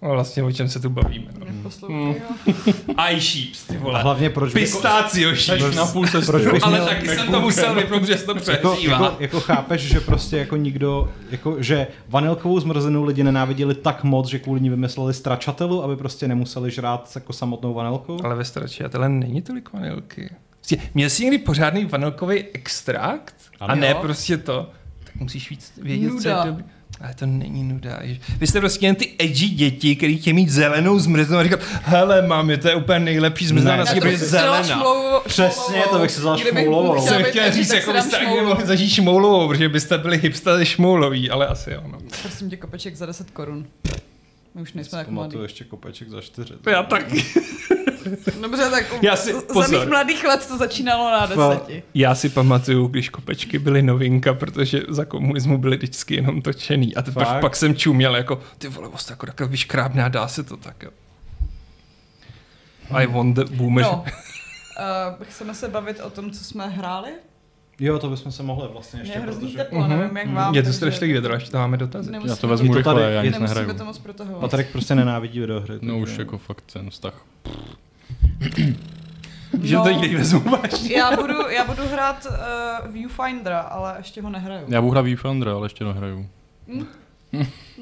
No 0.02 0.10
vlastně 0.10 0.42
o 0.42 0.52
čem 0.52 0.68
se 0.68 0.80
tu 0.80 0.90
bavíme. 0.90 1.26
No. 1.38 1.88
Mm. 1.88 2.14
jo. 2.46 2.54
iSheeps, 3.16 3.62
ty 3.66 3.76
A 3.76 3.80
vole. 3.80 4.02
hlavně 4.02 4.30
proč 4.30 4.54
by- 4.54 4.60
Pistácio 4.60 5.36
sheeps. 5.36 5.76
na 5.76 5.86
půl. 5.86 6.06
Proč 6.26 6.46
bych 6.46 6.64
Ale 6.64 6.72
měl- 6.72 6.86
taky 6.88 7.08
jsem 7.08 7.28
to 7.32 7.40
musel 7.40 7.74
vypnout, 7.74 8.04
že 8.04 8.16
to 8.16 8.34
jako, 8.50 8.76
jako, 8.80 9.16
jako, 9.20 9.40
chápeš, 9.40 9.80
že 9.82 10.00
prostě 10.00 10.36
jako 10.36 10.56
nikdo, 10.56 11.12
jako, 11.30 11.62
že 11.62 11.86
vanilkovou 12.08 12.60
zmrzlinu 12.60 13.04
lidi 13.04 13.24
nenáviděli 13.24 13.74
tak 13.74 14.04
moc, 14.04 14.28
že 14.28 14.38
kvůli 14.38 14.60
ní 14.60 14.70
vymysleli 14.70 15.14
stračatelu, 15.14 15.84
aby 15.84 15.96
prostě 15.96 16.28
nemuseli 16.28 16.70
žrát 16.70 17.10
jako 17.14 17.32
samotnou 17.32 17.74
vanilku? 17.74 18.16
Ale 18.24 18.34
ve 18.34 18.44
stračiatele 18.44 19.08
není 19.08 19.42
tolik 19.42 19.72
vanilky. 19.72 20.30
Prostě, 20.56 20.76
Měl 20.94 21.10
jsi 21.10 21.22
někdy 21.24 21.38
pořádný 21.38 21.84
vanilkový 21.84 22.44
extrakt? 22.52 23.34
Ano. 23.60 23.72
a 23.72 23.74
ne 23.74 23.94
prostě 23.94 24.36
to. 24.36 24.70
Tak 25.04 25.14
musíš 25.14 25.50
víc 25.50 25.72
vědět, 25.82 26.10
co 26.22 26.28
je 26.28 26.34
Nuda. 26.34 26.56
To. 27.00 27.04
Ale 27.04 27.14
to 27.14 27.26
není 27.26 27.64
nuda. 27.64 27.98
Vy 28.38 28.46
jste 28.46 28.60
prostě 28.60 28.86
jen 28.86 28.94
ty 28.94 29.12
edgy 29.18 29.48
děti, 29.48 29.96
který 29.96 30.18
chtějí 30.18 30.34
mít 30.34 30.48
zelenou 30.50 30.98
zmrzlinu 30.98 31.38
a 31.40 31.42
říkat, 31.44 31.60
hele 31.82 32.26
mami, 32.26 32.56
to 32.58 32.68
je 32.68 32.74
úplně 32.74 32.98
nejlepší 32.98 33.46
zmrzlina 33.46 33.72
Ne, 33.76 33.78
na 33.78 33.86
světě, 33.86 34.00
protože 34.00 34.12
je 34.24 34.28
zelená. 34.28 34.62
šmlouvo- 34.62 35.20
Přesně, 35.26 35.82
to 35.90 35.98
bych 35.98 36.10
si 36.10 36.20
vzal 36.20 36.36
Kdybych 36.38 36.64
šmoulovou. 36.64 37.00
chtěla 37.00 37.16
Jsem 37.18 37.24
chtěl 37.30 37.52
říct, 37.52 37.70
jako 37.72 37.92
byste 37.92 38.10
taky 38.10 38.24
šmoulovou. 38.24 38.48
mohli 38.48 38.66
zažít 38.66 38.90
šmoulovou, 38.90 39.48
protože 39.48 39.68
byste 39.68 39.98
byli 39.98 40.16
hipsteři 40.18 40.66
šmouloví, 40.66 41.30
ale 41.30 41.46
asi 41.46 41.70
jo, 41.70 41.80
no. 41.92 41.98
Prosím 42.22 42.50
tě, 42.50 42.56
kopeček 42.56 42.96
za 42.96 43.06
10 43.06 43.30
korun. 43.30 43.66
My 44.54 44.62
už 44.62 44.72
nejsme 44.72 44.98
tak 44.98 45.08
mladí. 45.08 45.36
Ještě 45.42 45.64
kopeček 45.64 46.08
za 46.08 46.20
čtyři. 46.20 46.52
Já 46.70 46.82
taky. 46.82 47.24
Dobře, 48.42 48.70
tak 48.70 48.84
Já 49.02 49.16
si- 49.16 49.32
za 49.32 49.40
pozor. 49.52 49.80
mých 49.80 49.88
mladých 49.88 50.24
let 50.24 50.46
to 50.48 50.58
začínalo 50.58 51.10
na 51.10 51.26
deseti. 51.26 51.82
Já 51.94 52.14
si 52.14 52.28
pamatuju, 52.28 52.86
když 52.86 53.08
kopečky 53.08 53.58
byly 53.58 53.82
novinka, 53.82 54.34
protože 54.34 54.82
za 54.88 55.04
komunismu 55.04 55.58
byly 55.58 55.76
vždycky 55.76 56.14
jenom 56.14 56.42
točený. 56.42 56.96
A 56.96 57.02
teprve 57.02 57.40
pak 57.40 57.56
jsem 57.56 57.74
čuměl 57.76 58.16
jako, 58.16 58.40
ty 58.58 58.68
vole, 58.68 58.88
vlastně 58.88 59.12
jako 59.12 59.26
takhle 59.26 59.46
vyškrábná, 59.46 60.08
dá 60.08 60.28
se 60.28 60.42
to 60.42 60.56
tak, 60.56 60.82
jo. 60.82 60.90
I 62.90 63.06
want 63.06 63.36
the 63.36 63.44
boomer. 63.44 63.84
No. 63.84 64.04
Uh, 65.18 65.24
chceme 65.26 65.54
se 65.54 65.68
bavit 65.68 66.00
o 66.00 66.10
tom, 66.10 66.30
co 66.30 66.44
jsme 66.44 66.68
hráli? 66.68 67.10
Jo, 67.80 67.98
to 67.98 68.10
bychom 68.10 68.32
se 68.32 68.42
mohli 68.42 68.68
vlastně 68.72 69.00
ještě, 69.00 69.14
je 69.18 69.20
hrozný 69.22 69.42
protože... 69.46 69.56
teplo, 69.58 69.86
nevím 69.88 70.16
jak 70.16 70.28
vám. 70.30 70.54
Je 70.54 70.62
to 70.62 70.66
takže- 70.66 70.76
strašně 70.76 71.06
vědro, 71.06 71.34
až 71.34 71.50
máme 71.50 71.76
dotazy. 71.76 72.10
Nemusíme 72.12 72.32
Já 72.32 72.36
to 72.36 72.48
vezmu 72.48 72.74
rychle, 72.74 72.94
tady- 72.94 73.14
já 73.14 73.22
nic 73.22 73.32
Nemusíme 73.32 73.54
nehraju. 73.60 73.78
to 73.78 73.84
moc 73.84 73.98
protahovat. 73.98 74.40
Patrik 74.40 74.68
prostě 74.72 74.94
nenávidí 74.94 75.40
videohry. 75.40 75.74
No 75.82 75.98
už 75.98 76.18
jako 76.18 76.38
fakt 76.38 76.64
ten 76.72 76.90
vztah. 76.90 77.24
Že 79.62 79.76
to 79.76 79.82
teď 79.84 80.16
vezmu 80.16 80.40
vážně. 80.40 80.96
já, 80.96 81.16
budu, 81.16 81.48
já 81.48 81.64
budu 81.64 81.82
hrát 81.88 82.26
uh, 82.86 82.92
Viewfindera, 82.92 83.60
ale 83.60 83.94
ještě 83.98 84.22
ho 84.22 84.30
nehraju. 84.30 84.64
Já 84.68 84.80
budu 84.80 84.90
hrát 84.92 85.02
Viewfinder, 85.02 85.48
ale 85.48 85.64
ještě 85.66 85.84
nehraju. 85.84 86.28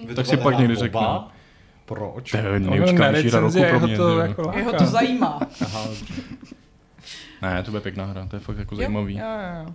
Vy 0.07 0.15
Tak 0.15 0.25
to 0.27 0.31
si 0.31 0.37
pak 0.37 0.59
někdy 0.59 0.75
řekneme. 0.77 1.07
Proč? 1.85 2.31
To 2.31 2.37
je 2.37 2.43
No, 2.61 2.77
na 2.77 2.77
hra 2.97 3.41
roku 3.41 3.53
pro 3.59 3.65
jeho 3.65 3.87
mě. 3.87 3.97
to 3.97 4.19
jako 4.19 4.53
Jeho 4.57 4.73
to 4.73 4.87
zajímá. 4.87 5.41
Aha. 5.65 5.85
Ne, 7.43 7.63
to 7.63 7.71
bude 7.71 7.81
pěkná 7.81 8.05
hra, 8.05 8.27
to 8.27 8.37
je 8.37 8.41
fakt 8.41 8.59
jako 8.59 8.75
Jo, 8.75 8.79
zajímavý, 8.79 9.15
Jo, 9.15 9.25
jo, 9.25 9.65
jo. 9.67 9.75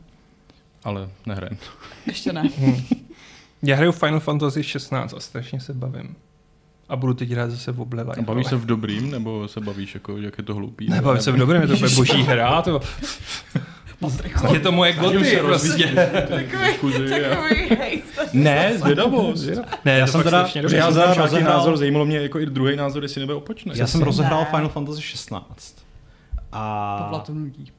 ale 0.84 1.10
nehrajem. 1.26 1.58
Ještě 2.06 2.34
ne. 2.34 2.44
Hm. 2.58 2.76
Já 3.64 3.76
hraju 3.76 3.92
Final 3.92 4.20
Fantasy 4.20 4.64
16 4.64 5.14
a 5.14 5.20
strašně 5.20 5.60
se 5.60 5.74
bavím. 5.74 6.16
A 6.90 6.96
budu 6.96 7.14
teď 7.14 7.30
hrát 7.30 7.52
zase 7.52 7.72
v 7.72 7.82
Oblivion. 7.82 8.16
A 8.20 8.22
bavíš 8.22 8.48
se 8.48 8.56
v 8.56 8.66
dobrým, 8.66 9.12
nebo 9.12 9.48
se 9.48 9.60
bavíš 9.62 9.94
jako, 9.94 10.18
jak 10.18 10.38
je 10.38 10.44
to 10.44 10.56
hloupý? 10.56 10.90
Ne, 10.90 11.02
bavím 11.02 11.22
se 11.22 11.32
v 11.32 11.38
dobrém, 11.38 11.62
je 11.62 11.68
to 11.68 11.74
úplně 11.74 11.96
boží 11.96 12.24
hra. 12.24 12.62
To... 12.62 12.82
Je 14.54 14.60
to 14.60 14.72
moje 14.72 14.94
goty, 14.94 15.38
prostě. 15.42 15.84
Takový, 16.30 16.94
takový. 17.10 18.02
Ne, 18.34 18.74
zvědavost. 18.78 19.46
Ne, 19.86 19.92
Já 19.92 19.98
já 19.98 20.08
jsem 20.08 20.24
teda- 20.24 20.48
Já 20.72 20.90
rozehrál- 20.90 21.44
názor, 21.44 21.78
zajímalo 21.78 22.06
mě 22.06 22.18
jako 22.22 22.40
i 22.40 22.46
druhý 22.46 22.76
názor, 22.76 23.04
jestli 23.04 23.20
nebude 23.20 23.36
opočne. 23.36 23.74
Já 23.76 23.88
jsem 23.88 24.00
Ne. 24.00 24.06
rozehrál 24.06 24.46
Final 24.46 24.70
Fantasy 24.70 25.02
16. 25.02 25.76
A... 26.52 26.98
To 27.04 27.10
Platu 27.10 27.34
nudí. 27.34 27.72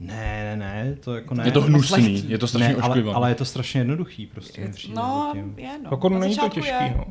Ne, 0.00 0.56
ne, 0.56 0.84
ne, 0.84 0.96
to 1.00 1.14
jako 1.14 1.34
ne. 1.34 1.44
Je 1.46 1.52
to 1.52 1.60
hnusný, 1.60 2.24
je 2.28 2.38
to 2.38 2.46
strašně 2.46 2.68
ne, 2.68 2.74
ale, 2.82 3.02
ale 3.14 3.28
je 3.30 3.34
to 3.34 3.44
strašně 3.44 3.80
jednoduchý 3.80 4.26
prostě. 4.26 4.60
Je- 4.60 4.72
No, 4.94 5.32
je 5.56 5.70
no. 5.84 5.88
Jako 5.90 6.08
není 6.08 6.36
to 6.36 6.48
těžký, 6.48 6.68
je. 6.70 6.94
no. 6.96 7.04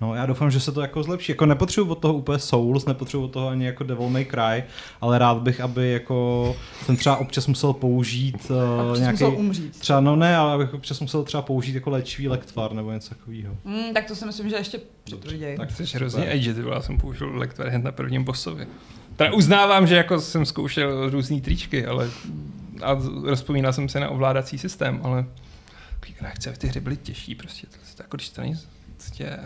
No 0.00 0.14
já 0.14 0.26
doufám, 0.26 0.50
že 0.50 0.60
se 0.60 0.72
to 0.72 0.80
jako 0.80 1.02
zlepší. 1.02 1.32
Jako 1.32 1.46
nepotřebuji 1.46 1.90
od 1.90 1.94
toho 1.94 2.14
úplně 2.14 2.38
Souls, 2.38 2.86
nepotřebuji 2.86 3.24
od 3.24 3.28
toho 3.28 3.48
ani 3.48 3.66
jako 3.66 3.84
Devil 3.84 4.08
May 4.08 4.24
Cry, 4.24 4.64
ale 5.00 5.18
rád 5.18 5.38
bych, 5.38 5.60
aby 5.60 5.92
jako 5.92 6.56
jsem 6.84 6.96
třeba 6.96 7.16
občas 7.16 7.46
musel 7.46 7.72
použít 7.72 8.50
uh, 8.50 8.98
nějaký... 8.98 9.12
musel 9.12 9.38
umřít. 9.38 9.78
Třeba, 9.78 10.00
no 10.00 10.16
ne, 10.16 10.36
ale 10.36 10.52
abych 10.52 10.74
občas 10.74 11.00
musel 11.00 11.22
třeba 11.22 11.42
použít 11.42 11.74
jako 11.74 11.90
léčivý 11.90 12.28
lektvar 12.28 12.72
nebo 12.72 12.92
něco 12.92 13.08
takového. 13.08 13.56
Mm, 13.64 13.94
tak 13.94 14.04
to 14.04 14.16
si 14.16 14.26
myslím, 14.26 14.48
že 14.50 14.56
ještě 14.56 14.80
přitvrději. 15.04 15.56
tak 15.56 15.70
Jsi 15.70 15.84
hrozně 15.96 16.32
edgy, 16.32 16.54
ty 16.54 16.60
já 16.70 16.80
jsem 16.80 16.98
použil 16.98 17.36
lektor 17.36 17.66
hned 17.66 17.84
na 17.84 17.92
prvním 17.92 18.24
bossovi. 18.24 18.66
Teda 19.16 19.32
uznávám, 19.32 19.86
že 19.86 19.96
jako 19.96 20.20
jsem 20.20 20.46
zkoušel 20.46 21.10
různý 21.10 21.40
tričky, 21.40 21.86
ale 21.86 22.10
a 22.82 22.96
rozpomínal 23.22 23.72
jsem 23.72 23.88
se 23.88 24.00
na 24.00 24.08
ovládací 24.08 24.58
systém, 24.58 25.00
ale 25.02 25.24
nechce, 26.22 26.52
ty 26.52 26.66
hry 26.66 26.80
byly 26.80 26.96
těžší, 26.96 27.34
prostě 27.34 27.66
to, 27.66 27.76
to 27.96 28.02
jako 28.02 28.16
když 28.16 28.28
to 28.28 28.40
není 28.40 28.58
prostě 28.96 29.38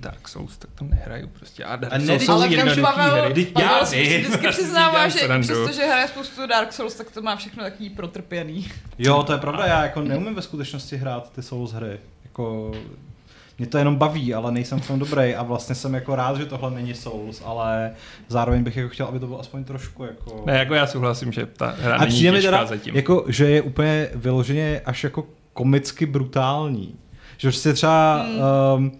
Dark 0.00 0.28
Souls, 0.28 0.56
tak 0.56 0.70
to 0.74 0.84
nehraju 0.84 1.28
prostě. 1.28 1.64
A 1.64 1.76
Dark 1.76 1.92
A 1.92 2.00
Souls 2.00 2.22
jsou 2.22 2.32
ale 2.32 2.48
jednoduchý 2.48 2.80
Pavel, 2.80 3.30
hry. 3.30 3.46
Pavel 3.46 3.70
Já 3.70 3.86
si 3.86 4.02
vždycky 4.02 4.26
prostě 4.26 4.48
přiznává, 4.50 5.08
že 5.08 5.18
přestože 5.40 5.86
hraje 5.86 6.08
spoustu 6.08 6.46
Dark 6.46 6.72
Souls, 6.72 6.94
tak 6.94 7.10
to 7.10 7.22
má 7.22 7.36
všechno 7.36 7.64
takový 7.64 7.90
protrpěný. 7.90 8.68
Jo, 8.98 9.22
to 9.22 9.32
je 9.32 9.38
pravda, 9.38 9.66
já 9.66 9.82
jako 9.82 10.00
neumím 10.00 10.34
ve 10.34 10.42
skutečnosti 10.42 10.96
hrát 10.96 11.32
ty 11.32 11.42
Souls 11.42 11.72
hry. 11.72 11.98
Jako, 12.24 12.72
mě 13.58 13.66
to 13.66 13.78
jenom 13.78 13.96
baví, 13.96 14.34
ale 14.34 14.52
nejsem 14.52 14.80
v 14.80 14.86
tom 14.86 14.98
dobrý 14.98 15.34
a 15.34 15.42
vlastně 15.42 15.74
jsem 15.74 15.94
jako 15.94 16.16
rád, 16.16 16.36
že 16.36 16.46
tohle 16.46 16.70
není 16.70 16.94
Souls, 16.94 17.42
ale 17.44 17.90
zároveň 18.28 18.62
bych 18.62 18.76
jako 18.76 18.88
chtěl, 18.88 19.06
aby 19.06 19.18
to 19.18 19.26
bylo 19.26 19.40
aspoň 19.40 19.64
trošku 19.64 20.04
jako... 20.04 20.42
Ne, 20.46 20.58
jako 20.58 20.74
já 20.74 20.86
souhlasím, 20.86 21.32
že 21.32 21.46
ta 21.46 21.74
hra 21.78 21.96
a 21.96 22.04
není 22.04 22.20
těžká 22.20 22.40
teda, 22.40 22.66
zatím. 22.66 22.96
jako, 22.96 23.24
že 23.28 23.50
je 23.50 23.62
úplně 23.62 24.08
vyloženě 24.14 24.80
až 24.84 25.04
jako 25.04 25.26
komicky 25.52 26.06
brutální. 26.06 26.94
Že 27.38 27.48
prostě 27.48 27.72
třeba... 27.72 28.26
Um, 28.76 28.92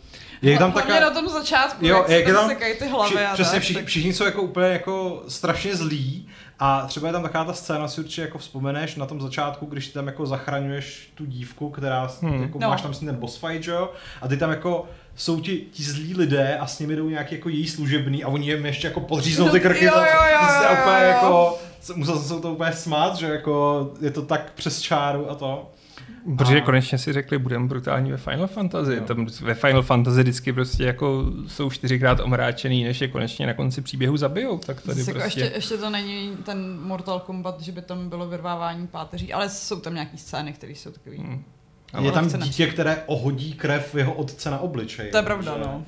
je 0.42 0.58
tam 0.58 0.72
taká... 0.72 1.00
na 1.00 1.10
tom 1.10 1.28
začátku, 1.28 1.86
Jo, 1.86 1.96
jak, 1.96 2.08
jak 2.08 2.26
je 2.28 2.34
tam 2.34 2.50
ty 2.78 2.88
hlavy 2.88 3.14
Vši, 3.14 3.24
a 3.24 3.34
přesně, 3.34 3.52
tak, 3.52 3.62
všichni, 3.62 3.80
tak- 3.82 3.86
všichni 3.88 4.12
jsou 4.12 4.24
jako 4.24 4.42
úplně 4.42 4.66
jako 4.66 5.22
strašně 5.28 5.76
zlí 5.76 6.28
a 6.58 6.86
třeba 6.86 7.06
je 7.06 7.12
tam 7.12 7.22
taková 7.22 7.44
ta 7.44 7.52
scéna, 7.52 7.88
si 7.88 8.00
určitě 8.00 8.22
jako 8.22 8.38
vzpomeneš 8.38 8.96
na 8.96 9.06
tom 9.06 9.20
začátku, 9.20 9.66
když 9.66 9.86
ty 9.88 9.92
tam 9.94 10.06
jako 10.06 10.26
zachraňuješ 10.26 11.12
tu 11.14 11.26
dívku, 11.26 11.70
která 11.70 12.10
Hmm. 12.22 12.42
jako 12.42 12.58
No. 12.58 12.68
máš 12.68 12.82
tam 12.82 12.94
s 12.94 13.00
ní 13.00 13.06
ten 13.06 13.16
boss 13.16 13.36
fight, 13.36 13.62
že 13.64 13.70
jo? 13.70 13.90
A 14.22 14.28
ty 14.28 14.36
tam 14.36 14.50
jako 14.50 14.86
jsou 15.16 15.40
ti, 15.40 15.56
ti 15.72 15.82
zlí 15.82 16.14
lidé 16.14 16.56
a 16.58 16.66
s 16.66 16.78
nimi 16.78 16.96
jdou 16.96 17.08
nějaký 17.08 17.34
jako 17.34 17.48
její 17.48 17.68
služebný 17.68 18.24
a 18.24 18.28
oni 18.28 18.50
jim 18.50 18.66
ještě 18.66 18.86
jako 18.86 19.00
podříznou 19.00 19.48
ty 19.48 19.60
krky. 19.60 19.84
Jo, 19.84 19.92
to- 19.94 19.98
jo, 20.00 20.04
jo, 20.32 20.38
to 20.40 20.46
se 20.60 20.64
jo, 20.66 20.72
úplně 20.82 20.96
jo. 21.04 21.08
jako, 21.08 21.58
musel 21.94 22.18
jsem 22.18 22.36
se 22.36 22.42
to 22.42 22.52
úplně 22.52 22.72
smát, 22.72 23.16
že 23.16 23.26
jako 23.26 23.90
je 24.00 24.10
to 24.10 24.22
tak 24.22 24.52
přes 24.54 24.80
čáru 24.80 25.30
a 25.30 25.34
to. 25.34 25.70
Protože 26.38 26.58
A- 26.60 26.64
konečně 26.64 26.98
si 26.98 27.12
řekli, 27.12 27.38
budeme 27.38 27.66
brutální 27.68 28.10
ve 28.10 28.16
Final 28.16 28.46
Fantasy. 28.46 28.94
Jo. 28.94 29.00
Tam 29.06 29.26
ve 29.42 29.54
Final 29.54 29.82
Fantasy 29.82 30.20
vždycky 30.22 30.52
prostě 30.52 30.84
jako 30.84 31.24
jsou 31.46 31.70
čtyřikrát 31.70 32.20
omráčený, 32.20 32.84
než 32.84 33.00
je 33.00 33.08
konečně 33.08 33.46
na 33.46 33.54
konci 33.54 33.82
příběhu 33.82 34.16
zabijou. 34.16 34.58
Tak 34.58 34.80
tady 34.82 35.00
Jako 35.00 35.12
prostě... 35.12 35.40
ještě, 35.40 35.54
ještě 35.56 35.76
to 35.76 35.90
není 35.90 36.36
ten 36.44 36.80
Mortal 36.82 37.20
Kombat, 37.20 37.60
že 37.60 37.72
by 37.72 37.82
tam 37.82 38.08
bylo 38.08 38.28
vyrvávání 38.28 38.86
páteří, 38.86 39.32
ale 39.32 39.48
jsou 39.48 39.80
tam 39.80 39.94
nějaký 39.94 40.18
scény, 40.18 40.52
které 40.52 40.72
jsou 40.72 40.90
takový. 40.90 41.18
Hmm. 41.18 41.44
A 41.92 42.00
je 42.00 42.12
tam 42.12 42.28
dítě, 42.28 42.66
které 42.66 43.02
ohodí 43.06 43.52
krev 43.52 43.94
jeho 43.94 44.12
otce 44.14 44.50
na 44.50 44.58
obličej. 44.58 45.10
To 45.10 45.16
je 45.16 45.22
pravda, 45.22 45.52
takže- 45.52 45.68
no. 45.68 45.84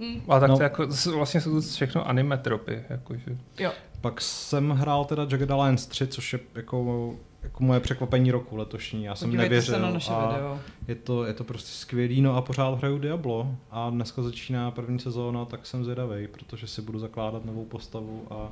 Hm, 0.00 0.20
A 0.28 0.40
tak 0.40 0.50
No. 0.50 0.56
to 0.56 0.62
jako, 0.62 0.86
vlastně 1.16 1.40
jsou 1.40 1.54
to 1.54 1.60
všechno 1.60 2.08
animetropy. 2.08 2.82
Jakože. 2.90 3.36
jo. 3.58 3.72
Pak 4.00 4.20
jsem 4.20 4.70
hrál 4.70 5.04
teda 5.04 5.22
Jagged 5.30 5.50
Alliance 5.50 5.88
3, 5.88 6.06
což 6.06 6.32
je 6.32 6.38
jako, 6.54 7.14
jako 7.42 7.62
moje 7.64 7.80
překvapení 7.80 8.30
roku 8.30 8.56
letošní. 8.56 9.04
Já 9.04 9.14
jsem 9.14 9.28
Podívejte 9.28 9.48
nevěřil. 9.54 9.74
se 9.74 9.80
na 9.80 9.90
naše 9.90 10.12
a 10.12 10.32
video. 10.32 10.58
je, 10.88 10.94
to, 10.94 11.24
je 11.24 11.34
to 11.34 11.44
prostě 11.44 11.70
skvělý, 11.70 12.20
no 12.22 12.36
a 12.36 12.42
pořád 12.42 12.78
hraju 12.78 12.98
Diablo. 12.98 13.56
A 13.70 13.90
dneska 13.90 14.22
začíná 14.22 14.70
první 14.70 14.98
sezóna, 14.98 15.44
tak 15.44 15.66
jsem 15.66 15.84
zvědavý, 15.84 16.26
protože 16.28 16.66
si 16.66 16.82
budu 16.82 16.98
zakládat 16.98 17.44
novou 17.44 17.64
postavu 17.64 18.22
a 18.30 18.48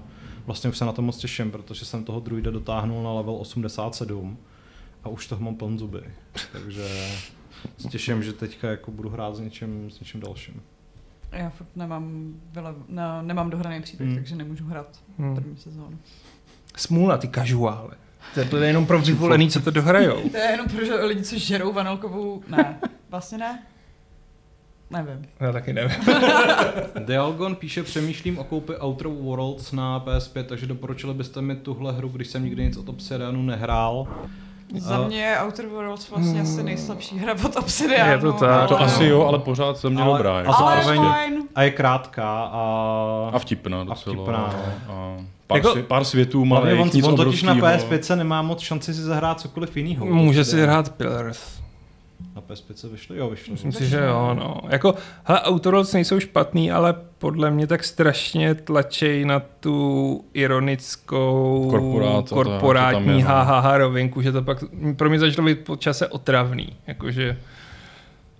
vlastně 0.46 0.70
už 0.70 0.78
se 0.78 0.84
na 0.84 0.92
to 0.92 1.02
moc 1.02 1.16
těším, 1.18 1.50
protože 1.50 1.84
jsem 1.84 2.04
toho 2.04 2.20
druida 2.20 2.50
dotáhnul 2.50 3.02
na 3.02 3.12
level 3.12 3.34
87 3.34 4.38
a 5.04 5.08
už 5.08 5.26
toho 5.26 5.40
mám 5.44 5.54
pln 5.54 5.78
zuby. 5.78 6.02
Takže 6.52 6.88
se 7.78 7.88
těším, 7.88 8.22
že 8.22 8.32
teďka 8.32 8.70
jako 8.70 8.90
budu 8.90 9.08
hrát 9.08 9.36
s 9.36 9.40
něčím, 9.40 9.90
s 9.90 10.00
něčím 10.00 10.20
dalším. 10.20 10.62
Já 11.32 11.50
furt 11.50 11.68
nemám, 11.76 12.34
vyle, 12.52 12.74
ne, 12.88 13.02
nemám 13.22 13.50
dohraný 13.50 13.82
příběh, 13.82 14.08
Hmm. 14.08 14.16
takže 14.18 14.36
nemůžu 14.36 14.64
hrát 14.66 15.00
Hmm. 15.18 15.34
první 15.34 15.56
sezónu. 15.56 15.98
Smůla, 16.76 17.18
ty 17.18 17.28
kažuále. 17.28 17.90
To 18.50 18.56
je 18.56 18.66
jenom 18.66 18.86
pro 18.86 18.98
vyvolený, 18.98 19.50
co 19.50 19.60
to 19.60 19.70
dohrajou. 19.70 20.28
To 20.28 20.36
je 20.36 20.50
jenom 20.50 20.66
pro 20.68 20.84
že 20.84 20.94
lidi, 20.94 21.22
co 21.22 21.38
žerou 21.38 21.72
vanilkovou... 21.72 22.42
Ne, 22.48 22.78
vlastně 23.10 23.38
ne. 23.38 23.62
Nevím. 24.90 25.26
Já 25.40 25.52
taky 25.52 25.72
nevím. 25.72 25.96
Dialgon 27.04 27.54
píše, 27.56 27.82
přemýšlím 27.82 28.38
o 28.38 28.44
koupi 28.44 28.72
Outer 28.84 29.06
Worlds 29.06 29.72
na 29.72 30.00
PS5, 30.00 30.44
takže 30.44 30.66
doporučili 30.66 31.14
byste 31.14 31.40
mi 31.42 31.56
tuhle 31.56 31.92
hru, 31.92 32.08
když 32.08 32.28
jsem 32.28 32.44
nikdy 32.44 32.62
nic 32.64 32.76
od 32.76 32.88
Obsidianu 32.88 33.42
nehrál. 33.42 34.06
Za 34.78 34.96
A- 34.96 35.06
mě 35.06 35.22
je 35.22 35.38
Outer 35.42 35.66
Worlds 35.66 36.10
vlastně 36.10 36.40
asi 36.40 36.62
nejslabší 36.62 37.18
hra 37.18 37.34
od 37.44 37.56
Obsidianu. 37.56 38.12
Je 38.12 38.18
to 38.18 38.32
tak. 38.32 38.68
To 38.68 38.76
Ale- 38.78 38.86
asi 38.86 39.04
jo, 39.04 39.22
ale 39.24 39.38
pořád 39.38 39.76
za 39.76 39.88
mě 39.88 40.02
Ale- 40.02 40.18
dobrá. 40.18 40.36
a 40.36 40.38
Jako. 40.38 40.54
Ale 40.54 40.76
zároveň- 40.82 41.02
je 41.02 41.08
fajn. 41.10 41.42
A 41.54 41.62
je 41.62 41.70
krátká 41.70 42.42
a... 42.52 43.30
A 43.32 43.38
vtipná 43.38 43.84
docela. 43.84 44.14
vtipná, 44.16 44.54
no. 44.88 44.94
A 44.94 45.16
pár, 45.46 45.58
Jako- 45.58 45.72
svě, 45.72 45.82
pár 45.82 46.04
světů 46.04 46.44
Hlavně 46.44 46.74
malých, 46.74 46.82
on, 46.82 46.90
nic 46.94 47.04
on 47.04 47.16
totiž 47.16 47.42
na 47.42 47.52
obrovskýho. 47.52 47.90
PS5 47.90 48.16
nemá 48.16 48.42
moc 48.42 48.60
šanci 48.60 48.94
si 48.94 49.02
zahrát 49.02 49.40
cokoliv 49.40 49.76
jiného. 49.76 50.06
Může 50.06 50.44
si 50.44 50.60
hrát 50.62 50.92
Pillars. 50.92 51.60
Na 52.34 52.42
PS5 52.42 52.90
vyšly? 52.90 53.18
Jo, 53.18 53.30
vyšly. 53.30 53.52
Myslím 53.52 53.72
si, 53.72 53.86
že 53.88 53.96
jo, 53.96 54.34
no. 54.34 54.60
Jako, 54.68 54.94
hele, 55.24 55.40
Outer 55.48 55.74
nejsou 55.94 56.20
špatný, 56.20 56.70
ale 56.72 56.94
podle 57.18 57.50
mě 57.50 57.66
tak 57.66 57.84
strašně 57.84 58.54
tlačej 58.54 59.24
na 59.24 59.40
tu 59.60 60.24
ironickou 60.34 61.66
Korporát, 61.70 62.28
korporátní 62.28 63.22
no. 63.22 63.28
hahaha 63.28 63.78
rovinku, 63.78 64.22
že 64.22 64.32
to 64.32 64.42
pak 64.42 64.64
pro 64.96 65.08
mě 65.08 65.18
začalo 65.18 65.46
být 65.46 65.58
po 65.64 65.76
čase 65.76 66.08
otravný. 66.08 66.68
Jakože 66.86 67.38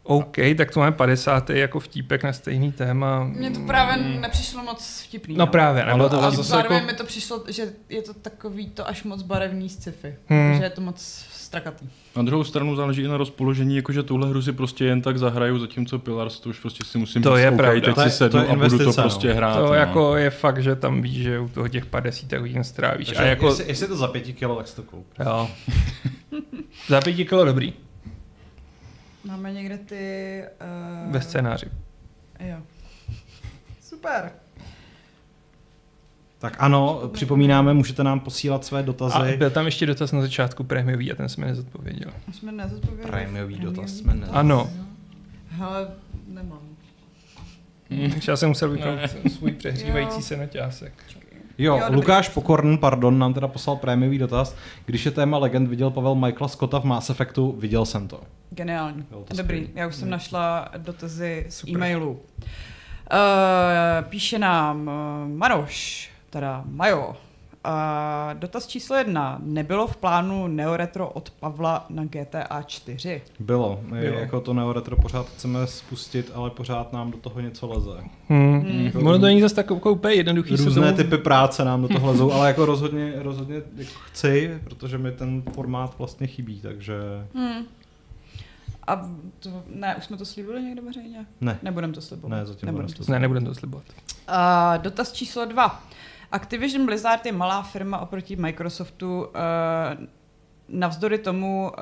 OK, 0.07 0.37
tak 0.57 0.71
to 0.71 0.81
máme 0.81 0.93
50. 0.93 1.51
jako 1.51 1.81
vtípek 1.81 2.23
na 2.25 2.33
stejný 2.33 2.73
téma. 2.73 3.25
Mně 3.25 3.51
to 3.51 3.61
právě 3.61 3.97
nepřišlo 4.21 4.63
moc 4.63 5.03
vtipný. 5.09 5.35
No 5.37 5.47
právě, 5.47 5.83
Ale 5.83 5.93
nebo 5.93 6.09
to 6.09 6.23
A 6.25 6.31
zase... 6.31 6.43
zároveň 6.43 6.75
jako- 6.77 6.87
mi 6.87 6.93
to 6.93 7.05
přišlo, 7.05 7.45
že 7.49 7.63
je 7.89 8.03
to 8.03 8.15
takový 8.15 8.67
to 8.71 8.89
až 8.89 9.05
moc 9.05 9.23
barevný 9.23 9.69
sci-fi. 9.69 10.15
Hmm. 10.29 10.55
Že 10.59 10.65
je 10.65 10.71
to 10.71 10.81
moc 10.81 11.27
strakatý. 11.33 11.89
Na 12.17 12.23
druhou 12.23 12.45
stranu 12.45 12.77
záleží 12.77 13.03
i 13.03 13.09
na 13.09 13.17
rozpoložení, 13.17 13.77
jakože 13.77 14.03
tuhle 14.03 14.29
hru 14.29 14.43
si 14.43 14.53
prostě 14.53 14.85
jen 14.85 15.03
tak 15.03 15.19
zahraju, 15.19 15.59
zatímco 15.59 15.99
Pillars 15.99 16.41
to 16.41 16.49
už 16.51 16.59
prostě 16.61 16.85
si 16.85 16.99
musím 16.99 17.23
To 17.23 17.37
je 17.37 17.51
pravda. 17.53 17.81
teď 17.81 17.95
To 17.95 18.01
je- 18.01 18.11
si 18.11 18.17
sednu 18.17 18.31
to 18.41 18.45
je 18.47 18.51
a 18.51 18.55
budu 18.55 18.61
to 18.61 18.65
investice, 18.75 19.01
no. 19.01 19.03
prostě 19.09 19.33
hrát. 19.33 19.57
To 19.57 19.67
no. 19.67 19.75
jako 19.75 20.17
je 20.17 20.31
fakt, 20.31 20.63
že 20.63 20.77
tam 20.77 21.03
víš, 21.03 21.23
že 21.23 21.39
u 21.41 21.49
toho 21.49 21.69
těch 21.69 21.87
50 21.87 22.33
hodin 22.39 22.65
strávíš. 22.65 23.07
Takže 23.09 23.23
A 23.23 23.27
jako, 23.27 23.47
jestli, 23.47 23.65
jestli 23.69 23.85
je 23.85 23.89
to 23.89 23.97
za 23.97 24.09
pěti 24.09 24.33
kilo, 24.33 24.57
tak 24.57 24.69
si 24.69 24.77
to 24.77 24.83
koup. 24.83 25.07
jo. 25.25 25.49
Za 26.89 27.01
pěti 27.01 27.25
kilo 27.25 27.45
dobrý, 27.45 27.73
Máme 29.27 29.53
někde 29.53 29.79
ty... 29.79 30.43
Uh... 31.07 31.13
ve 31.13 31.21
scénáři. 31.21 31.67
Jo. 32.41 32.57
Super. 33.81 34.31
Tak 36.39 36.57
ano, 36.59 37.11
připomínáme, 37.13 37.75
můžete 37.75 38.05
nám 38.05 38.21
posílat 38.21 38.65
své 38.65 38.79
A 38.79 38.83
dotazy. 38.83 39.37
byl 39.37 39.51
tam 39.51 39.65
ještě 39.67 39.87
dotaz 39.87 40.13
na 40.13 40.21
začátku 40.21 40.65
prémiový 40.65 41.13
a 41.13 41.15
ten 41.15 41.29
jsme 41.29 41.47
nezodpověděl. 41.47 42.11
My 42.27 42.33
jsme 42.33 42.53
nezodpověděli. 42.53 43.09
Prémiový 43.11 43.59
dotaz 43.59 43.91
jsme 43.91 44.15
dotaz. 44.15 44.29
ne- 44.31 44.39
Ano. 44.39 44.71
Hele, 45.49 45.89
nemám. 46.29 46.61
Já 48.29 48.37
jsem 48.37 48.49
musel 48.49 48.71
vypnout 48.71 48.99
svůj 49.33 49.53
přehřívající 49.53 50.17
Jo. 50.17 50.23
se 50.23 50.37
noťásek. 50.37 50.93
Jo, 51.59 51.77
Jo. 51.77 51.85
Lukáš 51.91 52.29
Pokorn, 52.29 52.79
pardon, 52.79 53.19
nám 53.19 53.35
teda 53.35 53.49
poslal 53.49 53.77
prémiový 53.77 54.19
dotaz. 54.19 54.57
Když 54.87 55.05
je 55.05 55.11
téma 55.11 55.39
legend, 55.39 55.69
viděl 55.69 55.91
Pavel 55.91 56.15
Michaela 56.15 56.49
Scotta 56.49 56.81
v 56.81 56.85
Mass 56.85 57.11
Effectu, 57.11 57.55
viděl 57.59 57.85
jsem 57.87 58.09
to. 58.09 58.21
Geniální. 58.51 59.03
To 59.03 59.17
Dobrý, 59.37 59.45
skvělý. 59.45 59.69
já 59.75 59.87
už 59.87 59.95
jsem 59.95 60.11
našla 60.11 60.69
dotazy 60.77 61.47
z 61.49 61.55
Super. 61.57 61.75
e-mailu. 61.75 62.11
Uh, 62.11 62.19
píše 64.09 64.39
nám 64.39 64.81
uh, 64.89 65.37
Maroš, 65.37 66.11
teda 66.31 66.63
Majo. 66.67 67.17
Uh, 67.67 68.39
dotaz 68.41 68.67
číslo 68.67 68.97
jedna. 68.97 69.39
Nebylo 69.43 69.87
v 69.87 69.97
plánu 69.97 70.47
Neoretro 70.47 71.09
od 71.11 71.31
Pavla 71.31 71.87
na 71.91 72.05
GTA 72.05 72.63
4? 72.67 73.23
Bylo. 73.41 73.81
My 73.83 74.07
Jo. 74.07 74.15
jako 74.15 74.41
to 74.41 74.55
Neoretro 74.55 74.97
pořád 74.97 75.27
chceme 75.29 75.67
spustit, 75.67 76.31
ale 76.35 76.51
pořád 76.51 76.93
nám 76.93 77.11
do 77.11 77.19
toho 77.19 77.41
něco 77.41 77.67
leze. 77.67 77.91
Hmm. 78.29 78.61
Hmm. 78.61 79.07
Ono 79.07 79.19
to 79.19 79.25
není 79.27 79.41
zase 79.41 79.55
tak 79.55 79.71
úplně 79.71 80.15
jednoduchý. 80.15 80.57
Různé 80.57 80.93
tomu- 80.93 80.97
typy 80.97 81.19
práce 81.19 81.65
nám 81.65 81.83
do 81.83 81.89
toho 81.89 82.07
lezou, 82.11 82.33
ale 82.33 82.49
jako 82.49 82.65
rozhodně, 82.67 83.13
rozhodně 83.17 83.55
jako 83.77 83.91
chci, 84.05 84.61
protože 84.65 84.99
mi 84.99 85.13
ten 85.13 85.43
formát 85.55 85.99
vlastně 85.99 86.27
chybí, 86.27 86.61
takže 86.61 86.95
Hmm. 87.35 87.65
A 88.87 88.97
to, 89.41 89.51
ne, 89.75 89.97
už 89.97 90.05
jsme 90.05 90.17
to 90.17 90.25
slíbili 90.25 90.63
někde 90.63 90.83
veřejně? 90.83 91.27
ne. 91.41 91.59
Nebudem 91.63 91.93
to 91.93 92.01
slibovat. 92.01 92.39
Ne, 92.39 92.47
zatím 92.47 92.67
Nebudem 92.67 92.85
budem 92.87 92.97
to 92.97 93.05
slibovat. 93.05 93.13
Ne, 93.17 93.21
nebudem 93.21 93.45
to 93.45 93.55
slibovat. 93.55 93.85
Uh, 94.29 94.83
dotaz 94.83 95.13
číslo 95.13 95.45
dva. 95.45 95.83
Activision 96.33 96.87
Blizzard 96.87 97.27
je 97.27 97.33
malá 97.33 97.63
firma 97.63 97.99
oproti 97.99 98.37
Microsoftu. 98.37 99.21
Uh, 99.21 99.27
navzdory 100.69 101.19
tomu 101.19 101.63
uh, 101.71 101.75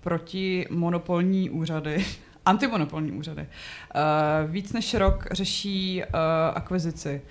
proti 0.00 0.66
monopolní 0.70 1.50
úřady, 1.50 2.06
antimonopolní 2.46 3.12
úřady, 3.12 3.42
uh, 3.42 4.50
víc 4.50 4.72
než 4.72 4.94
rok 4.94 5.26
řeší 5.32 6.02
akvizici. 6.54 7.22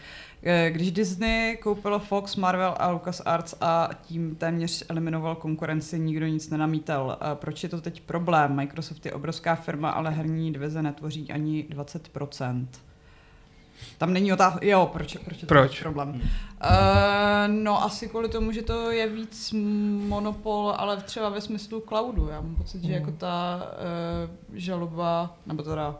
Eh, 0.44 0.72
Když 0.72 0.92
Disney 0.92 1.58
koupilo 1.58 2.00
Fox, 2.00 2.36
Marvel 2.36 2.76
a 2.80 2.90
LucasArts 2.92 3.56
a 3.62 3.90
tím 4.02 4.36
téměř 4.36 4.86
eliminoval 4.90 5.36
konkurenci, 5.36 6.00
nikdo 6.00 6.28
nic 6.28 6.50
nenamítal. 6.50 7.18
Eh, 7.22 7.36
Proč 7.36 7.64
je 7.64 7.70
to 7.70 7.82
teď 7.82 8.02
problém? 8.02 8.56
Microsoft 8.56 9.06
je 9.06 9.14
obrovská 9.14 9.56
firma, 9.56 9.90
ale 9.90 10.10
herní 10.12 10.54
divize 10.54 10.82
netvoří 10.82 11.32
ani 11.32 11.64
20%. 11.70 12.68
Tam 13.98 14.14
není 14.14 14.34
otázka, 14.34 14.60
jo, 14.62 14.90
proč, 14.94 15.18
proč 15.26 15.38
je 15.38 15.42
to 15.42 15.46
Proč? 15.48 15.82
problém? 15.82 16.10
Uh, 16.10 16.22
no 17.48 17.84
asi 17.84 18.08
kvůli 18.08 18.30
tomu, 18.30 18.52
že 18.52 18.62
to 18.62 18.92
je 18.92 19.10
víc 19.10 19.56
monopol, 20.08 20.74
ale 20.78 20.98
třeba 20.98 21.30
ve 21.30 21.42
smyslu 21.42 21.84
cloudu. 21.88 22.28
Já 22.28 22.42
mám 22.42 22.56
pocit, 22.56 22.84
že 22.84 22.94
jako 22.94 23.12
ta 23.12 23.64
uh, 24.52 24.58
žaloba, 24.58 25.38
nebo 25.46 25.64
teda, 25.64 25.96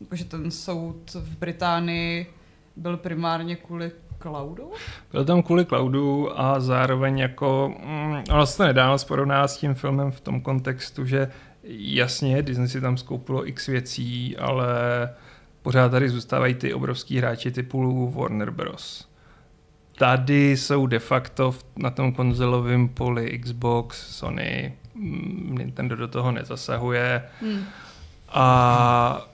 jako 0.00 0.16
že 0.16 0.24
ten 0.24 0.50
soud 0.50 1.14
v 1.14 1.38
Británii 1.38 2.34
byl 2.76 2.96
primárně 2.96 3.56
kvůli 3.56 3.92
cloudu? 4.22 4.70
Byl 5.12 5.24
tam 5.24 5.42
kvůli 5.42 5.64
cloudu 5.64 6.40
a 6.40 6.60
zároveň 6.60 7.18
jako, 7.18 7.74
mm, 7.86 8.24
ono 8.32 8.46
se 8.46 8.56
to 8.56 8.64
nedá 8.64 8.98
s 9.48 9.56
tím 9.56 9.74
filmem 9.74 10.10
v 10.10 10.20
tom 10.20 10.40
kontextu, 10.40 11.06
že 11.06 11.30
jasně, 11.72 12.42
Disney 12.42 12.68
si 12.68 12.80
tam 12.80 12.96
skoupilo 12.96 13.48
x 13.48 13.66
věcí, 13.66 14.36
ale 14.36 14.68
pořád 15.62 15.88
tady 15.88 16.08
zůstávají 16.08 16.54
ty 16.54 16.74
obrovský 16.74 17.18
hráči 17.18 17.50
typu 17.50 18.10
Warner 18.10 18.50
Bros. 18.50 19.08
Tady 19.98 20.56
jsou 20.56 20.86
de 20.86 20.98
facto 20.98 21.54
na 21.76 21.90
tom 21.90 22.12
konzolovém 22.12 22.88
poli 22.88 23.38
Xbox, 23.38 24.16
Sony, 24.16 24.74
mm, 24.94 25.54
Nintendo 25.58 25.96
do 25.96 26.08
toho 26.08 26.32
nezasahuje. 26.32 27.22
Hmm. 27.40 27.64
A 28.28 29.29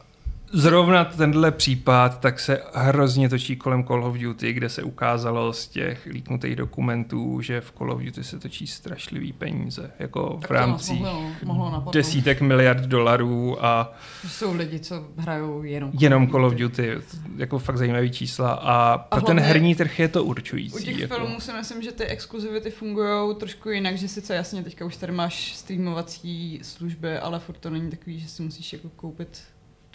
zrovna 0.56 1.04
tenhle 1.04 1.50
případ 1.52 2.20
tak 2.20 2.40
se 2.40 2.62
hrozně 2.74 3.28
točí 3.28 3.56
kolem 3.56 3.84
Call 3.84 4.04
of 4.04 4.16
Duty, 4.16 4.52
kde 4.52 4.68
se 4.68 4.82
ukázalo 4.82 5.52
z 5.52 5.68
těch 5.68 6.06
líknutých 6.06 6.56
dokumentů, 6.56 7.40
že 7.40 7.60
v 7.60 7.72
Call 7.78 7.92
of 7.92 8.00
Duty 8.02 8.24
se 8.24 8.38
točí 8.38 8.66
strašlivý 8.66 9.32
peníze, 9.32 9.90
jako 9.98 10.36
v 10.36 10.40
Tak 10.40 10.50
rámci 10.50 10.92
mohlo, 10.92 11.22
mohlo 11.44 11.70
napadnout. 11.70 11.94
desítek 11.94 12.40
miliard 12.40 12.80
dolarů 12.86 13.64
a 13.64 13.92
Jsou 14.28 14.54
lidi, 14.56 14.80
co 14.80 15.04
hrajou 15.16 15.62
jenom 15.62 15.90
jenom 16.00 16.30
Call 16.30 16.44
of 16.44 16.54
Duty, 16.54 16.90
jako 17.36 17.58
fakt 17.58 17.76
zajímavý 17.78 18.10
čísla 18.10 18.52
a 18.52 18.98
pro 18.98 19.20
ten 19.20 19.40
herní 19.40 19.74
trh 19.74 19.98
je 19.98 20.08
to 20.08 20.24
U 20.24 20.26
určující. 20.28 20.84
těch 20.84 20.98
jako. 20.98 21.14
filmů 21.14 21.40
si 21.40 21.52
myslím, 21.52 21.82
že 21.82 21.92
ty 21.92 22.04
exkluzivity 22.04 22.70
fungují 22.70 23.36
trošku 23.36 23.68
jinak, 23.70 23.98
že 23.98 24.08
sice 24.08 24.34
jasně 24.34 24.62
teďka 24.62 24.84
už 24.84 24.96
tady 24.96 25.12
máš 25.12 25.54
streamovací 25.56 26.60
služby, 26.62 27.18
ale 27.18 27.38
furt 27.40 27.58
to 27.58 27.70
není 27.70 27.90
takový, 27.90 28.20
že 28.20 28.28
si 28.28 28.42
musíš 28.42 28.72
jako 28.72 28.88
koupit 28.96 29.38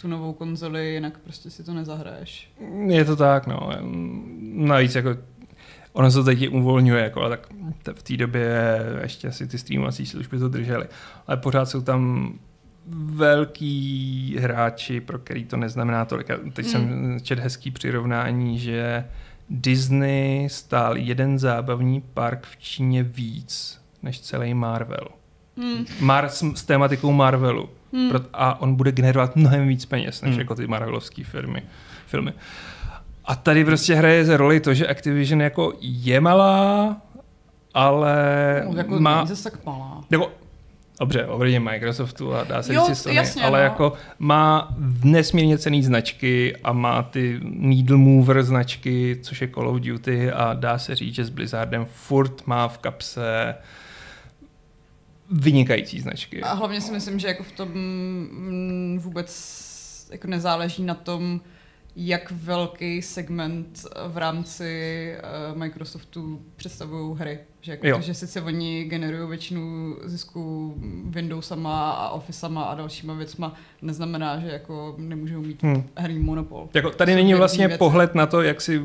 tu 0.02 0.08
novou 0.08 0.32
konzoli, 0.32 0.94
jinak 0.94 1.18
prostě 1.18 1.50
si 1.50 1.64
to 1.64 1.74
nezahraješ. 1.74 2.52
Je 2.86 3.04
to 3.04 3.16
tak, 3.16 3.46
no. 3.46 3.70
Navíc 4.52 4.94
jako 4.94 5.10
ono 5.92 6.10
se 6.10 6.18
to 6.18 6.24
teď 6.24 6.48
uvolňuje, 6.48 7.02
jako, 7.02 7.20
ale 7.22 7.38
tak 7.82 7.96
v 7.96 8.02
té 8.02 8.16
době 8.16 8.78
ještě 9.02 9.28
asi 9.28 9.46
ty 9.46 9.58
streamovací 9.58 10.06
služby 10.06 10.38
to 10.38 10.48
držely. 10.48 10.86
Ale 11.26 11.36
pořád 11.36 11.66
jsou 11.66 11.80
tam 11.82 12.32
velký 13.16 14.36
hráči, 14.40 15.00
pro 15.00 15.18
který 15.18 15.44
to 15.44 15.56
neznamená 15.56 16.04
tolik. 16.04 16.26
Teď 16.52 16.66
Hmm. 16.66 16.72
jsem 16.72 17.18
čet 17.22 17.38
hezký 17.38 17.70
přirovnání, 17.70 18.58
že 18.58 19.04
Disney 19.50 20.48
stál 20.48 20.96
jeden 20.96 21.38
zábavní 21.38 22.00
park 22.00 22.46
v 22.46 22.56
Číně 22.56 23.02
víc 23.02 23.80
než 24.02 24.20
celý 24.20 24.54
Marvel. 24.54 25.08
Hmm. 25.56 25.84
Mar- 26.00 26.26
s, 26.28 26.42
s 26.60 26.64
tématikou 26.64 27.12
Marvelu. 27.12 27.68
Hmm. 27.92 28.10
A 28.32 28.60
on 28.60 28.74
bude 28.74 28.92
generovat 28.92 29.36
mnohem 29.36 29.68
víc 29.68 29.84
peněz, 29.86 30.22
než 30.22 30.30
Hmm. 30.30 30.38
jako 30.40 30.54
ty 30.54 30.66
Marvelovské 30.66 31.24
firmy, 31.24 31.62
filmy. 32.06 32.32
A 33.24 33.34
tady 33.34 33.64
prostě 33.64 33.94
hraje 33.94 34.24
ze 34.24 34.36
roli 34.36 34.60
to, 34.60 34.74
že 34.74 34.86
Activision 34.86 35.40
jako 35.42 35.72
je 35.80 36.20
malá, 36.20 36.96
ale 37.74 38.14
No, 38.68 38.76
jako 38.76 39.00
má... 39.00 39.16
není 39.16 39.28
zase 39.28 39.50
tak 39.50 39.64
malá. 39.66 40.04
Nebo, 40.10 40.30
dobře, 41.00 41.26
oproti 41.26 41.58
Microsoftu 41.58 42.34
a 42.34 42.44
dá 42.44 42.62
se 42.62 42.74
Jo, 42.74 42.84
říct 42.88 43.02
Sony, 43.02 43.14
jasně, 43.14 43.42
ale 43.44 43.58
no. 43.58 43.64
jako 43.64 43.92
má 44.18 44.74
nesmírně 45.04 45.58
cený 45.58 45.82
značky 45.82 46.56
a 46.64 46.72
má 46.72 47.02
ty 47.02 47.40
needle 47.42 47.96
mover 47.96 48.42
značky, 48.42 49.18
což 49.22 49.40
je 49.40 49.48
Call 49.48 49.68
of 49.68 49.80
Duty 49.80 50.32
a 50.32 50.52
dá 50.54 50.78
se 50.78 50.94
říct, 50.94 51.14
že 51.14 51.24
s 51.24 51.30
Blizzardem 51.30 51.86
furt 51.92 52.46
má 52.46 52.68
v 52.68 52.78
kapse 52.78 53.54
vynikající 55.32 56.00
značky. 56.00 56.42
A 56.42 56.52
hlavně 56.52 56.80
si 56.80 56.92
myslím, 56.92 57.18
že 57.18 57.28
jako 57.28 57.42
v 57.42 57.52
tom 57.52 57.68
mm, 57.68 58.98
vůbec 59.02 59.62
jako 60.12 60.28
nezáleží 60.28 60.82
na 60.82 60.94
tom, 60.94 61.40
jak 61.96 62.30
velký 62.30 63.02
segment 63.02 63.86
v 64.08 64.16
rámci 64.16 65.14
uh, 65.52 65.58
Microsoftu 65.58 66.42
představují 66.56 67.18
hry. 67.18 67.38
Že, 67.64 67.78
jako 67.82 68.00
že 68.00 68.14
sice 68.14 68.40
oni 68.40 68.84
generují 68.84 69.28
většinu 69.28 69.96
zisku 70.04 70.74
Windowsama 71.04 71.90
a 71.90 72.08
Officema 72.10 72.62
a 72.64 72.74
dalšíma 72.74 73.14
věcma, 73.14 73.54
neznamená, 73.82 74.40
že 74.40 74.46
jako 74.48 74.94
nemůžou 74.98 75.40
mít 75.40 75.62
Hmm. 75.62 75.88
herní 75.96 76.18
monopol. 76.18 76.68
Jako 76.74 76.90
tady 76.90 77.14
není 77.14 77.34
vlastně 77.34 77.66
věci. 77.68 77.78
pohled 77.78 78.14
na 78.14 78.26
to, 78.26 78.42
jak 78.42 78.60
si... 78.60 78.82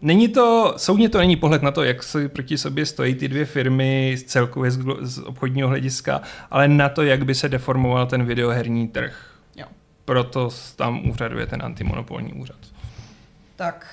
Není 0.00 0.28
to, 0.28 0.74
soudně 0.76 1.08
to 1.08 1.18
není 1.18 1.36
pohled 1.36 1.62
na 1.62 1.70
to, 1.70 1.82
jak 1.82 2.02
si 2.02 2.28
proti 2.28 2.58
sobě 2.58 2.86
stojí 2.86 3.14
ty 3.14 3.28
dvě 3.28 3.44
firmy 3.44 4.16
z 4.18 4.22
celkově 4.24 4.70
z, 4.70 4.78
z 5.00 5.18
obchodního 5.18 5.68
hlediska, 5.68 6.22
ale 6.50 6.68
na 6.68 6.88
to, 6.88 7.02
jak 7.02 7.24
by 7.24 7.34
se 7.34 7.48
deformoval 7.48 8.06
ten 8.06 8.24
videoherní 8.24 8.88
trh. 8.88 9.34
Jo. 9.56 9.66
Proto 10.04 10.48
tam 10.76 11.10
úřaduje 11.10 11.46
ten 11.46 11.62
antimonopolní 11.62 12.32
úřad. 12.32 12.56
Tak, 13.56 13.86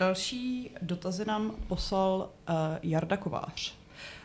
další 0.00 0.70
dotazy 0.82 1.24
nám 1.24 1.52
poslal 1.68 2.16
uh, 2.48 2.54
Jarda 2.82 3.16
Kovář. 3.16 3.74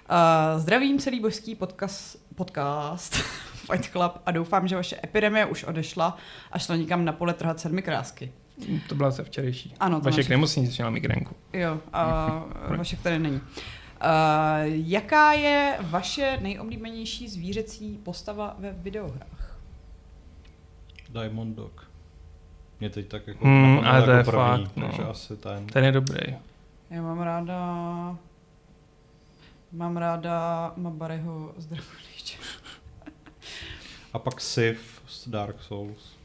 Uh, 0.09 0.59
zdravím 0.61 0.99
celý 0.99 1.19
božský 1.19 1.55
podcast, 1.55 2.17
podcast 2.35 3.15
Fight 3.53 3.85
Club 3.91 4.21
a 4.25 4.31
doufám, 4.31 4.67
že 4.67 4.75
vaše 4.75 4.99
epidemie 5.03 5.45
už 5.45 5.63
odešla 5.63 6.17
a 6.51 6.59
šla 6.59 6.75
někam 6.75 7.05
na 7.05 7.11
pole 7.11 7.33
trhat 7.33 7.59
sedmi 7.59 7.81
krásky. 7.81 8.31
To 8.89 8.95
byla 8.95 9.11
se 9.11 9.23
včerejší. 9.23 9.73
Ano, 9.79 9.99
to 9.99 10.05
Vašek 10.05 10.17
naše- 10.17 10.29
nemocnice 10.29 10.73
měla 10.77 10.89
migrénku. 10.89 11.35
Jo, 11.53 11.79
a 11.93 12.27
Vašek 12.77 13.01
tady 13.01 13.19
není. 13.19 13.35
Uh, 13.35 13.41
jaká 14.65 15.33
je 15.33 15.77
vaše 15.81 16.39
nejoblíbenější 16.41 17.27
zvířecí 17.29 17.99
postava 18.03 18.55
ve 18.59 18.71
videohrách? 18.71 19.59
Diamond 21.09 21.55
Dog. 21.55 21.84
Mě 22.79 22.89
teď 22.89 23.07
tak 23.07 23.27
jako 23.27 23.45
Hmm, 23.45 23.79
ale 23.79 24.05
to 24.05 24.11
jako 24.11 24.17
je 24.17 24.23
první, 24.23 24.65
fakt, 24.65 24.77
no. 24.99 25.09
asi 25.09 25.37
ten. 25.37 25.67
Ten 25.67 25.83
je 25.85 25.91
dobrý. 25.91 26.35
Já 26.89 27.01
mám 27.01 27.21
ráda... 27.21 27.55
Mám 29.71 29.97
ráda 29.97 30.73
Mabareho 30.77 31.53
z 31.57 31.65
Dragon 31.65 31.95
Age. 32.17 32.37
A 34.13 34.19
pak 34.19 34.41
Sif 34.41 35.01
z 35.07 35.27
Dark 35.27 35.61
Souls. 35.63 36.15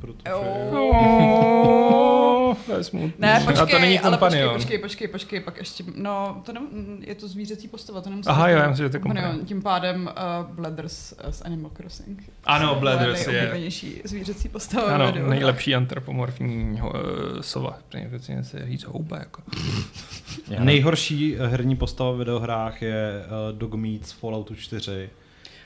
Protože... 0.00 0.34
Oh, 0.34 2.56
to 2.66 2.72
je 2.72 2.84
smutný. 2.84 3.12
Ne, 3.18 3.42
počkej, 3.46 3.62
A 3.62 3.66
to 3.66 3.78
není 3.78 4.00
ale 4.00 4.18
počkej, 4.18 4.48
počkej, 4.48 4.78
počkej, 4.78 5.08
počkej, 5.08 5.40
pak 5.40 5.56
ještě, 5.56 5.84
no, 5.96 6.42
to 6.46 6.52
ne, 6.52 6.60
je 7.00 7.14
to 7.14 7.28
zvířecí 7.28 7.68
postava, 7.68 8.00
to 8.00 8.10
nemusí 8.10 8.28
Aha, 8.28 8.46
být 8.46 8.52
jo, 8.52 8.58
já 8.58 8.68
myslím, 8.68 8.86
že 8.86 8.90
to 8.90 8.96
je 8.96 9.00
kompanion. 9.00 9.44
Tím 9.44 9.62
pádem 9.62 10.10
uh, 10.40 10.56
Blathers 10.56 11.12
uh, 11.12 11.30
z 11.30 11.42
Animal 11.42 11.70
Crossing. 11.70 12.22
Ano, 12.44 12.66
Moje 12.66 12.80
Blathers 12.80 13.26
je 13.26 13.32
nejoblíbenější 13.32 14.00
zvířecí 14.04 14.48
postava. 14.48 14.94
ano, 14.94 15.06
videohrách. 15.06 15.30
nejlepší 15.30 15.74
antropomorfní 15.74 16.80
uh, 16.82 16.90
sova. 17.40 17.78
Protože 18.10 18.44
se 18.44 18.66
říct 18.66 18.84
houba. 18.84 19.18
Jako. 19.18 19.42
Nejhorší 20.58 21.36
eh, 21.36 21.46
herní 21.46 21.76
postava 21.76 22.12
v 22.12 22.18
videohrách 22.18 22.82
je 22.82 23.24
uh, 23.24 23.58
Dog 23.58 23.74
Meat 23.74 24.06
z 24.06 24.12
Falloutu 24.12 24.54
4, 24.54 25.10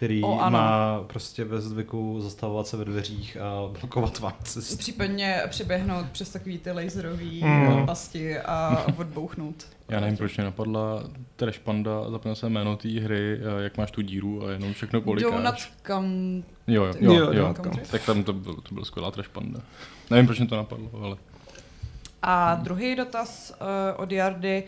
který 0.00 0.22
O, 0.22 0.40
ano. 0.40 0.50
má 0.58 1.00
prostě 1.06 1.44
ve 1.44 1.60
zvyku 1.60 2.20
zastavovat 2.20 2.66
se 2.66 2.76
ve 2.76 2.84
dveřích 2.84 3.36
a 3.36 3.78
blokovat 3.80 4.18
vám 4.18 4.32
cestu. 4.42 4.76
Případně 4.76 5.42
přiběhnout 5.48 6.06
přes 6.12 6.30
takový 6.30 6.58
ty 6.58 6.70
laserový 6.70 7.44
Mm. 7.44 7.86
pasti 7.86 8.38
a 8.38 8.84
odbouchnout. 8.98 9.66
Já 9.88 10.00
nevím, 10.00 10.16
proč 10.16 10.36
mě 10.36 10.44
napadla 10.44 11.02
Trash 11.36 11.58
Panda, 11.58 12.10
zapomněl 12.10 12.34
jsem 12.34 12.52
jméno 12.52 12.76
té 12.76 12.88
hry, 12.88 13.40
eh, 13.58 13.62
jak 13.62 13.76
máš 13.76 13.90
tu 13.90 14.00
díru 14.00 14.46
a 14.46 14.50
jenom 14.50 14.72
všechno 14.72 15.00
polikáš. 15.00 15.32
Donut 15.32 15.68
kam... 15.82 16.04
Jo, 16.66 16.84
jo, 16.84 16.94
jo, 17.00 17.12
Jo, 17.12 17.32
jo. 17.32 17.54
Tak 17.90 18.04
tam 18.06 18.24
to 18.24 18.32
byl, 18.32 18.54
to 18.54 18.74
byl 18.74 18.84
skvělá 18.84 19.10
Trash 19.10 19.28
Panda. 19.28 19.60
Nevím, 20.10 20.26
proč 20.26 20.38
mě 20.38 20.48
to 20.48 20.56
napadlo, 20.56 20.90
ale... 21.02 21.16
A 22.22 22.54
druhý 22.54 22.96
dotaz 22.96 23.52
uh, 23.60 23.66
od 24.02 24.12
Jardy. 24.12 24.64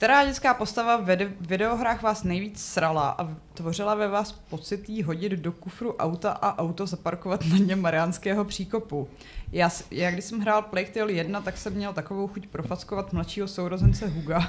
Která 0.00 0.24
dětská 0.24 0.54
postava 0.54 0.96
v 0.96 1.04
vide- 1.04 1.32
videohrách 1.40 2.02
vás 2.02 2.24
nejvíc 2.24 2.62
srala 2.62 3.14
a 3.18 3.28
tvořila 3.54 3.94
ve 3.94 4.08
vás 4.08 4.32
pocit 4.32 4.88
jí 4.88 5.02
hodit 5.02 5.32
do 5.32 5.52
kufru 5.52 5.96
auta 5.96 6.30
a 6.30 6.58
auto 6.58 6.86
zaparkovat 6.86 7.44
na 7.44 7.58
dně 7.58 7.76
Mariánského 7.76 8.44
příkopu? 8.44 9.08
Já, 9.52 9.70
já 9.90 10.10
když 10.10 10.24
jsem 10.24 10.40
hrál 10.40 10.62
Plague 10.62 10.90
Tale 10.92 11.12
1, 11.12 11.40
tak 11.40 11.56
jsem 11.56 11.72
měl 11.72 11.92
takovou 11.92 12.28
chuť 12.28 12.46
profackovat 12.46 13.12
mladšího 13.12 13.48
sourozence 13.48 14.06
Huga, 14.06 14.48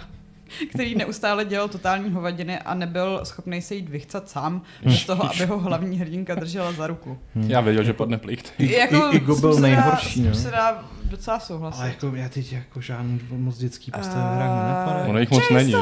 který 0.70 0.96
neustále 0.96 1.46
dělal 1.46 1.68
totální 1.70 2.10
hovadiny 2.12 2.60
a 2.60 2.74
nebyl 2.74 3.20
schopný 3.24 3.62
se 3.62 3.76
jít 3.76 3.90
vychcat 3.90 4.30
sám, 4.30 4.62
bez 4.84 5.06
toho, 5.06 5.30
aby 5.36 5.46
ho 5.46 5.60
hlavní 5.60 5.98
hrdinka 6.00 6.36
držela 6.36 6.72
za 6.72 6.88
ruku. 6.88 7.18
Já 7.36 7.62
věděl, 7.62 7.84
že 7.84 7.94
padne 7.94 8.18
plikt. 8.18 8.54
I- 8.58 8.66
I- 8.66 9.16
Igo 9.16 9.36
byl 9.36 9.54
se 9.54 9.62
dá- 9.62 9.68
nejhorší, 9.68 10.14
tím 10.14 10.30
no. 10.30 10.36
se 10.36 10.52
dá 10.52 10.84
docela 11.04 11.40
souhlasit. 11.40 11.80
Ale 11.80 11.90
jako 11.90 12.12
já 12.16 12.30
teď 12.30 12.54
jako 12.54 12.82
žádný 12.82 13.20
moc 13.32 13.58
dětský 13.58 13.92
postavy 13.92 14.22
v 14.22 14.26
Eh, 14.32 14.36
hrách 14.36 14.64
nenapadají. 14.64 15.10
Ono 15.10 15.20
jich 15.20 15.32
moc 15.32 15.44
není. 15.54 15.74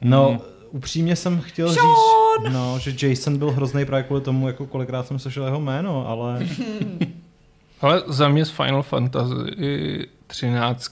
No, 0.00 0.28
Hmm. 0.28 0.38
upřímně 0.70 1.16
jsem 1.16 1.40
chtěl 1.40 1.72
Sean! 1.72 1.86
říct, 1.86 2.52
no, 2.52 2.78
že 2.78 3.08
Jason 3.08 3.38
byl 3.38 3.50
hrozný 3.50 3.84
právě 3.84 4.02
kvůli 4.04 4.20
tomu, 4.20 4.46
jako 4.46 4.66
kolikrát 4.66 5.06
jsem 5.06 5.18
slyšel 5.18 5.44
jeho 5.44 5.60
jméno, 5.60 6.08
ale 6.08 6.46
Ale 7.80 8.02
za 8.06 8.28
mě 8.28 8.44
z 8.44 8.50
Final 8.50 8.82
Fantasy 8.82 9.34
13 10.34 10.88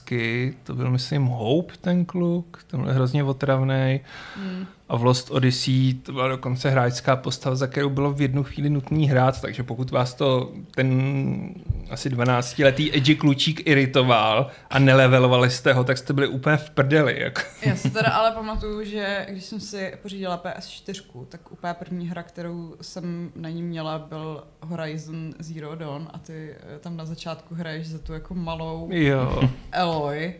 to 0.63 0.75
byl, 0.75 0.91
myslím, 0.91 1.25
Hope 1.25 1.73
ten 1.81 2.05
kluk, 2.05 2.63
ten 2.67 2.81
byl 2.81 2.93
hrozně 2.93 3.23
otravný. 3.23 3.99
Hmm. 4.35 4.65
A 4.93 4.97
v 4.97 5.03
Lost 5.03 5.31
Odyssey 5.31 5.93
to 5.93 6.11
byla 6.11 6.27
dokonce 6.27 6.69
hráčská 6.69 7.15
postava, 7.15 7.55
za 7.55 7.67
kterou 7.67 7.89
bylo 7.89 8.13
v 8.13 8.21
jednu 8.21 8.43
chvíli 8.43 8.69
nutný 8.69 9.09
hrát, 9.09 9.41
takže 9.41 9.63
pokud 9.63 9.91
vás 9.91 10.13
to 10.13 10.51
ten 10.75 11.49
asi 11.89 12.09
12-letý 12.09 12.95
edgy 12.97 13.15
klučík 13.15 13.67
iritoval 13.67 14.51
a 14.69 14.79
nelevelovali 14.79 15.49
jste 15.49 15.73
ho, 15.73 15.83
tak 15.83 15.97
jste 15.97 16.13
byli 16.13 16.27
úplně 16.27 16.57
v 16.57 16.69
prdeli. 16.69 17.21
Jako. 17.21 17.41
Já 17.65 17.75
si 17.75 17.89
teda 17.89 18.09
ale 18.09 18.31
pamatuju, 18.31 18.83
že 18.83 19.25
když 19.29 19.43
jsem 19.43 19.59
si 19.59 19.93
pořídila 20.01 20.43
PS4, 20.43 21.25
tak 21.29 21.51
úplně 21.51 21.73
první 21.73 22.09
hra, 22.09 22.23
kterou 22.23 22.75
jsem 22.81 23.31
na 23.35 23.49
ní 23.49 23.63
měla, 23.63 23.99
byl 23.99 24.43
Horizon 24.61 25.33
Zero 25.39 25.75
Dawn 25.75 26.07
a 26.13 26.17
ty 26.17 26.55
eh, 26.75 26.79
tam 26.79 26.97
na 26.97 27.05
začátku 27.05 27.55
hraješ 27.55 27.87
za 27.87 27.99
tu 27.99 28.13
jako 28.13 28.33
malou 28.33 28.89
Jo. 28.91 29.49
Eloy 29.71 30.33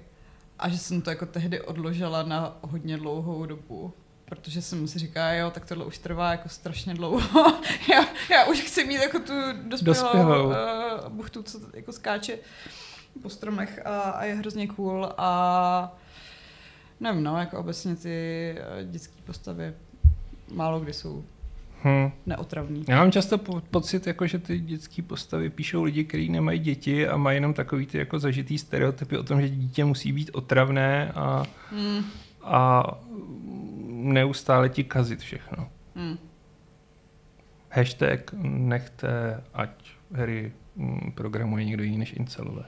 a 0.59 0.69
že 0.69 0.77
jsem 0.77 1.01
to 1.01 1.09
jako 1.09 1.25
tehdy 1.25 1.61
odložila 1.61 2.23
na 2.23 2.57
hodně 2.61 2.97
dlouhou 2.97 3.45
dobu. 3.45 3.93
Protože 4.35 4.61
jsem 4.61 4.87
si 4.87 4.99
říká, 4.99 5.33
jo, 5.33 5.51
tak 5.51 5.65
tohle 5.65 5.85
už 5.85 5.97
trvá 5.97 6.31
jako 6.31 6.49
strašně 6.49 6.93
dlouho. 6.93 7.19
já, 7.91 8.05
já 8.31 8.45
už 8.45 8.61
chci 8.61 8.85
mít 8.85 8.95
jako 9.01 9.19
tu 9.19 9.33
dospělou, 9.67 9.73
Dospělou. 10.03 10.45
Uh, 10.47 10.53
buchtu, 11.09 11.43
co 11.43 11.59
jako 11.73 11.91
skáče 11.93 12.37
po 13.21 13.29
stromech 13.29 13.81
a, 13.85 13.99
a 13.99 14.23
je 14.23 14.33
hrozně 14.35 14.67
cool 14.67 15.09
a 15.17 15.95
nevím, 16.99 17.23
no, 17.23 17.37
jako 17.39 17.59
obecně 17.59 17.95
ty 17.95 18.09
eh, 18.57 18.83
dětské 18.83 19.13
postavy 19.25 19.73
málo 20.53 20.79
kdy 20.79 20.93
jsou 20.93 21.23
Hm. 21.85 22.11
neotravný. 22.25 22.85
Já 22.87 22.97
mám 22.97 23.11
často 23.11 23.37
po- 23.37 23.61
pocit, 23.61 24.07
jako, 24.07 24.27
že 24.27 24.39
ty 24.39 24.59
dětské 24.59 25.01
postavy 25.01 25.49
píšou 25.49 25.83
lidi, 25.83 26.03
kteří 26.03 26.29
nemají 26.29 26.59
děti 26.59 27.07
a 27.07 27.17
mají 27.17 27.37
jenom 27.37 27.53
takový 27.53 27.85
ty 27.85 27.97
jako 27.97 28.19
zažitý 28.19 28.57
stereotypy 28.57 29.17
o 29.17 29.23
tom, 29.23 29.41
že 29.41 29.49
dítě 29.49 29.85
musí 29.85 30.11
být 30.11 30.29
otravné 30.33 31.11
a, 31.15 31.43
Hmm. 31.71 32.03
a 32.43 32.83
neustále 34.03 34.69
ti 34.69 34.83
kazit 34.83 35.19
všechno. 35.19 35.69
Hmm. 35.95 36.17
Hashtag 37.69 38.33
nechte, 38.43 39.43
ať 39.53 39.69
hry 40.11 40.51
mm, 40.75 41.11
programuje 41.15 41.65
někdo 41.65 41.83
jiný 41.83 41.97
než 41.97 42.13
incelové. 42.13 42.63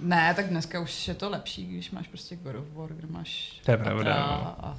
Ne, 0.00 0.32
tak 0.36 0.46
dneska 0.48 0.80
už 0.80 1.08
je 1.08 1.14
to 1.14 1.30
lepší, 1.30 1.66
když 1.66 1.90
máš 1.90 2.08
prostě 2.08 2.36
God 2.36 2.56
of 2.56 2.64
War, 2.74 2.88
kde 2.92 3.06
máš 3.10 3.60
To 3.64 3.70
je 3.70 3.76
pravda, 3.76 4.14
no. 4.16 4.66
a... 4.66 4.78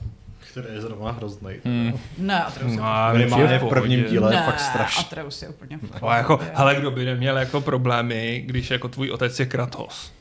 který 0.52 0.68
je 0.74 0.82
zrovna 0.82 1.12
hrozný. 1.12 1.52
Hmm. 1.66 1.94
Ne, 2.18 2.44
Atreus 2.44 2.72
je 2.72 2.78
No, 2.78 2.84
a 2.86 3.14
Minimálně 3.14 3.54
je 3.54 3.60
v 3.60 3.70
prvním 3.70 4.04
díle. 4.06 4.30
ne, 4.30 4.36
je 4.36 4.42
fakt 4.44 4.60
strašný. 4.60 5.04
Atreus 5.06 5.42
je 5.42 5.50
úplně 5.50 5.78
v 5.78 6.02
No, 6.02 6.10
jako, 6.10 6.40
hele, 6.54 6.76
kdo 6.76 6.92
by 6.92 7.06
neměl 7.06 7.38
jako 7.38 7.62
problémy, 7.62 8.44
když 8.46 8.72
jako 8.72 8.88
tvůj 8.88 9.12
otec 9.12 9.40
je 9.40 9.46
Kratos. 9.46 10.14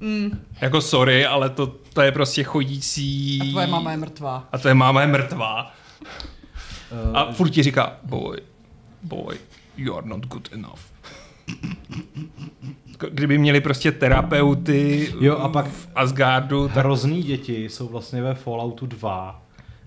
Mm, 0.00 0.40
Jako 0.60 0.80
sorry, 0.80 1.26
ale 1.26 1.50
to, 1.50 1.66
to 1.66 2.02
je 2.02 2.12
prostě 2.12 2.42
chodící... 2.44 3.40
a 3.42 3.50
tvoje 3.50 3.66
máma 3.66 3.90
je 3.90 3.96
mrtvá. 3.96 4.48
A 4.52 4.58
tvoje 4.58 4.74
máma 4.74 5.00
je 5.00 5.06
mrtvá. 5.06 5.74
Uh, 7.10 7.16
A 7.16 7.32
furt 7.32 7.50
ti 7.50 7.62
říká, 7.62 7.96
boy, 8.02 8.36
boy, 9.02 9.36
you 9.76 9.96
are 9.96 10.06
not 10.08 10.26
good 10.26 10.48
enough. 10.52 10.80
Kdyby 13.10 13.38
měli 13.38 13.60
prostě 13.60 13.92
terapeuty 13.92 15.12
Jo, 15.20 15.36
a 15.36 15.48
pak- 15.48 15.66
v 15.70 15.88
Asgardu, 15.94 16.68
tak 16.68 16.76
Hrozný 16.76 17.22
děti 17.22 17.64
jsou 17.68 17.88
vlastně 17.88 18.22
ve 18.22 18.34
Falloutu 18.34 18.86
2, 18.86 19.42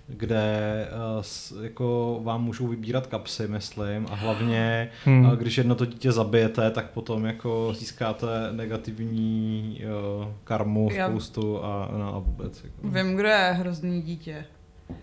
kde 0.08 0.88
uh, 0.92 1.22
s, 1.22 1.54
jako 1.64 2.20
vám 2.24 2.44
můžou 2.44 2.68
vybírat 2.68 3.08
kapsy, 3.08 3.48
myslím, 3.48 4.08
a 4.12 4.16
hlavně, 4.16 4.90
Hmm. 5.06 5.24
hmm. 5.26 5.36
když 5.38 5.58
jedno 5.58 5.76
to 5.76 5.86
dítě 5.86 6.12
zabijete, 6.12 6.72
tak 6.72 6.90
potom 6.90 7.26
jako 7.26 7.74
získáte 7.80 8.28
negativní 8.52 9.82
uh, 10.22 10.28
karmu 10.44 10.90
Já- 10.94 11.10
spoustu 11.10 11.64
a, 11.64 11.90
no, 11.98 12.16
a 12.16 12.20
vůbec. 12.20 12.64
Jako. 12.64 12.88
Vím, 12.88 13.16
kdo 13.16 13.28
je 13.28 13.52
hrozný 13.58 14.02
dítě. 14.02 14.46
Uh, 14.90 14.96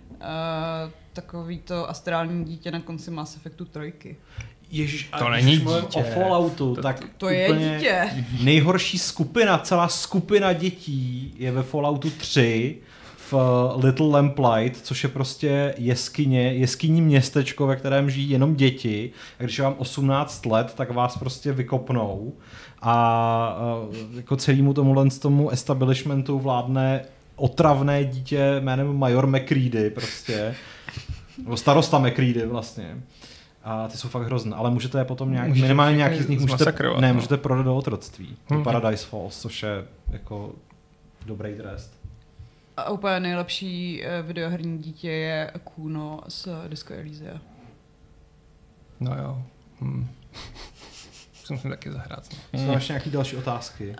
takový 1.12 1.58
to 1.58 1.90
astrální 1.90 2.44
dítě 2.44 2.70
na 2.70 2.80
konci 2.80 3.10
Mass 3.10 3.36
Effectu 3.36 3.64
trojky. 3.64 4.16
Ježiš, 4.70 5.08
a 5.12 5.18
To 5.18 5.28
není 5.28 5.56
dítě. 5.56 5.98
o 5.98 6.02
Falloutu, 6.02 6.74
To- 6.74 6.82
tak 6.82 7.04
To 7.18 7.28
je 7.28 7.48
úplně 7.48 7.74
dítě. 7.76 8.24
nejhorší 8.44 8.98
skupina, 8.98 9.58
celá 9.58 9.88
skupina 9.88 10.52
dětí 10.52 11.34
je 11.38 11.52
ve 11.52 11.62
Falloutu 11.62 12.10
3 12.10 12.76
v 13.30 13.34
eh, 13.34 13.86
Little 13.86 14.06
Lamplight, 14.06 14.76
což 14.76 15.02
je 15.02 15.08
prostě 15.08 15.74
jeskyně, 15.78 16.52
jeskyní 16.52 17.02
městečko, 17.02 17.66
ve 17.66 17.76
kterém 17.76 18.10
žijí 18.10 18.30
jenom 18.30 18.54
děti. 18.54 19.10
A 19.40 19.42
když 19.42 19.58
je 19.58 19.64
vám 19.64 19.74
18 19.78 20.46
let, 20.46 20.74
tak 20.74 20.90
vás 20.90 21.16
prostě 21.16 21.52
vykopnou. 21.52 22.32
A 22.82 23.58
eh, 23.92 24.16
jako 24.16 24.36
celému 24.36 24.74
tomuhle 24.74 25.10
z 25.10 25.18
tomu 25.18 25.50
establishmentu 25.50 26.38
vládne 26.38 27.04
otravné 27.36 28.04
dítě 28.04 28.56
jménem 28.60 28.96
Major 28.96 29.26
McCready 29.26 29.90
prostě. 29.90 30.54
Nebo 31.38 31.56
starosta 31.56 31.98
McCready 31.98 32.46
vlastně. 32.46 32.96
A 33.64 33.88
ty 33.88 33.96
jsou 33.96 34.08
fakt 34.08 34.22
hrozné, 34.22 34.56
ale 34.56 34.70
můžete 34.70 34.98
je 34.98 35.04
potom 35.04 35.32
nějak, 35.32 35.48
Můžete 35.48 35.64
minimálně 35.64 35.96
nějaký 35.96 36.22
z 36.22 36.28
nich 36.28 36.40
můžete, 36.40 36.72
ne, 37.00 37.08
no. 37.08 37.14
můžete 37.14 37.36
prodat 37.36 37.62
do 37.62 37.76
otroctví. 37.76 38.36
Hmm. 38.48 38.64
Paradise 38.64 39.06
Falls, 39.06 39.40
což 39.40 39.62
je 39.62 39.84
jako 40.12 40.52
dobrý 41.26 41.54
trest. 41.54 42.03
A 42.76 42.90
úplně 42.90 43.20
nejlepší 43.20 44.04
eh, 44.04 44.22
videoherní 44.22 44.78
dítě 44.78 45.10
je 45.10 45.50
Kuno 45.64 46.20
z 46.28 46.48
Disco 46.68 46.94
Elysia. 46.94 47.40
No 49.00 49.16
jo. 49.16 49.42
Hm. 49.80 50.08
Musím 51.40 51.58
si 51.58 51.68
taky 51.68 51.92
zahrát. 51.92 52.28
Jsou 52.52 52.72
ještě 52.72 52.92
nějaké 52.92 53.10
další 53.10 53.36
otázky? 53.36 53.96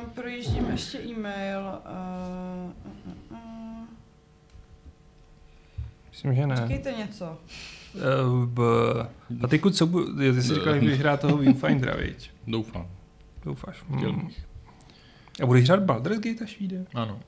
Uh, 0.00 0.08
projíždím 0.08 0.70
ještě 0.70 0.98
e-mail. 0.98 1.60
Uh, 1.60 2.92
uh, 3.06 3.12
uh. 3.30 3.38
Myslím, 6.10 6.34
že 6.34 6.46
ne. 6.46 6.56
Říkejte 6.56 6.92
něco. 6.92 7.38
Uh, 7.94 8.46
b... 8.46 8.62
Patriku, 9.40 9.70
co 9.70 9.86
bu... 9.86 10.16
Ty 10.16 10.42
jsi 10.42 10.54
říkal, 10.54 10.74
že 10.74 10.80
budeš 10.80 10.98
hrát 10.98 11.20
toho 11.20 11.36
Viewfindera, 11.36 11.96
viď? 11.96 12.30
Doufám. 12.46 12.86
Doufáš. 13.44 13.82
Hmm. 13.88 14.30
A 15.42 15.46
budeš 15.46 15.68
hrát 15.68 15.82
Baldur's 15.82 16.18
Gate, 16.18 16.44
až 16.44 16.58
vyjde? 16.58 16.86
Ano. 16.94 17.20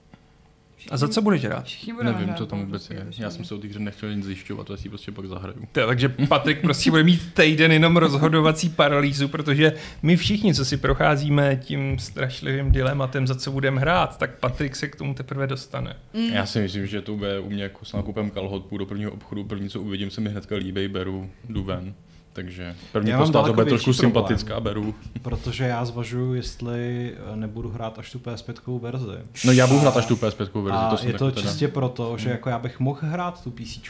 A 0.90 0.96
za 0.96 1.08
co 1.08 1.22
budeš 1.22 1.44
hrát? 1.44 1.64
Všichni 1.64 1.92
Nevím, 2.02 2.24
hrát 2.24 2.38
co 2.38 2.46
tam 2.46 2.60
vůbec 2.60 2.90
je. 2.90 3.06
Já 3.18 3.30
jsem 3.30 3.44
se 3.44 3.54
o 3.54 3.58
té 3.58 3.68
hře 3.68 3.78
nechtěl 3.78 4.14
nic 4.14 4.24
zjišťovat, 4.24 4.70
já 4.70 4.76
si 4.76 4.88
prostě 4.88 5.12
pak 5.12 5.26
zahraju. 5.26 5.68
To, 5.72 5.80
takže 5.86 6.08
Patrik 6.08 6.60
prostě 6.60 6.90
bude 6.90 7.02
mít 7.02 7.34
týden 7.34 7.72
jenom 7.72 7.96
rozhodovací 7.96 8.68
paralýzu, 8.68 9.28
protože 9.28 9.72
my 10.02 10.16
všichni, 10.16 10.54
co 10.54 10.64
si 10.64 10.76
procházíme 10.76 11.56
tím 11.56 11.98
strašlivým 11.98 12.72
dilematem, 12.72 13.26
za 13.26 13.34
co 13.34 13.52
budeme 13.52 13.80
hrát, 13.80 14.18
tak 14.18 14.38
Patrik 14.38 14.76
se 14.76 14.88
k 14.88 14.96
tomu 14.96 15.14
teprve 15.14 15.46
dostane. 15.46 15.96
Mm. 16.14 16.28
Já 16.32 16.46
si 16.46 16.60
myslím, 16.60 16.86
že 16.86 17.02
to 17.02 17.16
bude 17.16 17.40
u 17.40 17.50
mě 17.50 17.62
jako 17.62 17.84
s 17.84 17.92
nákupem 17.92 18.30
kalhot, 18.30 18.64
půjdu 18.64 18.84
do 18.84 18.88
prvního 18.88 19.10
obchodu, 19.10 19.44
první 19.44 19.68
co 19.68 19.80
uvidím, 19.80 20.10
se 20.10 20.20
mi 20.20 20.30
hnedka 20.30 20.56
líbí, 20.56 20.88
beru, 20.88 21.30
jdu 21.48 21.64
ven. 21.64 21.94
Takže 22.32 22.76
první 22.92 23.10
Já 23.10 23.18
postava 23.18 23.46
to 23.48 23.52
bude 23.54 23.66
trošku 23.66 23.84
problém. 23.92 24.00
sympatická, 24.00 24.60
beru. 24.60 24.94
Protože 25.22 25.64
já 25.64 25.84
zvažuju, 25.84 26.34
jestli 26.34 27.12
eh, 27.32 27.36
nebudu 27.36 27.68
hrát 27.70 27.98
až 27.98 28.10
tu 28.12 28.18
PS5 28.18 28.80
verzi. 28.80 29.18
No 29.44 29.52
já 29.52 29.66
budu 29.66 29.80
hrát 29.80 29.96
až 29.96 30.06
tu 30.06 30.16
PS5 30.16 30.62
verzi, 30.62 30.78
A 30.78 30.96
to 30.96 31.06
je 31.06 31.12
to 31.12 31.24
taky 31.24 31.34
teda. 31.34 31.48
čistě 31.50 31.68
proto, 31.68 32.16
že 32.18 32.24
Hmm. 32.24 32.32
jako 32.32 32.48
já 32.48 32.58
bych 32.58 32.80
mohl 32.80 32.98
hrát 33.02 33.44
tu 33.44 33.50
PC, 33.50 33.80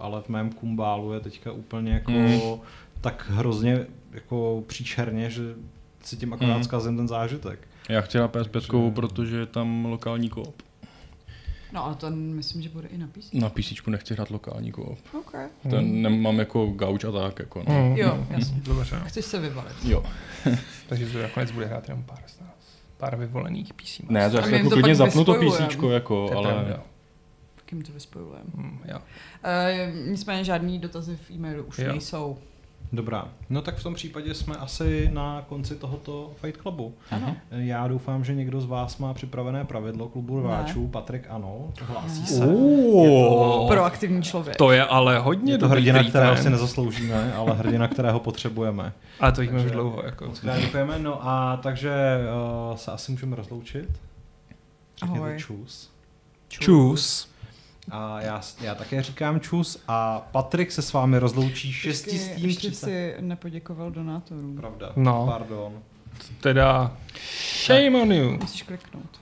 ale 0.00 0.20
v 0.22 0.28
mém 0.28 0.52
kumbálu 0.52 1.12
je 1.12 1.20
teďka 1.20 1.52
úplně 1.52 1.92
jako 1.92 2.10
Hmm. 2.12 2.40
tak 3.00 3.26
hrozně 3.30 3.86
jako 4.12 4.62
příšerně, 4.66 5.30
že 5.30 5.42
si 6.02 6.16
tím 6.16 6.32
akorát 6.32 6.54
Hmm. 6.54 6.64
zkazím 6.64 6.96
ten 6.96 7.08
zážitek. 7.08 7.58
Já 7.88 8.00
chci 8.00 8.18
na 8.18 8.28
PS5, 8.28 8.50
Takže- 8.50 8.94
protože 8.94 9.36
je 9.36 9.46
tam 9.46 9.84
lokální 9.84 10.28
koop. 10.28 10.54
No 11.74 11.84
ale 11.84 11.94
to 11.94 12.10
myslím, 12.10 12.62
že 12.62 12.68
bude 12.68 12.88
i 12.88 12.98
na 12.98 13.06
PC. 13.06 13.32
Na 13.32 13.48
PC 13.50 13.86
nechci 13.86 14.14
hrát 14.14 14.30
lokální 14.30 14.72
koop. 14.72 14.98
OK. 15.18 15.32
Ten 15.70 16.02
nemám 16.02 16.38
jako 16.38 16.66
gauč 16.66 17.04
a 17.04 17.12
tak, 17.12 17.38
jako 17.38 17.62
no. 17.68 17.74
Mm, 17.74 17.96
Jo, 17.96 18.26
jasně. 18.30 18.60
Dobře, 18.64 18.96
no. 18.98 19.04
Chceš 19.04 19.24
se 19.24 19.40
vybalit. 19.40 19.76
Jo. 19.84 20.04
takže 20.88 21.06
to 21.06 21.22
nakonec 21.22 21.50
bude 21.50 21.66
hrát 21.66 21.88
jenom 21.88 22.04
pár, 22.04 22.18
z 22.26 22.40
nás. 22.40 22.50
pár 22.96 23.16
vyvolených 23.16 23.74
PC. 23.74 24.00
Ne, 24.08 24.30
to 24.30 24.38
A 24.38 24.46
já 24.46 24.56
jako 24.56 24.68
to 24.70 24.74
klidně 24.76 24.94
zapnu 24.94 25.24
to. 25.24 25.34
PC, 25.34 25.60
jako, 25.90 26.28
To 26.28 26.38
ale... 26.38 26.52
pravda. 26.52 26.82
Kým 27.64 27.82
to 27.82 27.92
vyspojujeme. 27.92 28.44
Mm, 28.54 28.78
jo. 28.84 28.98
Uh, 28.98 30.08
nicméně 30.10 30.44
žádný 30.44 30.78
dotazy 30.78 31.16
v 31.16 31.30
e-mailu 31.30 31.62
už 31.64 31.78
Jo. 31.78 31.88
nejsou. 31.88 32.38
Dobrá, 32.94 33.28
no 33.50 33.62
tak 33.62 33.76
v 33.76 33.82
tom 33.82 33.94
případě 33.94 34.34
jsme 34.34 34.56
asi 34.56 35.10
na 35.12 35.44
konci 35.48 35.74
tohoto 35.76 36.30
Fight 36.40 36.60
Clubu. 36.60 36.94
Ano. 37.10 37.36
Já 37.50 37.88
doufám, 37.88 38.24
že 38.24 38.34
někdo 38.34 38.60
z 38.60 38.64
vás 38.66 38.98
má 38.98 39.14
připravené 39.14 39.64
pravidlo 39.64 40.08
klubu 40.08 40.40
rváčů. 40.40 40.88
Patrik 40.88 41.26
ano, 41.28 41.72
hlásí 41.80 42.20
Ne. 42.20 42.26
se. 42.26 42.46
Oh, 42.46 43.68
Proaktivní 43.68 44.22
člověk. 44.22 44.56
to 44.56 44.72
je 44.72 44.84
ale 44.84 45.18
hodně 45.18 45.52
Je 45.52 45.58
to 45.58 45.64
dobrý 45.68 45.80
hrdina, 45.80 45.92
treatment. 45.98 46.10
kterého 46.10 46.36
si 46.36 46.50
nezasloužíme, 46.50 47.34
ale 47.34 47.52
hrdina, 47.52 47.88
kterého 47.88 48.20
potřebujeme. 48.20 48.92
Ale 49.20 49.32
to 49.32 49.42
jíme 49.42 49.64
už 49.64 49.70
dlouho. 49.70 50.02
Jako. 50.04 50.32
Děkujeme, 50.60 50.98
no 50.98 51.18
a 51.28 51.56
takže 51.62 51.90
uh, 52.70 52.76
se 52.76 52.92
asi 52.92 53.12
můžeme 53.12 53.36
rozloučit. 53.36 53.88
Řekněte 54.98 55.20
Ahoj. 55.26 55.38
čus. 55.38 55.90
Čus. 56.48 57.33
A 57.90 58.20
já, 58.20 58.40
já 58.60 58.74
také 58.74 59.02
říkám 59.02 59.40
čus 59.40 59.82
a 59.88 60.20
Patrik 60.32 60.72
se 60.72 60.82
s 60.82 60.92
vámi 60.92 61.18
rozloučí 61.18 61.72
šestistým 61.72 62.44
Ještě 62.44 62.68
třicet. 62.68 62.86
si 62.86 63.14
nepoděkoval 63.20 63.90
donátorům. 63.90 64.56
Pravda, 64.56 64.92
No. 64.96 65.26
pardon. 65.30 65.72
Teda 66.40 66.96
shame 67.66 68.02
on 68.02 68.12
you. 68.12 68.30
Musíš 68.40 68.62
kliknout. 68.62 69.20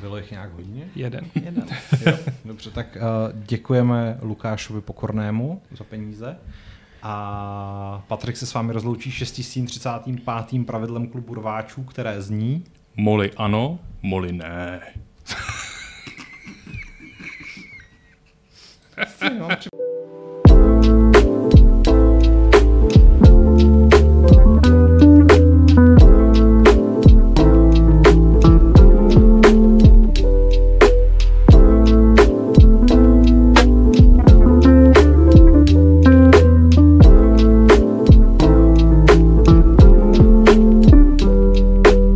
Bylo 0.00 0.16
jich 0.16 0.30
nějak 0.30 0.52
hodně? 0.52 0.88
Jeden. 0.94 1.24
Jeden. 1.44 1.66
Jo, 2.06 2.18
dobře, 2.44 2.70
tak 2.70 2.96
uh, 2.96 3.02
děkujeme 3.42 4.18
Lukášovi 4.22 4.80
Pokornému 4.80 5.62
za 5.70 5.84
peníze. 5.84 6.36
A 7.02 8.04
Patrik 8.08 8.36
se 8.36 8.46
s 8.46 8.54
vámi 8.54 8.72
rozloučí 8.72 9.10
635. 9.10 10.66
pravidlem 10.66 11.06
klubu 11.08 11.34
rváčů, 11.34 11.82
které 11.84 12.22
zní 12.22 12.64
Moli 12.96 13.30
ano, 13.36 13.78
moli 14.02 14.32
ne. 14.32 14.80
Mám 19.38 19.56